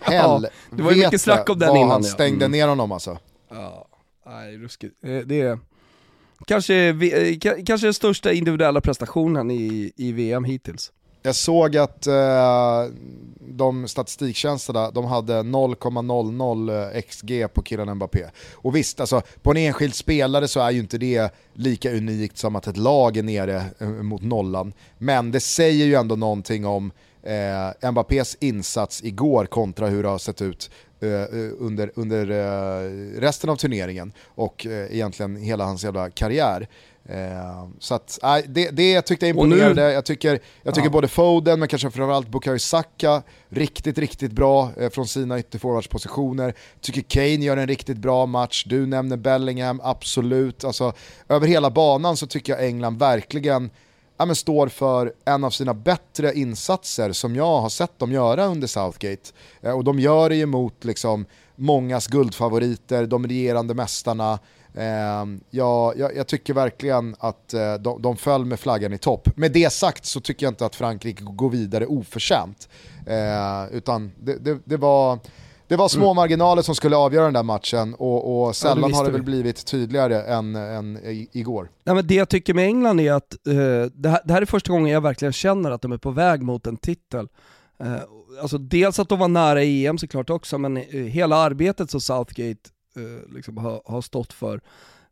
Ja, 0.10 0.42
det 0.70 0.82
var 0.82 0.92
ju 0.92 1.04
mycket 1.04 1.20
snack 1.20 1.50
om 1.50 1.58
den 1.58 1.76
innan, 1.76 1.90
han 1.90 2.04
stängde 2.04 2.44
Mm. 2.44 2.58
ner 2.58 2.68
honom 2.68 2.92
alltså. 2.92 3.18
Ja, 3.50 3.88
nej 4.26 4.56
ruskigt. 4.58 5.04
Eh, 5.04 5.18
Det 5.18 5.40
är 5.40 5.58
kanske, 6.46 6.74
eh, 6.88 6.94
ka- 6.94 7.64
kanske 7.66 7.86
den 7.86 7.94
största 7.94 8.32
individuella 8.32 8.80
prestationen 8.80 9.50
i, 9.50 9.92
i 9.96 10.12
VM 10.12 10.44
hittills. 10.44 10.92
Jag 11.22 11.34
såg 11.34 11.76
att 11.76 12.06
eh, 12.06 12.84
de 13.40 13.88
statistiktjänsterna, 13.88 14.90
de 14.90 15.04
hade 15.04 15.32
0,00 15.32 16.94
eh, 16.96 17.02
XG 17.02 17.46
på 17.54 17.62
Kylian 17.62 17.94
Mbappé. 17.96 18.26
Och 18.52 18.76
visst, 18.76 19.00
alltså, 19.00 19.22
på 19.42 19.50
en 19.50 19.56
enskild 19.56 19.94
spelare 19.94 20.48
så 20.48 20.60
är 20.60 20.70
ju 20.70 20.80
inte 20.80 20.98
det 20.98 21.34
lika 21.54 21.92
unikt 21.92 22.38
som 22.38 22.56
att 22.56 22.66
ett 22.66 22.76
lag 22.76 23.16
är 23.16 23.22
nere 23.22 23.64
eh, 23.78 23.88
mot 23.88 24.22
nollan. 24.22 24.72
Men 24.98 25.30
det 25.30 25.40
säger 25.40 25.84
ju 25.86 25.94
ändå 25.94 26.16
någonting 26.16 26.66
om 26.66 26.92
eh, 27.22 27.90
Mbappés 27.90 28.36
insats 28.40 29.04
igår 29.04 29.46
kontra 29.46 29.86
hur 29.86 30.02
det 30.02 30.08
har 30.08 30.18
sett 30.18 30.42
ut 30.42 30.70
eh, 31.00 31.10
eh 31.10 31.50
under, 31.58 31.92
under 31.94 32.30
eh, 32.30 33.20
resten 33.20 33.50
av 33.50 33.56
turneringen 33.56 34.12
och 34.24 34.66
eh, 34.66 34.94
egentligen 34.94 35.36
hela 35.36 35.64
hans 35.64 35.84
jävla 35.84 36.10
karriär. 36.10 36.68
Eh, 37.08 37.68
så 37.78 37.94
att, 37.94 38.18
nej, 38.22 38.44
det, 38.48 38.70
det 38.70 39.02
tyckte 39.02 39.26
jag 39.26 39.38
Och 39.38 39.48
nu- 39.48 39.54
imponerade. 39.56 39.92
Jag 39.92 40.04
tycker, 40.04 40.40
jag 40.62 40.74
tycker 40.74 40.86
Ja. 40.86 40.92
både 40.92 41.08
Foden, 41.08 41.58
men 41.58 41.68
kanske 41.68 41.90
framförallt 41.90 42.28
Bukayo 42.28 42.58
Saka, 42.58 43.22
riktigt, 43.48 43.98
riktigt 43.98 44.32
bra 44.32 44.70
eh, 44.76 44.90
från 44.90 45.06
sina 45.08 45.38
ytterforwardspositioner. 45.38 46.54
Tycker 46.80 47.00
Kane 47.02 47.44
gör 47.44 47.56
en 47.56 47.66
riktigt 47.68 47.98
bra 47.98 48.26
match. 48.26 48.64
Du 48.68 48.86
nämner 48.86 49.16
Bellingham, 49.16 49.80
absolut. 49.84 50.64
Alltså, 50.64 50.92
över 51.28 51.46
hela 51.46 51.70
banan 51.70 52.16
så 52.16 52.26
tycker 52.26 52.52
jag 52.52 52.66
England 52.66 52.98
verkligen 52.98 53.70
ja, 54.18 54.26
men 54.26 54.36
står 54.36 54.68
för 54.68 55.12
en 55.24 55.44
av 55.44 55.50
sina 55.50 55.74
bättre 55.74 56.32
insatser 56.34 57.12
som 57.12 57.36
jag 57.36 57.60
har 57.60 57.68
sett 57.68 57.98
dem 57.98 58.12
göra 58.12 58.46
under 58.46 58.66
Southgate. 58.66 59.30
Eh, 59.62 59.72
och 59.72 59.84
de 59.84 59.98
gör 60.00 60.28
det 60.28 60.36
ju 60.36 60.46
mot 60.46 60.84
liksom, 60.84 61.26
mångas 61.56 62.06
guldfavoriter, 62.06 63.06
de 63.06 63.26
regerande 63.26 63.74
mästarna. 63.74 64.38
Eh, 64.74 65.26
jag, 65.50 65.98
jag, 65.98 66.16
jag 66.16 66.26
tycker 66.26 66.54
verkligen 66.54 67.16
att 67.18 67.54
eh, 67.54 67.74
de, 67.74 68.02
de 68.02 68.16
föll 68.16 68.44
med 68.44 68.60
flaggan 68.60 68.92
i 68.92 68.98
topp. 68.98 69.36
Med 69.36 69.52
det 69.52 69.72
sagt 69.72 70.04
så 70.04 70.20
tycker 70.20 70.46
jag 70.46 70.50
inte 70.50 70.66
att 70.66 70.76
Frankrike 70.76 71.24
går 71.24 71.50
vidare 71.50 71.86
oförtjänt. 71.86 72.68
Eh, 73.06 73.76
utan 73.76 74.12
det, 74.18 74.36
det, 74.44 74.58
det 74.64 74.76
var... 74.76 75.18
Det 75.68 75.76
var 75.76 75.88
små 75.88 76.14
marginaler 76.14 76.62
som 76.62 76.74
skulle 76.74 76.96
avgöra 76.96 77.24
den 77.24 77.34
där 77.34 77.42
matchen 77.42 77.94
och, 77.94 78.46
och 78.46 78.56
sällan 78.56 78.88
visste 78.88 78.96
har 78.96 79.04
det 79.04 79.10
vi. 79.10 79.16
väl 79.16 79.24
blivit 79.24 79.66
tydligare 79.66 80.22
än, 80.22 80.56
än 80.56 80.98
igår. 81.32 81.70
Nej, 81.84 81.94
men 81.94 82.06
det 82.06 82.14
jag 82.14 82.28
tycker 82.28 82.54
med 82.54 82.64
England 82.64 83.00
är 83.00 83.12
att 83.12 83.46
eh, 83.46 83.54
det, 83.94 84.08
här, 84.08 84.20
det 84.24 84.32
här 84.32 84.42
är 84.42 84.46
första 84.46 84.72
gången 84.72 84.92
jag 84.92 85.00
verkligen 85.00 85.32
känner 85.32 85.70
att 85.70 85.82
de 85.82 85.92
är 85.92 85.98
på 85.98 86.10
väg 86.10 86.42
mot 86.42 86.66
en 86.66 86.76
titel. 86.76 87.28
Eh, 87.82 87.94
alltså 88.42 88.58
dels 88.58 88.98
att 88.98 89.08
de 89.08 89.18
var 89.18 89.28
nära 89.28 89.62
EM 89.62 89.98
såklart 89.98 90.30
också, 90.30 90.58
men 90.58 90.76
hela 90.92 91.36
arbetet 91.36 91.90
som 91.90 92.00
Southgate 92.00 92.70
liksom 93.34 93.56
har, 93.56 93.82
har 93.84 94.00
stått 94.00 94.32
för, 94.32 94.60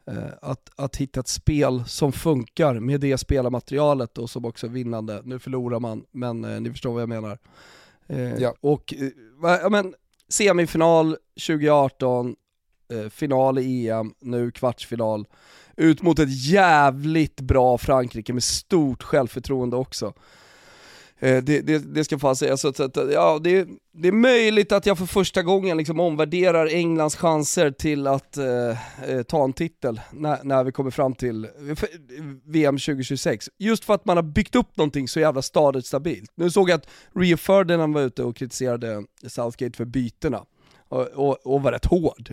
eh, 0.07 0.33
att, 0.43 0.71
att 0.77 0.97
hitta 0.97 1.21
ett 1.21 1.29
spel 1.29 1.85
som 1.87 2.13
funkar 2.13 2.81
med 2.81 3.01
det 3.01 3.19
spelarmaterialet 3.19 4.19
och 4.19 4.31
som 4.31 4.45
också 4.45 4.67
är 4.67 4.71
vinnande. 4.71 5.23
Nu 5.25 5.39
förlorar 5.39 5.81
man, 5.81 6.05
men 6.11 6.45
eh, 6.45 6.61
ni 6.61 6.71
förstår 6.71 6.93
vad 6.93 7.03
jag 7.03 7.09
menar. 7.09 7.39
Eh, 8.07 8.35
Ja. 8.35 8.55
Och 8.61 8.95
eh, 8.95 9.09
ja, 9.43 9.69
men, 9.69 9.95
semifinal 10.29 11.17
2018, 11.47 12.37
eh, 12.93 13.09
final 13.09 13.59
i 13.59 13.89
EM, 13.89 14.15
nu 14.21 14.51
kvartsfinal 14.51 15.27
ut 15.77 16.03
mot 16.03 16.19
ett 16.19 16.47
jävligt 16.47 17.41
bra 17.41 17.79
Frankrike 17.79 18.33
med 18.33 18.43
stort 18.43 19.03
självförtroende 19.03 19.77
också. 19.77 20.13
Eh, 21.21 21.43
det, 21.43 21.61
det, 21.61 21.79
det 21.79 22.05
ska 22.05 22.19
fan 22.19 22.37
sägas, 22.37 22.61
så 22.61 22.73
ja, 23.13 23.39
det, 23.43 23.69
det 23.93 24.09
är 24.09 24.13
möjligt 24.13 24.73
att 24.73 24.87
jag 24.87 24.99
för 24.99 25.07
första 25.07 25.43
gången 25.43 25.77
liksom 25.77 26.01
omvärderar 26.01 26.67
Englands 26.67 27.17
chanser 27.17 27.71
till 27.71 28.07
att 28.07 28.37
eh, 28.37 28.45
eh 29.11 29.23
ta 29.23 29.45
en 29.45 29.53
titel 29.53 30.01
när, 30.13 30.45
när 30.45 30.65
vi 30.65 30.73
kommer 30.73 30.91
fram 30.91 31.15
till 31.15 31.45
eh, 31.45 31.51
VM 32.45 32.79
2026. 32.79 33.51
Just 33.59 33.85
för 33.85 33.95
att 33.95 34.05
man 34.05 34.17
har 34.17 34.23
byggt 34.23 34.55
upp 34.55 34.77
någonting 34.77 35.09
så 35.09 35.21
jävla 35.21 35.43
stadigt 35.43 35.87
stabilt. 35.87 36.33
Nu 36.35 36.51
såg 36.51 36.71
jag 36.71 36.77
att 36.77 36.89
Rio 37.15 37.37
Ferdinand 37.37 37.95
var 37.95 38.03
ute 38.03 38.23
och 38.23 38.37
kritiserade 38.37 39.05
Southgate 39.27 39.77
för 39.77 39.85
bytena 39.85 40.45
och, 40.89 41.07
och, 41.07 41.47
och 41.47 41.63
var 41.63 41.73
rätt 41.73 41.85
hård 41.85 42.33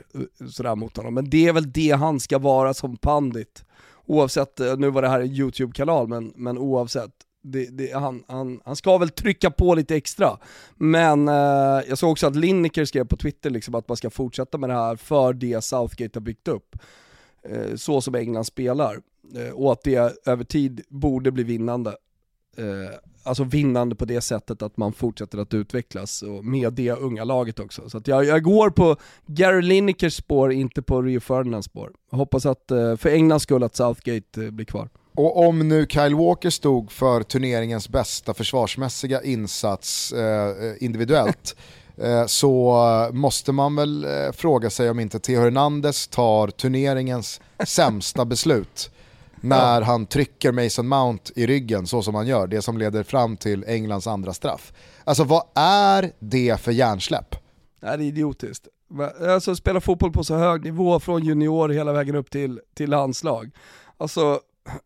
sådär 0.52 0.76
mot 0.76 0.98
honom. 0.98 1.14
Men 1.14 1.30
det 1.30 1.48
är 1.48 1.54
väl 1.54 1.72
det 1.72 1.92
han 1.92 2.20
ska 2.20 2.38
vara 2.40 2.74
som 2.74 2.98
pandit. 2.98 3.66
Oavsett, 4.06 4.60
nu 4.78 4.90
var 4.90 5.02
det 5.02 5.10
här 5.10 5.22
en 5.22 5.32
YouTube-kanal, 5.32 6.08
men, 6.08 6.34
men 6.36 6.58
oavsett. 6.58 7.12
Det, 7.48 7.66
det, 7.66 7.92
han, 7.92 8.24
han, 8.28 8.60
han 8.66 8.76
ska 8.76 8.98
väl 8.98 9.10
trycka 9.10 9.52
på 9.52 9.76
lite 9.76 9.96
extra. 9.96 10.38
Men 10.76 11.28
eh, 11.28 11.84
jag 11.88 11.98
såg 11.98 12.12
också 12.12 12.28
att 12.28 12.36
Lineker 12.36 12.86
skrev 12.86 13.06
på 13.06 13.18
Twitter 13.18 13.50
liksom 13.50 13.76
att 13.76 13.88
man 13.88 13.98
ska 13.98 14.10
fortsätta 14.10 14.58
med 14.58 14.70
det 14.70 14.74
här 14.74 14.96
för 14.96 15.34
det 15.34 15.64
Southgate 15.64 16.20
har 16.20 16.22
byggt 16.22 16.48
upp. 16.48 16.76
Eh, 17.44 17.76
så 17.76 18.02
som 18.02 18.16
England 18.16 18.46
spelar. 18.46 19.00
Eh, 19.36 19.54
och 19.54 19.72
att 19.72 19.84
det 19.84 20.28
över 20.28 20.44
tid 20.44 20.82
borde 20.90 21.32
bli 21.32 21.44
vinnande. 21.44 21.90
Eh, 22.58 22.96
alltså 23.24 23.44
vinnande 23.44 23.96
på 23.96 24.06
det 24.06 24.22
sättet 24.22 24.62
att 24.62 24.78
man 24.78 24.94
fortsätter 24.94 25.38
att 25.38 25.54
utvecklas 25.54 26.22
och 26.22 26.46
med 26.46 26.74
det 26.74 26.92
unga 26.92 27.24
laget 27.24 27.60
också. 27.60 27.90
Så 27.90 27.98
att 27.98 28.08
jag, 28.08 28.26
jag 28.26 28.44
går 28.44 28.70
på 28.70 28.96
Gary 29.26 29.62
Linekers 29.62 30.16
spår, 30.16 30.52
inte 30.52 30.82
på 30.82 31.02
Rio 31.02 31.20
Ferdinands 31.20 31.66
spår. 31.66 31.92
Jag 32.12 32.18
hoppas 32.18 32.46
att, 32.46 32.72
eh, 32.72 32.96
för 32.96 33.10
Englands 33.10 33.44
skull, 33.44 33.64
att 33.64 33.76
Southgate 33.76 34.44
eh, 34.44 34.52
blir 34.52 34.66
kvar. 34.66 34.90
Och 35.16 35.48
om 35.48 35.68
nu 35.68 35.86
Kyle 35.90 36.16
Walker 36.16 36.50
stod 36.50 36.92
för 36.92 37.24
turneringens 37.24 37.90
bästa 37.90 38.34
försvarsmässiga 38.34 39.24
insats 39.24 40.14
eh, 40.14 40.74
individuellt 40.80 41.56
eh, 41.98 42.26
så 42.26 43.10
måste 43.14 43.52
man 43.52 43.76
väl 43.76 44.06
eh, 44.06 44.32
fråga 44.32 44.70
sig 44.70 44.90
om 44.90 45.00
inte 45.00 45.20
Theo 45.20 45.42
Hernandez 45.42 46.08
tar 46.08 46.48
turneringens 46.48 47.42
sämsta 47.66 48.26
beslut 48.26 48.92
när 49.42 49.82
han 49.82 50.06
trycker 50.06 50.52
Mason 50.52 50.88
Mount 50.88 51.32
i 51.36 51.48
ryggen 51.48 51.88
så 51.88 52.02
som 52.02 52.16
han 52.16 52.28
gör, 52.28 52.48
det 52.48 52.62
som 52.62 52.78
leder 52.78 53.04
fram 53.04 53.38
till 53.38 53.64
Englands 53.68 54.08
andra 54.08 54.34
straff. 54.34 54.74
Alltså 55.04 55.24
vad 55.24 55.44
är 55.56 56.12
det 56.20 56.62
för 56.62 56.72
hjärnsläpp? 56.72 57.36
Det 57.80 57.88
är 57.88 58.02
idiotiskt. 58.02 58.68
Alltså 59.30 59.56
spela 59.56 59.82
fotboll 59.82 60.12
på 60.12 60.24
så 60.24 60.36
hög 60.36 60.64
nivå 60.64 61.00
från 61.00 61.24
junior 61.24 61.70
hela 61.70 61.94
vägen 61.94 62.16
upp 62.16 62.32
till, 62.32 62.62
till 62.74 62.90
landslag. 62.90 63.52
Alltså, 63.98 64.40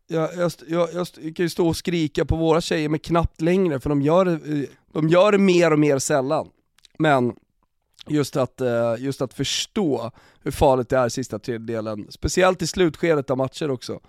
jag, 0.08 0.30
jag, 0.38 0.52
jag, 0.68 0.90
jag 0.94 1.08
kan 1.36 1.46
ju 1.46 1.50
stå 1.50 1.68
och 1.68 1.78
skrika 1.78 2.26
på 2.26 2.36
våra 2.36 2.62
tjejer 2.62 2.90
men 2.90 3.00
knappt 3.00 3.42
längre 3.42 3.80
för 3.80 3.90
de 3.90 4.02
gör 4.02 4.28
eh, 4.28 4.64
de 4.94 5.10
gör 5.10 5.32
det 5.32 5.38
mer 5.38 5.72
och 5.74 5.80
mer 5.80 6.00
sällan. 6.00 6.48
Men 6.98 7.34
just 8.08 8.36
att, 8.36 8.62
eh, 8.62 8.96
just 9.00 9.22
att 9.22 9.34
förstå 9.34 10.12
hur 10.44 10.52
farligt 10.52 10.90
det 10.90 10.98
är 10.98 11.10
sista 11.10 11.40
tredjedelen, 11.40 12.08
speciellt 12.10 12.62
i 12.62 12.68
slutskedet 12.68 13.30
av 13.30 13.38
matcher 13.38 13.72
också. 13.72 14.00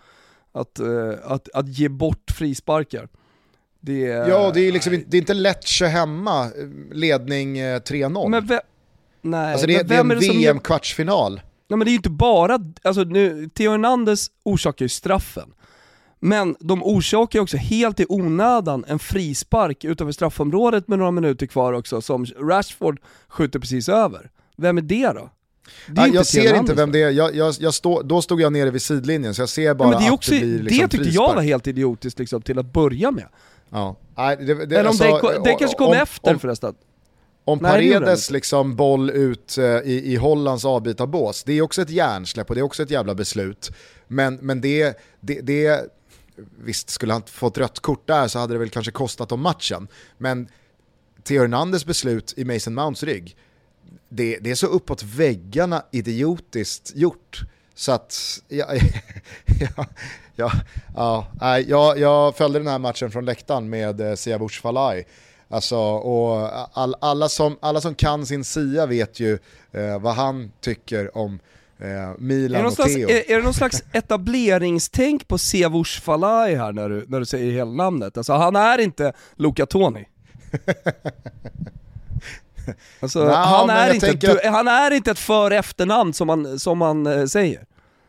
Att, 0.53 0.79
eh, 0.79 1.13
att, 1.25 1.49
att 1.55 1.69
ge 1.69 1.89
bort 1.89 2.31
frisparkar. 2.39 3.09
Det, 3.81 3.99
Ja, 4.01 4.51
det 4.55 4.61
är, 4.61 4.73
liksom, 4.73 4.95
inte- 4.95 5.07
det 5.11 5.17
är 5.17 5.19
inte 5.21 5.35
Lecce 5.35 5.87
hemma, 5.87 6.51
ledning 6.93 7.59
eh, 7.59 7.81
3-0. 7.81 8.29
Men 8.29 8.47
ve- 8.47 8.61
nej, 9.23 9.53
alltså 9.53 9.67
det, 9.67 9.75
är- 9.75 9.79
men 9.79 9.89
det 9.89 9.95
är 9.95 9.99
vem 9.99 10.11
en 10.11 10.19
det 10.19 10.25
som 10.27 10.35
gör- 10.41 10.53
VM-kvartsfinal. 10.53 11.35
Nej 11.69 11.77
men 11.77 11.85
det 11.85 11.89
är 11.89 11.93
ju 11.93 11.97
inte 11.97 12.11
bara, 12.11 12.59
alltså 12.83 13.03
nu, 13.05 13.49
Theo 13.55 13.71
Hernandez 13.71 14.31
orsakar 14.43 14.85
ju 14.85 14.89
straffen. 14.89 15.53
Men 16.21 16.57
de 16.61 16.83
orsakar 16.83 17.39
ju 17.39 17.43
också 17.43 17.57
helt 17.57 18.01
i 18.01 18.07
onödan 18.09 18.85
en 18.89 18.99
frispark 18.99 19.85
utanför 19.85 20.13
straffområdet 20.13 20.89
med 20.89 20.99
några 20.99 21.11
minuter 21.11 21.47
kvar 21.47 21.73
också 21.73 22.01
som 22.01 22.25
Rashford 22.25 23.01
skjuter 23.29 23.59
precis 23.59 23.89
över. 23.89 24.31
Vem 24.57 24.79
är 24.79 24.83
det 24.83 25.13
då? 25.13 25.31
Det 25.89 26.01
är 26.01 26.15
jag 26.15 26.27
ser 26.27 26.55
inte 26.55 26.75
vem 26.75 26.93
det 26.93 27.03
är, 27.03 27.11
jag, 27.11 27.35
jag, 27.35 27.55
jag 27.61 27.75
stå, 27.75 28.03
då 28.03 28.23
stod 28.23 28.41
jag 28.41 28.53
nere 28.53 28.71
vid 28.71 28.83
sidlinjen 28.83 29.35
så 29.35 29.43
jag 29.43 29.49
ser 29.49 29.75
bara 29.75 29.89
Ja, 29.89 29.91
men 29.91 30.03
det, 30.03 30.09
är 30.09 30.13
också, 30.13 30.35
att 30.35 30.41
det 30.41 30.47
blir 30.47 30.59
det 30.59 30.65
liksom 30.65 30.89
tyckte 30.89 30.97
jag 30.97 31.07
frispark. 31.07 31.37
var 31.37 31.43
helt 31.43 31.67
idiotiskt 31.67 32.19
liksom, 32.19 32.43
till 32.43 32.59
att 32.59 32.73
börja 32.73 33.11
med. 33.11 33.27
Ja. 33.71 33.97
Nej, 34.17 34.37
det, 34.37 34.55
det, 34.55 34.63
Eller 34.63 34.81
om 34.81 34.87
alltså, 34.87 35.05
det, 35.05 35.41
det 35.45 35.55
kanske 35.55 35.77
kom 35.77 35.89
om, 35.89 35.95
efter 35.95 36.33
om, 36.33 36.39
förresten. 36.39 36.75
Om 37.45 37.59
Nej, 37.63 37.87
det 37.87 37.99
Paredes 37.99 38.29
det 38.29 38.33
liksom 38.33 38.77
boll 38.77 39.11
ut 39.11 39.59
eh, 39.59 39.65
i, 39.65 40.03
i 40.13 40.17
Hollands 40.17 40.65
avbytarbås, 40.65 41.45
det 41.45 41.53
är 41.53 41.63
också 41.63 41.83
ett 41.83 41.91
hjärnsläpp 41.91 42.49
och 42.49 42.55
det 42.55 42.61
är 42.61 42.63
också 42.63 42.83
ett 42.83 42.91
jävla 42.91 43.15
beslut. 43.15 43.71
Men, 44.09 44.35
men 44.35 44.61
det, 44.61 44.99
det, 45.21 45.41
det, 45.41 45.91
visst 46.59 46.91
skulle 46.91 47.13
han 47.13 47.23
fått 47.23 47.59
rött 47.59 47.81
kort 47.81 48.07
där 48.07 48.29
så 48.29 48.39
hade 48.39 48.55
det 48.55 48.59
väl 48.59 48.71
kanske 48.71 48.93
kostat 48.93 49.29
dem 49.29 49.41
matchen. 49.41 49.89
Men 50.19 50.49
Theo 51.23 51.41
Hernandez 51.41 51.85
beslut 51.85 52.35
i 52.37 52.45
Mason 52.45 52.75
Mounts 52.75 53.03
rygg, 53.03 53.37
det, 54.09 54.39
det 54.39 54.51
är 54.51 54.55
så 54.55 54.67
uppåt 54.67 55.03
väggarna 55.03 55.85
idiotiskt 55.91 56.93
gjort. 56.95 57.41
Så 57.75 57.93
att, 57.93 58.43
ja, 58.49 58.67
ja, 59.77 59.87
ja, 60.37 60.53
ja, 61.41 61.59
jag, 61.61 61.99
jag 61.99 62.37
följde 62.37 62.59
den 62.59 62.69
här 62.69 62.79
matchen 62.79 63.11
från 63.11 63.25
läktaren 63.25 63.71
med 63.71 64.01
eh, 64.01 64.15
Siavush 64.15 64.61
Falai. 64.61 65.05
Alltså, 65.49 65.79
och 65.79 66.51
all, 66.79 66.95
alla, 67.01 67.29
som, 67.29 67.59
alla 67.61 67.81
som 67.81 67.95
kan 67.95 68.27
sin 68.27 68.45
Sia 68.45 68.87
vet 68.87 69.21
ju 69.21 69.39
eh, 69.73 69.99
vad 70.01 70.15
han 70.15 70.53
tycker 70.61 71.17
om 71.17 71.39
eh, 71.81 71.89
Är 71.89 72.07
det, 72.07 72.15
Milan 72.19 72.63
någon 72.63 72.67
och 72.67 72.73
slags, 72.73 72.95
Theo. 72.95 73.11
är, 73.11 73.31
är 73.31 73.37
det 73.37 73.43
någon 73.43 73.55
slags 73.55 73.83
etableringstänk 73.93 75.29
på 75.29 75.39
Sevush 75.39 76.01
Falai 76.01 76.55
här 76.55 76.73
när 76.73 76.89
du, 76.89 77.05
när 77.09 77.21
du 77.21 77.27
säger 77.27 77.53
hela 77.53 77.71
namnet? 77.71 78.17
Alltså 78.17 78.33
han 78.33 78.57
är 78.57 78.79
inte 78.79 79.13
Luca 79.37 79.67
Toni. 79.67 80.09
Alltså, 83.01 83.25
Nja, 83.25 83.35
han, 83.35 83.71
är 83.71 83.95
inte, 83.95 84.07
tänker 84.07 84.29
du, 84.29 84.49
han 84.49 84.69
är 84.69 84.91
inte 84.91 85.11
ett 85.11 85.19
för 85.19 85.51
efternamn 85.51 86.13
som 86.13 86.27
man, 86.27 86.59
som 86.59 86.79
man 86.79 87.07
eh, 87.07 87.27
säger. 87.27 87.65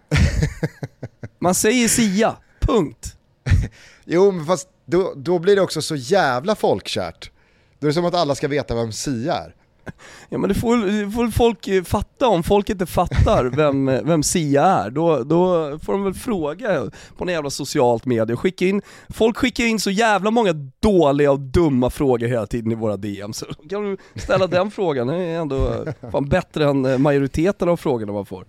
Man 1.39 1.55
säger 1.55 1.87
Sia, 1.87 2.35
punkt. 2.59 3.15
Jo, 4.05 4.31
men 4.31 4.45
fast 4.45 4.69
då, 4.85 5.13
då 5.15 5.39
blir 5.39 5.55
det 5.55 5.61
också 5.61 5.81
så 5.81 5.95
jävla 5.95 6.55
folkkärt. 6.55 7.31
Då 7.79 7.87
är 7.87 7.89
det 7.89 7.93
som 7.93 8.05
att 8.05 8.13
alla 8.13 8.35
ska 8.35 8.47
veta 8.47 8.75
vem 8.75 8.91
Sia 8.91 9.33
är. 9.33 9.55
Ja 10.29 10.37
men 10.37 10.49
det 10.49 10.55
får, 10.55 10.77
det 10.77 11.11
får 11.11 11.27
folk 11.27 11.67
eh, 11.67 11.83
fatta, 11.83 12.27
om 12.27 12.43
folk 12.43 12.69
inte 12.69 12.85
fattar 12.85 13.45
vem, 13.55 13.89
eh, 13.89 14.01
vem 14.03 14.23
Sia 14.23 14.65
är, 14.65 14.89
då, 14.89 15.23
då 15.23 15.79
får 15.79 15.93
de 15.93 16.03
väl 16.03 16.13
fråga 16.13 16.89
på 17.17 17.25
någon 17.25 17.33
jävla 17.33 17.49
socialt 17.49 18.05
medie. 18.05 18.35
Skicka 18.35 18.65
in, 18.65 18.81
folk 19.09 19.37
skickar 19.37 19.63
in 19.63 19.79
så 19.79 19.91
jävla 19.91 20.31
många 20.31 20.53
dåliga 20.79 21.31
och 21.31 21.39
dumma 21.39 21.89
frågor 21.89 22.27
hela 22.27 22.47
tiden 22.47 22.71
i 22.71 22.75
våra 22.75 22.97
DM, 22.97 23.33
så 23.33 23.45
kan 23.69 23.83
du 23.83 23.97
ställa 24.15 24.47
den 24.47 24.71
frågan, 24.71 25.07
det 25.07 25.15
är 25.15 25.39
ändå 25.39 25.85
fan 26.11 26.29
bättre 26.29 26.65
än 26.65 26.85
eh, 26.85 26.97
majoriteten 26.97 27.69
av 27.69 27.77
frågorna 27.77 28.13
man 28.13 28.25
får. 28.25 28.45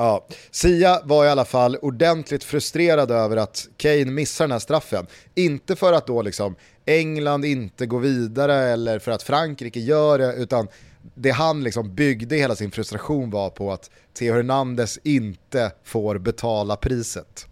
Ja, 0.00 0.26
Sia 0.50 1.00
var 1.04 1.24
i 1.24 1.28
alla 1.28 1.44
fall 1.44 1.76
ordentligt 1.76 2.44
frustrerad 2.44 3.10
över 3.10 3.36
att 3.36 3.68
Kane 3.76 4.04
missar 4.04 4.44
den 4.44 4.52
här 4.52 4.58
straffen. 4.58 5.06
Inte 5.34 5.76
för 5.76 5.92
att 5.92 6.06
då 6.06 6.22
liksom 6.22 6.56
England 6.86 7.44
inte 7.44 7.86
går 7.86 8.00
vidare 8.00 8.54
eller 8.54 8.98
för 8.98 9.12
att 9.12 9.22
Frankrike 9.22 9.80
gör 9.80 10.18
det, 10.18 10.34
utan 10.34 10.68
det 11.14 11.30
han 11.30 11.62
liksom 11.62 11.94
byggde 11.94 12.36
hela 12.36 12.56
sin 12.56 12.70
frustration 12.70 13.30
var 13.30 13.50
på 13.50 13.72
att 13.72 13.90
Theo 14.18 14.34
Hernandez 14.34 14.98
inte 15.02 15.72
får 15.84 16.18
betala 16.18 16.76
priset. 16.76 17.46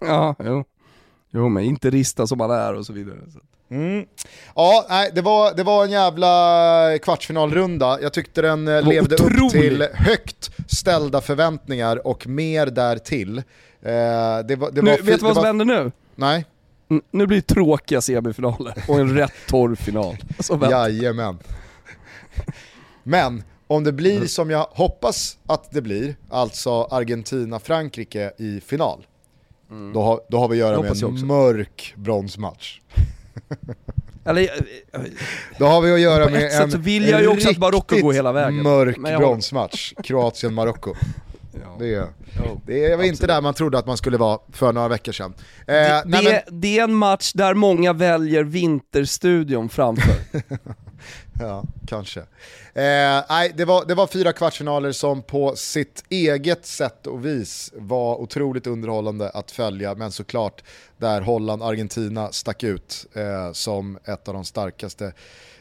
Ja, 0.00 0.34
jo. 0.44 0.64
Jo 1.30 1.48
men 1.48 1.64
inte 1.64 1.90
rista 1.90 2.26
som 2.26 2.40
han 2.40 2.50
är 2.50 2.74
och 2.74 2.86
så 2.86 2.92
vidare. 2.92 3.18
Så. 3.32 3.38
Ja, 4.54 4.86
nej, 4.88 5.10
det, 5.14 5.22
var, 5.22 5.54
det 5.54 5.62
var 5.62 5.84
en 5.84 5.90
jävla 5.90 6.98
kvartsfinalrunda. 7.02 7.98
Jag 8.02 8.12
tyckte 8.12 8.42
den 8.42 8.68
eh, 8.68 8.88
levde 8.88 9.14
upp 9.14 9.20
otrolig. 9.20 9.50
till 9.50 9.86
högt 9.94 10.50
ställda 10.68 11.20
förväntningar 11.20 12.06
och 12.06 12.26
mer 12.26 12.66
därtill. 12.66 13.38
Eh, 13.38 13.42
det 13.82 14.56
var, 14.56 14.70
det 14.70 14.82
Nu, 14.82 14.90
var, 14.90 14.98
vet 14.98 15.06
du 15.06 15.12
vad 15.12 15.18
som 15.18 15.34
var, 15.34 15.44
händer 15.44 15.64
nu? 15.64 15.92
Nej, 16.14 16.44
Nu 17.10 17.26
blir 17.26 17.36
det 17.36 17.46
tråkiga 17.46 18.00
semifinaler 18.00 18.74
och 18.88 19.00
en 19.00 19.14
rätt 19.14 19.32
torr 19.48 19.74
final. 19.74 20.16
Jajamän. 20.70 21.38
Men 23.02 23.42
om 23.66 23.84
det 23.84 23.92
blir 23.92 24.26
som 24.26 24.50
jag 24.50 24.66
hoppas 24.70 25.38
att 25.46 25.70
det 25.70 25.82
blir, 25.82 26.16
alltså 26.28 26.82
Argentina-Frankrike 26.82 28.32
i 28.38 28.60
final, 28.60 29.06
då, 29.94 30.02
har, 30.02 30.20
då 30.28 30.38
har 30.38 30.48
vi 30.48 30.62
att 30.62 30.68
göra 30.68 30.82
med 30.82 31.02
en 31.02 31.26
mörk 31.26 31.94
bronsmatch. 31.96 32.80
Eller, 34.24 34.42
eh, 34.42 35.00
Då 35.58 35.66
har 35.66 35.80
vi 35.80 35.92
att 35.92 36.00
göra 36.00 36.30
med 36.30 36.44
ett 36.44 36.52
sätt 36.52 36.62
en 36.62 36.70
så 36.70 36.78
vill 36.78 37.08
jag 37.08 37.20
ju 37.20 37.28
också 37.28 37.50
att 37.50 37.58
Marocko 37.58 38.00
går 38.00 38.12
hela 38.12 38.32
vägen. 38.32 38.62
mörk 38.62 38.96
bronsmatch, 38.96 39.92
Kroatien-Marocko. 40.04 40.94
Det, 41.78 41.94
är- 41.94 42.06
Jo, 42.46 42.60
det 42.66 42.96
var 42.96 43.04
inte 43.04 43.12
absolut. 43.14 43.28
där 43.28 43.40
man 43.40 43.54
trodde 43.54 43.78
att 43.78 43.86
man 43.86 43.96
skulle 43.96 44.16
vara 44.16 44.38
för 44.52 44.72
några 44.72 44.88
veckor 44.88 45.12
sedan. 45.12 45.34
Eh, 45.66 45.74
Det, 45.74 46.02
nej, 46.06 46.24
det, 46.24 46.44
det 46.50 46.78
är 46.78 46.84
en 46.84 46.94
match 46.94 47.32
där 47.32 47.54
många 47.54 47.92
väljer 47.92 48.44
Vinterstudion 48.44 49.68
framför. 49.68 50.14
Ja, 51.40 51.64
kanske. 51.86 52.20
Eh, 52.74 53.22
nej, 53.28 53.52
det 53.56 53.64
var, 53.64 53.84
det 53.84 53.94
var 53.94 54.06
fyra 54.06 54.32
kvartsfinaler 54.32 54.92
som 54.92 55.22
på 55.22 55.56
sitt 55.56 56.04
eget 56.08 56.66
sätt 56.66 57.06
och 57.06 57.26
vis 57.26 57.72
var 57.76 58.16
otroligt 58.20 58.66
underhållande 58.66 59.30
att 59.30 59.50
följa, 59.50 59.94
men 59.94 60.12
såklart 60.12 60.62
där 60.98 61.20
Holland-Argentina 61.20 62.32
stack 62.32 62.62
ut 62.62 63.06
eh, 63.14 63.52
som 63.52 63.98
ett 64.04 64.28
av 64.28 64.34
de 64.34 64.44
starkaste 64.44 65.12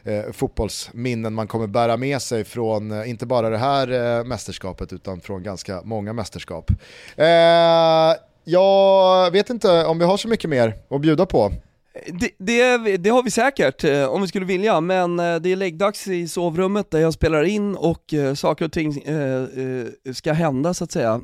eh, 0.04 0.32
fotbollsminnen 0.32 1.34
man 1.34 1.48
kommer 1.48 1.68
bära 1.68 1.98
med 1.98 2.22
sig 2.22 2.44
från, 2.44 2.92
eh, 2.92 3.10
inte 3.10 3.26
bara 3.26 3.50
det 3.50 3.58
här 3.58 4.18
eh, 4.20 4.24
mästerskapet, 4.24 4.94
utan 4.94 5.22
från 5.22 5.44
ganska 5.44 5.82
många 5.84 6.14
mästerskap. 6.14 6.72
Eh, 7.16 7.28
jag 8.44 9.32
vet 9.32 9.50
inte 9.50 9.86
om 9.86 10.00
vi 10.00 10.06
har 10.06 10.18
så 10.18 10.28
mycket 10.28 10.50
mer 10.50 10.74
att 10.90 11.02
bjuda 11.02 11.26
på. 11.26 11.52
det, 12.08 12.32
det, 12.38 12.98
det 12.98 13.10
har 13.10 13.24
vi 13.24 13.32
säkert, 13.32 13.84
om 14.10 14.22
vi 14.22 14.28
skulle 14.28 14.46
vilja, 14.46 14.82
men 14.82 15.18
det 15.18 15.24
är 15.50 15.56
läggdags 15.56 16.08
i 16.08 16.28
sovrummet 16.28 16.92
där 16.92 17.00
jag 17.00 17.14
spelar 17.14 17.44
in 17.44 17.76
och 17.76 18.14
saker 18.36 18.66
och 18.66 18.72
ting 18.72 18.94
ska 20.14 20.34
hända 20.34 20.74
så 20.74 20.84
att 20.84 20.92
säga. 20.92 21.22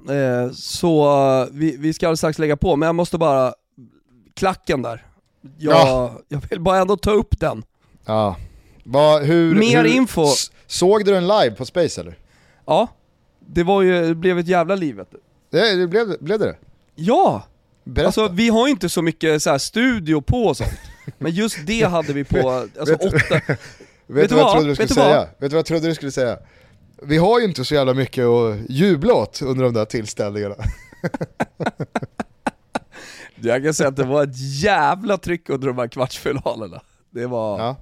Så 0.53 1.47
vi, 1.51 1.77
vi 1.77 1.93
ska 1.93 2.07
alldeles 2.07 2.19
strax 2.19 2.39
lägga 2.39 2.57
på, 2.57 2.75
men 2.75 2.87
jag 2.87 2.95
måste 2.95 3.17
bara, 3.17 3.53
klacken 4.33 4.81
där. 4.81 5.05
Jag, 5.57 5.73
Ja. 5.73 6.13
jag 6.27 6.41
vill 6.49 6.61
bara 6.61 6.77
ändå 6.77 6.97
ta 6.97 7.11
upp 7.11 7.39
den. 7.39 7.63
Ja. 8.05 8.35
Va, 8.87 9.19
hur, 9.19 9.55
Mer 9.55 9.83
hur, 9.83 9.85
info. 9.85 10.25
Såg 10.67 11.05
du 11.05 11.11
den 11.11 11.27
live 11.27 11.51
på 11.51 11.65
Space 11.65 12.01
eller? 12.01 12.17
Ja, 12.65 12.87
det 13.39 13.63
var 13.63 13.81
ju, 13.81 14.07
det 14.07 14.15
blev 14.15 14.39
ett 14.39 14.47
jävla 14.47 14.75
liv 14.75 14.95
vet 14.95 15.11
du. 15.11 15.17
Det, 15.51 15.75
det 15.75 15.87
blev, 15.87 16.15
blev 16.19 16.39
det? 16.39 16.55
Ja! 16.95 17.43
Berätta. 17.83 18.07
Alltså 18.07 18.27
vi 18.27 18.49
har 18.49 18.67
ju 18.67 18.71
inte 18.71 18.89
så 18.89 19.01
mycket 19.01 19.43
så 19.43 19.49
här 19.49 19.57
studio 19.57 20.21
på 20.21 20.43
och 20.43 20.57
sånt, 20.57 20.69
men 21.17 21.31
just 21.31 21.57
det 21.67 21.81
hade 21.83 22.13
vi 22.13 22.23
på, 22.23 22.49
alltså 22.49 22.97
Vet 22.97 23.05
åtta, 23.13 23.41
vet, 23.47 23.59
vet 24.07 24.29
du 24.29 24.35
vad 24.35 24.43
jag 24.43 24.51
trodde 24.53 24.67
du 24.67 24.75
skulle 24.75 24.87
Vet 24.87 24.95
du 24.95 25.01
vad? 25.01 25.09
säga? 25.11 25.21
Vet 25.21 25.39
du 25.39 25.47
vad 25.47 25.57
jag 25.57 25.65
trodde 25.65 25.87
du 25.87 25.95
skulle 25.95 26.11
säga? 26.11 26.37
Vi 27.01 27.17
har 27.17 27.39
ju 27.39 27.45
inte 27.45 27.65
så 27.65 27.75
jävla 27.75 27.93
mycket 27.93 28.25
att 28.25 28.55
jubla 28.69 29.13
åt 29.13 29.41
under 29.41 29.63
de 29.63 29.73
där 29.73 29.85
tillställningarna. 29.85 30.55
Jag 33.35 33.63
kan 33.63 33.73
säga 33.73 33.89
att 33.89 33.95
det 33.95 34.03
var 34.03 34.23
ett 34.23 34.61
jävla 34.61 35.17
tryck 35.17 35.49
under 35.49 35.67
de 35.67 35.77
här 35.77 35.87
kvartsfinalerna. 35.87 36.81
Det 37.11 37.25
var, 37.27 37.59
Ja 37.59 37.75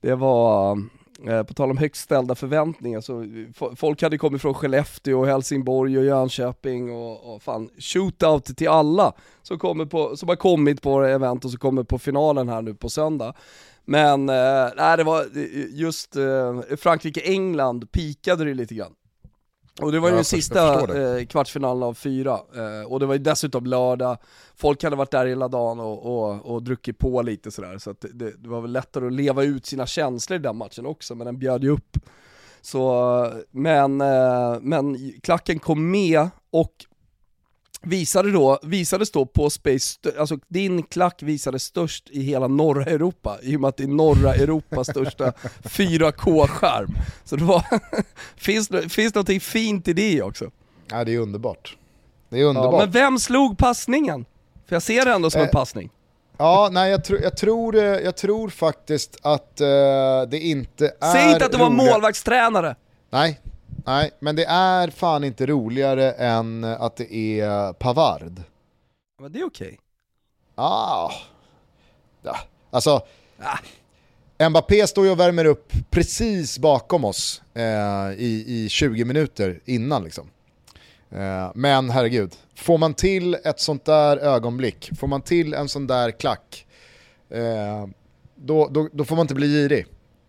det 0.00 0.14
var 0.14 0.78
eh, 1.28 1.42
på 1.42 1.54
tal 1.54 1.70
om 1.70 1.76
högt 1.76 1.96
ställda 1.96 2.34
förväntningar, 2.34 3.00
så 3.00 3.26
folk 3.76 4.02
hade 4.02 4.18
kommit 4.18 4.42
från 4.42 4.54
Skellefteå, 4.54 5.20
och 5.20 5.26
Helsingborg 5.26 5.98
och 5.98 6.04
Jönköping 6.04 6.92
och, 6.92 7.34
och 7.34 7.42
fan 7.42 7.70
shootout 7.78 8.44
till 8.44 8.68
alla 8.68 9.12
som, 9.42 9.58
kommer 9.58 9.84
på, 9.84 10.16
som 10.16 10.28
har 10.28 10.36
kommit 10.36 10.82
på 10.82 11.02
event 11.02 11.44
och 11.44 11.50
som 11.50 11.60
kommer 11.60 11.82
på 11.82 11.98
finalen 11.98 12.48
här 12.48 12.62
nu 12.62 12.74
på 12.74 12.88
söndag. 12.88 13.34
Men 13.84 14.28
eh, 14.28 14.68
nej, 14.76 14.96
det 14.96 15.04
var 15.04 15.20
eh, 15.20 15.66
just 15.70 16.16
eh, 16.16 16.60
Frankrike-England 16.76 17.92
pikade 17.92 18.44
det 18.44 18.54
lite 18.54 18.74
grann. 18.74 18.92
Och 19.80 19.92
det 19.92 20.00
var 20.00 20.08
ju 20.08 20.14
den 20.14 20.24
sista 20.24 20.96
eh, 20.98 21.26
kvartsfinalen 21.26 21.82
av 21.82 21.94
fyra, 21.94 22.32
eh, 22.32 22.92
och 22.92 23.00
det 23.00 23.06
var 23.06 23.14
ju 23.14 23.18
dessutom 23.18 23.66
lördag, 23.66 24.18
folk 24.56 24.82
hade 24.82 24.96
varit 24.96 25.10
där 25.10 25.26
hela 25.26 25.48
dagen 25.48 25.80
och, 25.80 26.06
och, 26.06 26.54
och 26.54 26.62
druckit 26.62 26.98
på 26.98 27.22
lite 27.22 27.50
sådär, 27.50 27.78
så 27.78 27.90
att 27.90 28.00
det, 28.00 28.42
det 28.42 28.48
var 28.48 28.60
väl 28.60 28.72
lättare 28.72 29.06
att 29.06 29.12
leva 29.12 29.42
ut 29.42 29.66
sina 29.66 29.86
känslor 29.86 30.38
i 30.38 30.42
den 30.42 30.56
matchen 30.56 30.86
också, 30.86 31.14
men 31.14 31.24
den 31.24 31.38
bjöd 31.38 31.64
ju 31.64 31.70
upp. 31.70 31.96
Så, 32.60 33.32
men, 33.50 34.00
eh, 34.00 34.56
men 34.60 35.12
klacken 35.22 35.58
kom 35.58 35.90
med 35.90 36.28
och 36.50 36.72
visade 37.82 38.32
då, 38.32 38.58
visades 38.62 39.10
då 39.10 39.26
på 39.26 39.50
Space, 39.50 39.98
alltså 40.18 40.38
din 40.48 40.82
klack 40.82 41.22
visades 41.22 41.62
störst 41.62 42.10
i 42.10 42.22
hela 42.22 42.48
norra 42.48 42.84
Europa, 42.84 43.38
i 43.42 43.56
och 43.56 43.60
med 43.60 43.68
att 43.68 43.76
det 43.76 43.82
är 43.82 43.88
norra 43.88 44.34
Europas 44.34 44.86
största 44.90 45.30
4K-skärm. 45.62 46.90
Så 47.24 47.36
det 47.36 47.44
var, 47.44 47.64
finns, 48.36 48.68
finns 48.88 49.14
någonting 49.14 49.40
fint 49.40 49.88
i 49.88 49.92
det 49.92 50.22
också. 50.22 50.50
Ja, 50.90 51.04
det 51.04 51.14
är 51.14 51.18
underbart. 51.18 51.76
Det 52.28 52.36
är 52.36 52.40
Ja, 52.40 52.46
underbart. 52.48 52.80
men 52.80 52.90
vem 52.90 53.18
slog 53.18 53.58
passningen? 53.58 54.24
För 54.68 54.76
jag 54.76 54.82
ser 54.82 55.04
det 55.04 55.12
ändå 55.12 55.30
som 55.30 55.40
en 55.40 55.46
Eh, 55.46 55.52
passning. 55.52 55.90
Ja, 56.38 56.68
nej 56.72 56.90
jag, 56.90 57.04
tro, 57.04 57.16
jag, 57.22 57.36
tror, 57.36 57.76
eh, 57.76 57.82
jag 57.82 58.16
tror 58.16 58.48
faktiskt 58.48 59.16
att 59.22 59.60
eh, 59.60 59.66
det 60.30 60.38
inte 60.38 60.92
är 61.00 61.12
Säg 61.12 61.32
inte 61.32 61.44
att 61.46 61.52
det 61.52 61.58
var 61.58 61.70
målvaktstränare! 61.70 62.76
Nej, 63.10 63.40
Nej, 63.86 64.10
men 64.18 64.36
det 64.36 64.44
är 64.44 64.90
fan 64.90 65.24
inte 65.24 65.46
roligare 65.46 66.12
än 66.12 66.64
att 66.64 66.96
det 66.96 67.14
är 67.14 67.72
Pavard. 67.72 68.42
Men 69.20 69.32
det 69.32 69.38
är 69.38 69.46
okej. 69.46 69.78
Ah. 70.54 71.12
Ja. 72.22 72.38
Alltså, 72.70 73.02
Mbappé 74.50 74.86
står 74.86 75.04
ju 75.04 75.10
och 75.10 75.20
värmer 75.20 75.44
upp 75.44 75.72
precis 75.90 76.58
bakom 76.58 77.04
oss 77.04 77.42
eh, 77.54 78.10
i, 78.16 78.44
i 78.46 78.68
20 78.68 79.04
minuter 79.04 79.60
innan. 79.64 80.04
Liksom. 80.04 80.30
Eh, 81.10 81.50
men 81.54 81.90
herregud, 81.90 82.34
får 82.54 82.78
man 82.78 82.94
till 82.94 83.34
ett 83.44 83.60
sånt 83.60 83.84
där 83.84 84.16
ögonblick, 84.16 84.90
får 84.98 85.06
man 85.06 85.22
till 85.22 85.54
en 85.54 85.68
sån 85.68 85.86
där 85.86 86.10
klack, 86.10 86.66
eh, 87.30 87.86
då, 88.34 88.68
då, 88.68 88.88
då 88.92 89.04
får 89.04 89.16
man 89.16 89.24
inte 89.24 89.34
bli 89.34 89.46
girig. 89.46 89.86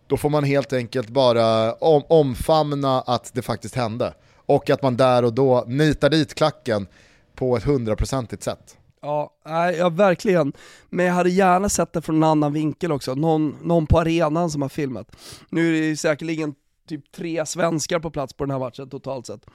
Då 0.10 0.18
får 0.18 0.30
man 0.30 0.44
helt 0.44 0.74
enkelt 0.74 1.10
bara 1.10 1.74
om, 1.74 2.04
omfamna 2.08 3.02
att 3.02 3.34
det 3.34 3.42
faktiskt 3.42 3.76
hände. 3.76 4.14
Och 4.36 4.70
att 4.70 4.82
man 4.82 4.98
där 4.98 5.26
och 5.26 5.34
då 5.34 5.64
nitar 5.68 6.10
dit 6.10 6.34
klacken 6.34 6.88
på 7.36 7.58
ett 7.58 7.64
hundraprocentigt 7.64 8.44
sätt. 8.44 8.78
Ja, 9.02 9.34
ja, 9.78 9.90
verkligen. 9.90 10.54
Men 10.90 11.06
jag 11.06 11.14
hade 11.14 11.30
gärna 11.30 11.70
sett 11.70 11.94
det 11.94 12.02
från 12.02 12.16
en 12.16 12.24
annan 12.24 12.54
vinkel 12.54 12.92
också. 12.92 13.16
Någon, 13.16 13.58
någon 13.62 13.88
på 13.88 14.00
arenan 14.00 14.52
som 14.52 14.62
har 14.62 14.70
filmat. 14.70 15.16
Nu 15.50 15.68
är 15.68 15.82
det 15.82 15.88
ju 15.88 15.96
säkerligen 15.96 16.56
typ 16.88 17.12
tre 17.12 17.46
svenskar 17.46 18.00
på 18.00 18.12
plats 18.12 18.34
på 18.34 18.46
den 18.46 18.52
här 18.52 18.60
matchen 18.60 18.90
totalt 18.90 19.26
sett. 19.26 19.46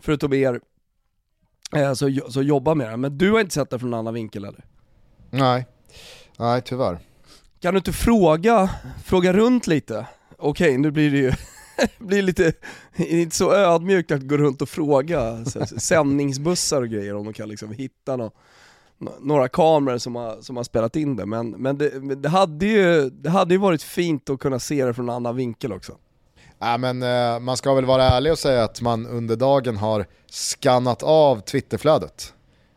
Förutom 0.00 0.32
er 0.32 0.60
eh, 1.76 1.92
så, 1.92 2.10
så 2.28 2.42
jobbar 2.42 2.74
med 2.74 2.90
det. 2.90 2.96
Men 2.96 3.18
du 3.18 3.32
har 3.32 3.40
inte 3.40 3.54
sett 3.54 3.70
det 3.70 3.78
från 3.78 3.92
en 3.92 3.98
annan 3.98 4.14
vinkel 4.14 4.44
eller? 4.44 4.64
Nej, 5.30 5.66
nej 6.38 6.62
tyvärr. 6.64 6.98
Kan 7.60 7.74
du 7.74 7.78
inte 7.78 7.92
fråga, 7.92 8.70
fråga 9.04 9.32
runt 9.32 9.66
lite? 9.66 10.06
Okej, 10.38 10.78
nu 10.78 10.90
blir 10.90 11.10
det 11.10 11.18
ju 11.18 11.32
blir 11.98 12.22
lite, 12.22 12.52
inte 12.96 13.36
så 13.36 13.52
ödmjukt 13.52 14.10
att 14.10 14.22
gå 14.22 14.36
runt 14.36 14.62
och 14.62 14.68
fråga 14.68 15.44
så, 15.44 15.66
sändningsbussar 15.66 16.82
och 16.82 16.88
grejer 16.88 17.14
om 17.16 17.24
de 17.24 17.32
kan 17.32 17.48
liksom 17.48 17.72
hitta 17.72 18.16
nå, 18.16 18.30
nå- 18.98 19.14
några 19.20 19.48
kameror 19.48 19.98
som 19.98 20.16
har, 20.16 20.40
som 20.40 20.56
har 20.56 20.64
spelat 20.64 20.96
in 20.96 21.16
det. 21.16 21.26
Men, 21.26 21.50
men, 21.50 21.78
det, 21.78 22.02
men 22.02 22.22
det, 22.22 22.28
hade 22.28 22.66
ju, 22.66 23.10
det 23.10 23.30
hade 23.30 23.54
ju 23.54 23.58
varit 23.58 23.82
fint 23.82 24.30
att 24.30 24.40
kunna 24.40 24.58
se 24.58 24.84
det 24.84 24.94
från 24.94 25.08
en 25.08 25.14
annan 25.14 25.36
vinkel 25.36 25.72
också. 25.72 25.92
Ja, 26.58 26.78
men, 26.78 27.02
eh, 27.02 27.40
man 27.40 27.56
ska 27.56 27.74
väl 27.74 27.84
vara 27.84 28.04
ärlig 28.04 28.32
och 28.32 28.38
säga 28.38 28.64
att 28.64 28.80
man 28.80 29.06
under 29.06 29.36
dagen 29.36 29.76
har 29.76 30.06
skannat 30.30 31.02
av 31.02 31.40
Twitterflödet. 31.40 32.34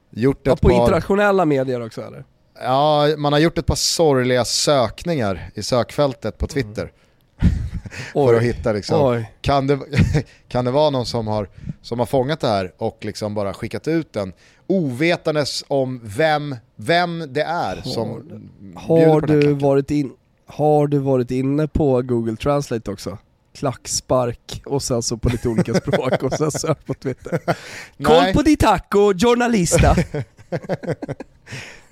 Gjort 0.10 0.40
Ja, 0.44 0.54
ett 0.54 0.62
på 0.62 0.70
par, 0.70 0.76
internationella 0.76 1.46
medier 1.46 1.86
också 1.86 2.02
eller? 2.02 2.26
Ja, 2.60 3.08
man 3.18 3.34
har 3.34 3.40
gjort 3.40 3.58
ett 3.58 3.66
par 3.66 3.76
sorgliga 3.76 4.46
sökningar 4.46 5.50
i 5.56 5.64
sökfältet 5.64 6.38
på 6.38 6.48
Twitter. 6.48 6.92
för 8.14 8.34
att 8.34 8.42
hitta 8.42 8.72
liksom, 8.72 9.06
Oj. 9.06 9.34
kan 9.42 9.68
det, 9.68 9.80
kan 10.48 10.66
det 10.66 10.72
vara 10.72 10.90
någon 10.90 11.06
som 11.06 11.28
har, 11.28 11.50
som 11.82 12.00
har 12.00 12.06
fångat 12.06 12.40
det 12.40 12.48
här 12.48 12.74
och 12.78 12.98
liksom 13.02 13.34
bara 13.34 13.54
skickat 13.54 13.88
ut 13.88 14.14
den 14.14 14.34
ovetandes 14.68 15.64
om 15.68 16.02
vem, 16.04 16.56
vem 16.76 17.34
det 17.34 17.44
är 17.44 17.82
som 17.82 18.22
bjuder 18.60 18.80
Har 18.80 19.22
på 19.22 19.26
den 19.26 19.40
du, 19.40 19.54
varit 19.54 19.92
in, 19.92 20.12
har 20.46 20.88
du 20.88 20.98
varit 20.98 21.32
inne 21.32 21.68
på 21.68 22.02
Google 22.02 22.36
Translate 22.36 22.92
också? 22.92 23.18
Klackspark 23.56 24.62
och 24.66 24.84
sen 24.84 25.04
så 25.04 25.18
på 25.18 25.30
lite 25.30 25.50
olika 25.50 25.74
språk 25.74 26.24
och 26.24 26.34
sen 26.34 26.52
sök 26.52 26.86
på 26.86 26.94
Twitter. 26.94 27.40
Koll 28.04 28.34
på 28.34 28.42
di 28.42 28.58
taco, 28.58 29.14
journalista! 29.14 29.96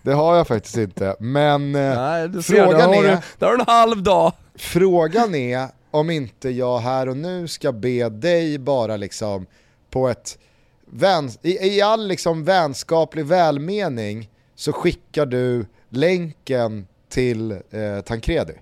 Det 0.02 0.14
har 0.14 0.36
jag 0.36 0.48
faktiskt 0.48 0.78
inte, 0.78 1.16
men 1.20 1.76
eh, 1.76 1.96
Nej, 2.02 2.30
du 2.30 2.42
ser, 2.42 2.54
Frågan 2.54 2.80
där 2.80 2.88
har, 2.88 3.04
är- 3.06 3.12
du, 3.16 3.18
där 3.40 3.48
har 3.48 3.54
du 3.58 3.60
en 3.62 3.68
halv 3.68 4.04
dag. 4.04 4.34
Frågan 4.56 5.36
är 5.36 5.68
om 5.92 6.10
inte 6.10 6.50
jag 6.50 6.80
här 6.80 7.10
och 7.10 7.18
nu 7.18 7.48
ska 7.48 7.72
be 7.72 8.10
dig 8.10 8.58
bara 8.60 8.98
liksom 8.98 9.46
på 9.90 10.10
ett 10.10 10.38
vän, 10.86 11.30
i, 11.42 11.52
i 11.78 11.82
all 11.82 12.08
liksom 12.08 12.44
vänskaplig 12.44 13.26
välmening 13.26 14.30
så 14.56 14.74
skickar 14.74 15.26
du 15.26 15.66
länken 15.90 16.88
till 17.10 17.52
eh, 17.52 18.02
Tancredi. 18.06 18.54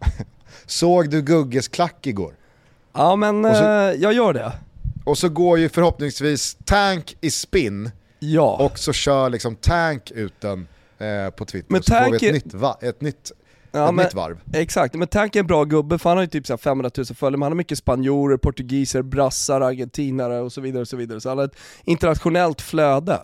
Såg 0.66 1.10
du 1.10 1.22
Gugges 1.22 1.68
klack 1.68 2.06
igår? 2.06 2.34
Ja 2.92 3.16
men 3.16 3.42
så- 3.42 3.48
eh, 3.64 3.92
jag 3.92 4.12
gör 4.12 4.32
det. 4.32 4.52
Och 5.04 5.18
så 5.18 5.28
går 5.28 5.58
ju 5.58 5.68
förhoppningsvis 5.68 6.56
Tank 6.64 7.16
i 7.20 7.30
spin 7.30 7.90
Ja. 8.18 8.56
och 8.60 8.78
så 8.78 8.92
kör 8.92 9.30
liksom 9.30 9.56
Tank 9.56 10.10
ut 10.10 10.40
den 10.40 10.68
eh, 11.00 11.30
på 11.30 11.44
Twitter. 11.44 11.72
Men 11.72 11.82
så 11.82 11.94
får 11.94 12.10
vi 12.20 12.28
ett, 12.28 12.34
nytt, 12.44 12.54
va- 12.54 12.78
ett, 12.82 13.00
nytt, 13.00 13.32
ja, 13.72 13.88
ett 13.88 13.94
men, 13.94 14.04
nytt 14.04 14.14
varv. 14.14 14.40
Exakt, 14.52 14.94
men 14.94 15.08
Tank 15.08 15.36
är 15.36 15.40
en 15.40 15.46
bra 15.46 15.64
gubbe 15.64 15.98
för 15.98 16.10
han 16.10 16.16
har 16.18 16.22
ju 16.24 16.28
typ 16.28 16.46
så 16.46 16.52
här 16.52 16.58
500 16.58 16.90
000 16.96 17.06
följare, 17.06 17.38
men 17.38 17.42
han 17.42 17.52
har 17.52 17.56
mycket 17.56 17.78
spanjorer, 17.78 18.36
portugiser, 18.36 19.02
brassar, 19.02 19.60
argentinare 19.60 20.40
och 20.40 20.52
så 20.52 20.60
vidare. 20.60 20.80
och 20.80 20.88
Så 20.88 20.96
vidare. 20.96 21.20
Så 21.20 21.28
han 21.28 21.38
har 21.38 21.44
ett 21.44 21.56
internationellt 21.84 22.60
flöde. 22.60 23.20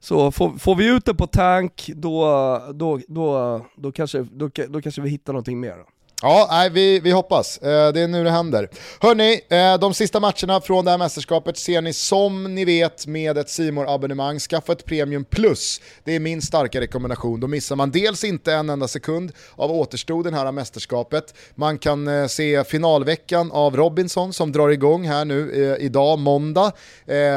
Så 0.00 0.30
får, 0.32 0.58
får 0.58 0.74
vi 0.76 0.86
ut 0.96 1.04
det 1.04 1.14
på 1.14 1.26
Tank, 1.26 1.90
då, 1.94 2.26
då, 2.74 3.00
då, 3.08 3.60
då, 3.76 3.92
kanske, 3.92 4.22
då, 4.32 4.50
då 4.68 4.80
kanske 4.82 5.00
vi 5.00 5.08
hittar 5.10 5.32
någonting 5.32 5.60
mer. 5.60 5.76
Ja, 6.24 6.48
nej, 6.50 6.70
vi, 6.70 7.00
vi 7.00 7.10
hoppas. 7.10 7.58
Eh, 7.58 7.92
det 7.92 8.00
är 8.00 8.08
nu 8.08 8.24
det 8.24 8.30
händer. 8.30 8.68
Hörni, 9.00 9.40
eh, 9.48 9.78
de 9.80 9.94
sista 9.94 10.20
matcherna 10.20 10.60
från 10.60 10.84
det 10.84 10.90
här 10.90 10.98
mästerskapet 10.98 11.56
ser 11.56 11.80
ni 11.80 11.92
som 11.92 12.54
ni 12.54 12.64
vet 12.64 13.06
med 13.06 13.38
ett 13.38 13.50
simor 13.50 13.94
abonnemang 13.94 14.38
Skaffa 14.38 14.72
ett 14.72 14.84
Premium 14.84 15.24
Plus. 15.24 15.80
Det 16.04 16.14
är 16.16 16.20
min 16.20 16.42
starka 16.42 16.80
rekommendation. 16.80 17.40
Då 17.40 17.46
missar 17.46 17.76
man 17.76 17.90
dels 17.90 18.24
inte 18.24 18.54
en 18.54 18.70
enda 18.70 18.88
sekund 18.88 19.32
av 19.56 19.72
återstoden 19.72 20.34
här 20.34 20.46
av 20.46 20.54
mästerskapet. 20.54 21.34
Man 21.54 21.78
kan 21.78 22.08
eh, 22.08 22.26
se 22.26 22.64
finalveckan 22.64 23.52
av 23.52 23.76
Robinson 23.76 24.32
som 24.32 24.52
drar 24.52 24.68
igång 24.68 25.08
här 25.08 25.24
nu 25.24 25.76
idag, 25.80 26.18
måndag. 26.18 26.72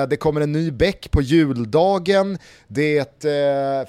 Det 0.10 0.20
kommer 0.20 0.42
en 0.42 0.52
ny 0.52 0.72
bäck 0.72 1.12
på 1.12 1.22
juldagen. 1.22 2.38
Det 2.68 3.24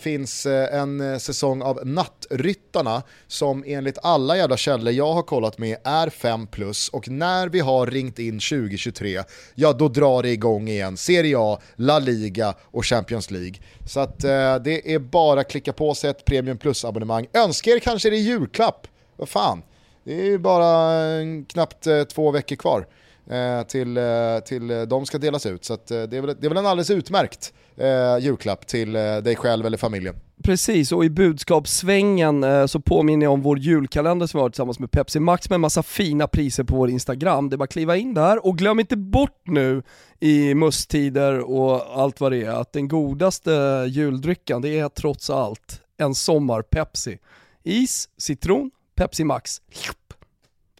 finns 0.01 0.47
en 0.47 1.21
säsong 1.21 1.63
av 1.63 1.87
Nattryttarna 1.87 3.03
som 3.27 3.65
enligt 3.67 3.99
alla 4.03 4.37
jävla 4.37 4.57
källor 4.57 4.88
jag 4.93 5.13
har 5.13 5.23
kollat 5.23 5.59
med 5.59 5.77
är 5.85 6.11
5 6.11 6.47
plus 6.47 6.89
och 6.89 7.09
när 7.09 7.49
vi 7.49 7.61
har 7.61 7.87
ringt 7.87 8.19
in 8.19 8.39
2023, 8.39 9.23
ja 9.55 9.73
då 9.73 9.89
drar 9.89 10.23
det 10.23 10.31
igång 10.31 10.69
igen. 10.69 10.97
Serie 10.97 11.37
A, 11.39 11.59
La 11.77 11.99
Liga 11.99 12.55
och 12.61 12.87
Champions 12.87 13.31
League. 13.31 13.55
Så 13.87 14.01
att 14.01 14.25
eh, 14.25 14.57
det 14.57 14.95
är 14.95 14.99
bara 14.99 15.41
att 15.41 15.51
klicka 15.51 15.73
på 15.73 15.95
sig 15.95 16.11
ett 16.11 16.25
Premium 16.25 16.59
Plus-abonnemang. 16.59 17.27
Önska 17.33 17.71
er 17.71 17.79
kanske 17.79 18.11
det 18.11 18.17
är 18.17 18.21
julklapp. 18.21 18.87
Vad 19.17 19.29
fan, 19.29 19.63
det 20.05 20.21
är 20.21 20.25
ju 20.25 20.39
bara 20.39 21.03
eh, 21.21 21.27
knappt 21.49 21.87
eh, 21.87 22.03
två 22.03 22.31
veckor 22.31 22.57
kvar 22.57 22.87
eh, 23.31 23.63
till, 23.63 23.97
eh, 23.97 24.39
till 24.45 24.71
eh, 24.71 24.83
de 24.83 25.07
ska 25.07 25.19
delas 25.19 25.47
ut. 25.47 25.65
Så 25.65 25.75
att, 25.75 25.91
eh, 25.91 26.03
det, 26.03 26.17
är 26.17 26.21
väl, 26.21 26.37
det 26.41 26.47
är 26.47 26.49
väl 26.49 26.59
en 26.59 26.67
alldeles 26.67 26.91
utmärkt 26.91 27.53
eh, 27.81 28.19
julklapp 28.25 28.67
till 28.67 28.97
eh, 28.97 29.17
dig 29.17 29.37
själv 29.37 29.67
eller 29.67 29.79
familjen. 29.79 30.15
Precis, 30.45 30.93
och 30.93 31.05
i 31.05 31.11
budskapssvängen 31.11 32.45
eh, 32.45 32.67
så 32.67 32.81
påminner 32.81 33.27
jag 33.27 33.33
om 33.33 33.43
vår 33.43 33.59
julkalender 33.59 34.27
som 34.27 34.39
vi 34.39 34.43
har 34.43 34.51
tillsammans 34.51 34.79
med 34.79 34.91
Pepsi 34.91 35.21
Max 35.21 35.51
med 35.51 35.55
en 35.55 35.61
massa 35.61 35.83
fina 35.83 36.29
priser 36.29 36.65
på 36.65 36.77
vår 36.77 36.91
Instagram. 36.91 37.51
Det 37.51 37.55
är 37.55 37.59
bara 37.59 37.65
att 37.65 37.71
kliva 37.71 37.97
in 37.97 38.15
där 38.15 38.47
och 38.47 38.59
glöm 38.59 38.81
inte 38.81 38.97
bort 38.97 39.41
nu 39.45 39.83
i 40.21 40.55
musttider 40.55 41.51
och 41.51 42.01
allt 42.03 42.21
vad 42.21 42.33
det 42.33 42.45
är 42.45 42.51
att 42.51 42.73
den 42.73 42.89
godaste 42.89 43.85
juldrycken 43.89 44.63
det 44.63 44.79
är 44.79 44.89
trots 44.89 45.31
allt 45.31 45.83
en 45.97 46.15
sommar-Pepsi. 46.15 47.19
Is, 47.65 48.09
citron, 48.17 48.71
Pepsi 48.97 49.25
Max. 49.25 49.61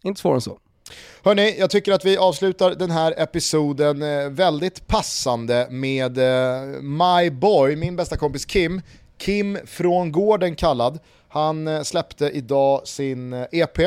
Inte 0.01 0.21
svårare 0.21 0.37
än 0.37 0.41
så. 0.41 0.59
Hörni, 1.23 1.55
jag 1.59 1.69
tycker 1.69 1.91
att 1.91 2.05
vi 2.05 2.17
avslutar 2.17 2.71
den 2.71 2.91
här 2.91 3.13
episoden 3.17 4.01
eh, 4.01 4.29
väldigt 4.29 4.87
passande 4.87 5.67
med 5.69 6.17
eh, 6.17 6.81
My 6.81 7.29
Boy, 7.29 7.75
min 7.75 7.95
bästa 7.95 8.17
kompis 8.17 8.45
Kim. 8.45 8.81
Kim 9.17 9.57
från 9.65 10.11
gården 10.11 10.55
kallad. 10.55 10.99
Han 11.29 11.67
eh, 11.67 11.81
släppte 11.81 12.29
idag 12.29 12.87
sin 12.87 13.33
EP. 13.51 13.79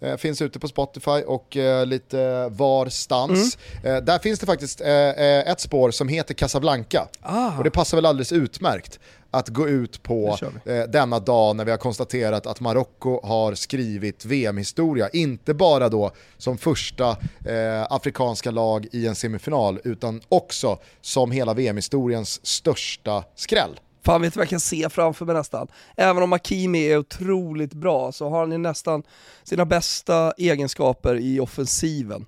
Eh, 0.00 0.16
finns 0.16 0.42
ute 0.42 0.58
på 0.58 0.68
Spotify 0.68 1.22
och 1.26 1.56
lite 1.86 2.48
varstans. 2.48 3.58
Eh, 3.84 3.96
där 3.96 4.18
finns 4.18 4.40
det 4.40 4.46
faktiskt 4.46 4.80
ett 4.80 5.60
spår 5.60 5.90
som 5.90 6.08
heter 6.08 6.34
Casablanca. 6.34 7.08
Ah. 7.20 7.58
Och 7.58 7.64
det 7.64 7.70
passar 7.70 7.96
väl 7.96 8.06
alldeles 8.06 8.32
utmärkt 8.32 9.00
att 9.34 9.48
gå 9.48 9.68
ut 9.68 10.02
på 10.02 10.38
eh, 10.64 10.82
denna 10.82 11.20
dag 11.20 11.56
när 11.56 11.64
vi 11.64 11.70
har 11.70 11.78
konstaterat 11.78 12.46
att 12.46 12.60
Marocko 12.60 13.26
har 13.26 13.54
skrivit 13.54 14.24
VM-historia. 14.24 15.08
Inte 15.08 15.54
bara 15.54 15.88
då 15.88 16.10
som 16.38 16.58
första 16.58 17.10
eh, 17.44 17.82
afrikanska 17.90 18.50
lag 18.50 18.86
i 18.92 19.06
en 19.06 19.14
semifinal 19.14 19.80
utan 19.84 20.20
också 20.28 20.78
som 21.00 21.30
hela 21.30 21.54
VM-historiens 21.54 22.46
största 22.46 23.24
skräll. 23.34 23.80
Fan 24.04 24.22
vet 24.22 24.34
du 24.34 24.38
vad 24.38 24.44
jag 24.44 24.50
kan 24.50 24.60
se 24.60 24.88
framför 24.88 25.24
mig 25.24 25.34
nästan? 25.34 25.68
Även 25.96 26.22
om 26.22 26.32
Hakimi 26.32 26.88
är 26.88 26.98
otroligt 26.98 27.74
bra 27.74 28.12
så 28.12 28.28
har 28.28 28.40
han 28.40 28.52
ju 28.52 28.58
nästan 28.58 29.02
sina 29.44 29.64
bästa 29.64 30.32
egenskaper 30.32 31.14
i 31.14 31.40
offensiven. 31.40 32.24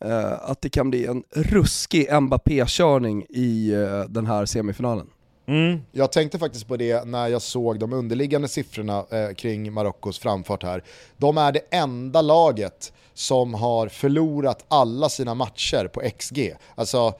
Eh, 0.00 0.32
att 0.50 0.60
det 0.60 0.68
kan 0.68 0.90
bli 0.90 1.06
en 1.06 1.22
ruskig 1.34 2.08
Mbappé-körning 2.20 3.26
i 3.28 3.72
eh, 3.72 4.00
den 4.00 4.26
här 4.26 4.46
semifinalen. 4.46 5.06
Jag 5.92 6.12
tänkte 6.12 6.38
faktiskt 6.38 6.68
på 6.68 6.76
det 6.76 7.04
när 7.04 7.28
jag 7.28 7.42
såg 7.42 7.78
de 7.78 7.92
underliggande 7.92 8.48
siffrorna 8.48 9.04
eh, 9.10 9.34
kring 9.34 9.72
Marockos 9.72 10.18
framfart 10.18 10.62
här. 10.62 10.84
De 11.16 11.38
är 11.38 11.52
det 11.52 11.60
enda 11.70 12.22
laget 12.22 12.92
som 13.14 13.54
har 13.54 13.88
förlorat 13.88 14.64
alla 14.68 15.08
sina 15.08 15.34
matcher 15.34 15.88
på 15.88 16.02
XG. 16.18 16.54
Alltså, 16.74 17.14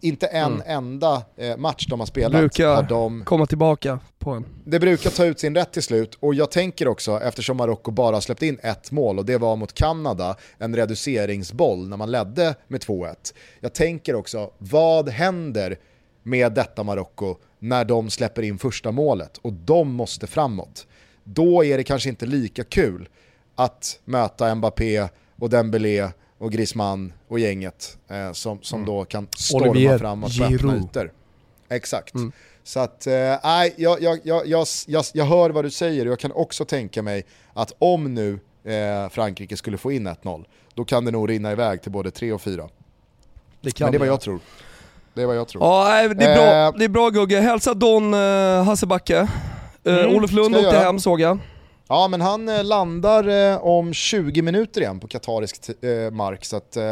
inte 0.00 0.26
en 0.26 0.62
enda 0.66 1.22
eh, 1.36 1.56
match 1.56 1.86
de 1.88 2.00
har 2.00 2.06
spelat 2.06 2.32
har 2.32 2.40
Brukar 2.40 2.82
de 2.82 3.24
komma 3.24 3.46
tillbaka 3.46 3.98
på 4.18 4.30
en. 4.30 4.44
det 4.64 4.80
brukar 4.80 5.10
ta 5.10 5.24
ut 5.24 5.40
sin 5.40 5.54
rätt 5.54 5.72
till 5.72 5.82
slut 5.82 6.18
och 6.20 6.34
jag 6.34 6.50
tänker 6.50 6.88
också, 6.88 7.20
eftersom 7.20 7.56
Marocko 7.56 7.90
bara 7.90 8.16
har 8.16 8.20
släppt 8.20 8.42
in 8.42 8.58
ett 8.62 8.90
mål 8.90 9.18
och 9.18 9.24
det 9.24 9.38
var 9.38 9.56
mot 9.56 9.72
Kanada, 9.72 10.36
en 10.58 10.76
reduceringsboll 10.76 11.88
när 11.88 11.96
man 11.96 12.10
ledde 12.10 12.54
med 12.68 12.80
2-1. 12.80 13.14
Jag 13.60 13.72
tänker 13.72 14.14
också, 14.14 14.50
vad 14.58 15.08
händer 15.08 15.78
med 16.26 16.52
detta 16.52 16.82
Marocko 16.82 17.36
när 17.58 17.84
de 17.84 18.10
släpper 18.10 18.42
in 18.42 18.58
första 18.58 18.92
målet 18.92 19.38
och 19.38 19.52
de 19.52 19.92
måste 19.92 20.26
framåt? 20.26 20.86
Då 21.24 21.64
är 21.64 21.76
det 21.76 21.84
kanske 21.84 22.08
inte 22.08 22.26
lika 22.26 22.64
kul 22.64 23.08
att 23.54 24.00
möta 24.04 24.54
Mbappé 24.54 25.08
och 25.36 25.50
Dembélé 25.50 26.08
och 26.38 26.52
Griezmann 26.52 27.12
och 27.28 27.38
gänget 27.38 27.98
eh, 28.08 28.32
som, 28.32 28.62
som 28.62 28.84
då 28.84 29.04
kan 29.04 29.28
storma 29.36 29.70
Olivier 29.70 29.98
framåt 29.98 30.38
på 30.38 30.44
öppna 30.44 30.76
ytor. 30.76 31.12
Exakt. 31.68 32.14
Så 32.64 32.80
att, 32.80 33.06
eh, 33.06 33.12
nej, 33.44 33.74
jag, 33.76 34.02
jag, 34.02 34.18
jag, 34.22 34.46
jag, 34.46 34.66
jag, 34.86 35.04
jag 35.14 35.24
hör 35.24 35.50
vad 35.50 35.64
du 35.64 35.70
säger 35.70 36.06
och 36.06 36.12
jag 36.12 36.18
kan 36.18 36.32
också 36.32 36.64
tänka 36.64 37.02
mig 37.02 37.24
att 37.52 37.72
om 37.78 38.14
nu 38.14 38.38
eh, 38.64 39.08
Frankrike 39.08 39.56
skulle 39.56 39.78
få 39.78 39.92
in 39.92 40.08
1-0, 40.08 40.44
då 40.74 40.84
kan 40.84 41.04
det 41.04 41.10
nog 41.10 41.30
rinna 41.30 41.52
iväg 41.52 41.82
till 41.82 41.92
både 41.92 42.10
3 42.10 42.32
och 42.32 42.42
4. 42.42 42.68
Det 43.60 43.70
kan 43.70 43.84
Men 43.84 43.92
det 43.92 43.96
är 43.96 43.98
vad 43.98 44.08
jag 44.08 44.20
tror. 44.20 44.40
Det 45.16 45.22
är 45.22 45.26
vad 45.26 45.36
jag 45.36 45.48
tror. 45.48 45.62
Ja, 45.64 46.08
det 46.14 46.24
är 46.24 46.34
bra, 46.36 46.44
Eh. 46.68 46.72
det 46.78 46.84
är 46.84 46.88
bra 46.88 47.08
Gugge. 47.10 47.40
Hälsa 47.40 47.74
Don 47.74 48.14
uh, 48.14 48.62
Hassebacke. 48.62 49.20
Uh, 49.20 49.28
Mm, 50.04 50.16
Olof 50.16 50.32
Lund 50.32 50.56
åkte 50.56 50.78
hem 50.78 50.98
såg 50.98 51.20
jag. 51.20 51.38
Ja, 51.88 52.08
men 52.08 52.20
han 52.20 52.48
eh, 52.48 52.64
landar 52.64 53.52
eh, 53.52 53.64
om 53.64 53.92
20 53.94 54.42
minuter 54.42 54.80
igen 54.80 55.00
på 55.00 55.06
katarisk 55.08 55.68
eh, 55.68 56.10
mark, 56.12 56.44
så 56.44 56.56
att 56.56 56.76
eh, 56.76 56.82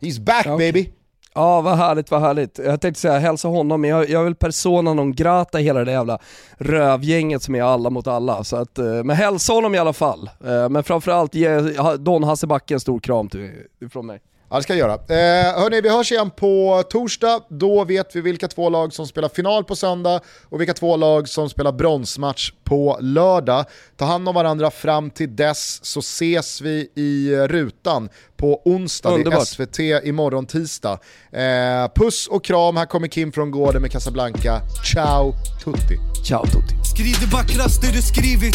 he's 0.00 0.20
back 0.20 0.46
okej. 0.46 0.58
baby! 0.72 0.90
Ja, 1.34 1.60
vad 1.60 1.76
härligt, 1.76 2.10
vad 2.10 2.20
härligt. 2.20 2.58
Jag 2.58 2.80
tänkte 2.80 3.00
säga 3.00 3.18
hälsa 3.18 3.48
honom, 3.48 3.80
men 3.80 3.90
jag, 3.90 4.08
jag 4.10 4.24
väl 4.24 4.34
persona 4.34 4.94
non 4.94 5.14
grata 5.14 5.58
hela 5.58 5.84
det 5.84 5.92
jävla 5.92 6.18
rövgänget 6.58 7.42
som 7.42 7.54
är 7.54 7.62
alla 7.62 7.90
mot 7.90 8.06
alla. 8.06 8.44
Så 8.44 8.56
att, 8.56 8.78
eh, 8.78 8.84
men 8.84 9.10
hälsa 9.16 9.52
honom 9.52 9.74
i 9.74 9.78
alla 9.78 9.92
fall. 9.92 10.30
Eh, 10.44 10.68
Men 10.68 10.84
framförallt 10.84 11.34
ge 11.34 11.60
Don 11.98 12.24
Hassebacke 12.24 12.74
en 12.74 12.80
stor 12.80 13.00
kram 13.00 13.28
till, 13.28 13.50
från 13.92 14.06
mig. 14.06 14.20
Ja, 14.50 14.56
det 14.56 14.62
ska 14.62 14.76
jag 14.76 14.78
göra. 14.78 14.94
Eh, 14.94 15.60
hörni, 15.60 15.80
vi 15.80 15.88
hörs 15.88 16.12
igen 16.12 16.30
på 16.30 16.82
torsdag. 16.90 17.40
Då 17.48 17.84
vet 17.84 18.16
vi 18.16 18.20
vilka 18.20 18.48
två 18.48 18.68
lag 18.68 18.92
som 18.92 19.06
spelar 19.06 19.28
final 19.28 19.64
på 19.64 19.76
söndag 19.76 20.20
och 20.44 20.60
vilka 20.60 20.74
två 20.74 20.96
lag 20.96 21.28
som 21.28 21.48
spelar 21.50 21.72
bronsmatch 21.72 22.52
på 22.64 22.98
lördag. 23.00 23.64
Ta 23.96 24.04
hand 24.04 24.28
om 24.28 24.34
varandra 24.34 24.70
fram 24.70 25.10
till 25.10 25.36
dess 25.36 25.84
så 25.84 26.00
ses 26.00 26.60
vi 26.60 26.90
i 26.94 27.36
rutan 27.48 28.08
på 28.36 28.62
onsdag. 28.64 29.08
Det 29.08 29.14
är 29.14 29.18
Underbart. 29.18 29.46
SVT 29.46 29.78
imorgon 30.04 30.46
tisdag. 30.46 30.98
Eh, 31.32 31.92
puss 31.94 32.26
och 32.26 32.44
kram, 32.44 32.76
här 32.76 32.86
kommer 32.86 33.08
Kim 33.08 33.32
från 33.32 33.50
gården 33.50 33.82
med 33.82 33.90
Casablanca. 33.90 34.60
Ciao 34.92 35.32
tutti! 35.64 35.98
Ciao 36.28 36.46
Tutti. 36.46 36.74
Skriv 36.94 37.16
det 37.20 37.36
vackraste 37.36 37.86
du 37.86 38.02
skrivit 38.02 38.54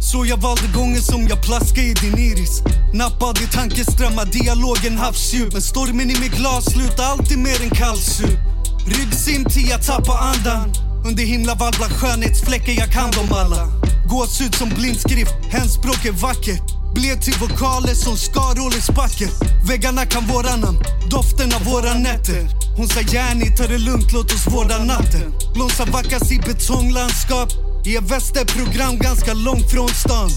så 0.00 0.26
jag 0.26 0.36
valde 0.36 0.68
gången 0.74 1.02
som 1.02 1.28
jag 1.28 1.42
plaskade 1.42 1.86
i 1.86 1.94
din 1.94 2.18
iris. 2.18 2.62
Nappade 2.92 3.40
tankeströmmar, 3.52 4.24
dialogen 4.24 4.98
havsdjup. 4.98 5.52
Men 5.52 5.62
stormen 5.62 6.10
i 6.10 6.20
mitt 6.20 6.36
glas 6.36 6.64
slutar 6.72 7.04
alltid 7.04 7.38
med 7.38 7.60
en 7.60 7.70
kallsup. 7.70 8.38
Ryggsim 8.86 9.44
till 9.44 9.68
jag 9.68 9.82
tappar 9.86 10.18
andan. 10.18 10.72
Under 11.06 11.24
himlavalvlar 11.24 11.88
skönhetsfläckar, 11.88 12.72
jag 12.72 12.92
kan 12.92 13.10
dem 13.10 13.28
alla. 13.32 13.68
Gåshud 14.10 14.54
som 14.54 14.68
blindskrift, 14.68 15.34
hemspråk 15.50 16.04
är 16.04 16.12
vackert. 16.12 16.62
Blev 16.94 17.20
till 17.20 17.34
vokaler 17.40 17.94
som 17.94 18.16
Skarolles 18.16 18.90
backer 18.90 19.30
Väggarna 19.68 20.06
kan 20.06 20.26
våra 20.26 20.56
namn, 20.56 20.78
doften 21.10 21.52
av 21.54 21.64
våra 21.64 21.94
nätter. 21.94 22.48
Hon 22.76 22.88
sa 22.88 23.00
järnigt, 23.00 23.56
ta 23.58 23.66
det 23.66 23.78
lugnt, 23.78 24.12
låt 24.12 24.32
oss 24.32 24.46
vårda 24.46 24.78
natten. 24.84 25.34
Blomstrar 25.54 25.86
vackas 25.86 26.32
i 26.32 26.38
betonglandskap. 26.38 27.69
I 27.84 27.96
ett 27.96 28.10
västerprogram 28.10 28.98
ganska 28.98 29.34
långt 29.34 29.70
från 29.70 29.88
stan. 29.88 30.30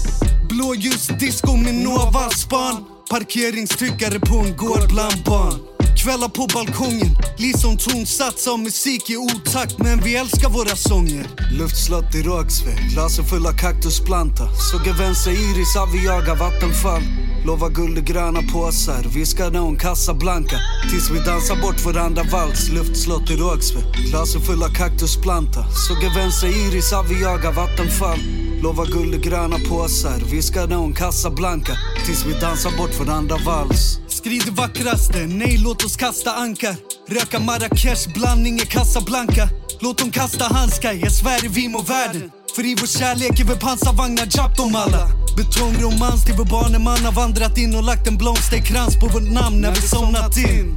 Blåljusdisco 0.48 1.56
med 1.56 1.74
Nova 1.74 2.30
span 2.30 2.84
Parkeringstryckare 3.10 4.20
på 4.20 4.34
en 4.34 4.56
gård 4.56 4.88
bland 4.88 5.24
barn. 5.24 5.58
Kvällar 6.02 6.28
på 6.28 6.46
balkongen, 6.54 7.16
liksom 7.38 7.76
tonsats 7.76 8.48
av 8.48 8.58
musik 8.58 9.10
i 9.10 9.16
otakt. 9.16 9.78
Men 9.78 10.00
vi 10.00 10.16
älskar 10.16 10.48
våra 10.48 10.76
sånger. 10.76 11.26
Luftslott 11.58 12.14
i 12.14 12.22
Rågsved, 12.22 12.78
glasen 12.92 13.24
fulla 13.24 13.52
kaktusplanta 13.52 14.44
Såg 14.70 14.86
en 14.86 14.96
vänster 14.96 15.30
iris, 15.30 15.76
vi 15.92 16.04
jagar 16.04 16.36
vattenfall 16.36 17.02
Lova 17.44 17.68
guld 17.68 17.98
och 17.98 18.04
gröna 18.04 18.40
påsar, 18.52 19.02
viskade 19.14 19.58
hon 19.58 19.76
Casablanca 19.76 20.56
Tills 20.90 21.10
vi 21.10 21.18
dansar 21.18 21.56
bort 21.56 21.84
varandra 21.84 22.22
vals 22.32 22.68
Luftslott 22.68 23.30
i 23.30 23.36
Rågsved, 23.36 23.84
glasen 24.10 24.40
fulla 24.40 24.68
kaktusplanta. 24.68 25.64
Såg 25.88 26.04
en 26.04 26.14
vänster 26.14 26.48
iris, 26.48 26.92
vi 27.08 27.22
jagar 27.22 27.52
vattenfall. 27.52 28.18
Lova 28.62 28.84
guld 28.84 29.14
och 29.14 29.20
gröna 29.20 29.56
påsar, 29.68 30.20
viskade 30.30 30.74
hon 30.74 30.94
Casablanca 30.94 31.72
Tills 32.06 32.26
vi 32.26 32.32
dansar 32.32 32.76
bort 32.78 32.98
varandra 32.98 33.36
vals. 33.46 33.98
Skriv 34.08 34.42
det 34.44 34.50
vackraste, 34.50 35.26
nej 35.26 35.58
låt 35.64 35.84
oss 35.84 35.96
kasta 35.96 36.30
ankar. 36.32 36.76
Röka 37.08 37.40
Marrakesh, 37.40 38.12
blandning 38.14 38.54
i 38.54 38.66
Casablanca. 38.66 39.48
Låt 39.80 39.98
dem 39.98 40.10
kasta 40.10 40.44
handskar, 40.44 40.92
jag 40.92 41.12
svär 41.12 41.48
vi 41.48 41.74
och 41.76 41.90
världen. 41.90 42.30
För 42.54 42.66
i 42.66 42.74
vår 42.80 42.86
kärlek 42.86 43.40
är 43.40 43.44
vi 43.44 43.54
pansarvagnar, 43.54 44.28
japp 44.30 44.56
dem 44.56 44.74
alla. 44.74 45.08
Betongromans 45.36 46.24
till 46.24 46.34
vår 46.34 46.44
barneman 46.44 47.04
har 47.04 47.12
vandrat 47.12 47.58
in 47.58 47.74
och 47.74 47.82
lagt 47.82 48.06
en 48.08 48.16
blomsterkrans 48.16 49.00
på 49.00 49.06
vårt 49.06 49.30
namn 49.32 49.60
när 49.60 49.70
vi 49.70 49.80
somnat 49.80 50.36
in. 50.36 50.76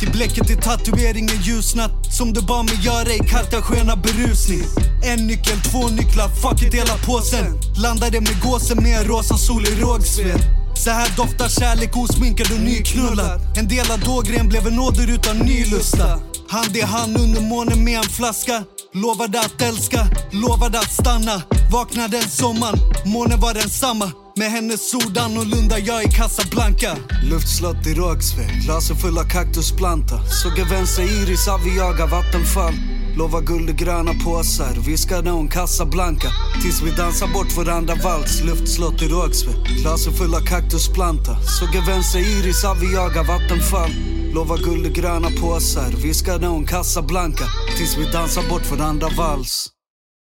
till 0.00 0.10
bläcket 0.10 0.50
i 0.50 0.56
tatueringen 0.56 1.42
ljusnat 1.42 1.92
Som 2.16 2.32
du 2.32 2.40
bad 2.42 2.64
mig 2.64 2.78
göra 2.82 3.12
i 3.12 3.18
Cartagena 3.18 3.96
berusning. 3.96 4.64
En 5.04 5.26
nyckel, 5.26 5.60
två 5.70 5.88
nycklar, 5.88 6.28
fuck 6.28 6.62
it 6.62 6.74
hela 6.74 6.96
påsen. 7.06 7.60
Landade 7.82 8.20
med 8.20 8.40
gåsen 8.42 8.82
med 8.82 8.98
en 9.00 9.04
rosa 9.04 9.36
sol 9.36 9.64
i 9.66 9.80
rågsved. 9.80 10.40
Så 10.76 10.90
här 10.90 11.16
doftar 11.16 11.48
kärlek 11.48 11.96
osminkad 11.96 12.52
och 12.52 12.60
nyknullad. 12.60 13.40
En 13.58 13.68
delad 13.68 14.00
dågren 14.04 14.48
blev 14.48 14.66
en 14.66 14.78
åder 14.78 15.10
utan 15.10 15.36
ny 15.38 15.64
lusta 15.64 16.18
Hand 16.48 16.76
i 16.76 16.80
hand 16.80 17.16
under 17.16 17.40
månen 17.40 17.84
med 17.84 17.96
en 17.98 18.10
flaska 18.18 18.64
Lovade 19.02 19.40
att 19.40 19.62
älska, 19.62 20.06
lovade 20.30 20.78
att 20.78 20.92
stanna. 20.92 21.42
Vaknade 21.72 22.16
en 22.16 22.30
sommar, 22.30 22.74
månen 23.06 23.40
var 23.40 23.54
densamma. 23.54 24.12
Med 24.36 24.50
hennes 24.50 24.94
ord 24.94 25.18
annorlunda, 25.18 25.78
jag 25.78 26.02
är 26.02 26.08
Casablanca. 26.08 26.96
Luftslott 27.30 27.86
i 27.86 27.94
Rågsved, 27.94 28.50
glasen 28.64 28.96
fulla 28.96 29.24
kaktusplanta 29.24 30.16
Såg 30.42 30.58
en 30.58 30.68
vänster 30.68 31.02
iris, 31.02 31.48
aviaga, 31.48 32.06
vattenfall 32.06 32.74
Lova 33.18 33.40
guld 33.40 33.70
och 33.70 33.76
gröna 33.76 34.12
påsar, 34.24 34.74
viskade 34.86 35.30
hon 35.30 35.48
Casablanca 35.48 36.28
Tills 36.62 36.82
vi 36.82 36.90
dansar 36.90 37.26
bort 37.26 37.56
varandra 37.56 37.94
vals 38.04 38.42
Luftslott 38.44 39.02
i 39.02 39.08
Rågsved, 39.08 39.66
glasen 39.80 40.12
fulla 40.12 40.40
kaktusplanta. 40.40 41.36
Såg 41.42 41.74
en 41.74 41.86
vänster 41.86 42.18
iris, 42.18 42.64
vi 42.80 42.94
jagar 42.94 43.24
vattenfall. 43.24 43.90
Lova 44.34 44.56
guld 44.56 44.86
och 44.86 44.92
gröna 44.92 45.28
påsar, 45.40 45.90
viskade 46.02 46.46
hon 46.46 46.66
Casablanca 46.66 47.44
Tills 47.76 47.98
vi 47.98 48.12
dansar 48.12 48.48
bort 48.48 48.70
varandra 48.70 49.08
vals 49.16 49.77